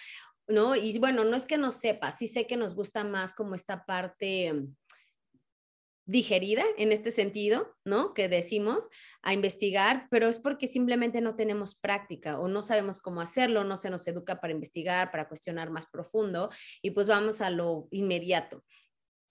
¿no? 0.48 0.76
Y 0.76 0.98
bueno, 1.00 1.24
no 1.24 1.38
es 1.38 1.46
que 1.46 1.58
no 1.58 1.72
sepa, 1.72 2.12
sí 2.12 2.28
sé 2.28 2.46
que 2.46 2.58
nos 2.58 2.76
gusta 2.76 3.06
más 3.06 3.34
como 3.34 3.56
esta 3.56 3.86
parte 3.86 4.54
digerida 6.06 6.64
en 6.78 6.92
este 6.92 7.12
sentido, 7.12 7.76
¿no? 7.86 8.14
Que 8.14 8.28
decimos 8.28 8.90
a 9.22 9.34
investigar, 9.34 10.08
pero 10.10 10.28
es 10.28 10.40
porque 10.40 10.68
simplemente 10.68 11.22
no 11.22 11.36
tenemos 11.36 11.76
práctica 11.76 12.40
o 12.40 12.48
no 12.48 12.62
sabemos 12.62 13.00
cómo 13.00 13.22
hacerlo, 13.22 13.64
no 13.64 13.78
se 13.78 13.90
nos 13.90 14.08
educa 14.08 14.42
para 14.42 14.54
investigar, 14.54 15.12
para 15.12 15.28
cuestionar 15.28 15.70
más 15.70 15.86
profundo 15.88 16.50
y 16.82 16.92
pues 16.92 17.08
vamos 17.08 17.42
a 17.42 17.50
lo 17.50 17.88
inmediato. 17.92 18.64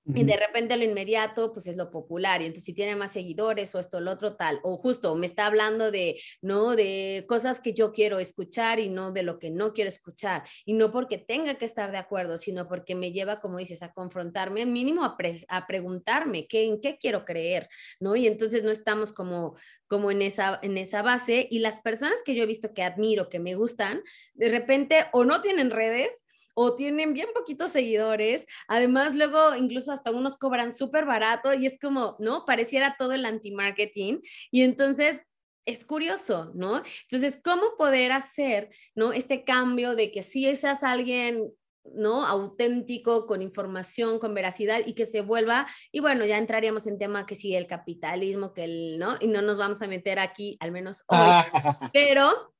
Y 0.04 0.24
de 0.24 0.36
repente 0.36 0.76
lo 0.76 0.82
inmediato, 0.82 1.52
pues 1.52 1.68
es 1.68 1.76
lo 1.76 1.90
popular. 1.90 2.42
Y 2.42 2.46
entonces 2.46 2.64
si 2.64 2.74
tiene 2.74 2.96
más 2.96 3.12
seguidores 3.12 3.72
o 3.74 3.78
esto, 3.78 4.00
lo 4.00 4.10
otro, 4.10 4.34
tal. 4.34 4.58
O 4.64 4.76
justo 4.76 5.14
me 5.14 5.26
está 5.26 5.46
hablando 5.46 5.92
de, 5.92 6.20
¿no? 6.40 6.74
De 6.74 7.24
cosas 7.28 7.60
que 7.60 7.72
yo 7.72 7.92
quiero 7.92 8.18
escuchar 8.18 8.80
y 8.80 8.88
no 8.88 9.12
de 9.12 9.22
lo 9.22 9.38
que 9.38 9.50
no 9.50 9.72
quiero 9.72 9.88
escuchar. 9.88 10.42
Y 10.64 10.74
no 10.74 10.90
porque 10.90 11.18
tenga 11.18 11.54
que 11.54 11.66
estar 11.66 11.92
de 11.92 11.98
acuerdo, 11.98 12.36
sino 12.36 12.66
porque 12.66 12.96
me 12.96 13.12
lleva, 13.12 13.38
como 13.38 13.58
dices, 13.58 13.82
a 13.82 13.92
confrontarme, 13.92 14.66
mínimo 14.66 15.04
a, 15.04 15.16
a 15.48 15.66
preguntarme 15.68 16.48
qué, 16.48 16.64
en 16.64 16.80
qué 16.80 16.98
quiero 16.98 17.24
creer, 17.24 17.68
¿no? 18.00 18.16
Y 18.16 18.26
entonces 18.26 18.64
no 18.64 18.70
estamos 18.70 19.12
como, 19.12 19.56
como 19.86 20.10
en 20.10 20.22
esa, 20.22 20.58
en 20.62 20.78
esa 20.78 21.02
base. 21.02 21.46
Y 21.48 21.60
las 21.60 21.80
personas 21.80 22.16
que 22.24 22.34
yo 22.34 22.42
he 22.42 22.46
visto 22.46 22.74
que 22.74 22.82
admiro, 22.82 23.28
que 23.28 23.38
me 23.38 23.54
gustan, 23.54 24.02
de 24.34 24.48
repente 24.48 25.06
o 25.12 25.24
no 25.24 25.40
tienen 25.42 25.70
redes 25.70 26.21
o 26.54 26.74
tienen 26.74 27.14
bien 27.14 27.28
poquitos 27.34 27.70
seguidores. 27.70 28.46
Además, 28.68 29.14
luego 29.14 29.54
incluso 29.54 29.92
hasta 29.92 30.10
unos 30.10 30.36
cobran 30.36 30.72
súper 30.72 31.04
barato 31.04 31.52
y 31.54 31.66
es 31.66 31.78
como, 31.78 32.16
¿no? 32.18 32.44
Pareciera 32.46 32.96
todo 32.98 33.12
el 33.12 33.24
anti-marketing. 33.24 34.20
Y 34.50 34.62
entonces 34.62 35.20
es 35.64 35.84
curioso, 35.84 36.50
¿no? 36.54 36.82
Entonces, 37.02 37.40
¿cómo 37.42 37.76
poder 37.78 38.12
hacer, 38.12 38.70
¿no? 38.94 39.12
Este 39.12 39.44
cambio 39.44 39.94
de 39.94 40.10
que 40.10 40.22
si 40.22 40.54
seas 40.56 40.82
alguien 40.82 41.52
¿no? 41.84 42.24
auténtico, 42.26 43.26
con 43.26 43.42
información, 43.42 44.18
con 44.18 44.34
veracidad 44.34 44.80
y 44.86 44.94
que 44.94 45.06
se 45.06 45.20
vuelva, 45.20 45.66
y 45.90 46.00
bueno, 46.00 46.24
ya 46.24 46.38
entraríamos 46.38 46.86
en 46.86 46.98
tema 46.98 47.26
que 47.26 47.34
sí, 47.34 47.54
el 47.54 47.66
capitalismo, 47.66 48.52
que 48.52 48.64
el, 48.64 48.98
¿no? 48.98 49.16
Y 49.20 49.26
no 49.26 49.42
nos 49.42 49.58
vamos 49.58 49.82
a 49.82 49.88
meter 49.88 50.18
aquí, 50.18 50.56
al 50.60 50.72
menos 50.72 51.02
hoy, 51.08 51.90
pero, 51.92 52.54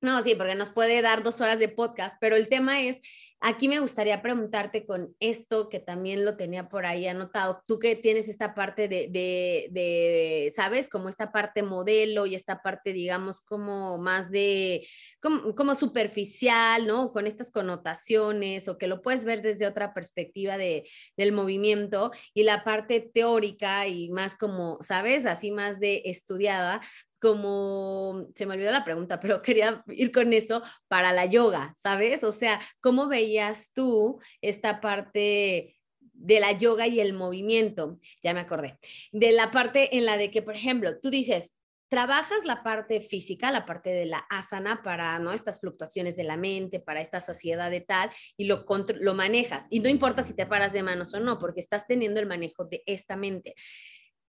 no, 0.00 0.22
sí, 0.22 0.34
porque 0.34 0.54
nos 0.54 0.70
puede 0.70 1.02
dar 1.02 1.22
dos 1.22 1.40
horas 1.40 1.58
de 1.58 1.68
podcast, 1.68 2.16
pero 2.20 2.36
el 2.36 2.48
tema 2.48 2.80
es 2.80 3.00
Aquí 3.44 3.66
me 3.66 3.80
gustaría 3.80 4.22
preguntarte 4.22 4.86
con 4.86 5.16
esto 5.18 5.68
que 5.68 5.80
también 5.80 6.24
lo 6.24 6.36
tenía 6.36 6.68
por 6.68 6.86
ahí 6.86 7.08
anotado, 7.08 7.60
tú 7.66 7.80
que 7.80 7.96
tienes 7.96 8.28
esta 8.28 8.54
parte 8.54 8.86
de, 8.86 9.08
de, 9.10 10.52
¿sabes? 10.54 10.88
Como 10.88 11.08
esta 11.08 11.32
parte 11.32 11.64
modelo 11.64 12.24
y 12.26 12.36
esta 12.36 12.62
parte, 12.62 12.92
digamos, 12.92 13.40
como 13.40 13.98
más 13.98 14.30
de, 14.30 14.86
como, 15.20 15.56
como, 15.56 15.74
superficial, 15.74 16.86
¿no? 16.86 17.10
Con 17.10 17.26
estas 17.26 17.50
connotaciones 17.50 18.68
o 18.68 18.78
que 18.78 18.86
lo 18.86 19.02
puedes 19.02 19.24
ver 19.24 19.42
desde 19.42 19.66
otra 19.66 19.92
perspectiva 19.92 20.56
de, 20.56 20.88
del 21.16 21.32
movimiento 21.32 22.12
y 22.34 22.44
la 22.44 22.62
parte 22.62 23.00
teórica 23.12 23.88
y 23.88 24.08
más 24.10 24.36
como, 24.36 24.78
¿sabes? 24.82 25.26
Así 25.26 25.50
más 25.50 25.80
de 25.80 26.02
estudiada, 26.04 26.80
como, 27.22 28.26
se 28.34 28.46
me 28.46 28.54
olvidó 28.54 28.72
la 28.72 28.84
pregunta, 28.84 29.20
pero 29.20 29.42
quería 29.42 29.84
ir 29.86 30.10
con 30.10 30.32
eso 30.32 30.60
para 30.88 31.12
la 31.12 31.24
yoga, 31.24 31.72
¿sabes? 31.80 32.24
O 32.24 32.32
sea, 32.32 32.60
¿cómo 32.80 33.06
veías 33.06 33.70
tú 33.72 34.20
esta 34.40 34.80
parte 34.80 35.76
de 36.00 36.40
la 36.40 36.50
yoga 36.50 36.88
y 36.88 36.98
el 36.98 37.12
movimiento? 37.12 38.00
Ya 38.24 38.34
me 38.34 38.40
acordé. 38.40 38.76
De 39.12 39.30
la 39.30 39.52
parte 39.52 39.96
en 39.96 40.04
la 40.04 40.16
de 40.16 40.32
que, 40.32 40.42
por 40.42 40.56
ejemplo, 40.56 40.98
tú 41.00 41.10
dices, 41.10 41.54
trabajas 41.88 42.44
la 42.44 42.64
parte 42.64 43.00
física, 43.00 43.52
la 43.52 43.66
parte 43.66 43.90
de 43.90 44.06
la 44.06 44.18
asana 44.28 44.82
para 44.82 45.18
¿no? 45.20 45.32
estas 45.32 45.60
fluctuaciones 45.60 46.16
de 46.16 46.24
la 46.24 46.36
mente, 46.36 46.80
para 46.80 47.02
esta 47.02 47.20
saciedad 47.20 47.70
de 47.70 47.82
tal, 47.82 48.10
y 48.36 48.46
lo, 48.46 48.64
lo 49.00 49.14
manejas. 49.14 49.66
Y 49.70 49.78
no 49.78 49.88
importa 49.88 50.24
si 50.24 50.34
te 50.34 50.46
paras 50.46 50.72
de 50.72 50.82
manos 50.82 51.14
o 51.14 51.20
no, 51.20 51.38
porque 51.38 51.60
estás 51.60 51.86
teniendo 51.86 52.18
el 52.18 52.26
manejo 52.26 52.64
de 52.64 52.82
esta 52.86 53.14
mente. 53.14 53.54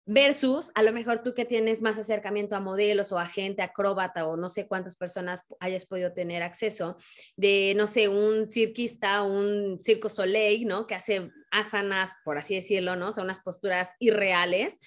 Versus 0.08 0.72
a 0.74 0.82
lo 0.82 0.94
mejor 0.94 1.22
tú 1.22 1.34
que 1.34 1.46
tienes 1.46 1.82
más 1.82 1.98
acercamiento 1.98 2.56
a 2.56 2.62
modelos 2.62 3.12
o 3.12 3.20
a 3.20 3.28
gente 3.28 3.62
acróbata 3.62 4.26
o 4.26 4.38
no 4.38 4.50
sé 4.50 4.66
cuántas 4.66 4.96
personas 4.96 5.46
hayas 5.60 5.86
podido 5.86 6.14
tener 6.14 6.44
acceso 6.44 6.96
de, 7.36 7.74
no 7.76 7.88
sé, 7.88 8.08
un 8.08 8.48
cirquista, 8.48 9.22
un 9.24 9.80
circo 9.84 10.08
soleil, 10.08 10.66
¿no? 10.66 10.88
Que 10.88 10.96
hace 10.96 11.30
asanas, 11.52 12.14
por 12.24 12.38
así 12.38 12.56
decirlo, 12.56 12.96
¿no? 12.96 13.10
O 13.10 13.12
sea, 13.12 13.24
unas 13.24 13.42
posturas 13.42 13.90
irreales 14.00 14.80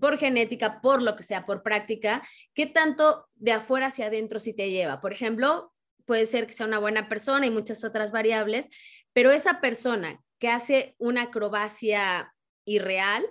por 0.00 0.18
genética, 0.18 0.80
por 0.80 1.02
lo 1.02 1.14
que 1.14 1.22
sea, 1.22 1.46
por 1.46 1.62
práctica, 1.62 2.20
¿qué 2.52 2.66
tanto 2.66 3.28
de 3.36 3.52
afuera 3.52 3.86
hacia 3.86 4.06
adentro 4.06 4.40
si 4.40 4.52
te 4.52 4.70
lleva? 4.70 5.00
Por 5.00 5.12
ejemplo, 5.12 5.72
puede 6.04 6.26
ser 6.26 6.48
que 6.48 6.52
sea 6.52 6.66
una 6.66 6.80
buena 6.80 7.08
persona 7.08 7.46
y 7.46 7.50
muchas 7.50 7.84
otras 7.84 8.10
variables, 8.10 8.66
pero 9.12 9.30
esa 9.30 9.60
persona 9.60 10.20
que 10.40 10.48
hace 10.48 10.96
una 10.98 11.22
acrobacia 11.22 12.34
irreal, 12.64 13.24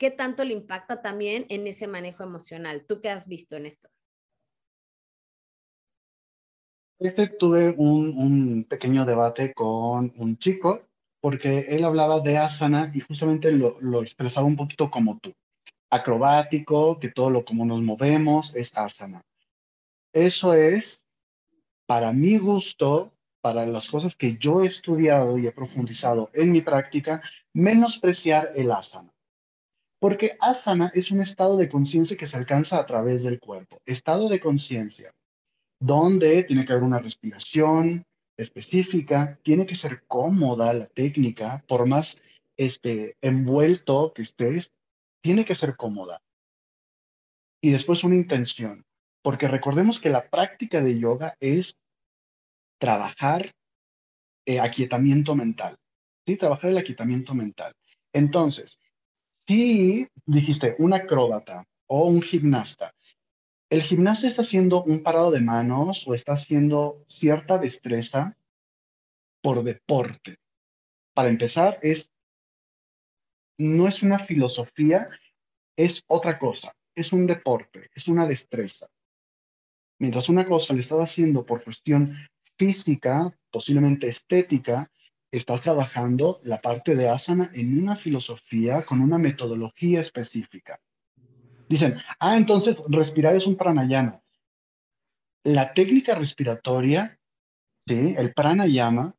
¿qué 0.00 0.10
tanto 0.10 0.42
le 0.44 0.54
impacta 0.54 1.02
también 1.02 1.44
en 1.50 1.66
ese 1.66 1.86
manejo 1.86 2.24
emocional? 2.24 2.86
¿Tú 2.88 3.02
qué 3.02 3.10
has 3.10 3.28
visto 3.28 3.54
en 3.56 3.66
esto? 3.66 3.90
Este 6.98 7.28
tuve 7.28 7.74
un, 7.76 8.16
un, 8.16 8.64
pequeño 8.64 9.04
debate 9.04 9.52
con 9.52 10.12
un 10.16 10.38
chico 10.38 10.80
porque 11.20 11.66
él 11.68 11.84
hablaba 11.84 12.20
de 12.20 12.38
asana 12.38 12.90
y 12.94 13.00
justamente 13.00 13.52
lo, 13.52 13.78
lo, 13.80 14.02
expresaba 14.02 14.46
un 14.46 14.56
poquito 14.56 14.90
como 14.90 15.18
tú. 15.18 15.34
Acrobático, 15.90 16.98
que 16.98 17.10
todo 17.10 17.28
lo 17.28 17.44
como 17.44 17.66
nos 17.66 17.82
movemos 17.82 18.56
es 18.56 18.74
asana. 18.74 19.22
Eso 20.14 20.54
es, 20.54 21.04
para 21.86 22.12
mi 22.12 22.38
gusto, 22.38 23.12
para 23.42 23.66
las 23.66 23.86
cosas 23.88 24.16
que 24.16 24.38
yo 24.38 24.62
he 24.62 24.66
estudiado 24.66 25.36
y 25.36 25.46
he 25.46 25.52
profundizado 25.52 26.30
en 26.32 26.52
mi 26.52 26.62
práctica, 26.62 27.22
menospreciar 27.52 28.52
el 28.56 28.72
asana. 28.72 29.12
Porque 30.00 30.36
asana 30.40 30.90
es 30.94 31.10
un 31.10 31.20
estado 31.20 31.56
de 31.56 31.68
conciencia 31.68 32.16
que 32.16 32.26
se 32.26 32.36
alcanza 32.36 32.78
a 32.78 32.86
través 32.86 33.22
del 33.22 33.38
cuerpo. 33.38 33.80
Estado 33.84 34.28
de 34.28 34.40
conciencia, 34.40 35.14
donde 35.78 36.42
tiene 36.44 36.64
que 36.64 36.72
haber 36.72 36.84
una 36.84 36.98
respiración 36.98 38.04
específica, 38.36 39.38
tiene 39.42 39.66
que 39.66 39.74
ser 39.74 40.02
cómoda 40.08 40.72
la 40.72 40.86
técnica, 40.86 41.62
por 41.68 41.86
más 41.86 42.18
este, 42.56 43.16
envuelto 43.20 44.12
que 44.14 44.22
estés, 44.22 44.72
tiene 45.22 45.44
que 45.44 45.54
ser 45.54 45.76
cómoda. 45.76 46.22
Y 47.62 47.70
después 47.70 48.02
una 48.02 48.16
intención, 48.16 48.86
porque 49.22 49.48
recordemos 49.48 50.00
que 50.00 50.08
la 50.08 50.30
práctica 50.30 50.80
de 50.80 50.98
yoga 50.98 51.36
es 51.40 51.76
trabajar 52.78 53.54
eh, 54.46 54.58
aquietamiento 54.58 55.36
mental, 55.36 55.76
¿sí? 56.26 56.36
Trabajar 56.36 56.70
el 56.70 56.78
aquietamiento 56.78 57.34
mental. 57.34 57.74
Entonces, 58.14 58.80
si 59.50 60.06
dijiste 60.26 60.76
un 60.78 60.92
acróbata 60.92 61.66
o 61.88 62.06
un 62.06 62.22
gimnasta, 62.22 62.94
el 63.68 63.82
gimnasta 63.82 64.28
está 64.28 64.42
haciendo 64.42 64.84
un 64.84 65.02
parado 65.02 65.32
de 65.32 65.40
manos 65.40 66.06
o 66.06 66.14
está 66.14 66.34
haciendo 66.34 67.04
cierta 67.08 67.58
destreza 67.58 68.36
por 69.42 69.64
deporte. 69.64 70.36
Para 71.14 71.30
empezar, 71.30 71.80
es 71.82 72.12
no 73.58 73.88
es 73.88 74.04
una 74.04 74.20
filosofía, 74.20 75.08
es 75.76 76.04
otra 76.06 76.38
cosa, 76.38 76.72
es 76.94 77.12
un 77.12 77.26
deporte, 77.26 77.90
es 77.92 78.06
una 78.06 78.28
destreza. 78.28 78.86
Mientras 79.98 80.28
una 80.28 80.46
cosa 80.46 80.74
le 80.74 80.80
estás 80.80 81.00
haciendo 81.00 81.44
por 81.44 81.64
cuestión 81.64 82.16
física, 82.56 83.36
posiblemente 83.50 84.06
estética, 84.06 84.88
estás 85.30 85.60
trabajando 85.60 86.40
la 86.44 86.60
parte 86.60 86.94
de 86.94 87.08
asana 87.08 87.50
en 87.54 87.78
una 87.78 87.96
filosofía 87.96 88.84
con 88.84 89.00
una 89.00 89.18
metodología 89.18 90.00
específica. 90.00 90.80
Dicen, 91.68 91.98
ah, 92.18 92.36
entonces 92.36 92.76
respirar 92.88 93.36
es 93.36 93.46
un 93.46 93.56
pranayama. 93.56 94.20
La 95.44 95.72
técnica 95.72 96.14
respiratoria, 96.14 97.18
¿sí? 97.86 98.14
el 98.18 98.34
pranayama, 98.34 99.14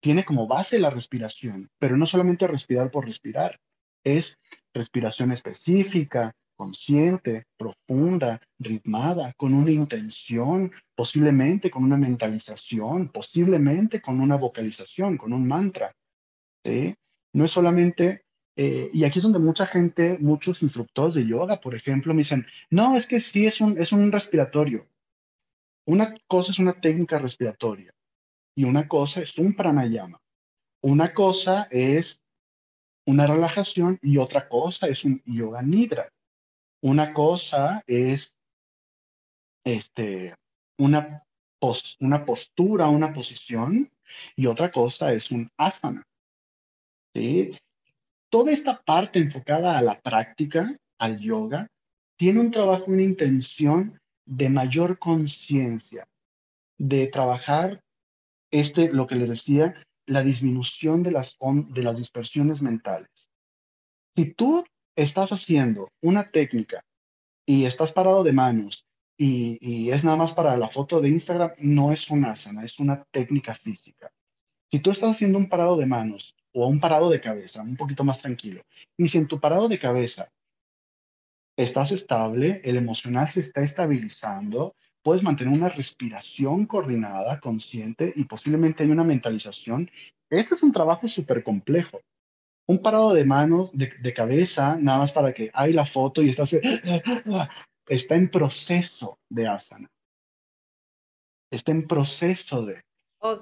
tiene 0.00 0.24
como 0.24 0.46
base 0.46 0.78
la 0.78 0.90
respiración, 0.90 1.70
pero 1.78 1.96
no 1.96 2.06
solamente 2.06 2.46
respirar 2.46 2.90
por 2.90 3.06
respirar, 3.06 3.58
es 4.04 4.38
respiración 4.72 5.32
específica, 5.32 6.36
consciente, 6.56 7.46
profunda, 7.56 8.40
ritmada, 8.58 9.32
con 9.36 9.54
una 9.54 9.70
intención, 9.70 10.72
posiblemente 10.94 11.70
con 11.70 11.84
una 11.84 11.96
mentalización, 11.96 13.10
posiblemente 13.10 14.00
con 14.00 14.20
una 14.20 14.36
vocalización, 14.36 15.16
con 15.16 15.32
un 15.32 15.46
mantra. 15.46 15.94
No 17.34 17.44
es 17.44 17.50
solamente, 17.50 18.24
eh, 18.56 18.90
y 18.92 19.04
aquí 19.04 19.18
es 19.18 19.24
donde 19.24 19.38
mucha 19.38 19.66
gente, 19.66 20.18
muchos 20.20 20.62
instructores 20.62 21.14
de 21.14 21.26
yoga, 21.26 21.60
por 21.60 21.74
ejemplo, 21.74 22.14
me 22.14 22.18
dicen, 22.18 22.46
no, 22.70 22.96
es 22.96 23.06
que 23.06 23.18
sí 23.20 23.46
es 23.46 23.60
un, 23.60 23.78
es 23.78 23.92
un 23.92 24.12
respiratorio. 24.12 24.86
Una 25.86 26.14
cosa 26.26 26.52
es 26.52 26.58
una 26.58 26.80
técnica 26.80 27.18
respiratoria 27.18 27.92
y 28.56 28.64
una 28.64 28.88
cosa 28.88 29.20
es 29.20 29.36
un 29.36 29.54
pranayama. 29.54 30.20
Una 30.82 31.12
cosa 31.12 31.66
es 31.70 32.22
una 33.06 33.26
relajación 33.26 33.98
y 34.00 34.16
otra 34.18 34.48
cosa 34.48 34.86
es 34.86 35.04
un 35.04 35.22
yoga 35.26 35.60
nidra. 35.60 36.08
Una 36.84 37.14
cosa 37.14 37.82
es 37.86 38.36
este, 39.64 40.34
una, 40.78 41.24
una 42.00 42.26
postura, 42.26 42.88
una 42.88 43.14
posición, 43.14 43.90
y 44.36 44.44
otra 44.44 44.70
cosa 44.70 45.14
es 45.14 45.30
un 45.30 45.50
asana. 45.56 46.06
¿sí? 47.14 47.58
Toda 48.30 48.52
esta 48.52 48.82
parte 48.82 49.18
enfocada 49.18 49.78
a 49.78 49.80
la 49.80 49.98
práctica, 49.98 50.76
al 50.98 51.18
yoga, 51.20 51.68
tiene 52.18 52.40
un 52.40 52.50
trabajo, 52.50 52.84
una 52.88 53.00
intención 53.00 53.98
de 54.26 54.50
mayor 54.50 54.98
conciencia, 54.98 56.06
de 56.76 57.06
trabajar 57.06 57.82
este, 58.50 58.92
lo 58.92 59.06
que 59.06 59.14
les 59.14 59.30
decía, 59.30 59.74
la 60.04 60.22
disminución 60.22 61.02
de 61.02 61.12
las, 61.12 61.38
de 61.40 61.82
las 61.82 61.96
dispersiones 61.96 62.60
mentales. 62.60 63.30
Si 64.14 64.34
tú 64.34 64.66
estás 64.96 65.32
haciendo 65.32 65.90
una 66.00 66.30
técnica 66.30 66.84
y 67.46 67.64
estás 67.64 67.92
parado 67.92 68.22
de 68.24 68.32
manos 68.32 68.86
y, 69.16 69.90
es 69.90 70.02
nada 70.02 70.16
más 70.16 70.32
para 70.32 70.56
la 70.56 70.68
foto 70.68 71.00
de 71.00 71.08
Instagram, 71.08 71.52
no 71.58 71.92
es 71.92 72.10
una 72.10 72.32
asana, 72.32 72.64
es 72.64 72.80
una 72.80 73.04
técnica 73.12 73.54
física. 73.54 74.10
Si 74.70 74.80
tú 74.80 74.90
estás 74.90 75.12
haciendo 75.12 75.38
un 75.38 75.48
parado 75.48 75.76
de 75.76 75.86
manos 75.86 76.34
o 76.52 76.66
un 76.66 76.80
parado 76.80 77.10
de 77.10 77.20
cabeza, 77.20 77.62
un 77.62 77.76
poquito 77.76 78.02
más 78.02 78.20
tranquilo, 78.20 78.62
y 78.96 79.08
si 79.08 79.18
en 79.18 79.28
tu 79.28 79.38
parado 79.38 79.68
de 79.68 79.78
cabeza 79.78 80.32
estás 81.56 81.92
estable, 81.92 82.60
el 82.64 82.76
emocional 82.76 83.30
se 83.30 83.40
está 83.40 83.60
estabilizando, 83.60 84.74
puedes 85.02 85.22
mantener 85.22 85.54
una 85.54 85.68
respiración 85.68 86.66
coordinada, 86.66 87.38
consciente 87.38 88.12
y 88.16 88.24
posiblemente 88.24 88.82
hay 88.82 88.90
una 88.90 89.04
mentalización. 89.04 89.90
Este 90.28 90.54
es 90.54 90.62
un 90.64 90.72
trabajo 90.72 91.06
súper 91.06 91.44
complejo 91.44 92.00
un 92.66 92.82
parado 92.82 93.12
de 93.12 93.24
mano, 93.24 93.70
de, 93.72 94.14
cabeza, 94.14 94.76
nada 94.76 94.98
más 94.98 95.12
para 95.12 95.32
que 95.34 95.50
hay 95.52 95.72
la 95.72 95.84
foto 95.84 96.22
y 96.22 96.30
está, 96.30 96.44
está 97.86 98.14
en 98.14 98.30
proceso 98.30 99.18
de 99.28 99.48
asana. 99.48 99.90
Está 101.50 101.72
en 101.72 101.86
proceso 101.86 102.64
de. 102.64 102.82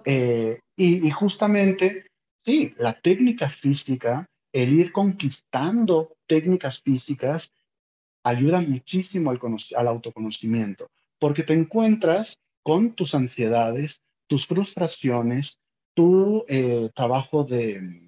Eh, 0.04 0.60
y, 0.76 1.10
justamente, 1.10 2.06
sí, 2.44 2.74
la 2.78 3.00
técnica 3.00 3.48
física, 3.48 4.26
el 4.52 4.72
ir 4.72 4.92
conquistando 4.92 6.16
técnicas 6.26 6.80
físicas, 6.80 7.50
ayuda 8.24 8.60
muchísimo 8.60 9.30
al, 9.30 9.40
al 9.76 9.88
autoconocimiento, 9.88 10.88
porque 11.18 11.42
te 11.42 11.54
encuentras 11.54 12.38
con 12.62 12.94
tus 12.94 13.14
ansiedades, 13.14 14.00
tus 14.28 14.46
frustraciones, 14.46 15.58
tu 15.94 16.44
eh, 16.48 16.90
trabajo 16.94 17.44
de, 17.44 18.01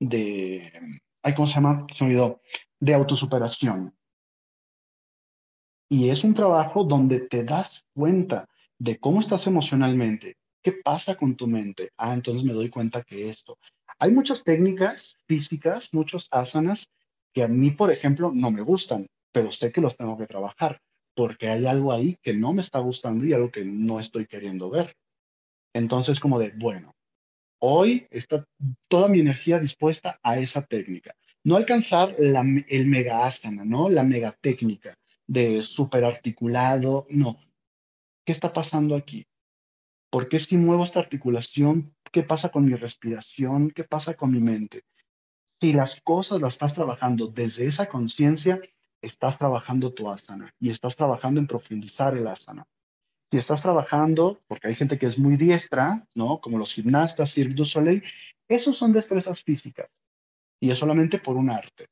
de, 0.00 1.00
¿cómo 1.36 1.46
se 1.46 1.54
llama? 1.54 1.86
Se 1.92 2.04
me 2.04 2.10
olvidó, 2.10 2.40
de 2.80 2.94
autosuperación. 2.94 3.94
Y 5.88 6.08
es 6.08 6.24
un 6.24 6.34
trabajo 6.34 6.84
donde 6.84 7.20
te 7.20 7.44
das 7.44 7.84
cuenta 7.94 8.48
de 8.78 8.98
cómo 8.98 9.20
estás 9.20 9.46
emocionalmente, 9.46 10.36
qué 10.62 10.72
pasa 10.72 11.16
con 11.16 11.36
tu 11.36 11.46
mente. 11.46 11.90
Ah, 11.96 12.14
entonces 12.14 12.44
me 12.44 12.52
doy 12.52 12.70
cuenta 12.70 13.02
que 13.02 13.28
esto. 13.28 13.58
Hay 13.98 14.12
muchas 14.12 14.42
técnicas 14.42 15.16
físicas, 15.26 15.92
muchos 15.92 16.28
asanas 16.30 16.88
que 17.32 17.42
a 17.42 17.48
mí, 17.48 17.70
por 17.70 17.92
ejemplo, 17.92 18.32
no 18.34 18.50
me 18.50 18.62
gustan, 18.62 19.06
pero 19.32 19.52
sé 19.52 19.70
que 19.70 19.80
los 19.80 19.96
tengo 19.96 20.16
que 20.16 20.26
trabajar 20.26 20.80
porque 21.14 21.48
hay 21.48 21.66
algo 21.66 21.92
ahí 21.92 22.16
que 22.22 22.32
no 22.32 22.52
me 22.52 22.62
está 22.62 22.78
gustando 22.78 23.24
y 23.26 23.32
algo 23.32 23.50
que 23.50 23.64
no 23.64 24.00
estoy 24.00 24.26
queriendo 24.26 24.70
ver. 24.70 24.96
Entonces, 25.74 26.18
como 26.18 26.38
de, 26.38 26.50
bueno, 26.56 26.94
Hoy 27.62 28.06
está 28.10 28.46
toda 28.88 29.08
mi 29.08 29.20
energía 29.20 29.58
dispuesta 29.58 30.18
a 30.22 30.38
esa 30.38 30.62
técnica. 30.62 31.14
No 31.44 31.56
alcanzar 31.56 32.16
el 32.18 32.86
mega 32.86 33.26
asana, 33.26 33.64
¿no? 33.64 33.90
La 33.90 34.02
mega 34.02 34.36
técnica 34.40 34.98
de 35.26 35.62
super 35.62 36.04
articulado, 36.04 37.06
no. 37.10 37.38
¿Qué 38.24 38.32
está 38.32 38.52
pasando 38.52 38.96
aquí? 38.96 39.26
¿Por 40.10 40.28
qué 40.28 40.38
si 40.38 40.56
muevo 40.56 40.84
esta 40.84 41.00
articulación? 41.00 41.94
¿Qué 42.10 42.22
pasa 42.22 42.48
con 42.48 42.64
mi 42.64 42.74
respiración? 42.74 43.70
¿Qué 43.70 43.84
pasa 43.84 44.14
con 44.14 44.32
mi 44.32 44.40
mente? 44.40 44.84
Si 45.60 45.74
las 45.74 46.00
cosas 46.00 46.40
las 46.40 46.54
estás 46.54 46.74
trabajando 46.74 47.28
desde 47.28 47.66
esa 47.66 47.88
conciencia, 47.88 48.60
estás 49.02 49.38
trabajando 49.38 49.92
tu 49.92 50.10
asana 50.10 50.54
y 50.58 50.70
estás 50.70 50.96
trabajando 50.96 51.40
en 51.40 51.46
profundizar 51.46 52.16
el 52.16 52.26
asana. 52.26 52.66
Si 53.30 53.38
estás 53.38 53.62
trabajando, 53.62 54.40
porque 54.48 54.68
hay 54.68 54.74
gente 54.74 54.98
que 54.98 55.06
es 55.06 55.18
muy 55.18 55.36
diestra, 55.36 56.04
¿no? 56.14 56.40
Como 56.40 56.58
los 56.58 56.74
gimnastas, 56.74 57.32
Cirque 57.32 57.54
du 57.54 57.64
Soleil, 57.64 58.02
esos 58.48 58.76
son 58.76 58.92
destrezas 58.92 59.42
físicas 59.42 59.88
y 60.58 60.70
es 60.70 60.78
solamente 60.78 61.18
por 61.18 61.36
un 61.36 61.50
arte. 61.50 61.86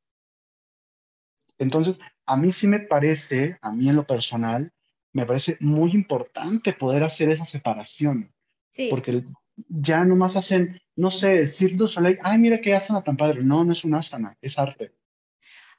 Entonces, 1.58 2.00
a 2.26 2.36
mí 2.36 2.52
sí 2.52 2.66
me 2.66 2.80
parece, 2.80 3.58
a 3.62 3.70
mí 3.72 3.88
en 3.88 3.96
lo 3.96 4.06
personal, 4.06 4.72
me 5.12 5.26
parece 5.26 5.56
muy 5.60 5.92
importante 5.92 6.72
poder 6.72 7.02
hacer 7.02 7.30
esa 7.30 7.44
separación. 7.44 8.32
Sí. 8.70 8.88
Porque 8.90 9.24
ya 9.68 10.04
nomás 10.04 10.36
hacen, 10.36 10.80
no 10.96 11.10
sé, 11.10 11.46
Cirque 11.46 11.76
du 11.76 11.88
Soleil, 11.88 12.18
ay, 12.22 12.38
mira 12.38 12.60
qué 12.60 12.74
asana 12.74 13.02
tan 13.02 13.16
padre. 13.16 13.42
No, 13.42 13.64
no 13.64 13.72
es 13.72 13.84
un 13.84 13.94
asana, 13.94 14.36
es 14.40 14.58
arte. 14.58 14.92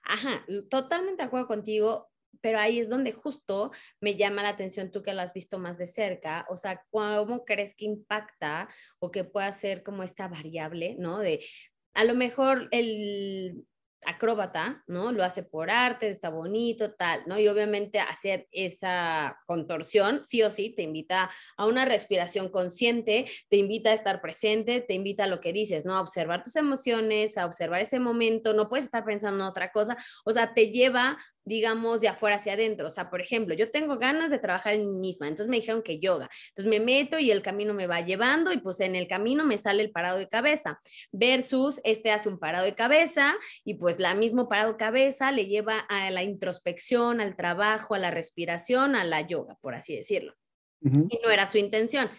Ajá, 0.04 0.44
totalmente 0.70 1.22
de 1.22 1.28
acuerdo 1.28 1.48
contigo, 1.48 2.09
pero 2.42 2.60
ahí 2.60 2.80
es 2.80 2.90
donde 2.90 3.12
justo 3.12 3.72
me 4.02 4.16
llama 4.16 4.44
la 4.44 4.50
atención 4.50 4.92
tú 4.92 5.04
que 5.04 5.14
lo 5.14 5.22
has 5.22 5.34
visto 5.34 5.60
más 5.60 5.78
de 5.78 5.88
cerca, 5.88 6.46
o 6.50 6.58
sea, 6.58 6.84
¿cómo 6.90 7.46
crees 7.46 7.76
que 7.76 7.86
impacta 7.86 8.70
o 9.00 9.12
que 9.12 9.24
pueda 9.24 9.52
ser 9.52 9.84
como 9.84 10.04
esta 10.04 10.28
variable, 10.28 10.96
¿no? 11.00 11.20
De 11.20 11.46
a 11.94 12.04
lo 12.04 12.16
mejor 12.16 12.68
el 12.72 13.66
acróbata, 14.06 14.84
¿no? 14.88 15.12
Lo 15.12 15.24
hace 15.24 15.44
por 15.44 15.70
arte, 15.70 16.10
está 16.10 16.30
bonito, 16.30 16.94
tal, 16.94 17.22
¿no? 17.26 17.38
Y 17.38 17.48
obviamente 17.48 18.00
hacer 18.00 18.48
esa 18.52 19.38
contorsión, 19.46 20.22
sí 20.24 20.42
o 20.44 20.50
sí, 20.50 20.70
te 20.70 20.84
invita 20.84 21.30
a 21.58 21.66
una 21.66 21.86
respiración 21.86 22.50
consciente, 22.50 23.26
te 23.50 23.58
invita 23.58 23.90
a 23.90 23.94
estar 23.94 24.22
presente, 24.22 24.82
te 24.82 24.94
invita 24.94 25.26
a 25.26 25.28
lo 25.28 25.42
que 25.42 25.54
dices, 25.54 25.86
¿no? 25.86 25.96
A 25.96 26.02
observar 26.02 26.44
tus 26.44 26.56
emociones, 26.56 27.38
a 27.38 27.46
observar 27.46 27.82
ese 27.82 28.00
momento, 28.00 28.54
no 28.54 28.70
puedes 28.70 28.86
estar 28.86 29.04
pensando 29.04 29.44
en 29.44 29.50
otra 29.50 29.72
cosa, 29.72 29.98
o 30.26 30.32
sea, 30.32 30.54
te 30.54 30.72
lleva 30.72 31.18
digamos, 31.50 32.00
de 32.00 32.08
afuera 32.08 32.36
hacia 32.36 32.54
adentro. 32.54 32.88
O 32.88 32.90
sea, 32.92 33.10
por 33.10 33.20
ejemplo, 33.20 33.56
yo 33.56 33.72
tengo 33.72 33.98
ganas 33.98 34.30
de 34.30 34.38
trabajar 34.38 34.76
en 34.76 34.88
mí 34.88 35.00
misma, 35.00 35.28
entonces 35.28 35.50
me 35.50 35.58
dijeron 35.58 35.82
que 35.82 36.00
yoga. 36.00 36.30
Entonces 36.50 36.70
me 36.70 36.80
meto 36.80 37.18
y 37.18 37.32
el 37.32 37.42
camino 37.42 37.74
me 37.74 37.88
va 37.88 38.02
llevando 38.02 38.54
y 38.54 38.60
pues 38.60 38.80
en 38.82 38.96
el 38.96 39.08
camino 39.08 39.44
me 39.44 39.58
sale 39.58 39.82
el 39.82 39.92
parado 39.92 40.20
de 40.20 40.28
cabeza 40.28 40.80
versus 41.12 41.82
este 41.84 42.12
hace 42.12 42.30
un 42.30 42.38
parado 42.38 42.66
de 42.66 42.76
cabeza 42.76 43.36
y 43.66 43.74
pues 43.74 44.00
la 44.00 44.14
mismo 44.14 44.48
parado 44.48 44.74
de 44.74 44.78
cabeza 44.78 45.32
le 45.32 45.48
lleva 45.48 45.80
a 45.80 46.12
la 46.12 46.22
introspección, 46.22 47.20
al 47.20 47.36
trabajo, 47.36 47.96
a 47.96 48.00
la 48.00 48.12
respiración, 48.12 48.96
a 48.96 49.04
la 49.04 49.22
yoga, 49.22 49.58
por 49.60 49.74
así 49.74 49.96
decirlo. 49.96 50.36
Y 50.82 51.20
no 51.24 51.30
era 51.32 51.48
su 51.48 51.58
intención. 51.58 52.10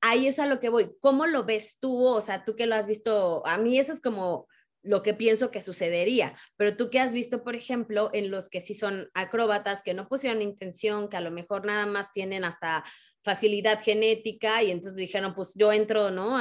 Ahí 0.00 0.26
es 0.26 0.38
a 0.38 0.46
lo 0.46 0.60
que 0.60 0.70
voy. 0.70 0.90
¿Cómo 1.00 1.26
lo 1.26 1.44
ves 1.44 1.76
tú? 1.78 2.06
O 2.06 2.20
sea, 2.20 2.44
tú 2.44 2.56
que 2.56 2.66
lo 2.66 2.74
has 2.74 2.86
visto, 2.86 3.46
a 3.46 3.58
mí 3.58 3.78
eso 3.78 3.92
es 3.92 4.00
como 4.00 4.48
lo 4.82 5.02
que 5.02 5.14
pienso 5.14 5.50
que 5.50 5.60
sucedería. 5.60 6.36
Pero 6.56 6.76
tú 6.76 6.90
que 6.90 7.00
has 7.00 7.12
visto, 7.12 7.42
por 7.42 7.56
ejemplo, 7.56 8.10
en 8.12 8.30
los 8.30 8.48
que 8.48 8.60
sí 8.60 8.74
son 8.74 9.08
acróbatas, 9.14 9.82
que 9.82 9.94
no 9.94 10.08
pusieron 10.08 10.42
intención, 10.42 11.08
que 11.08 11.16
a 11.16 11.20
lo 11.20 11.30
mejor 11.30 11.64
nada 11.64 11.86
más 11.86 12.12
tienen 12.12 12.44
hasta 12.44 12.84
facilidad 13.22 13.82
genética 13.82 14.62
y 14.62 14.70
entonces 14.70 14.96
dijeron, 14.96 15.34
pues 15.34 15.52
yo 15.54 15.72
entro, 15.72 16.10
¿no? 16.10 16.38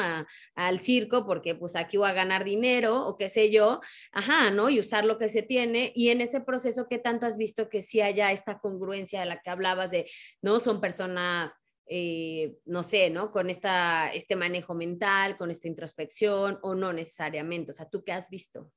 al 0.55 0.80
circo 0.80 1.26
porque 1.26 1.53
pues 1.53 1.76
aquí 1.76 1.97
voy 1.97 2.09
a 2.09 2.14
ganar 2.14 2.45
dinero 2.45 3.05
o 3.05 3.18
qué 3.18 3.27
sé 3.27 3.51
yo, 3.51 3.81
ajá, 4.14 4.51
¿no? 4.51 4.69
Y 4.69 4.80
usar 4.80 5.03
lo 5.03 5.18
que 5.18 5.27
se 5.27 5.41
tiene. 5.41 5.91
Y 5.95 6.09
en 6.09 6.22
ese 6.22 6.39
proceso, 6.39 6.88
¿qué 6.89 6.97
tanto 6.97 7.26
has 7.26 7.38
visto 7.38 7.68
que 7.68 7.81
sí 7.81 7.99
haya 7.99 8.31
esta 8.31 8.59
congruencia 8.59 9.19
de 9.19 9.26
la 9.26 9.41
que 9.41 9.49
hablabas 9.49 9.91
de, 9.91 10.09
¿no? 10.41 10.59
Son 10.59 10.80
personas 10.80 11.59
eh, 11.89 12.59
no 12.65 12.84
sé, 12.84 13.09
¿no? 13.09 13.31
Con 13.31 13.49
esta, 13.49 14.11
este 14.14 14.35
manejo 14.35 14.76
mental, 14.76 15.38
con 15.38 15.51
esta 15.51 15.68
introspección 15.68 16.59
o 16.61 16.76
no 16.76 16.91
necesariamente. 16.93 17.72
O 17.72 17.73
sea, 17.73 17.89
¿tú 17.89 18.03
qué 18.03 18.11
has 18.11 18.30
visto? 18.30 18.72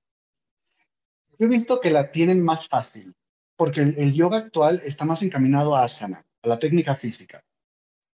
Yo 1.39 1.47
he 1.47 1.49
visto 1.49 1.81
que 1.81 1.91
la 1.91 2.11
tienen 2.11 2.43
más 2.43 2.69
fácil, 2.69 3.15
porque 3.57 3.81
el, 3.81 4.13
yoga 4.13 4.39
actual 4.39 4.83
está 4.85 5.05
más 5.05 5.23
encaminado 5.23 5.75
a 5.75 5.85
asana, 5.85 6.27
a 6.43 6.49
la 6.49 6.59
técnica 6.59 6.95
física. 6.95 7.43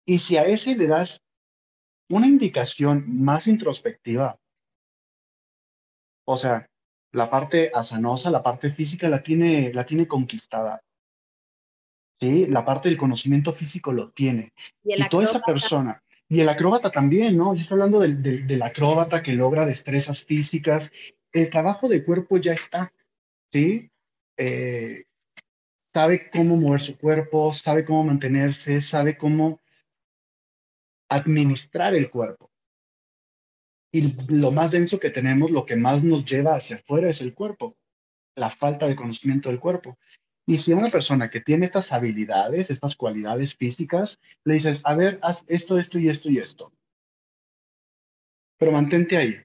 Y 0.06 0.20
si 0.20 0.38
a 0.38 0.46
ese 0.46 0.76
le 0.76 0.88
das 0.88 1.22
una 2.10 2.28
indicación 2.28 3.04
más 3.08 3.48
introspectiva, 3.48 4.40
o 6.28 6.38
sea, 6.38 6.70
la 7.12 7.30
parte 7.30 7.72
asanosa, 7.74 8.30
la 8.30 8.44
parte 8.44 8.72
física 8.72 9.10
la 9.10 9.24
tiene, 9.24 9.74
la 9.74 9.86
tiene 9.86 10.08
conquistada. 10.08 10.82
¿Sí? 12.20 12.48
La 12.48 12.66
parte 12.66 12.90
del 12.90 12.98
conocimiento 12.98 13.54
físico 13.54 13.92
lo 13.92 14.12
tiene. 14.12 14.54
Y, 14.84 15.08
toda 15.10 15.24
esa 15.24 15.42
persona, 15.42 16.02
y 16.28 16.42
el 16.42 16.50
acróbata 16.50 16.92
también, 16.92 17.38
¿no? 17.38 17.54
Yo 17.54 17.62
estoy 17.62 17.76
hablando 17.76 18.00
del, 18.00 18.48
del, 18.48 18.62
acróbata 18.62 19.22
que 19.22 19.34
logra 19.34 19.66
destrezas 19.66 20.24
físicas. 20.24 20.92
El 21.32 21.50
trabajo 21.50 21.88
de 21.88 22.04
cuerpo 22.04 22.38
ya 22.38 22.54
está, 22.54 22.92
¿sí? 23.52 23.92
Eh, 24.38 25.06
sabe 25.94 26.30
cómo 26.32 26.58
mover 26.58 26.82
su 26.82 26.98
cuerpo, 26.98 27.54
sabe 27.54 27.86
cómo 27.86 28.04
mantenerse, 28.04 28.82
sabe 28.82 29.18
cómo 29.18 29.62
administrar 31.10 31.94
el 31.96 32.10
cuerpo. 32.10 32.52
Y 33.94 34.14
lo 34.28 34.52
más 34.52 34.72
denso 34.72 35.00
que 35.00 35.10
tenemos, 35.10 35.52
lo 35.52 35.66
que 35.66 35.78
más 35.78 36.04
nos 36.04 36.26
lleva 36.26 36.56
hacia 36.56 36.78
afuera 36.78 37.10
es 37.10 37.22
el 37.22 37.34
cuerpo, 37.34 37.78
la 38.36 38.50
falta 38.50 38.88
de 38.88 38.96
conocimiento 38.96 39.48
del 39.48 39.60
cuerpo. 39.60 39.98
Y 40.48 40.60
si 40.60 40.74
una 40.74 40.88
persona 40.88 41.30
que 41.30 41.42
tiene 41.42 41.66
estas 41.66 41.92
habilidades, 41.92 42.70
estas 42.70 42.96
cualidades 42.96 43.56
físicas, 43.56 44.20
le 44.44 44.56
dices, 44.56 44.82
a 44.84 44.96
ver, 44.96 45.20
haz 45.24 45.44
esto, 45.48 45.80
esto 45.80 45.98
y 45.98 46.10
esto 46.10 46.30
y 46.30 46.38
esto, 46.38 46.72
pero 48.58 48.72
mantente 48.72 49.18
ahí. 49.18 49.36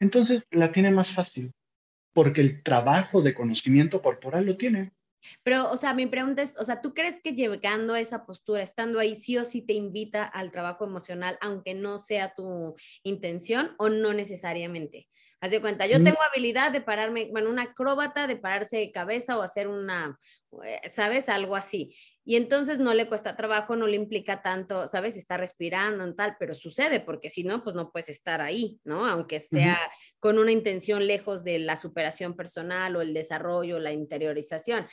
Entonces 0.00 0.46
la 0.50 0.72
tiene 0.72 0.90
más 0.90 1.12
fácil, 1.12 1.52
porque 2.12 2.40
el 2.40 2.62
trabajo 2.62 3.22
de 3.22 3.34
conocimiento 3.34 4.02
corporal 4.02 4.46
lo 4.46 4.56
tiene. 4.56 4.92
Pero, 5.42 5.70
o 5.70 5.76
sea, 5.76 5.94
mi 5.94 6.06
pregunta 6.06 6.42
es, 6.42 6.56
o 6.58 6.64
sea, 6.64 6.80
¿tú 6.80 6.94
crees 6.94 7.20
que 7.22 7.32
llegando 7.32 7.94
a 7.94 8.00
esa 8.00 8.24
postura, 8.26 8.62
estando 8.62 9.00
ahí, 9.00 9.16
sí 9.16 9.36
o 9.38 9.44
sí 9.44 9.62
te 9.62 9.72
invita 9.72 10.24
al 10.24 10.52
trabajo 10.52 10.84
emocional, 10.84 11.38
aunque 11.40 11.74
no 11.74 11.98
sea 11.98 12.34
tu 12.34 12.76
intención 13.02 13.74
o 13.78 13.88
no 13.88 14.12
necesariamente? 14.12 15.08
Haz 15.46 15.52
de 15.52 15.60
cuenta, 15.60 15.86
yo 15.86 16.00
mm. 16.00 16.04
tengo 16.04 16.18
habilidad 16.28 16.72
de 16.72 16.80
pararme, 16.80 17.28
bueno, 17.30 17.48
una 17.50 17.62
acróbata 17.62 18.26
de 18.26 18.34
pararse 18.34 18.78
de 18.78 18.90
cabeza 18.90 19.38
o 19.38 19.42
hacer 19.42 19.68
una, 19.68 20.18
eh, 20.64 20.80
¿sabes? 20.90 21.28
Algo 21.28 21.54
así. 21.54 21.94
Y 22.24 22.34
entonces 22.34 22.80
no 22.80 22.92
le 22.94 23.06
cuesta 23.06 23.36
trabajo, 23.36 23.76
no 23.76 23.86
le 23.86 23.94
implica 23.94 24.42
tanto, 24.42 24.88
¿sabes? 24.88 25.16
Está 25.16 25.36
respirando 25.36 26.02
en 26.02 26.16
tal, 26.16 26.34
pero 26.40 26.52
sucede, 26.52 26.98
porque 26.98 27.30
si 27.30 27.44
no, 27.44 27.62
pues 27.62 27.76
no 27.76 27.92
puedes 27.92 28.08
estar 28.08 28.40
ahí, 28.40 28.80
¿no? 28.82 29.06
Aunque 29.06 29.38
sea 29.38 29.78
con 30.18 30.40
una 30.40 30.50
intención 30.50 31.06
lejos 31.06 31.44
de 31.44 31.60
la 31.60 31.76
superación 31.76 32.34
personal 32.34 32.96
o 32.96 33.00
el 33.00 33.14
desarrollo, 33.14 33.78
la 33.78 33.92
interiorización. 33.92 34.84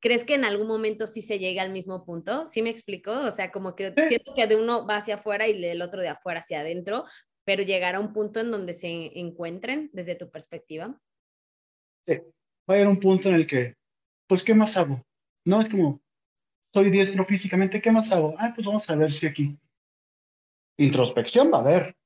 ¿Crees 0.00 0.24
que 0.24 0.34
en 0.34 0.44
algún 0.44 0.66
momento 0.66 1.06
sí 1.06 1.22
se 1.22 1.38
llega 1.38 1.62
al 1.62 1.70
mismo 1.70 2.04
punto? 2.04 2.48
¿Sí 2.50 2.62
me 2.62 2.70
explicó? 2.70 3.12
O 3.12 3.30
sea, 3.30 3.52
como 3.52 3.76
que 3.76 3.94
siento 4.08 4.32
que 4.34 4.48
de 4.48 4.56
uno 4.56 4.86
va 4.88 4.96
hacia 4.96 5.16
afuera 5.16 5.46
y 5.46 5.60
del 5.60 5.82
otro 5.82 6.00
de 6.02 6.08
afuera 6.08 6.40
hacia 6.40 6.60
adentro, 6.60 7.04
pero 7.44 7.62
llegar 7.62 7.94
a 7.94 8.00
un 8.00 8.12
punto 8.12 8.40
en 8.40 8.50
donde 8.50 8.72
se 8.72 9.18
encuentren 9.18 9.90
desde 9.92 10.14
tu 10.14 10.30
perspectiva. 10.30 11.00
Sí, 12.06 12.14
va 12.14 12.22
a 12.68 12.72
haber 12.74 12.88
un 12.88 13.00
punto 13.00 13.28
en 13.28 13.34
el 13.34 13.46
que, 13.46 13.76
pues, 14.26 14.44
¿qué 14.44 14.54
más 14.54 14.76
hago? 14.76 15.04
No 15.44 15.60
es 15.60 15.68
como, 15.68 16.00
soy 16.72 16.90
diestro 16.90 17.24
físicamente, 17.24 17.80
¿qué 17.80 17.90
más 17.90 18.10
hago? 18.12 18.34
Ah, 18.38 18.52
pues 18.54 18.66
vamos 18.66 18.88
a 18.88 18.94
ver 18.94 19.10
si 19.10 19.26
aquí. 19.26 19.58
Introspección 20.78 21.52
va 21.52 21.58
a 21.58 21.60
haber. 21.62 21.96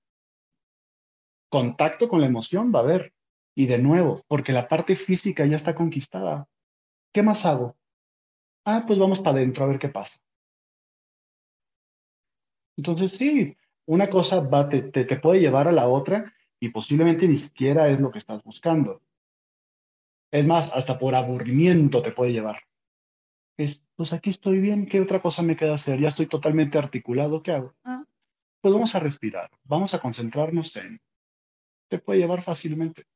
Contacto 1.50 2.08
con 2.08 2.20
la 2.20 2.26
emoción 2.26 2.72
va 2.74 2.80
a 2.80 2.82
haber. 2.82 3.12
Y 3.56 3.66
de 3.66 3.78
nuevo, 3.78 4.24
porque 4.26 4.52
la 4.52 4.66
parte 4.66 4.96
física 4.96 5.46
ya 5.46 5.56
está 5.56 5.74
conquistada. 5.74 6.48
¿Qué 7.12 7.22
más 7.22 7.44
hago? 7.46 7.76
Ah, 8.64 8.84
pues 8.86 8.98
vamos 8.98 9.20
para 9.20 9.36
adentro 9.36 9.64
a 9.64 9.68
ver 9.68 9.78
qué 9.78 9.88
pasa. 9.88 10.18
Entonces 12.76 13.12
sí, 13.12 13.56
una 13.86 14.08
cosa 14.08 14.40
va, 14.40 14.68
te, 14.68 14.82
te, 14.82 15.16
puede 15.16 15.40
llevar 15.40 15.68
a 15.68 15.72
la 15.72 15.88
otra 15.88 16.32
y 16.60 16.70
posiblemente 16.70 17.28
ni 17.28 17.36
siquiera 17.36 17.88
es 17.88 18.00
lo 18.00 18.10
que 18.10 18.18
estás 18.18 18.42
buscando. 18.42 19.02
Es 20.30 20.46
más, 20.46 20.72
hasta 20.72 20.98
por 20.98 21.14
aburrimiento 21.14 22.02
te 22.02 22.12
puede 22.12 22.32
llevar. 22.32 22.62
Es, 23.56 23.82
pues 23.94 24.12
aquí 24.12 24.30
estoy 24.30 24.58
bien, 24.58 24.86
¿qué 24.86 25.00
otra 25.00 25.20
cosa 25.20 25.42
me 25.42 25.56
queda 25.56 25.74
hacer? 25.74 26.00
Ya 26.00 26.08
estoy 26.08 26.26
totalmente 26.26 26.78
articulado, 26.78 27.42
¿qué 27.42 27.52
hago? 27.52 27.74
Ah, 27.84 28.04
pues 28.60 28.74
vamos 28.74 28.94
a 28.94 28.98
respirar, 28.98 29.50
vamos 29.64 29.94
a 29.94 30.00
concentrarnos 30.00 30.74
en... 30.76 31.00
Te 31.88 31.98
puede 31.98 32.20
llevar 32.20 32.42
fácilmente 32.42 33.06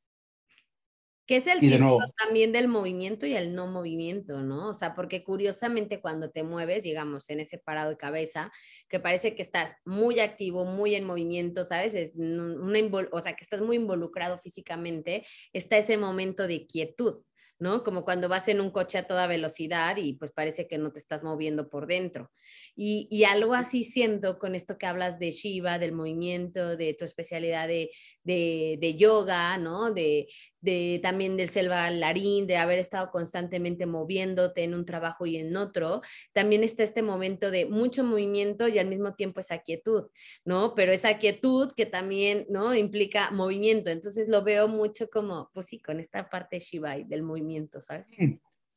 que 1.29 1.35
es 1.35 1.45
el 1.45 1.59
círculo 1.59 1.99
también 2.17 2.51
del 2.51 2.67
movimiento 2.67 3.27
y 3.27 3.35
el 3.35 3.53
no 3.53 3.67
movimiento, 3.67 4.41
¿no? 4.41 4.69
O 4.69 4.73
sea, 4.73 4.95
porque 4.95 5.23
curiosamente 5.23 6.01
cuando 6.01 6.31
te 6.31 6.41
mueves, 6.41 6.81
digamos, 6.81 7.29
en 7.29 7.39
ese 7.39 7.59
parado 7.59 7.91
de 7.91 7.97
cabeza, 7.97 8.51
que 8.87 8.99
parece 8.99 9.35
que 9.35 9.43
estás 9.43 9.75
muy 9.85 10.21
activo, 10.21 10.65
muy 10.65 10.95
en 10.95 11.03
movimiento, 11.03 11.63
¿sabes? 11.63 11.93
Es 11.93 12.13
una 12.15 12.79
o 13.11 13.21
sea, 13.21 13.35
que 13.35 13.43
estás 13.43 13.61
muy 13.61 13.75
involucrado 13.75 14.39
físicamente, 14.39 15.23
está 15.53 15.77
ese 15.77 15.97
momento 15.97 16.47
de 16.47 16.65
quietud. 16.65 17.13
¿no? 17.59 17.83
Como 17.83 18.05
cuando 18.05 18.29
vas 18.29 18.47
en 18.47 18.61
un 18.61 18.71
coche 18.71 18.97
a 18.97 19.05
toda 19.05 19.27
velocidad 19.27 19.97
y 19.97 20.13
pues 20.13 20.31
parece 20.31 20.65
que 20.65 20.77
no 20.77 20.93
te 20.93 20.99
estás 20.99 21.23
moviendo 21.25 21.69
por 21.69 21.87
dentro. 21.87 22.31
Y, 22.73 23.07
y 23.11 23.25
algo 23.25 23.53
así 23.53 23.83
siento 23.83 24.39
con 24.39 24.55
esto 24.55 24.77
que 24.77 24.85
hablas 24.85 25.19
de 25.19 25.31
Shiva, 25.31 25.77
del 25.77 25.91
movimiento, 25.91 26.77
de 26.77 26.93
tu 26.93 27.03
especialidad 27.03 27.67
de, 27.67 27.91
de, 28.23 28.77
de 28.79 28.95
yoga, 28.95 29.57
¿no? 29.57 29.93
De, 29.93 30.27
de 30.61 30.99
también 31.01 31.37
del 31.37 31.49
selva 31.49 31.89
larín, 31.89 32.47
de 32.47 32.57
haber 32.57 32.79
estado 32.79 33.11
constantemente 33.11 33.85
moviéndote 33.85 34.63
en 34.63 34.73
un 34.73 34.85
trabajo 34.85 35.25
y 35.25 35.37
en 35.37 35.55
otro, 35.55 36.01
también 36.33 36.63
está 36.63 36.83
este 36.83 37.01
momento 37.01 37.51
de 37.51 37.65
mucho 37.65 38.03
movimiento 38.03 38.67
y 38.67 38.79
al 38.79 38.87
mismo 38.87 39.13
tiempo 39.13 39.39
esa 39.39 39.59
quietud, 39.59 40.09
¿no? 40.45 40.73
Pero 40.75 40.91
esa 40.91 41.17
quietud 41.17 41.71
que 41.75 41.85
también, 41.85 42.45
¿no? 42.49 42.75
Implica 42.75 43.31
movimiento. 43.31 43.89
Entonces 43.89 44.27
lo 44.27 44.43
veo 44.43 44.67
mucho 44.67 45.09
como, 45.09 45.49
pues 45.53 45.67
sí, 45.67 45.79
con 45.79 45.99
esta 45.99 46.29
parte 46.29 46.59
Shibai 46.59 47.05
del 47.05 47.23
movimiento, 47.23 47.79
¿sabes? 47.81 48.09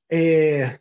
Eh, 0.08 0.78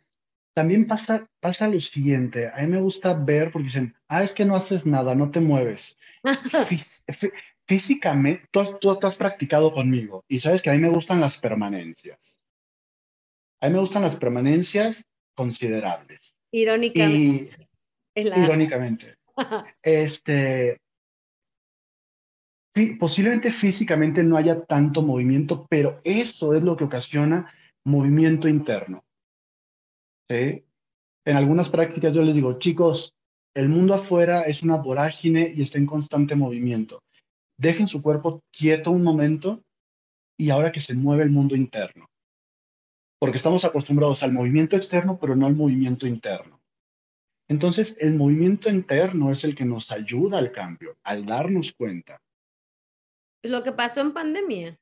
también 0.54 0.86
pasa, 0.86 1.28
pasa 1.40 1.66
lo 1.68 1.80
siguiente, 1.80 2.48
a 2.48 2.60
mí 2.60 2.66
me 2.66 2.80
gusta 2.80 3.14
ver 3.14 3.50
porque 3.50 3.68
dicen, 3.68 3.94
ah, 4.08 4.22
es 4.22 4.34
que 4.34 4.44
no 4.44 4.54
haces 4.54 4.84
nada, 4.84 5.14
no 5.14 5.30
te 5.30 5.40
mueves. 5.40 5.96
físicamente, 7.66 8.46
tú, 8.50 8.78
tú, 8.80 9.06
has 9.06 9.16
practicado 9.16 9.72
conmigo 9.72 10.24
y 10.28 10.38
sabes 10.38 10.62
que 10.62 10.70
a 10.70 10.74
mí 10.74 10.78
me 10.78 10.88
gustan 10.90 11.20
las 11.20 11.38
permanencias. 11.38 12.38
A 13.60 13.68
mí 13.68 13.74
me 13.74 13.80
gustan 13.80 14.02
las 14.02 14.16
permanencias 14.16 15.04
considerables. 15.34 16.34
Irónicamente. 16.52 17.68
Irónicamente. 18.14 19.16
este, 19.82 20.80
posiblemente 22.98 23.50
físicamente 23.50 24.22
no 24.22 24.36
haya 24.36 24.64
tanto 24.64 25.02
movimiento, 25.02 25.66
pero 25.70 26.00
eso 26.04 26.54
es 26.54 26.62
lo 26.62 26.76
que 26.76 26.84
ocasiona 26.84 27.52
movimiento 27.84 28.48
interno. 28.48 29.04
¿Sí? 30.28 30.64
En 31.24 31.36
algunas 31.36 31.68
prácticas 31.68 32.12
yo 32.12 32.22
les 32.22 32.34
digo, 32.34 32.58
chicos, 32.58 33.14
el 33.54 33.68
mundo 33.68 33.94
afuera 33.94 34.42
es 34.42 34.62
una 34.62 34.76
vorágine 34.76 35.52
y 35.54 35.62
está 35.62 35.78
en 35.78 35.86
constante 35.86 36.34
movimiento 36.34 37.02
dejen 37.62 37.86
su 37.86 38.02
cuerpo 38.02 38.42
quieto 38.50 38.90
un 38.90 39.04
momento 39.04 39.62
y 40.36 40.50
ahora 40.50 40.72
que 40.72 40.80
se 40.80 40.94
mueve 40.94 41.22
el 41.22 41.30
mundo 41.30 41.54
interno. 41.54 42.10
Porque 43.20 43.36
estamos 43.36 43.64
acostumbrados 43.64 44.24
al 44.24 44.32
movimiento 44.32 44.74
externo, 44.74 45.16
pero 45.20 45.36
no 45.36 45.46
al 45.46 45.54
movimiento 45.54 46.08
interno. 46.08 46.60
Entonces, 47.48 47.96
el 48.00 48.14
movimiento 48.14 48.68
interno 48.68 49.30
es 49.30 49.44
el 49.44 49.54
que 49.54 49.64
nos 49.64 49.92
ayuda 49.92 50.38
al 50.38 50.50
cambio, 50.50 50.96
al 51.04 51.24
darnos 51.24 51.72
cuenta. 51.72 52.20
Lo 53.44 53.62
que 53.62 53.70
pasó 53.70 54.00
en 54.00 54.12
pandemia. 54.12 54.76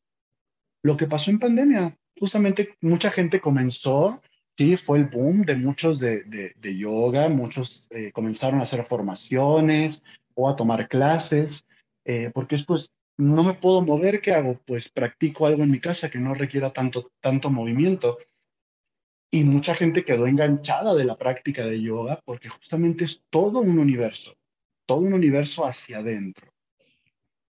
Lo 0.82 0.97
que 0.97 1.07
pasó 1.07 1.31
en 1.31 1.39
pandemia. 1.39 1.98
Justamente 2.19 2.77
mucha 2.81 3.11
gente 3.11 3.43
comenzó, 3.43 4.23
sí, 4.57 4.78
fue 4.78 4.98
el 4.98 5.07
boom 5.07 5.43
de 5.43 5.57
muchos 5.57 6.01
de, 6.01 6.23
de, 6.57 6.77
yoga, 6.78 7.28
muchos 7.28 7.86
eh, 7.90 8.11
comenzaron 8.12 8.61
a 8.61 8.62
hacer 8.62 8.86
formaciones 8.86 10.02
o 10.35 10.48
a 10.48 10.57
tomar 10.57 10.89
clases 10.89 11.66
eh, 12.05 12.31
porque 12.35 12.55
es 12.56 12.64
pues, 12.64 12.93
no 13.18 13.44
me 13.44 13.55
puedo 13.55 13.82
mover, 13.82 14.20
¿qué 14.20 14.32
hago? 14.32 14.60
Pues 14.66 14.90
practico 14.90 15.47
algo 15.47 15.62
en 15.62 15.70
mi 15.70 15.81
casa 15.81 16.10
que 16.10 16.18
no 16.18 16.35
requiera 16.35 16.72
tanto, 16.72 17.12
tanto 17.20 17.51
movimiento. 17.51 18.18
Y 19.31 19.44
mucha 19.44 19.74
gente 19.74 20.05
quedó 20.05 20.27
enganchada 20.27 20.94
de 20.94 21.05
la 21.05 21.16
práctica 21.16 21.66
de 21.66 21.81
yoga 21.81 22.20
porque 22.24 22.48
justamente 22.48 23.05
es 23.05 23.22
todo 23.31 23.60
un 23.60 23.78
universo, 23.78 24.36
todo 24.86 25.01
un 25.01 25.12
universo 25.12 25.64
hacia 25.64 25.98
adentro 25.98 26.49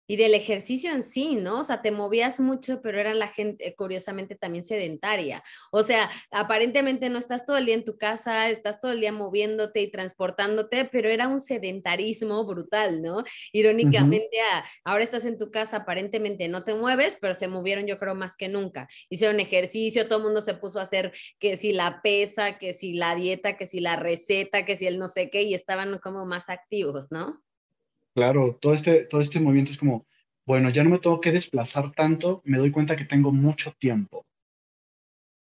y 0.06 0.16
del 0.16 0.34
ejercicio 0.34 0.92
en 0.92 1.02
sí, 1.02 1.34
¿no? 1.36 1.60
O 1.60 1.62
sea, 1.62 1.82
te 1.82 1.90
movías 1.90 2.40
mucho, 2.40 2.80
pero 2.82 3.00
era 3.00 3.14
la 3.14 3.28
gente, 3.28 3.74
curiosamente, 3.76 4.34
también 4.34 4.64
sedentaria. 4.64 5.42
O 5.70 5.82
sea, 5.82 6.10
aparentemente 6.30 7.08
no 7.08 7.18
estás 7.18 7.46
todo 7.46 7.56
el 7.56 7.66
día 7.66 7.74
en 7.74 7.84
tu 7.84 7.98
casa, 7.98 8.48
estás 8.48 8.80
todo 8.80 8.92
el 8.92 9.00
día 9.00 9.12
moviéndote 9.12 9.80
y 9.80 9.90
transportándote, 9.90 10.84
pero 10.86 11.08
era 11.08 11.28
un 11.28 11.40
sedentarismo 11.40 12.44
brutal, 12.44 13.02
¿no? 13.02 13.24
Irónicamente, 13.52 14.38
ahora 14.84 15.04
estás 15.04 15.24
en 15.24 15.38
tu 15.38 15.50
casa, 15.50 15.78
aparentemente 15.78 16.48
no 16.48 16.64
te 16.64 16.74
mueves, 16.74 17.16
pero 17.20 17.34
se 17.34 17.48
movieron 17.48 17.86
yo 17.86 17.98
creo 17.98 18.14
más 18.14 18.36
que 18.36 18.48
nunca. 18.48 18.88
Hicieron 19.08 19.40
ejercicio, 19.40 20.06
todo 20.06 20.18
el 20.18 20.24
mundo 20.24 20.40
se 20.40 20.54
puso 20.54 20.78
a 20.78 20.82
hacer 20.82 21.12
que 21.38 21.56
si 21.56 21.72
la 21.72 22.00
pesa, 22.02 22.58
que 22.58 22.72
si 22.72 22.94
la 22.94 23.14
dieta, 23.14 23.56
que 23.56 23.66
si 23.66 23.80
la 23.80 23.96
receta, 23.96 24.64
que 24.64 24.76
si 24.76 24.86
el 24.86 24.98
no 24.98 25.08
sé 25.08 25.30
qué, 25.30 25.42
y 25.42 25.54
estaban 25.54 25.98
como 25.98 26.26
más 26.26 26.48
activos, 26.48 27.08
¿no? 27.10 27.43
Claro, 28.14 28.56
todo 28.60 28.74
este, 28.74 29.04
todo 29.06 29.20
este 29.20 29.40
movimiento 29.40 29.72
es 29.72 29.78
como, 29.78 30.06
bueno, 30.46 30.70
ya 30.70 30.84
no 30.84 30.90
me 30.90 30.98
tengo 30.98 31.20
que 31.20 31.32
desplazar 31.32 31.92
tanto, 31.92 32.42
me 32.44 32.58
doy 32.58 32.70
cuenta 32.70 32.96
que 32.96 33.04
tengo 33.04 33.32
mucho 33.32 33.72
tiempo. 33.72 34.24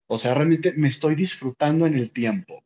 O 0.07 0.17
sea, 0.17 0.33
realmente 0.33 0.73
me 0.73 0.87
estoy 0.87 1.15
disfrutando 1.15 1.85
en 1.85 1.95
el 1.95 2.11
tiempo, 2.11 2.63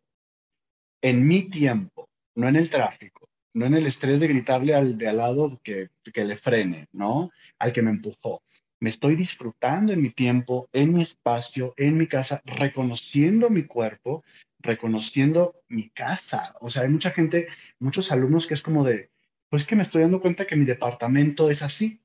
en 1.01 1.27
mi 1.27 1.49
tiempo, 1.49 2.09
no 2.35 2.47
en 2.47 2.55
el 2.55 2.69
tráfico, 2.69 3.29
no 3.53 3.65
en 3.65 3.73
el 3.73 3.87
estrés 3.87 4.19
de 4.19 4.27
gritarle 4.27 4.73
al 4.75 4.97
de 4.97 5.09
al 5.09 5.17
lado 5.17 5.59
que, 5.63 5.89
que 6.13 6.23
le 6.23 6.37
frene, 6.37 6.87
¿no? 6.93 7.31
Al 7.57 7.73
que 7.73 7.81
me 7.81 7.91
empujó. 7.91 8.41
Me 8.81 8.89
estoy 8.89 9.15
disfrutando 9.17 9.91
en 9.91 10.01
mi 10.01 10.11
tiempo, 10.11 10.69
en 10.71 10.93
mi 10.93 11.01
espacio, 11.01 11.73
en 11.75 11.97
mi 11.97 12.07
casa, 12.07 12.41
reconociendo 12.45 13.49
mi 13.49 13.63
cuerpo, 13.63 14.23
reconociendo 14.59 15.55
mi 15.67 15.89
casa. 15.89 16.55
O 16.61 16.69
sea, 16.69 16.83
hay 16.83 16.89
mucha 16.89 17.11
gente, 17.11 17.47
muchos 17.79 18.11
alumnos 18.13 18.47
que 18.47 18.53
es 18.53 18.63
como 18.63 18.85
de, 18.85 19.09
pues 19.49 19.65
que 19.65 19.75
me 19.75 19.83
estoy 19.83 20.03
dando 20.03 20.21
cuenta 20.21 20.45
que 20.45 20.55
mi 20.55 20.65
departamento 20.65 21.49
es 21.49 21.61
así. 21.61 22.01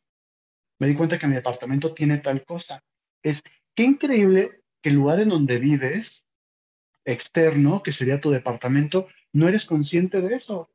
Me 0.79 0.89
di 0.89 0.95
cuenta 0.95 1.19
que 1.19 1.27
mi 1.27 1.35
departamento 1.35 1.95
tiene 1.95 2.19
tal 2.19 2.45
cosa. 2.45 2.83
Es 3.23 3.43
qué 3.75 3.85
increíble 3.85 4.63
que 4.83 4.91
el 4.91 4.97
lugar 4.97 5.21
en 5.21 5.29
donde 5.29 5.59
vives, 5.59 6.27
externo, 7.05 7.83
que 7.83 7.93
sería 7.93 8.21
tu 8.21 8.31
departamento, 8.31 9.09
no 9.33 9.49
eres 9.49 9.67
consciente 9.67 10.21
de 10.21 10.35
eso. 10.35 10.71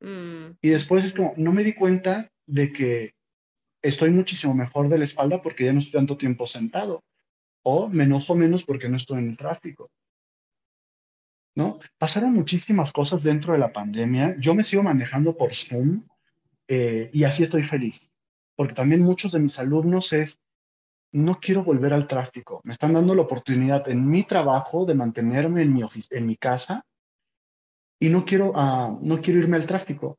Mm. 0.00 0.56
Y 0.60 0.68
después 0.70 1.04
es 1.04 1.14
como, 1.14 1.34
no 1.36 1.52
me 1.52 1.64
di 1.64 1.74
cuenta 1.74 2.30
de 2.46 2.72
que 2.72 3.14
estoy 3.82 4.10
muchísimo 4.10 4.54
mejor 4.54 4.88
de 4.88 4.98
la 4.98 5.04
espalda 5.04 5.40
porque 5.40 5.64
ya 5.64 5.72
no 5.72 5.78
estoy 5.78 5.92
tanto 5.92 6.16
tiempo 6.16 6.46
sentado. 6.46 7.02
O 7.62 7.88
me 7.88 8.04
enojo 8.04 8.34
menos 8.34 8.64
porque 8.64 8.88
no 8.88 8.96
estoy 8.96 9.18
en 9.18 9.30
el 9.30 9.36
tráfico. 9.36 9.90
¿No? 11.54 11.78
Pasaron 11.98 12.32
muchísimas 12.32 12.92
cosas 12.92 13.22
dentro 13.22 13.52
de 13.52 13.58
la 13.58 13.72
pandemia. 13.72 14.36
Yo 14.38 14.54
me 14.54 14.62
sigo 14.62 14.82
manejando 14.82 15.36
por 15.36 15.54
Zoom 15.54 16.04
eh, 16.68 17.10
y 17.12 17.24
así 17.24 17.42
estoy 17.42 17.64
feliz, 17.64 18.10
porque 18.56 18.74
también 18.74 19.02
muchos 19.02 19.32
de 19.32 19.40
mis 19.40 19.58
alumnos 19.58 20.12
es, 20.12 20.40
no 21.12 21.40
quiero 21.40 21.64
volver 21.64 21.92
al 21.92 22.06
tráfico. 22.06 22.60
Me 22.64 22.72
están 22.72 22.92
dando 22.92 23.14
la 23.14 23.22
oportunidad 23.22 23.88
en 23.88 24.06
mi 24.08 24.22
trabajo 24.22 24.84
de 24.84 24.94
mantenerme 24.94 25.62
en 25.62 25.72
mi, 25.72 25.82
en 26.10 26.26
mi 26.26 26.36
casa 26.36 26.86
y 27.98 28.08
no 28.08 28.24
quiero, 28.24 28.52
uh, 28.52 28.98
no 29.02 29.20
quiero 29.20 29.40
irme 29.40 29.56
al 29.56 29.66
tráfico. 29.66 30.18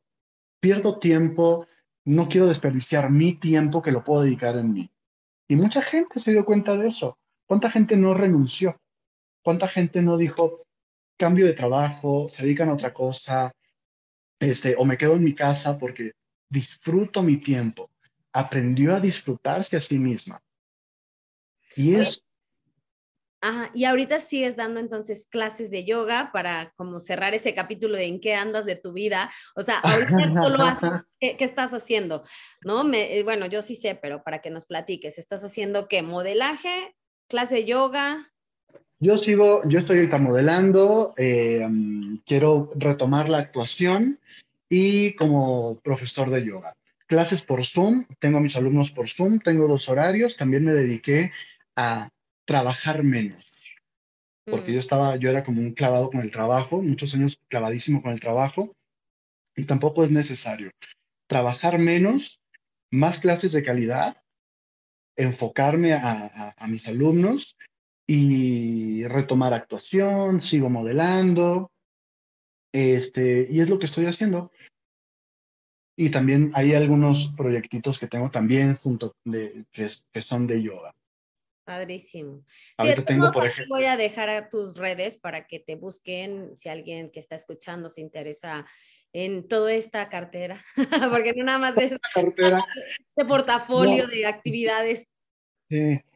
Pierdo 0.60 0.98
tiempo, 0.98 1.66
no 2.04 2.28
quiero 2.28 2.46
desperdiciar 2.46 3.10
mi 3.10 3.34
tiempo 3.34 3.82
que 3.82 3.90
lo 3.90 4.04
puedo 4.04 4.22
dedicar 4.22 4.56
en 4.56 4.72
mí. 4.72 4.90
Y 5.48 5.56
mucha 5.56 5.82
gente 5.82 6.20
se 6.20 6.30
dio 6.30 6.44
cuenta 6.44 6.76
de 6.76 6.88
eso. 6.88 7.18
¿Cuánta 7.46 7.70
gente 7.70 7.96
no 7.96 8.14
renunció? 8.14 8.80
¿Cuánta 9.42 9.66
gente 9.66 10.00
no 10.02 10.16
dijo, 10.16 10.64
cambio 11.16 11.46
de 11.46 11.52
trabajo, 11.52 12.28
se 12.30 12.42
dedican 12.42 12.68
a 12.68 12.74
otra 12.74 12.92
cosa, 12.92 13.52
este, 14.38 14.74
o 14.76 14.84
me 14.84 14.98
quedo 14.98 15.14
en 15.14 15.24
mi 15.24 15.34
casa 15.34 15.78
porque 15.78 16.12
disfruto 16.48 17.22
mi 17.22 17.38
tiempo. 17.38 17.90
Aprendió 18.32 18.94
a 18.94 19.00
disfrutarse 19.00 19.76
a 19.76 19.80
sí 19.80 19.98
misma. 19.98 20.42
Y 21.76 21.94
es... 21.94 22.24
Ajá, 23.40 23.70
y 23.74 23.84
ahorita 23.86 24.20
sigues 24.20 24.54
dando 24.54 24.78
entonces 24.78 25.26
clases 25.28 25.68
de 25.70 25.84
yoga 25.84 26.30
para 26.32 26.72
como 26.76 27.00
cerrar 27.00 27.34
ese 27.34 27.54
capítulo 27.54 27.96
de 27.96 28.04
en 28.04 28.20
qué 28.20 28.34
andas 28.34 28.64
de 28.64 28.76
tu 28.76 28.92
vida. 28.92 29.32
O 29.56 29.62
sea, 29.62 29.80
ahorita 29.80 30.32
solo 30.42 30.62
haces, 30.62 30.90
¿qué, 31.18 31.36
¿qué, 31.36 31.44
estás 31.44 31.72
haciendo? 31.72 32.22
¿No? 32.64 32.84
Me, 32.84 33.18
eh, 33.18 33.22
bueno, 33.24 33.46
yo 33.46 33.62
sí 33.62 33.74
sé, 33.74 33.96
pero 33.96 34.22
para 34.22 34.40
que 34.40 34.50
nos 34.50 34.66
platiques, 34.66 35.18
¿estás 35.18 35.42
haciendo 35.42 35.88
qué? 35.88 36.02
¿Modelaje? 36.02 36.96
¿Clase 37.28 37.56
de 37.56 37.64
yoga? 37.64 38.31
Yo 39.02 39.18
sigo, 39.18 39.68
yo 39.68 39.80
estoy 39.80 39.96
ahorita 39.96 40.18
modelando, 40.18 41.12
eh, 41.16 41.66
quiero 42.24 42.70
retomar 42.76 43.28
la 43.28 43.38
actuación 43.38 44.20
y 44.68 45.16
como 45.16 45.80
profesor 45.80 46.30
de 46.30 46.44
yoga. 46.44 46.76
Clases 47.08 47.42
por 47.42 47.66
Zoom, 47.66 48.06
tengo 48.20 48.38
a 48.38 48.40
mis 48.40 48.54
alumnos 48.54 48.92
por 48.92 49.08
Zoom, 49.08 49.40
tengo 49.40 49.66
dos 49.66 49.88
horarios, 49.88 50.36
también 50.36 50.64
me 50.64 50.72
dediqué 50.72 51.32
a 51.74 52.10
trabajar 52.44 53.02
menos, 53.02 53.52
porque 54.44 54.70
mm. 54.70 54.74
yo 54.74 54.78
estaba, 54.78 55.16
yo 55.16 55.30
era 55.30 55.42
como 55.42 55.62
un 55.62 55.74
clavado 55.74 56.08
con 56.08 56.20
el 56.20 56.30
trabajo, 56.30 56.80
muchos 56.80 57.12
años 57.14 57.40
clavadísimo 57.48 58.02
con 58.02 58.12
el 58.12 58.20
trabajo, 58.20 58.72
y 59.56 59.64
tampoco 59.64 60.04
es 60.04 60.12
necesario. 60.12 60.70
Trabajar 61.26 61.76
menos, 61.80 62.38
más 62.92 63.18
clases 63.18 63.50
de 63.50 63.64
calidad, 63.64 64.22
enfocarme 65.16 65.92
a, 65.92 66.54
a 66.56 66.68
mis 66.68 66.86
alumnos 66.86 67.56
y 68.06 69.04
retomar 69.06 69.54
actuación, 69.54 70.40
sigo 70.40 70.68
modelando, 70.68 71.70
este, 72.72 73.46
y 73.50 73.60
es 73.60 73.68
lo 73.68 73.78
que 73.78 73.86
estoy 73.86 74.06
haciendo. 74.06 74.50
Y 75.96 76.10
también 76.10 76.50
hay 76.54 76.74
algunos 76.74 77.32
proyectitos 77.36 77.98
que 77.98 78.08
tengo 78.08 78.30
también 78.30 78.76
junto 78.76 79.14
de, 79.24 79.64
que, 79.72 79.88
que 80.12 80.22
son 80.22 80.46
de 80.46 80.62
yoga. 80.62 80.94
Padrísimo. 81.64 82.44
Ahorita 82.76 83.04
tengo, 83.04 83.30
por 83.30 83.46
ejemplo. 83.46 83.76
Voy 83.76 83.84
a 83.84 83.96
dejar 83.96 84.28
a 84.30 84.48
tus 84.48 84.76
redes 84.76 85.16
para 85.16 85.46
que 85.46 85.60
te 85.60 85.76
busquen 85.76 86.56
si 86.56 86.68
alguien 86.68 87.10
que 87.10 87.20
está 87.20 87.36
escuchando 87.36 87.88
se 87.88 88.00
interesa 88.00 88.66
en 89.12 89.46
toda 89.46 89.72
esta 89.74 90.08
cartera, 90.08 90.64
porque 91.12 91.34
no 91.34 91.44
nada 91.44 91.58
más 91.58 91.74
de 91.74 91.98
cartera. 92.14 92.64
este 93.16 93.28
portafolio 93.28 94.08
de 94.08 94.26
actividades. 94.26 95.06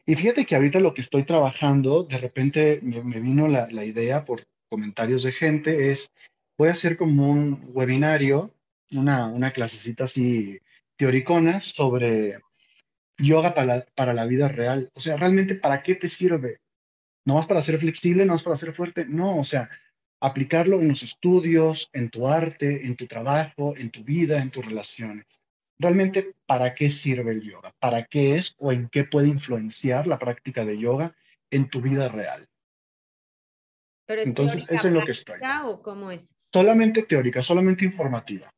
Y 0.09 0.15
fíjate 0.15 0.45
que 0.45 0.55
ahorita 0.55 0.79
lo 0.79 0.93
que 0.93 1.01
estoy 1.01 1.25
trabajando, 1.25 2.03
de 2.03 2.17
repente 2.17 2.79
me, 2.81 3.19
vino 3.19 3.49
la, 3.49 3.83
idea 3.83 4.23
por 4.23 4.41
comentarios 4.69 5.23
de 5.23 5.33
gente, 5.33 5.91
es 5.91 6.09
voy 6.57 6.69
a 6.69 6.71
hacer 6.71 6.95
como 6.95 7.29
un 7.29 7.71
webinario, 7.73 8.53
una, 8.93 9.27
una 9.27 9.51
clasecita 9.51 10.05
así 10.05 10.59
teoricona 10.95 11.59
sobre 11.59 12.39
yoga 13.17 13.53
para 13.53 13.65
la, 13.67 13.85
para 13.95 14.13
la 14.13 14.25
vida 14.25 14.47
real. 14.47 14.89
O 14.95 15.01
sea, 15.01 15.17
realmente, 15.17 15.55
¿para 15.55 15.83
qué 15.83 15.95
te 15.95 16.07
sirve? 16.07 16.61
¿No 17.25 17.35
vas 17.35 17.45
para 17.45 17.61
ser 17.61 17.77
flexible? 17.77 18.25
¿No 18.25 18.31
vas 18.31 18.43
para 18.43 18.55
ser 18.55 18.73
fuerte? 18.73 19.05
No, 19.05 19.37
o 19.37 19.43
sea, 19.43 19.69
aplicarlo 20.21 20.79
en 20.79 20.87
los 20.87 21.03
estudios, 21.03 21.89
en 21.91 22.09
tu 22.09 22.29
arte, 22.29 22.85
en 22.85 22.95
tu 22.95 23.07
trabajo, 23.07 23.75
en 23.75 23.91
tu 23.91 24.05
vida, 24.05 24.41
en 24.41 24.51
tus 24.51 24.65
relaciones. 24.65 25.25
Realmente, 25.79 26.33
¿para 26.45 26.73
qué 26.73 26.89
sirve 26.89 27.31
el 27.31 27.41
yoga? 27.41 27.73
¿Para 27.79 28.05
qué 28.05 28.35
es 28.35 28.55
o 28.57 28.71
en 28.71 28.89
qué 28.89 29.03
puede 29.03 29.27
influenciar 29.27 30.07
la 30.07 30.17
práctica 30.17 30.65
de 30.65 30.77
yoga 30.77 31.15
en 31.51 31.69
tu 31.69 31.81
vida 31.81 32.09
real? 32.09 32.47
Pero 34.05 34.21
Entonces, 34.21 34.65
eso 34.69 34.87
es 34.87 34.93
lo 34.93 35.05
que 35.05 35.11
estoy. 35.11 35.39
¿O 35.65 35.81
cómo 35.81 36.11
es? 36.11 36.35
Solamente 36.51 37.03
teórica, 37.03 37.41
solamente 37.41 37.85
informativa 37.85 38.51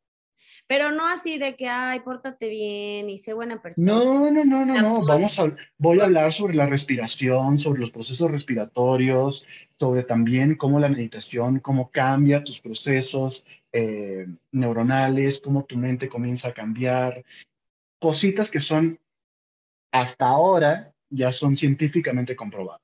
pero 0.70 0.91
no 0.91 1.08
así 1.08 1.40
de 1.40 1.56
que, 1.56 1.68
ay, 1.68 2.02
pórtate 2.02 2.48
bien 2.48 3.10
y 3.10 3.18
sé 3.18 3.34
buena 3.34 3.60
persona. 3.60 3.91
No, 3.91 4.30
no, 4.30 4.46
no, 4.46 4.66
no, 4.68 4.80
no. 4.80 5.04
Vamos 5.04 5.40
a, 5.40 5.52
voy 5.80 6.00
a 6.00 6.04
hablar 6.04 6.32
sobre 6.32 6.54
la 6.54 6.68
respiración, 6.68 7.58
sobre 7.58 7.82
los 7.82 7.90
procesos 7.90 8.30
respiratorios, 8.30 9.48
sobre 9.80 10.04
también 10.04 10.56
cómo 10.58 10.80
la 10.80 10.88
meditación, 10.88 11.60
cómo 11.60 11.90
cambia 11.90 12.44
tus 12.44 12.62
procesos 12.62 13.44
eh, 13.74 14.28
neuronales, 14.52 15.41
cómo 15.41 15.66
tu 15.66 15.76
mente 15.76 16.08
comienza 16.08 16.50
a 16.50 16.54
cambiar. 16.54 17.26
Cositas 18.00 18.52
que 18.52 18.60
son, 18.60 19.00
hasta 19.91 20.28
ahora, 20.28 20.94
ya 21.10 21.32
son 21.32 21.56
científicamente 21.56 22.36
comprobadas. 22.36 22.84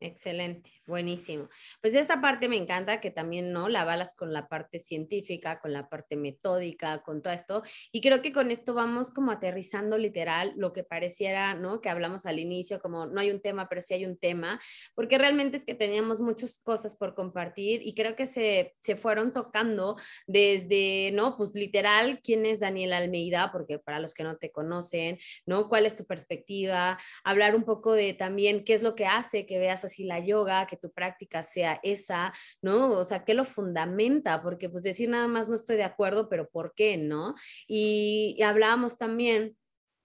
Excelente, 0.00 0.70
buenísimo. 0.86 1.48
Pues 1.80 1.94
esta 1.94 2.20
parte 2.20 2.48
me 2.48 2.56
encanta 2.56 3.00
que 3.00 3.10
también, 3.10 3.52
¿no? 3.52 3.68
La 3.68 3.84
balas 3.84 4.14
con 4.14 4.32
la 4.32 4.48
parte 4.48 4.78
científica, 4.78 5.60
con 5.60 5.72
la 5.72 5.88
parte 5.88 6.16
metódica, 6.16 7.02
con 7.02 7.22
todo 7.22 7.32
esto. 7.32 7.62
Y 7.92 8.00
creo 8.00 8.22
que 8.22 8.32
con 8.32 8.50
esto 8.50 8.74
vamos 8.74 9.10
como 9.10 9.30
aterrizando 9.30 9.98
literal 9.98 10.52
lo 10.56 10.72
que 10.72 10.84
pareciera, 10.84 11.54
¿no? 11.54 11.80
Que 11.80 11.90
hablamos 11.90 12.26
al 12.26 12.38
inicio, 12.38 12.80
como 12.80 13.06
no 13.06 13.20
hay 13.20 13.30
un 13.30 13.40
tema, 13.40 13.68
pero 13.68 13.80
sí 13.80 13.94
hay 13.94 14.04
un 14.04 14.16
tema, 14.16 14.60
porque 14.94 15.18
realmente 15.18 15.56
es 15.56 15.64
que 15.64 15.74
teníamos 15.74 16.20
muchas 16.20 16.58
cosas 16.58 16.96
por 16.96 17.14
compartir 17.14 17.82
y 17.84 17.94
creo 17.94 18.16
que 18.16 18.26
se, 18.26 18.74
se 18.80 18.96
fueron 18.96 19.32
tocando 19.32 19.96
desde, 20.26 21.10
¿no? 21.12 21.36
Pues 21.36 21.54
literal, 21.54 22.20
¿quién 22.22 22.46
es 22.46 22.60
Daniel 22.60 22.92
Almeida? 22.92 23.50
Porque 23.52 23.78
para 23.78 24.00
los 24.00 24.14
que 24.14 24.24
no 24.24 24.36
te 24.36 24.50
conocen, 24.50 25.18
¿no? 25.46 25.68
¿Cuál 25.68 25.86
es 25.86 25.96
tu 25.96 26.06
perspectiva? 26.06 26.98
Hablar 27.24 27.54
un 27.54 27.64
poco 27.64 27.92
de 27.92 28.14
también 28.14 28.64
qué 28.64 28.74
es 28.74 28.82
lo 28.82 28.94
que 28.94 29.06
hace 29.06 29.46
que 29.46 29.58
veas 29.58 29.82
si 29.88 30.04
la 30.04 30.18
yoga, 30.18 30.66
que 30.72 30.78
tu 30.78 30.90
práctica 30.90 31.42
sea 31.42 31.78
esa, 31.82 32.32
¿no? 32.62 32.92
O 32.92 33.04
sea, 33.04 33.24
¿qué 33.24 33.34
lo 33.34 33.44
fundamenta? 33.44 34.42
Porque 34.42 34.70
pues 34.70 34.82
decir 34.82 35.10
nada 35.10 35.28
más 35.28 35.48
no 35.48 35.54
estoy 35.54 35.76
de 35.76 35.84
acuerdo, 35.84 36.30
pero 36.30 36.48
¿por 36.48 36.72
qué, 36.74 36.96
no? 36.96 37.34
Y, 37.68 38.40
hablábamos 38.42 38.96
también 38.96 39.56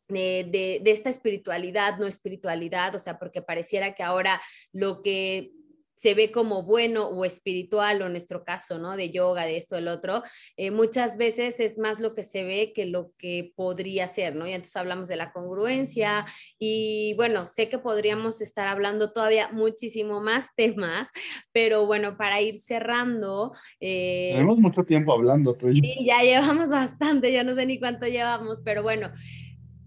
de, 0.10 0.80
de, 0.84 0.92
esta 0.92 1.10
espiritualidad, 1.10 1.98
no 1.98 2.06
espiritualidad, 2.06 2.94
o 2.96 3.00
sea, 3.00 3.18
porque 3.18 3.42
pareciera 3.42 3.96
que 3.96 4.04
ahora 4.04 4.42
lo 4.74 5.02
que 5.02 5.52
se 5.98 6.14
ve 6.14 6.32
como 6.32 6.64
bueno 6.64 7.08
o 7.10 7.26
espiritual, 7.26 8.02
o 8.02 8.06
en 8.06 8.12
nuestro 8.12 8.44
caso, 8.44 8.78
¿no? 8.78 8.96
De 8.96 9.10
yoga, 9.10 9.46
de 9.46 9.58
esto, 9.58 9.76
del 9.76 9.88
otro, 9.88 10.24
eh, 10.56 10.72
muchas 10.72 11.18
veces 11.18 11.60
es 11.60 11.80
más 11.80 12.00
lo 12.00 12.14
que 12.14 12.24
se 12.24 12.44
ve 12.44 12.72
que 12.74 12.86
lo 12.86 13.12
que 13.18 13.52
podría 13.56 14.08
ser, 14.08 14.36
¿no? 14.36 14.48
Y 14.48 14.52
entonces 14.52 14.76
hablamos 14.76 15.10
de 15.10 15.16
la 15.16 15.32
congruencia 15.32 16.26
y 16.60 17.16
bueno, 17.16 17.48
sé 17.48 17.68
que 17.68 17.80
podríamos 17.80 18.42
estar 18.42 18.68
hablando 18.68 19.12
todavía 19.12 19.50
muchísimo 19.52 20.22
más 20.22 20.46
temas, 20.56 21.08
pero 21.52 21.86
bueno, 21.88 22.16
para 22.16 22.42
ir 22.42 22.60
cerrando. 22.60 23.54
Eh, 23.80 24.34
Tenemos 24.34 24.58
mucho 24.60 24.84
tiempo 24.84 25.14
hablando, 25.14 25.56
tú 25.56 25.68
Sí, 25.74 26.06
ya 26.06 26.22
llevamos 26.22 26.70
bastante, 26.70 27.32
ya 27.32 27.44
no 27.44 27.56
sé 27.56 27.66
ni 27.66 27.80
cuánto 27.80 28.06
llevamos, 28.06 28.62
pero 28.64 28.84
bueno. 28.84 29.12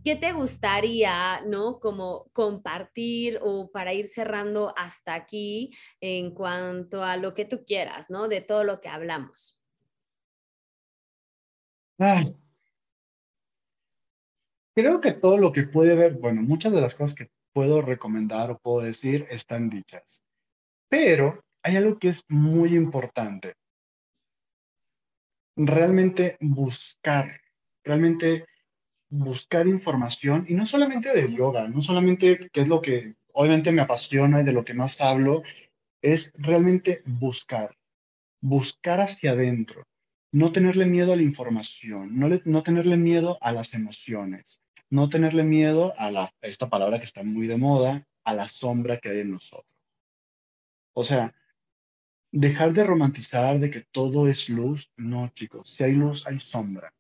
¿Qué 0.02 0.16
te 0.16 0.32
gustaría, 0.32 1.43
no? 1.43 1.78
Como 1.78 2.31
compartir 2.32 3.39
o 3.43 3.70
para 3.70 3.93
ir 3.93 4.06
cerrando 4.06 4.72
hasta 4.77 5.12
aquí 5.12 5.77
en 6.01 6.32
cuanto 6.35 7.05
a 7.05 7.18
lo 7.18 7.35
que 7.35 7.44
tú 7.44 7.64
quieras, 7.66 8.09
¿no? 8.09 8.27
De 8.27 8.40
todo 8.40 8.64
lo 8.64 8.81
que 8.81 8.89
hablamos. 8.89 9.59
Creo 14.74 15.02
que 15.02 15.12
todo 15.12 15.36
lo 15.36 15.52
que 15.52 15.64
puede 15.64 15.94
ver, 15.94 16.14
bueno, 16.14 16.40
muchas 16.40 16.72
de 16.72 16.81
las 16.81 16.94
cosas 16.94 17.14
que 17.14 17.31
puedo 17.52 17.82
recomendar 17.82 18.51
o 18.51 18.59
puedo 18.59 18.81
decir 18.81 19.27
están 19.31 19.68
dichas. 19.68 20.22
Pero 20.89 21.44
hay 21.62 21.77
algo 21.77 21.98
que 21.98 22.09
es 22.09 22.24
muy 22.28 22.74
importante. 22.74 23.55
Realmente 25.56 26.39
buscar, 26.40 27.39
realmente 27.85 28.47
buscar 29.11 29.66
información 29.66 30.47
y 30.49 30.55
no 30.55 30.65
solamente 30.65 31.12
de 31.12 31.35
yoga, 31.35 31.69
no 31.69 31.81
solamente 31.81 32.49
que 32.51 32.61
es 32.62 32.69
lo 32.69 32.81
que 32.81 33.15
obviamente 33.32 33.73
me 33.73 33.82
apasiona 33.82 34.41
y 34.41 34.45
de 34.45 34.53
lo 34.53 34.65
que 34.65 34.74
más 34.74 35.01
hablo, 35.01 35.43
es 36.01 36.32
realmente 36.37 37.03
buscar, 37.05 37.77
buscar 38.41 39.01
hacia 39.01 39.32
adentro, 39.32 39.87
no 40.32 40.53
tenerle 40.53 40.87
miedo 40.87 41.12
a 41.12 41.16
la 41.16 41.23
información, 41.23 42.19
no, 42.19 42.28
no 42.45 42.62
tenerle 42.62 42.97
miedo 42.97 43.37
a 43.41 43.53
las 43.53 43.74
emociones, 43.74 44.61
no 44.89 45.09
tenerle 45.09 45.43
miedo 45.43 45.93
a 45.99 46.11
la, 46.11 46.32
esta 46.41 46.69
palabra 46.70 46.99
que 46.99 47.05
está 47.05 47.23
muy 47.23 47.47
de 47.47 47.57
moda, 47.57 48.07
a 48.24 48.35
la 48.35 48.49
sombra 48.49 48.99
que 48.99 49.11
hay 49.11 49.20
en 49.20 49.32
nosotros. 49.32 49.66
O 50.93 51.05
sea, 51.05 51.35
dejar 52.31 52.73
de 52.73 52.85
romantizar 52.85 53.59
de 53.59 53.70
que 53.70 53.81
todo 53.91 54.28
es 54.28 54.49
luz, 54.49 54.91
no 54.97 55.28
chicos, 55.35 55.70
si 55.70 55.85
hay 55.85 55.93
luz 55.93 56.27
hay 56.27 56.39
sombra. 56.39 56.93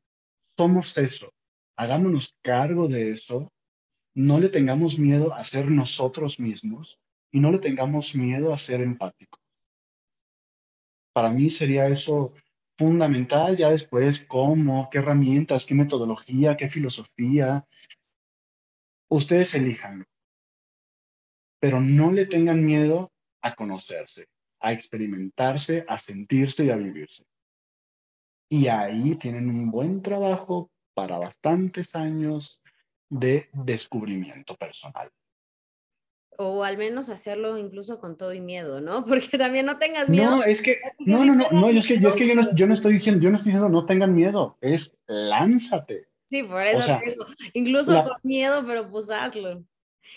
Somos 0.56 0.96
eso, 0.98 1.32
hagámonos 1.80 2.36
cargo 2.42 2.88
de 2.88 3.12
eso, 3.12 3.50
no 4.14 4.38
le 4.38 4.50
tengamos 4.50 4.98
miedo 4.98 5.32
a 5.32 5.42
ser 5.46 5.70
nosotros 5.70 6.38
mismos 6.38 7.00
y 7.32 7.40
no 7.40 7.50
le 7.50 7.58
tengamos 7.58 8.14
miedo 8.14 8.52
a 8.52 8.58
ser 8.58 8.82
empáticos. 8.82 9.40
Para 11.14 11.30
mí 11.30 11.48
sería 11.48 11.88
eso 11.88 12.34
fundamental, 12.76 13.56
ya 13.56 13.70
después 13.70 14.26
cómo, 14.26 14.90
qué 14.90 14.98
herramientas, 14.98 15.64
qué 15.64 15.74
metodología, 15.74 16.54
qué 16.54 16.68
filosofía. 16.68 17.66
Ustedes 19.08 19.54
elijan, 19.54 20.06
pero 21.60 21.80
no 21.80 22.12
le 22.12 22.26
tengan 22.26 22.62
miedo 22.62 23.10
a 23.40 23.54
conocerse, 23.54 24.26
a 24.60 24.74
experimentarse, 24.74 25.86
a 25.88 25.96
sentirse 25.96 26.66
y 26.66 26.70
a 26.70 26.76
vivirse. 26.76 27.24
Y 28.50 28.68
ahí 28.68 29.14
tienen 29.14 29.48
un 29.48 29.70
buen 29.70 30.02
trabajo 30.02 30.70
para 30.94 31.18
bastantes 31.18 31.94
años 31.94 32.60
de 33.08 33.48
descubrimiento 33.52 34.56
personal. 34.56 35.10
O 36.38 36.64
al 36.64 36.78
menos 36.78 37.10
hacerlo 37.10 37.58
incluso 37.58 38.00
con 38.00 38.16
todo 38.16 38.32
y 38.32 38.40
miedo, 38.40 38.80
¿no? 38.80 39.04
Porque 39.06 39.36
también 39.36 39.66
no 39.66 39.78
tengas 39.78 40.08
miedo. 40.08 40.36
No, 40.36 40.42
es 40.42 40.62
que, 40.62 40.80
no, 40.98 41.24
no, 41.24 41.34
no, 41.34 41.50
no, 41.50 41.68
es 41.68 41.86
que, 41.86 41.94
es 41.94 42.16
que 42.16 42.28
yo, 42.28 42.34
no, 42.34 42.54
yo 42.54 42.66
no 42.66 42.74
estoy 42.74 42.94
diciendo, 42.94 43.20
yo 43.20 43.30
no 43.30 43.36
estoy 43.36 43.52
diciendo 43.52 43.68
no 43.68 43.86
tengan 43.86 44.14
miedo, 44.14 44.56
es 44.60 44.96
lánzate. 45.06 46.08
Sí, 46.30 46.44
por 46.44 46.64
eso 46.64 46.98
digo, 47.04 47.26
incluso 47.54 48.04
con 48.04 48.16
miedo, 48.22 48.64
pero 48.64 48.88
pues 48.88 49.10
hazlo. 49.10 49.64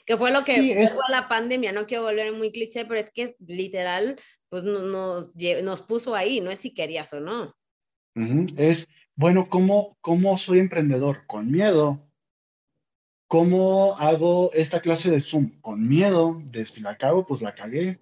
Que 0.06 0.16
fue 0.16 0.32
lo 0.32 0.44
que 0.44 0.56
sí, 0.56 0.74
fue 0.74 1.04
la 1.10 1.28
pandemia, 1.28 1.72
no 1.72 1.86
quiero 1.88 2.04
volver 2.04 2.32
muy 2.34 2.52
cliché, 2.52 2.86
pero 2.86 3.00
es 3.00 3.12
que 3.12 3.36
literal, 3.40 4.16
pues 4.50 4.64
nos, 4.64 5.36
nos 5.64 5.82
puso 5.82 6.16
ahí, 6.16 6.40
no 6.40 6.52
es 6.52 6.60
si 6.60 6.74
querías 6.74 7.12
o 7.14 7.20
no. 7.20 7.54
Es, 8.58 8.88
bueno, 9.16 9.50
¿cómo, 9.50 9.98
¿cómo 10.02 10.38
soy 10.38 10.60
emprendedor? 10.60 11.26
Con 11.28 11.52
miedo. 11.52 12.00
¿Cómo 13.28 13.96
hago 13.98 14.52
esta 14.54 14.82
clase 14.82 15.12
de 15.12 15.22
Zoom? 15.22 15.60
Con 15.62 15.88
miedo. 15.88 16.42
De 16.46 16.66
si 16.66 16.82
la 16.82 16.98
cago, 16.98 17.26
pues 17.26 17.42
la 17.42 17.56
cagué. 17.56 18.00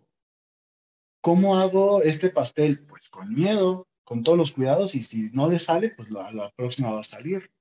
¿Cómo 1.22 1.58
hago 1.58 2.02
este 2.02 2.30
pastel? 2.30 2.86
Pues 2.86 3.10
con 3.10 3.34
miedo, 3.34 3.88
con 4.04 4.24
todos 4.24 4.38
los 4.38 4.52
cuidados 4.52 4.96
y 4.96 5.04
si 5.04 5.30
no 5.34 5.50
le 5.50 5.60
sale, 5.60 5.90
pues 5.90 6.10
la, 6.10 6.32
la 6.32 6.52
próxima 6.52 6.92
va 6.92 7.02
a 7.02 7.04
salir, 7.04 7.52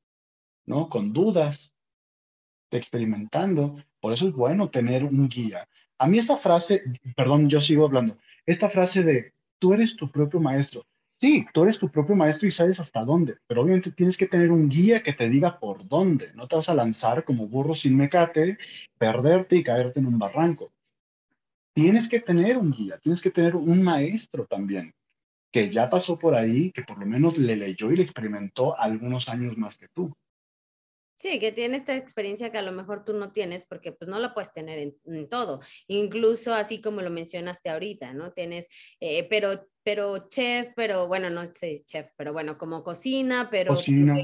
¿no? 0.64 0.88
Con 0.88 1.12
dudas, 1.12 1.74
experimentando. 2.70 3.76
Por 4.00 4.12
eso 4.12 4.28
es 4.28 4.34
bueno 4.34 4.70
tener 4.70 5.04
un 5.04 5.28
guía. 5.28 5.68
A 5.98 6.06
mí 6.06 6.18
esta 6.18 6.38
frase, 6.38 6.82
perdón, 7.14 7.50
yo 7.50 7.60
sigo 7.60 7.84
hablando, 7.84 8.16
esta 8.46 8.70
frase 8.70 9.02
de 9.02 9.34
tú 9.58 9.74
eres 9.74 9.96
tu 9.96 10.10
propio 10.10 10.40
maestro, 10.40 10.86
Sí, 11.20 11.44
tú 11.52 11.64
eres 11.64 11.78
tu 11.78 11.90
propio 11.90 12.16
maestro 12.16 12.48
y 12.48 12.50
sabes 12.50 12.80
hasta 12.80 13.04
dónde, 13.04 13.36
pero 13.46 13.60
obviamente 13.60 13.92
tienes 13.92 14.16
que 14.16 14.26
tener 14.26 14.50
un 14.50 14.70
guía 14.70 15.02
que 15.02 15.12
te 15.12 15.28
diga 15.28 15.60
por 15.60 15.86
dónde. 15.86 16.32
No 16.32 16.48
te 16.48 16.56
vas 16.56 16.70
a 16.70 16.74
lanzar 16.74 17.24
como 17.24 17.46
burro 17.46 17.74
sin 17.74 17.94
mecate, 17.94 18.56
perderte 18.96 19.56
y 19.56 19.62
caerte 19.62 20.00
en 20.00 20.06
un 20.06 20.18
barranco. 20.18 20.72
Tienes 21.74 22.08
que 22.08 22.20
tener 22.20 22.56
un 22.56 22.72
guía, 22.72 22.98
tienes 23.02 23.20
que 23.20 23.30
tener 23.30 23.54
un 23.54 23.82
maestro 23.82 24.46
también, 24.46 24.94
que 25.52 25.68
ya 25.68 25.90
pasó 25.90 26.18
por 26.18 26.34
ahí, 26.34 26.72
que 26.72 26.84
por 26.84 26.98
lo 26.98 27.04
menos 27.04 27.36
le 27.36 27.54
leyó 27.54 27.90
y 27.90 27.96
le 27.96 28.02
experimentó 28.02 28.78
algunos 28.78 29.28
años 29.28 29.58
más 29.58 29.76
que 29.76 29.88
tú. 29.88 30.14
Sí, 31.20 31.38
que 31.38 31.52
tiene 31.52 31.76
esta 31.76 31.94
experiencia 31.96 32.50
que 32.50 32.56
a 32.56 32.62
lo 32.62 32.72
mejor 32.72 33.04
tú 33.04 33.12
no 33.12 33.30
tienes 33.30 33.66
porque 33.66 33.92
pues 33.92 34.08
no 34.08 34.18
la 34.18 34.32
puedes 34.32 34.52
tener 34.52 34.94
en, 35.04 35.28
todo, 35.28 35.60
incluso 35.86 36.54
así 36.54 36.80
como 36.80 37.02
lo 37.02 37.10
mencionaste 37.10 37.68
ahorita, 37.68 38.14
¿no? 38.14 38.32
Tienes, 38.32 38.68
eh, 39.00 39.26
pero 39.28 39.68
pero 39.82 40.28
chef, 40.28 40.72
pero 40.76 41.08
bueno, 41.08 41.30
no 41.30 41.52
sé 41.54 41.82
chef, 41.84 42.08
pero 42.16 42.32
bueno, 42.32 42.58
como 42.58 42.82
cocina, 42.82 43.48
pero 43.50 43.74
cocina. 43.74 44.14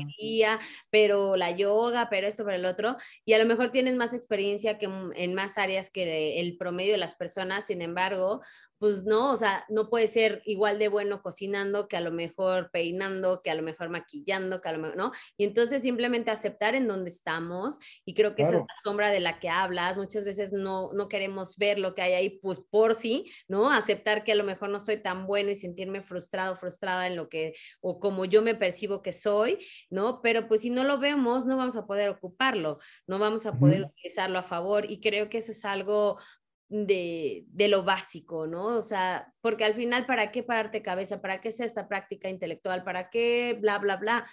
pero 0.90 1.36
la 1.36 1.50
yoga, 1.50 2.08
pero 2.10 2.26
esto, 2.26 2.44
pero 2.44 2.56
el 2.56 2.66
otro, 2.66 2.96
y 3.24 3.32
a 3.32 3.38
lo 3.38 3.46
mejor 3.46 3.70
tienes 3.70 3.94
más 3.94 4.14
experiencia 4.14 4.78
que 4.78 4.86
en 4.86 5.34
más 5.34 5.58
áreas 5.58 5.90
que 5.90 6.40
el 6.40 6.56
promedio 6.56 6.92
de 6.92 6.98
las 6.98 7.14
personas, 7.14 7.66
sin 7.66 7.82
embargo, 7.82 8.42
pues 8.78 9.04
no, 9.04 9.32
o 9.32 9.36
sea, 9.36 9.64
no 9.68 9.88
puede 9.88 10.06
ser 10.06 10.42
igual 10.44 10.78
de 10.78 10.88
bueno 10.88 11.22
cocinando 11.22 11.88
que 11.88 11.96
a 11.96 12.00
lo 12.00 12.12
mejor 12.12 12.70
peinando, 12.70 13.40
que 13.42 13.50
a 13.50 13.54
lo 13.54 13.62
mejor 13.62 13.88
maquillando, 13.88 14.60
que 14.60 14.68
a 14.68 14.72
lo 14.72 14.78
mejor, 14.78 14.96
¿no? 14.96 15.12
Y 15.36 15.44
entonces 15.44 15.82
simplemente 15.82 16.30
aceptar 16.30 16.74
en 16.74 16.86
donde 16.86 17.10
estamos, 17.10 17.78
y 18.04 18.14
creo 18.14 18.34
que 18.34 18.42
esa 18.42 18.56
es 18.56 18.60
la 18.60 18.74
sombra 18.84 19.10
de 19.10 19.20
la 19.20 19.40
que 19.40 19.48
hablas, 19.48 19.96
muchas 19.96 20.24
veces 20.24 20.52
no, 20.52 20.92
no 20.92 21.08
queremos 21.08 21.56
ver 21.56 21.78
lo 21.78 21.94
que 21.94 22.02
hay 22.02 22.12
ahí, 22.12 22.38
pues 22.38 22.60
por 22.60 22.94
sí, 22.94 23.30
¿no? 23.48 23.70
Aceptar 23.70 24.24
que 24.24 24.32
a 24.32 24.36
lo 24.36 24.44
mejor 24.44 24.68
no 24.68 24.80
soy 24.80 25.02
tan 25.02 25.26
bueno 25.46 25.50
y 25.50 25.54
sentirme 25.54 26.02
frustrado, 26.02 26.56
frustrada 26.56 27.06
en 27.06 27.16
lo 27.16 27.28
que, 27.28 27.54
o 27.80 28.00
como 28.00 28.24
yo 28.24 28.42
me 28.42 28.54
percibo 28.54 29.02
que 29.02 29.12
soy, 29.12 29.58
¿no? 29.90 30.20
Pero 30.22 30.48
pues 30.48 30.62
si 30.62 30.70
no 30.70 30.84
lo 30.84 30.98
vemos, 30.98 31.46
no 31.46 31.56
vamos 31.56 31.76
a 31.76 31.86
poder 31.86 32.10
ocuparlo, 32.10 32.78
no 33.06 33.18
vamos 33.18 33.46
a 33.46 33.58
poder 33.58 33.82
utilizarlo 33.82 34.38
a 34.38 34.42
favor 34.42 34.90
y 34.90 35.00
creo 35.00 35.28
que 35.28 35.38
eso 35.38 35.52
es 35.52 35.64
algo 35.64 36.18
de, 36.68 37.44
de, 37.48 37.68
lo 37.68 37.84
básico, 37.84 38.48
¿no? 38.48 38.76
O 38.76 38.82
sea, 38.82 39.32
porque 39.40 39.64
al 39.64 39.74
final, 39.74 40.04
¿para 40.04 40.32
qué 40.32 40.42
pararte 40.42 40.82
cabeza? 40.82 41.20
¿Para 41.20 41.40
qué 41.40 41.50
es 41.50 41.60
esta 41.60 41.86
práctica 41.86 42.28
intelectual? 42.28 42.82
¿Para 42.82 43.08
qué 43.08 43.56
bla, 43.60 43.78
bla, 43.78 43.96
bla? 43.96 44.26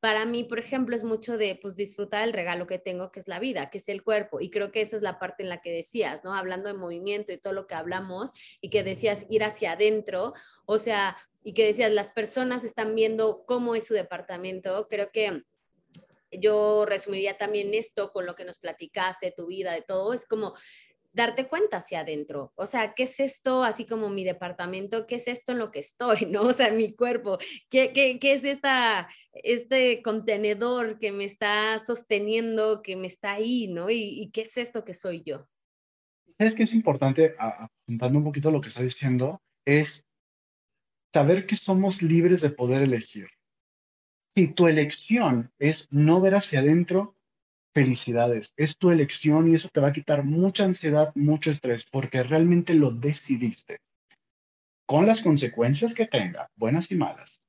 Para 0.00 0.24
mí, 0.24 0.44
por 0.44 0.58
ejemplo, 0.58 0.96
es 0.96 1.04
mucho 1.04 1.36
de 1.36 1.58
pues 1.60 1.76
disfrutar 1.76 2.22
el 2.22 2.32
regalo 2.32 2.66
que 2.66 2.78
tengo, 2.78 3.12
que 3.12 3.20
es 3.20 3.28
la 3.28 3.38
vida, 3.38 3.68
que 3.68 3.78
es 3.78 3.88
el 3.90 4.02
cuerpo. 4.02 4.40
Y 4.40 4.50
creo 4.50 4.72
que 4.72 4.80
esa 4.80 4.96
es 4.96 5.02
la 5.02 5.18
parte 5.18 5.42
en 5.42 5.50
la 5.50 5.60
que 5.60 5.70
decías, 5.70 6.24
¿no? 6.24 6.34
Hablando 6.34 6.68
de 6.68 6.74
movimiento 6.74 7.32
y 7.32 7.38
todo 7.38 7.52
lo 7.52 7.66
que 7.66 7.74
hablamos 7.74 8.30
y 8.62 8.70
que 8.70 8.82
decías 8.82 9.26
ir 9.28 9.44
hacia 9.44 9.72
adentro, 9.72 10.32
o 10.64 10.78
sea, 10.78 11.18
y 11.42 11.52
que 11.52 11.66
decías, 11.66 11.92
las 11.92 12.12
personas 12.12 12.64
están 12.64 12.94
viendo 12.94 13.44
cómo 13.46 13.74
es 13.74 13.86
su 13.86 13.94
departamento. 13.94 14.88
Creo 14.88 15.10
que 15.12 15.44
yo 16.32 16.86
resumiría 16.86 17.36
también 17.36 17.74
esto 17.74 18.12
con 18.12 18.24
lo 18.24 18.34
que 18.34 18.44
nos 18.44 18.58
platicaste 18.58 19.32
tu 19.36 19.46
vida, 19.46 19.72
de 19.72 19.82
todo. 19.82 20.14
Es 20.14 20.26
como 20.26 20.54
darte 21.12 21.48
cuenta 21.48 21.78
hacia 21.78 22.00
adentro. 22.00 22.52
O 22.56 22.66
sea, 22.66 22.94
¿qué 22.94 23.04
es 23.04 23.20
esto? 23.20 23.64
Así 23.64 23.84
como 23.84 24.08
mi 24.08 24.24
departamento, 24.24 25.06
¿qué 25.06 25.16
es 25.16 25.28
esto 25.28 25.52
en 25.52 25.58
lo 25.58 25.70
que 25.70 25.80
estoy? 25.80 26.26
¿No? 26.30 26.42
O 26.42 26.52
sea, 26.52 26.72
mi 26.72 26.94
cuerpo, 26.94 27.38
¿qué, 27.68 27.92
qué, 27.92 28.18
qué 28.18 28.34
es 28.34 28.44
esta, 28.44 29.08
este 29.32 30.02
contenedor 30.02 30.98
que 30.98 31.12
me 31.12 31.24
está 31.24 31.78
sosteniendo, 31.80 32.82
que 32.82 32.96
me 32.96 33.06
está 33.06 33.32
ahí, 33.32 33.68
¿no? 33.68 33.90
¿Y, 33.90 34.22
y 34.22 34.30
qué 34.30 34.42
es 34.42 34.56
esto 34.56 34.84
que 34.84 34.94
soy 34.94 35.22
yo? 35.24 35.48
¿Sabes 36.38 36.54
qué 36.54 36.62
es 36.62 36.72
importante, 36.72 37.34
apuntando 37.38 38.18
un 38.18 38.24
poquito 38.24 38.50
lo 38.50 38.60
que 38.60 38.68
está 38.68 38.82
diciendo? 38.82 39.42
Es 39.66 40.06
saber 41.12 41.46
que 41.46 41.56
somos 41.56 42.02
libres 42.02 42.40
de 42.40 42.50
poder 42.50 42.82
elegir. 42.82 43.28
Si 44.34 44.48
tu 44.48 44.68
elección 44.68 45.52
es 45.58 45.88
no 45.90 46.20
ver 46.20 46.36
hacia 46.36 46.60
adentro, 46.60 47.16
felicidades, 47.72 48.52
es 48.56 48.76
tu 48.76 48.90
elección 48.90 49.50
y 49.50 49.54
eso 49.54 49.68
te 49.72 49.80
va 49.80 49.88
a 49.88 49.92
quitar 49.92 50.24
mucha 50.24 50.64
ansiedad, 50.64 51.12
mucho 51.14 51.50
estrés, 51.50 51.84
porque 51.90 52.22
realmente 52.22 52.74
lo 52.74 52.90
decidiste, 52.90 53.78
con 54.86 55.06
las 55.06 55.22
consecuencias 55.22 55.94
que 55.94 56.06
tenga, 56.06 56.50
buenas 56.56 56.90
y 56.90 56.96
malas. 56.96 57.40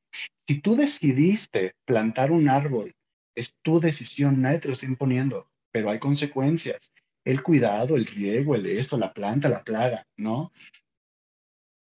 Si 0.48 0.60
tú 0.60 0.76
decidiste 0.76 1.74
plantar 1.86 2.32
un 2.32 2.50
árbol, 2.50 2.94
es 3.36 3.56
tu 3.64 3.80
decisión, 3.80 4.42
nadie 4.42 4.60
te 4.60 4.68
lo 4.68 4.74
está 4.74 4.86
imponiendo, 4.86 5.50
pero 5.72 5.90
hay 5.90 6.00
consecuencias. 6.00 6.92
El 7.24 7.44
cuidado, 7.44 7.96
el 7.96 8.06
riego, 8.06 8.56
el 8.56 8.66
esto, 8.66 8.98
la 8.98 9.14
planta, 9.14 9.48
la 9.48 9.64
plaga, 9.64 10.06
¿no? 10.18 10.52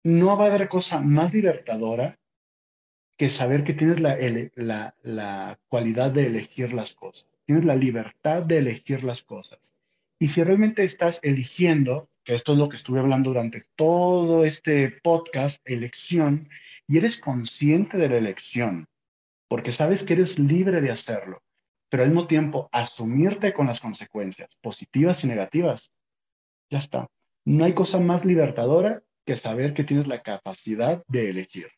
No 0.05 0.37
va 0.37 0.45
a 0.45 0.49
haber 0.49 0.69
cosa 0.69 1.01
más 1.01 1.33
libertadora 1.33 2.19
que 3.17 3.29
saber 3.29 3.63
que 3.65 3.73
tienes 3.73 4.01
la, 4.01 4.17
la, 4.57 4.95
la 5.03 5.59
cualidad 5.69 6.11
de 6.11 6.27
elegir 6.27 6.73
las 6.73 6.93
cosas. 6.93 7.32
Tienes 7.53 7.67
la 7.67 7.77
libertad 7.77 8.45
de 8.45 8.57
elegir 8.57 9.05
las 9.05 9.21
cosas. 9.21 9.75
Y 10.19 10.29
si 10.29 10.43
realmente 10.43 10.85
estás 10.85 11.21
eligiendo, 11.23 12.09
que 12.25 12.35
esto 12.35 12.53
es 12.53 12.59
lo 12.59 12.71
que 12.71 12.77
estuve 12.77 12.99
hablando 12.99 13.29
durante 13.29 13.65
todo 13.77 14.47
este 14.47 14.89
podcast, 15.03 15.61
elección, 15.67 16.49
y 16.89 16.97
eres 16.97 17.21
consciente 17.21 17.99
de 17.99 18.09
la 18.09 18.17
elección, 18.17 18.89
porque 19.49 19.75
sabes 19.75 20.03
que 20.03 20.15
eres 20.15 20.39
libre 20.39 20.81
de 20.81 20.93
hacerlo, 20.93 21.43
pero 21.91 22.05
al 22.05 22.09
mismo 22.09 22.27
tiempo 22.27 22.71
asumirte 22.73 23.53
con 23.53 23.67
las 23.67 23.81
consecuencias, 23.81 24.49
positivas 24.63 25.23
y 25.23 25.27
negativas, 25.27 25.93
ya 26.71 26.79
está. 26.79 27.11
No 27.45 27.67
hay 27.67 27.75
cosa 27.75 28.01
más 28.01 28.25
libertadora 28.25 29.03
que 29.27 29.37
saber 29.37 29.75
que 29.75 29.85
tienes 29.85 30.07
la 30.07 30.23
capacidad 30.23 31.05
de 31.07 31.29
elegir. 31.29 31.69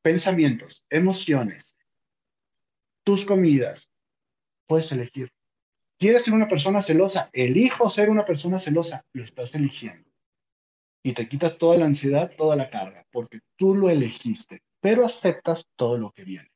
Pensamientos, 0.00 0.82
emociones, 0.88 1.76
tus 3.04 3.26
comidas, 3.26 3.90
puedes 4.68 4.92
elegir. 4.92 5.32
¿Quieres 5.98 6.24
ser 6.24 6.34
una 6.34 6.46
persona 6.46 6.80
celosa? 6.80 7.28
Elijo 7.32 7.90
ser 7.90 8.08
una 8.10 8.24
persona 8.24 8.58
celosa. 8.58 9.04
Lo 9.12 9.24
estás 9.24 9.54
eligiendo. 9.56 10.08
Y 11.02 11.12
te 11.14 11.28
quita 11.28 11.58
toda 11.58 11.76
la 11.76 11.86
ansiedad, 11.86 12.30
toda 12.36 12.54
la 12.54 12.70
carga, 12.70 13.04
porque 13.10 13.40
tú 13.56 13.74
lo 13.74 13.88
elegiste, 13.88 14.62
pero 14.80 15.04
aceptas 15.04 15.66
todo 15.74 15.98
lo 15.98 16.12
que 16.12 16.24
viene. 16.24 16.50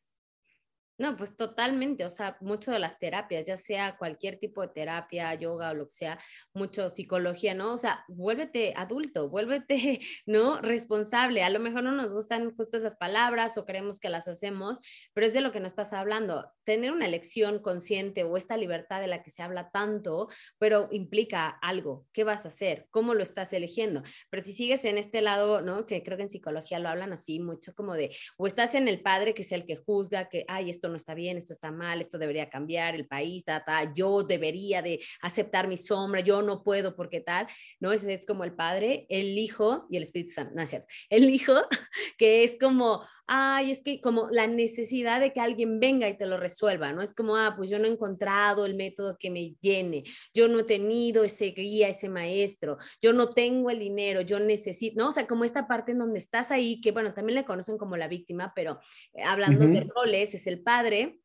No, 0.98 1.16
pues 1.16 1.36
totalmente, 1.36 2.04
o 2.04 2.10
sea, 2.10 2.36
mucho 2.40 2.70
de 2.70 2.78
las 2.78 2.98
terapias, 2.98 3.44
ya 3.46 3.56
sea 3.56 3.96
cualquier 3.96 4.38
tipo 4.38 4.62
de 4.62 4.68
terapia, 4.68 5.34
yoga 5.34 5.70
o 5.70 5.74
lo 5.74 5.86
que 5.86 5.94
sea, 5.94 6.18
mucho 6.52 6.90
psicología, 6.90 7.54
¿no? 7.54 7.72
O 7.72 7.78
sea, 7.78 8.04
vuélvete 8.08 8.74
adulto, 8.76 9.28
vuélvete, 9.30 10.00
¿no? 10.26 10.60
Responsable. 10.60 11.42
A 11.42 11.50
lo 11.50 11.60
mejor 11.60 11.82
no 11.82 11.92
nos 11.92 12.12
gustan 12.12 12.54
justo 12.54 12.76
esas 12.76 12.94
palabras 12.94 13.56
o 13.56 13.64
creemos 13.64 14.00
que 14.00 14.10
las 14.10 14.28
hacemos, 14.28 14.80
pero 15.14 15.26
es 15.26 15.32
de 15.32 15.40
lo 15.40 15.50
que 15.50 15.60
nos 15.60 15.72
estás 15.72 15.92
hablando. 15.94 16.52
Tener 16.64 16.92
una 16.92 17.06
elección 17.06 17.60
consciente 17.60 18.24
o 18.24 18.36
esta 18.36 18.56
libertad 18.56 19.00
de 19.00 19.06
la 19.06 19.22
que 19.22 19.30
se 19.30 19.42
habla 19.42 19.70
tanto, 19.70 20.28
pero 20.58 20.88
implica 20.92 21.48
algo. 21.48 22.06
¿Qué 22.12 22.22
vas 22.22 22.44
a 22.44 22.48
hacer? 22.48 22.86
¿Cómo 22.90 23.14
lo 23.14 23.22
estás 23.22 23.52
eligiendo? 23.54 24.02
Pero 24.28 24.42
si 24.42 24.52
sigues 24.52 24.84
en 24.84 24.98
este 24.98 25.22
lado, 25.22 25.62
¿no? 25.62 25.86
Que 25.86 26.02
creo 26.02 26.16
que 26.18 26.24
en 26.24 26.30
psicología 26.30 26.78
lo 26.78 26.90
hablan 26.90 27.12
así, 27.12 27.40
mucho 27.40 27.74
como 27.74 27.94
de, 27.94 28.14
o 28.36 28.46
estás 28.46 28.74
en 28.74 28.88
el 28.88 29.00
padre 29.00 29.32
que 29.34 29.42
es 29.42 29.52
el 29.52 29.64
que 29.64 29.76
juzga, 29.76 30.28
que, 30.28 30.44
ay, 30.48 30.70
esto 30.82 30.88
no 30.88 30.96
está 30.96 31.14
bien, 31.14 31.38
esto 31.38 31.52
está 31.52 31.70
mal, 31.70 32.00
esto 32.00 32.18
debería 32.18 32.50
cambiar, 32.50 32.96
el 32.96 33.06
país, 33.06 33.44
ta, 33.44 33.62
ta, 33.64 33.94
yo 33.94 34.24
debería 34.24 34.82
de 34.82 34.98
aceptar 35.20 35.68
mi 35.68 35.76
sombra, 35.76 36.22
yo 36.22 36.42
no 36.42 36.64
puedo 36.64 36.96
porque 36.96 37.20
tal, 37.20 37.46
¿no? 37.78 37.92
Es, 37.92 38.02
es 38.02 38.26
como 38.26 38.42
el 38.42 38.52
Padre, 38.52 39.06
el 39.08 39.38
Hijo 39.38 39.86
y 39.90 39.96
el 39.96 40.02
Espíritu 40.02 40.32
Santo, 40.32 40.54
gracias, 40.56 40.84
el 41.08 41.30
Hijo 41.30 41.54
que 42.18 42.42
es 42.42 42.58
como, 42.58 43.06
ay, 43.26 43.70
es 43.70 43.82
que 43.82 44.00
como 44.00 44.28
la 44.30 44.46
necesidad 44.46 45.20
de 45.20 45.32
que 45.32 45.40
alguien 45.40 45.80
venga 45.80 46.08
y 46.08 46.16
te 46.16 46.26
lo 46.26 46.36
resuelva, 46.36 46.92
¿no? 46.92 47.02
Es 47.02 47.14
como, 47.14 47.36
ah, 47.36 47.54
pues 47.56 47.70
yo 47.70 47.78
no 47.78 47.86
he 47.86 47.90
encontrado 47.90 48.66
el 48.66 48.74
método 48.74 49.16
que 49.18 49.30
me 49.30 49.54
llene, 49.60 50.04
yo 50.34 50.48
no 50.48 50.60
he 50.60 50.64
tenido 50.64 51.24
ese 51.24 51.46
guía, 51.46 51.88
ese 51.88 52.08
maestro, 52.08 52.78
yo 53.00 53.12
no 53.12 53.30
tengo 53.30 53.70
el 53.70 53.78
dinero, 53.78 54.20
yo 54.20 54.38
necesito, 54.40 55.00
¿no? 55.00 55.08
O 55.08 55.12
sea, 55.12 55.26
como 55.26 55.44
esta 55.44 55.66
parte 55.66 55.92
en 55.92 55.98
donde 55.98 56.18
estás 56.18 56.50
ahí, 56.50 56.80
que 56.80 56.92
bueno, 56.92 57.14
también 57.14 57.36
le 57.36 57.44
conocen 57.44 57.78
como 57.78 57.96
la 57.96 58.08
víctima, 58.08 58.52
pero 58.54 58.80
eh, 59.14 59.22
hablando 59.22 59.66
de 59.66 59.88
roles, 59.94 60.34
es 60.34 60.46
el 60.46 60.62
padre, 60.62 61.20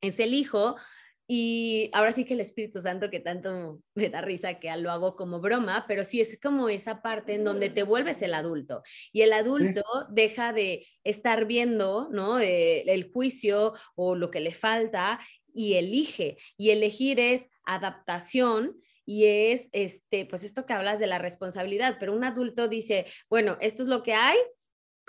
es 0.00 0.20
el 0.20 0.34
hijo, 0.34 0.76
y 1.30 1.90
ahora 1.92 2.10
sí 2.10 2.24
que 2.24 2.32
el 2.32 2.40
Espíritu 2.40 2.80
Santo, 2.80 3.10
que 3.10 3.20
tanto 3.20 3.82
me 3.94 4.08
da 4.08 4.22
risa 4.22 4.54
que 4.54 4.74
lo 4.76 4.90
hago 4.90 5.14
como 5.14 5.40
broma, 5.40 5.84
pero 5.86 6.02
sí 6.02 6.20
es 6.22 6.40
como 6.40 6.70
esa 6.70 7.02
parte 7.02 7.34
en 7.34 7.44
donde 7.44 7.68
te 7.68 7.82
vuelves 7.82 8.22
el 8.22 8.32
adulto 8.32 8.82
y 9.12 9.20
el 9.20 9.34
adulto 9.34 9.82
deja 10.08 10.54
de 10.54 10.86
estar 11.04 11.44
viendo, 11.44 12.08
¿no? 12.10 12.40
Eh, 12.40 12.90
el 12.90 13.12
juicio 13.12 13.74
o 13.94 14.14
lo 14.14 14.30
que 14.30 14.40
le 14.40 14.52
falta 14.52 15.20
y 15.52 15.74
elige. 15.74 16.38
Y 16.56 16.70
elegir 16.70 17.20
es 17.20 17.50
adaptación 17.64 18.80
y 19.04 19.26
es, 19.26 19.68
este, 19.72 20.24
pues 20.26 20.44
esto 20.44 20.64
que 20.64 20.72
hablas 20.72 20.98
de 20.98 21.06
la 21.06 21.18
responsabilidad, 21.18 21.96
pero 22.00 22.14
un 22.14 22.24
adulto 22.24 22.68
dice, 22.68 23.06
bueno, 23.28 23.58
esto 23.60 23.82
es 23.82 23.88
lo 23.88 24.02
que 24.02 24.14
hay, 24.14 24.36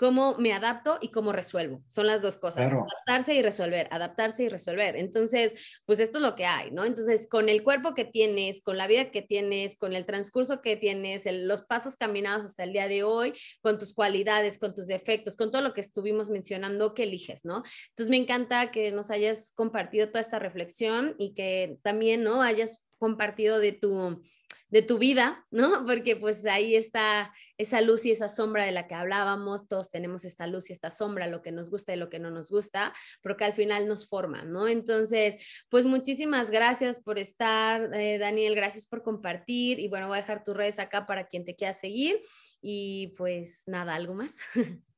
cómo 0.00 0.38
me 0.38 0.54
adapto 0.54 0.96
y 1.02 1.10
cómo 1.10 1.30
resuelvo. 1.30 1.84
Son 1.86 2.06
las 2.06 2.22
dos 2.22 2.38
cosas, 2.38 2.72
adaptarse 2.72 3.34
y 3.34 3.42
resolver, 3.42 3.86
adaptarse 3.90 4.44
y 4.44 4.48
resolver. 4.48 4.96
Entonces, 4.96 5.52
pues 5.84 6.00
esto 6.00 6.16
es 6.16 6.22
lo 6.22 6.36
que 6.36 6.46
hay, 6.46 6.70
¿no? 6.70 6.86
Entonces, 6.86 7.28
con 7.28 7.50
el 7.50 7.62
cuerpo 7.62 7.92
que 7.92 8.06
tienes, 8.06 8.62
con 8.62 8.78
la 8.78 8.86
vida 8.86 9.10
que 9.10 9.20
tienes, 9.20 9.76
con 9.76 9.92
el 9.92 10.06
transcurso 10.06 10.62
que 10.62 10.78
tienes, 10.78 11.28
los 11.30 11.60
pasos 11.66 11.98
caminados 11.98 12.46
hasta 12.46 12.64
el 12.64 12.72
día 12.72 12.88
de 12.88 13.02
hoy, 13.02 13.34
con 13.60 13.78
tus 13.78 13.92
cualidades, 13.92 14.58
con 14.58 14.74
tus 14.74 14.86
defectos, 14.86 15.36
con 15.36 15.50
todo 15.50 15.60
lo 15.60 15.74
que 15.74 15.82
estuvimos 15.82 16.30
mencionando, 16.30 16.94
que 16.94 17.02
eliges, 17.02 17.44
¿no? 17.44 17.62
Entonces, 17.90 18.08
me 18.08 18.16
encanta 18.16 18.70
que 18.70 18.92
nos 18.92 19.10
hayas 19.10 19.52
compartido 19.54 20.08
toda 20.08 20.20
esta 20.20 20.38
reflexión 20.38 21.14
y 21.18 21.34
que 21.34 21.76
también, 21.82 22.24
¿no? 22.24 22.40
Hayas 22.40 22.82
compartido 22.96 23.58
de 23.58 23.72
tu 23.72 24.22
de 24.70 24.82
tu 24.82 24.98
vida, 24.98 25.44
¿no? 25.50 25.68
Porque 25.86 26.16
pues 26.16 26.46
ahí 26.46 26.74
está 26.74 27.32
esa 27.58 27.80
luz 27.82 28.06
y 28.06 28.10
esa 28.10 28.28
sombra 28.28 28.64
de 28.64 28.72
la 28.72 28.86
que 28.86 28.94
hablábamos, 28.94 29.68
todos 29.68 29.90
tenemos 29.90 30.24
esta 30.24 30.46
luz 30.46 30.70
y 30.70 30.72
esta 30.72 30.88
sombra, 30.88 31.26
lo 31.26 31.42
que 31.42 31.52
nos 31.52 31.68
gusta 31.70 31.94
y 31.94 31.98
lo 31.98 32.08
que 32.08 32.18
no 32.18 32.30
nos 32.30 32.50
gusta, 32.50 32.94
pero 33.20 33.36
que 33.36 33.44
al 33.44 33.52
final 33.52 33.86
nos 33.86 34.08
forman, 34.08 34.50
¿no? 34.50 34.66
Entonces, 34.66 35.36
pues 35.68 35.84
muchísimas 35.84 36.50
gracias 36.50 37.00
por 37.00 37.18
estar, 37.18 37.92
eh, 37.94 38.18
Daniel, 38.18 38.54
gracias 38.54 38.86
por 38.86 39.02
compartir 39.02 39.78
y 39.78 39.88
bueno, 39.88 40.08
voy 40.08 40.18
a 40.18 40.20
dejar 40.22 40.42
tus 40.42 40.56
redes 40.56 40.78
acá 40.78 41.06
para 41.06 41.26
quien 41.26 41.44
te 41.44 41.54
quiera 41.54 41.74
seguir 41.74 42.22
y 42.62 43.08
pues 43.18 43.62
nada, 43.66 43.94
¿algo 43.94 44.14
más? 44.14 44.34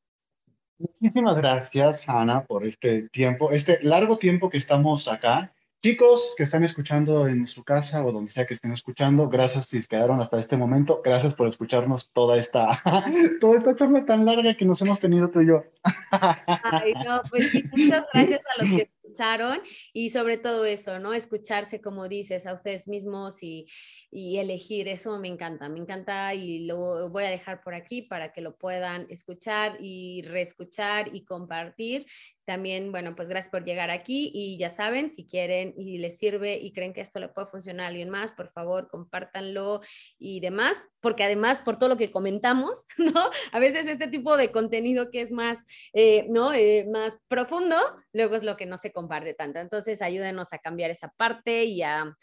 Muchísimas 0.79 1.37
gracias, 1.37 2.03
Hanna, 2.07 2.45
por 2.45 2.67
este 2.67 3.09
tiempo, 3.11 3.53
este 3.53 3.79
largo 3.83 4.19
tiempo 4.19 4.51
que 4.51 4.59
estamos 4.59 5.07
acá. 5.07 5.53
Chicos 5.83 6.35
que 6.37 6.45
están 6.45 6.63
escuchando 6.63 7.27
en 7.27 7.49
su 7.49 7.65
casa 7.65 8.05
o 8.05 8.13
donde 8.13 8.31
sea 8.31 8.47
que 8.47 8.55
estén 8.55 8.71
escuchando, 8.71 9.29
gracias 9.29 9.67
si 9.67 9.83
quedaron 9.83 10.21
hasta 10.21 10.39
este 10.39 10.57
momento. 10.57 11.03
Gracias 11.05 11.35
por 11.35 11.49
escucharnos 11.49 12.09
toda 12.13 12.39
esta, 12.39 12.81
toda 13.41 13.57
esta 13.57 13.75
charla 13.75 14.05
tan 14.05 14.25
larga 14.25 14.57
que 14.57 14.65
nos 14.65 14.81
hemos 14.81 15.01
tenido 15.01 15.29
tú 15.31 15.41
y 15.41 15.49
yo. 15.49 15.65
Ay, 16.13 16.95
no, 17.05 17.23
pues 17.29 17.51
sí, 17.51 17.65
muchas 17.73 18.07
gracias 18.13 18.43
a 18.57 18.63
los 18.63 18.71
que 18.71 18.91
escucharon 19.03 19.61
y 19.93 20.11
sobre 20.11 20.39
todo 20.39 20.65
eso, 20.65 20.99
¿no? 20.99 21.13
Escucharse, 21.13 21.81
como 21.81 22.09
dices, 22.09 22.47
a 22.47 22.55
ustedes 22.55 22.89
mismos 22.89 23.43
y, 23.43 23.67
y 24.11 24.39
elegir, 24.39 24.89
eso 24.89 25.19
me 25.19 25.29
encanta, 25.29 25.69
me 25.69 25.81
encanta 25.81 26.35
y 26.35 26.67
lo 26.67 27.11
voy 27.11 27.25
a 27.25 27.31
dejar 27.31 27.63
por 27.63 27.75
aquí 27.75 28.03
para 28.03 28.33
que 28.33 28.41
lo 28.41 28.57
puedan 28.57 29.07
escuchar 29.11 29.79
y 29.81 30.23
reescuchar 30.23 31.15
y 31.15 31.25
compartir 31.25 32.07
también, 32.45 32.91
bueno, 32.91 33.15
pues 33.15 33.29
gracias 33.29 33.51
por 33.51 33.65
llegar 33.65 33.91
aquí 33.91 34.31
y 34.35 34.59
ya 34.59 34.69
saben, 34.69 35.11
si 35.11 35.25
quieren 35.25 35.75
y 35.77 35.99
les 35.99 36.19
sirve 36.19 36.57
y 36.57 36.73
creen 36.73 36.93
que 36.93 37.01
esto 37.01 37.21
le 37.21 37.29
puede 37.29 37.47
funcionar 37.47 37.87
a 37.87 37.89
alguien 37.89 38.11
más, 38.11 38.33
por 38.33 38.49
favor, 38.51 38.89
compártanlo 38.89 39.81
y 40.19 40.41
demás, 40.41 40.83
porque 41.01 41.23
además 41.23 41.61
por 41.61 41.79
todo 41.79 41.89
lo 41.89 41.97
que 41.97 42.11
comentamos, 42.11 42.85
¿no? 42.99 43.31
A 43.53 43.59
veces 43.59 43.87
este 43.87 44.09
tipo 44.09 44.37
de 44.37 44.51
contenido 44.51 45.11
que 45.11 45.21
es 45.21 45.31
más, 45.31 45.59
eh, 45.93 46.27
¿no? 46.31 46.53
Eh, 46.53 46.87
más 46.91 47.17
profundo, 47.29 47.77
luego 48.13 48.37
es 48.37 48.43
lo 48.43 48.57
que 48.57 48.67
no 48.67 48.77
se 48.77 48.93
comparte 48.93 49.35
tanto. 49.35 49.59
Entonces, 49.59 50.03
ayúdenos 50.03 50.53
a 50.53 50.59
cambiar 50.59 50.91
esa 50.91 51.09
parte 51.17 51.65
y 51.65 51.83
a... 51.83 52.17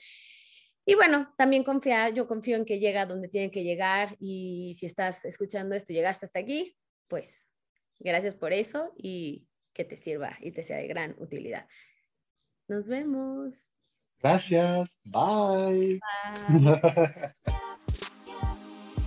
Y 0.86 0.96
bueno, 0.96 1.34
también 1.38 1.64
confiar, 1.64 2.14
yo 2.14 2.28
confío 2.28 2.56
en 2.56 2.66
que 2.66 2.80
llega 2.80 3.06
donde 3.06 3.28
tiene 3.28 3.52
que 3.52 3.64
llegar 3.64 4.16
y 4.20 4.74
si 4.74 4.88
estás 4.88 5.24
escuchando 5.24 5.76
esto, 5.76 5.94
llegaste 5.94 6.26
hasta 6.26 6.40
aquí, 6.40 6.76
pues 7.08 7.48
gracias 8.00 8.34
por 8.34 8.54
eso 8.54 8.92
y 8.98 9.48
que 9.74 9.86
te 9.86 9.98
sirva 9.98 10.36
y 10.42 10.52
te 10.52 10.64
sea 10.64 10.78
de 10.78 10.88
gran 10.88 11.16
utilidad. 11.20 11.68
Nos 12.68 12.88
vemos. 12.88 13.70
Gracias. 14.22 14.90
Bye. 15.04 16.00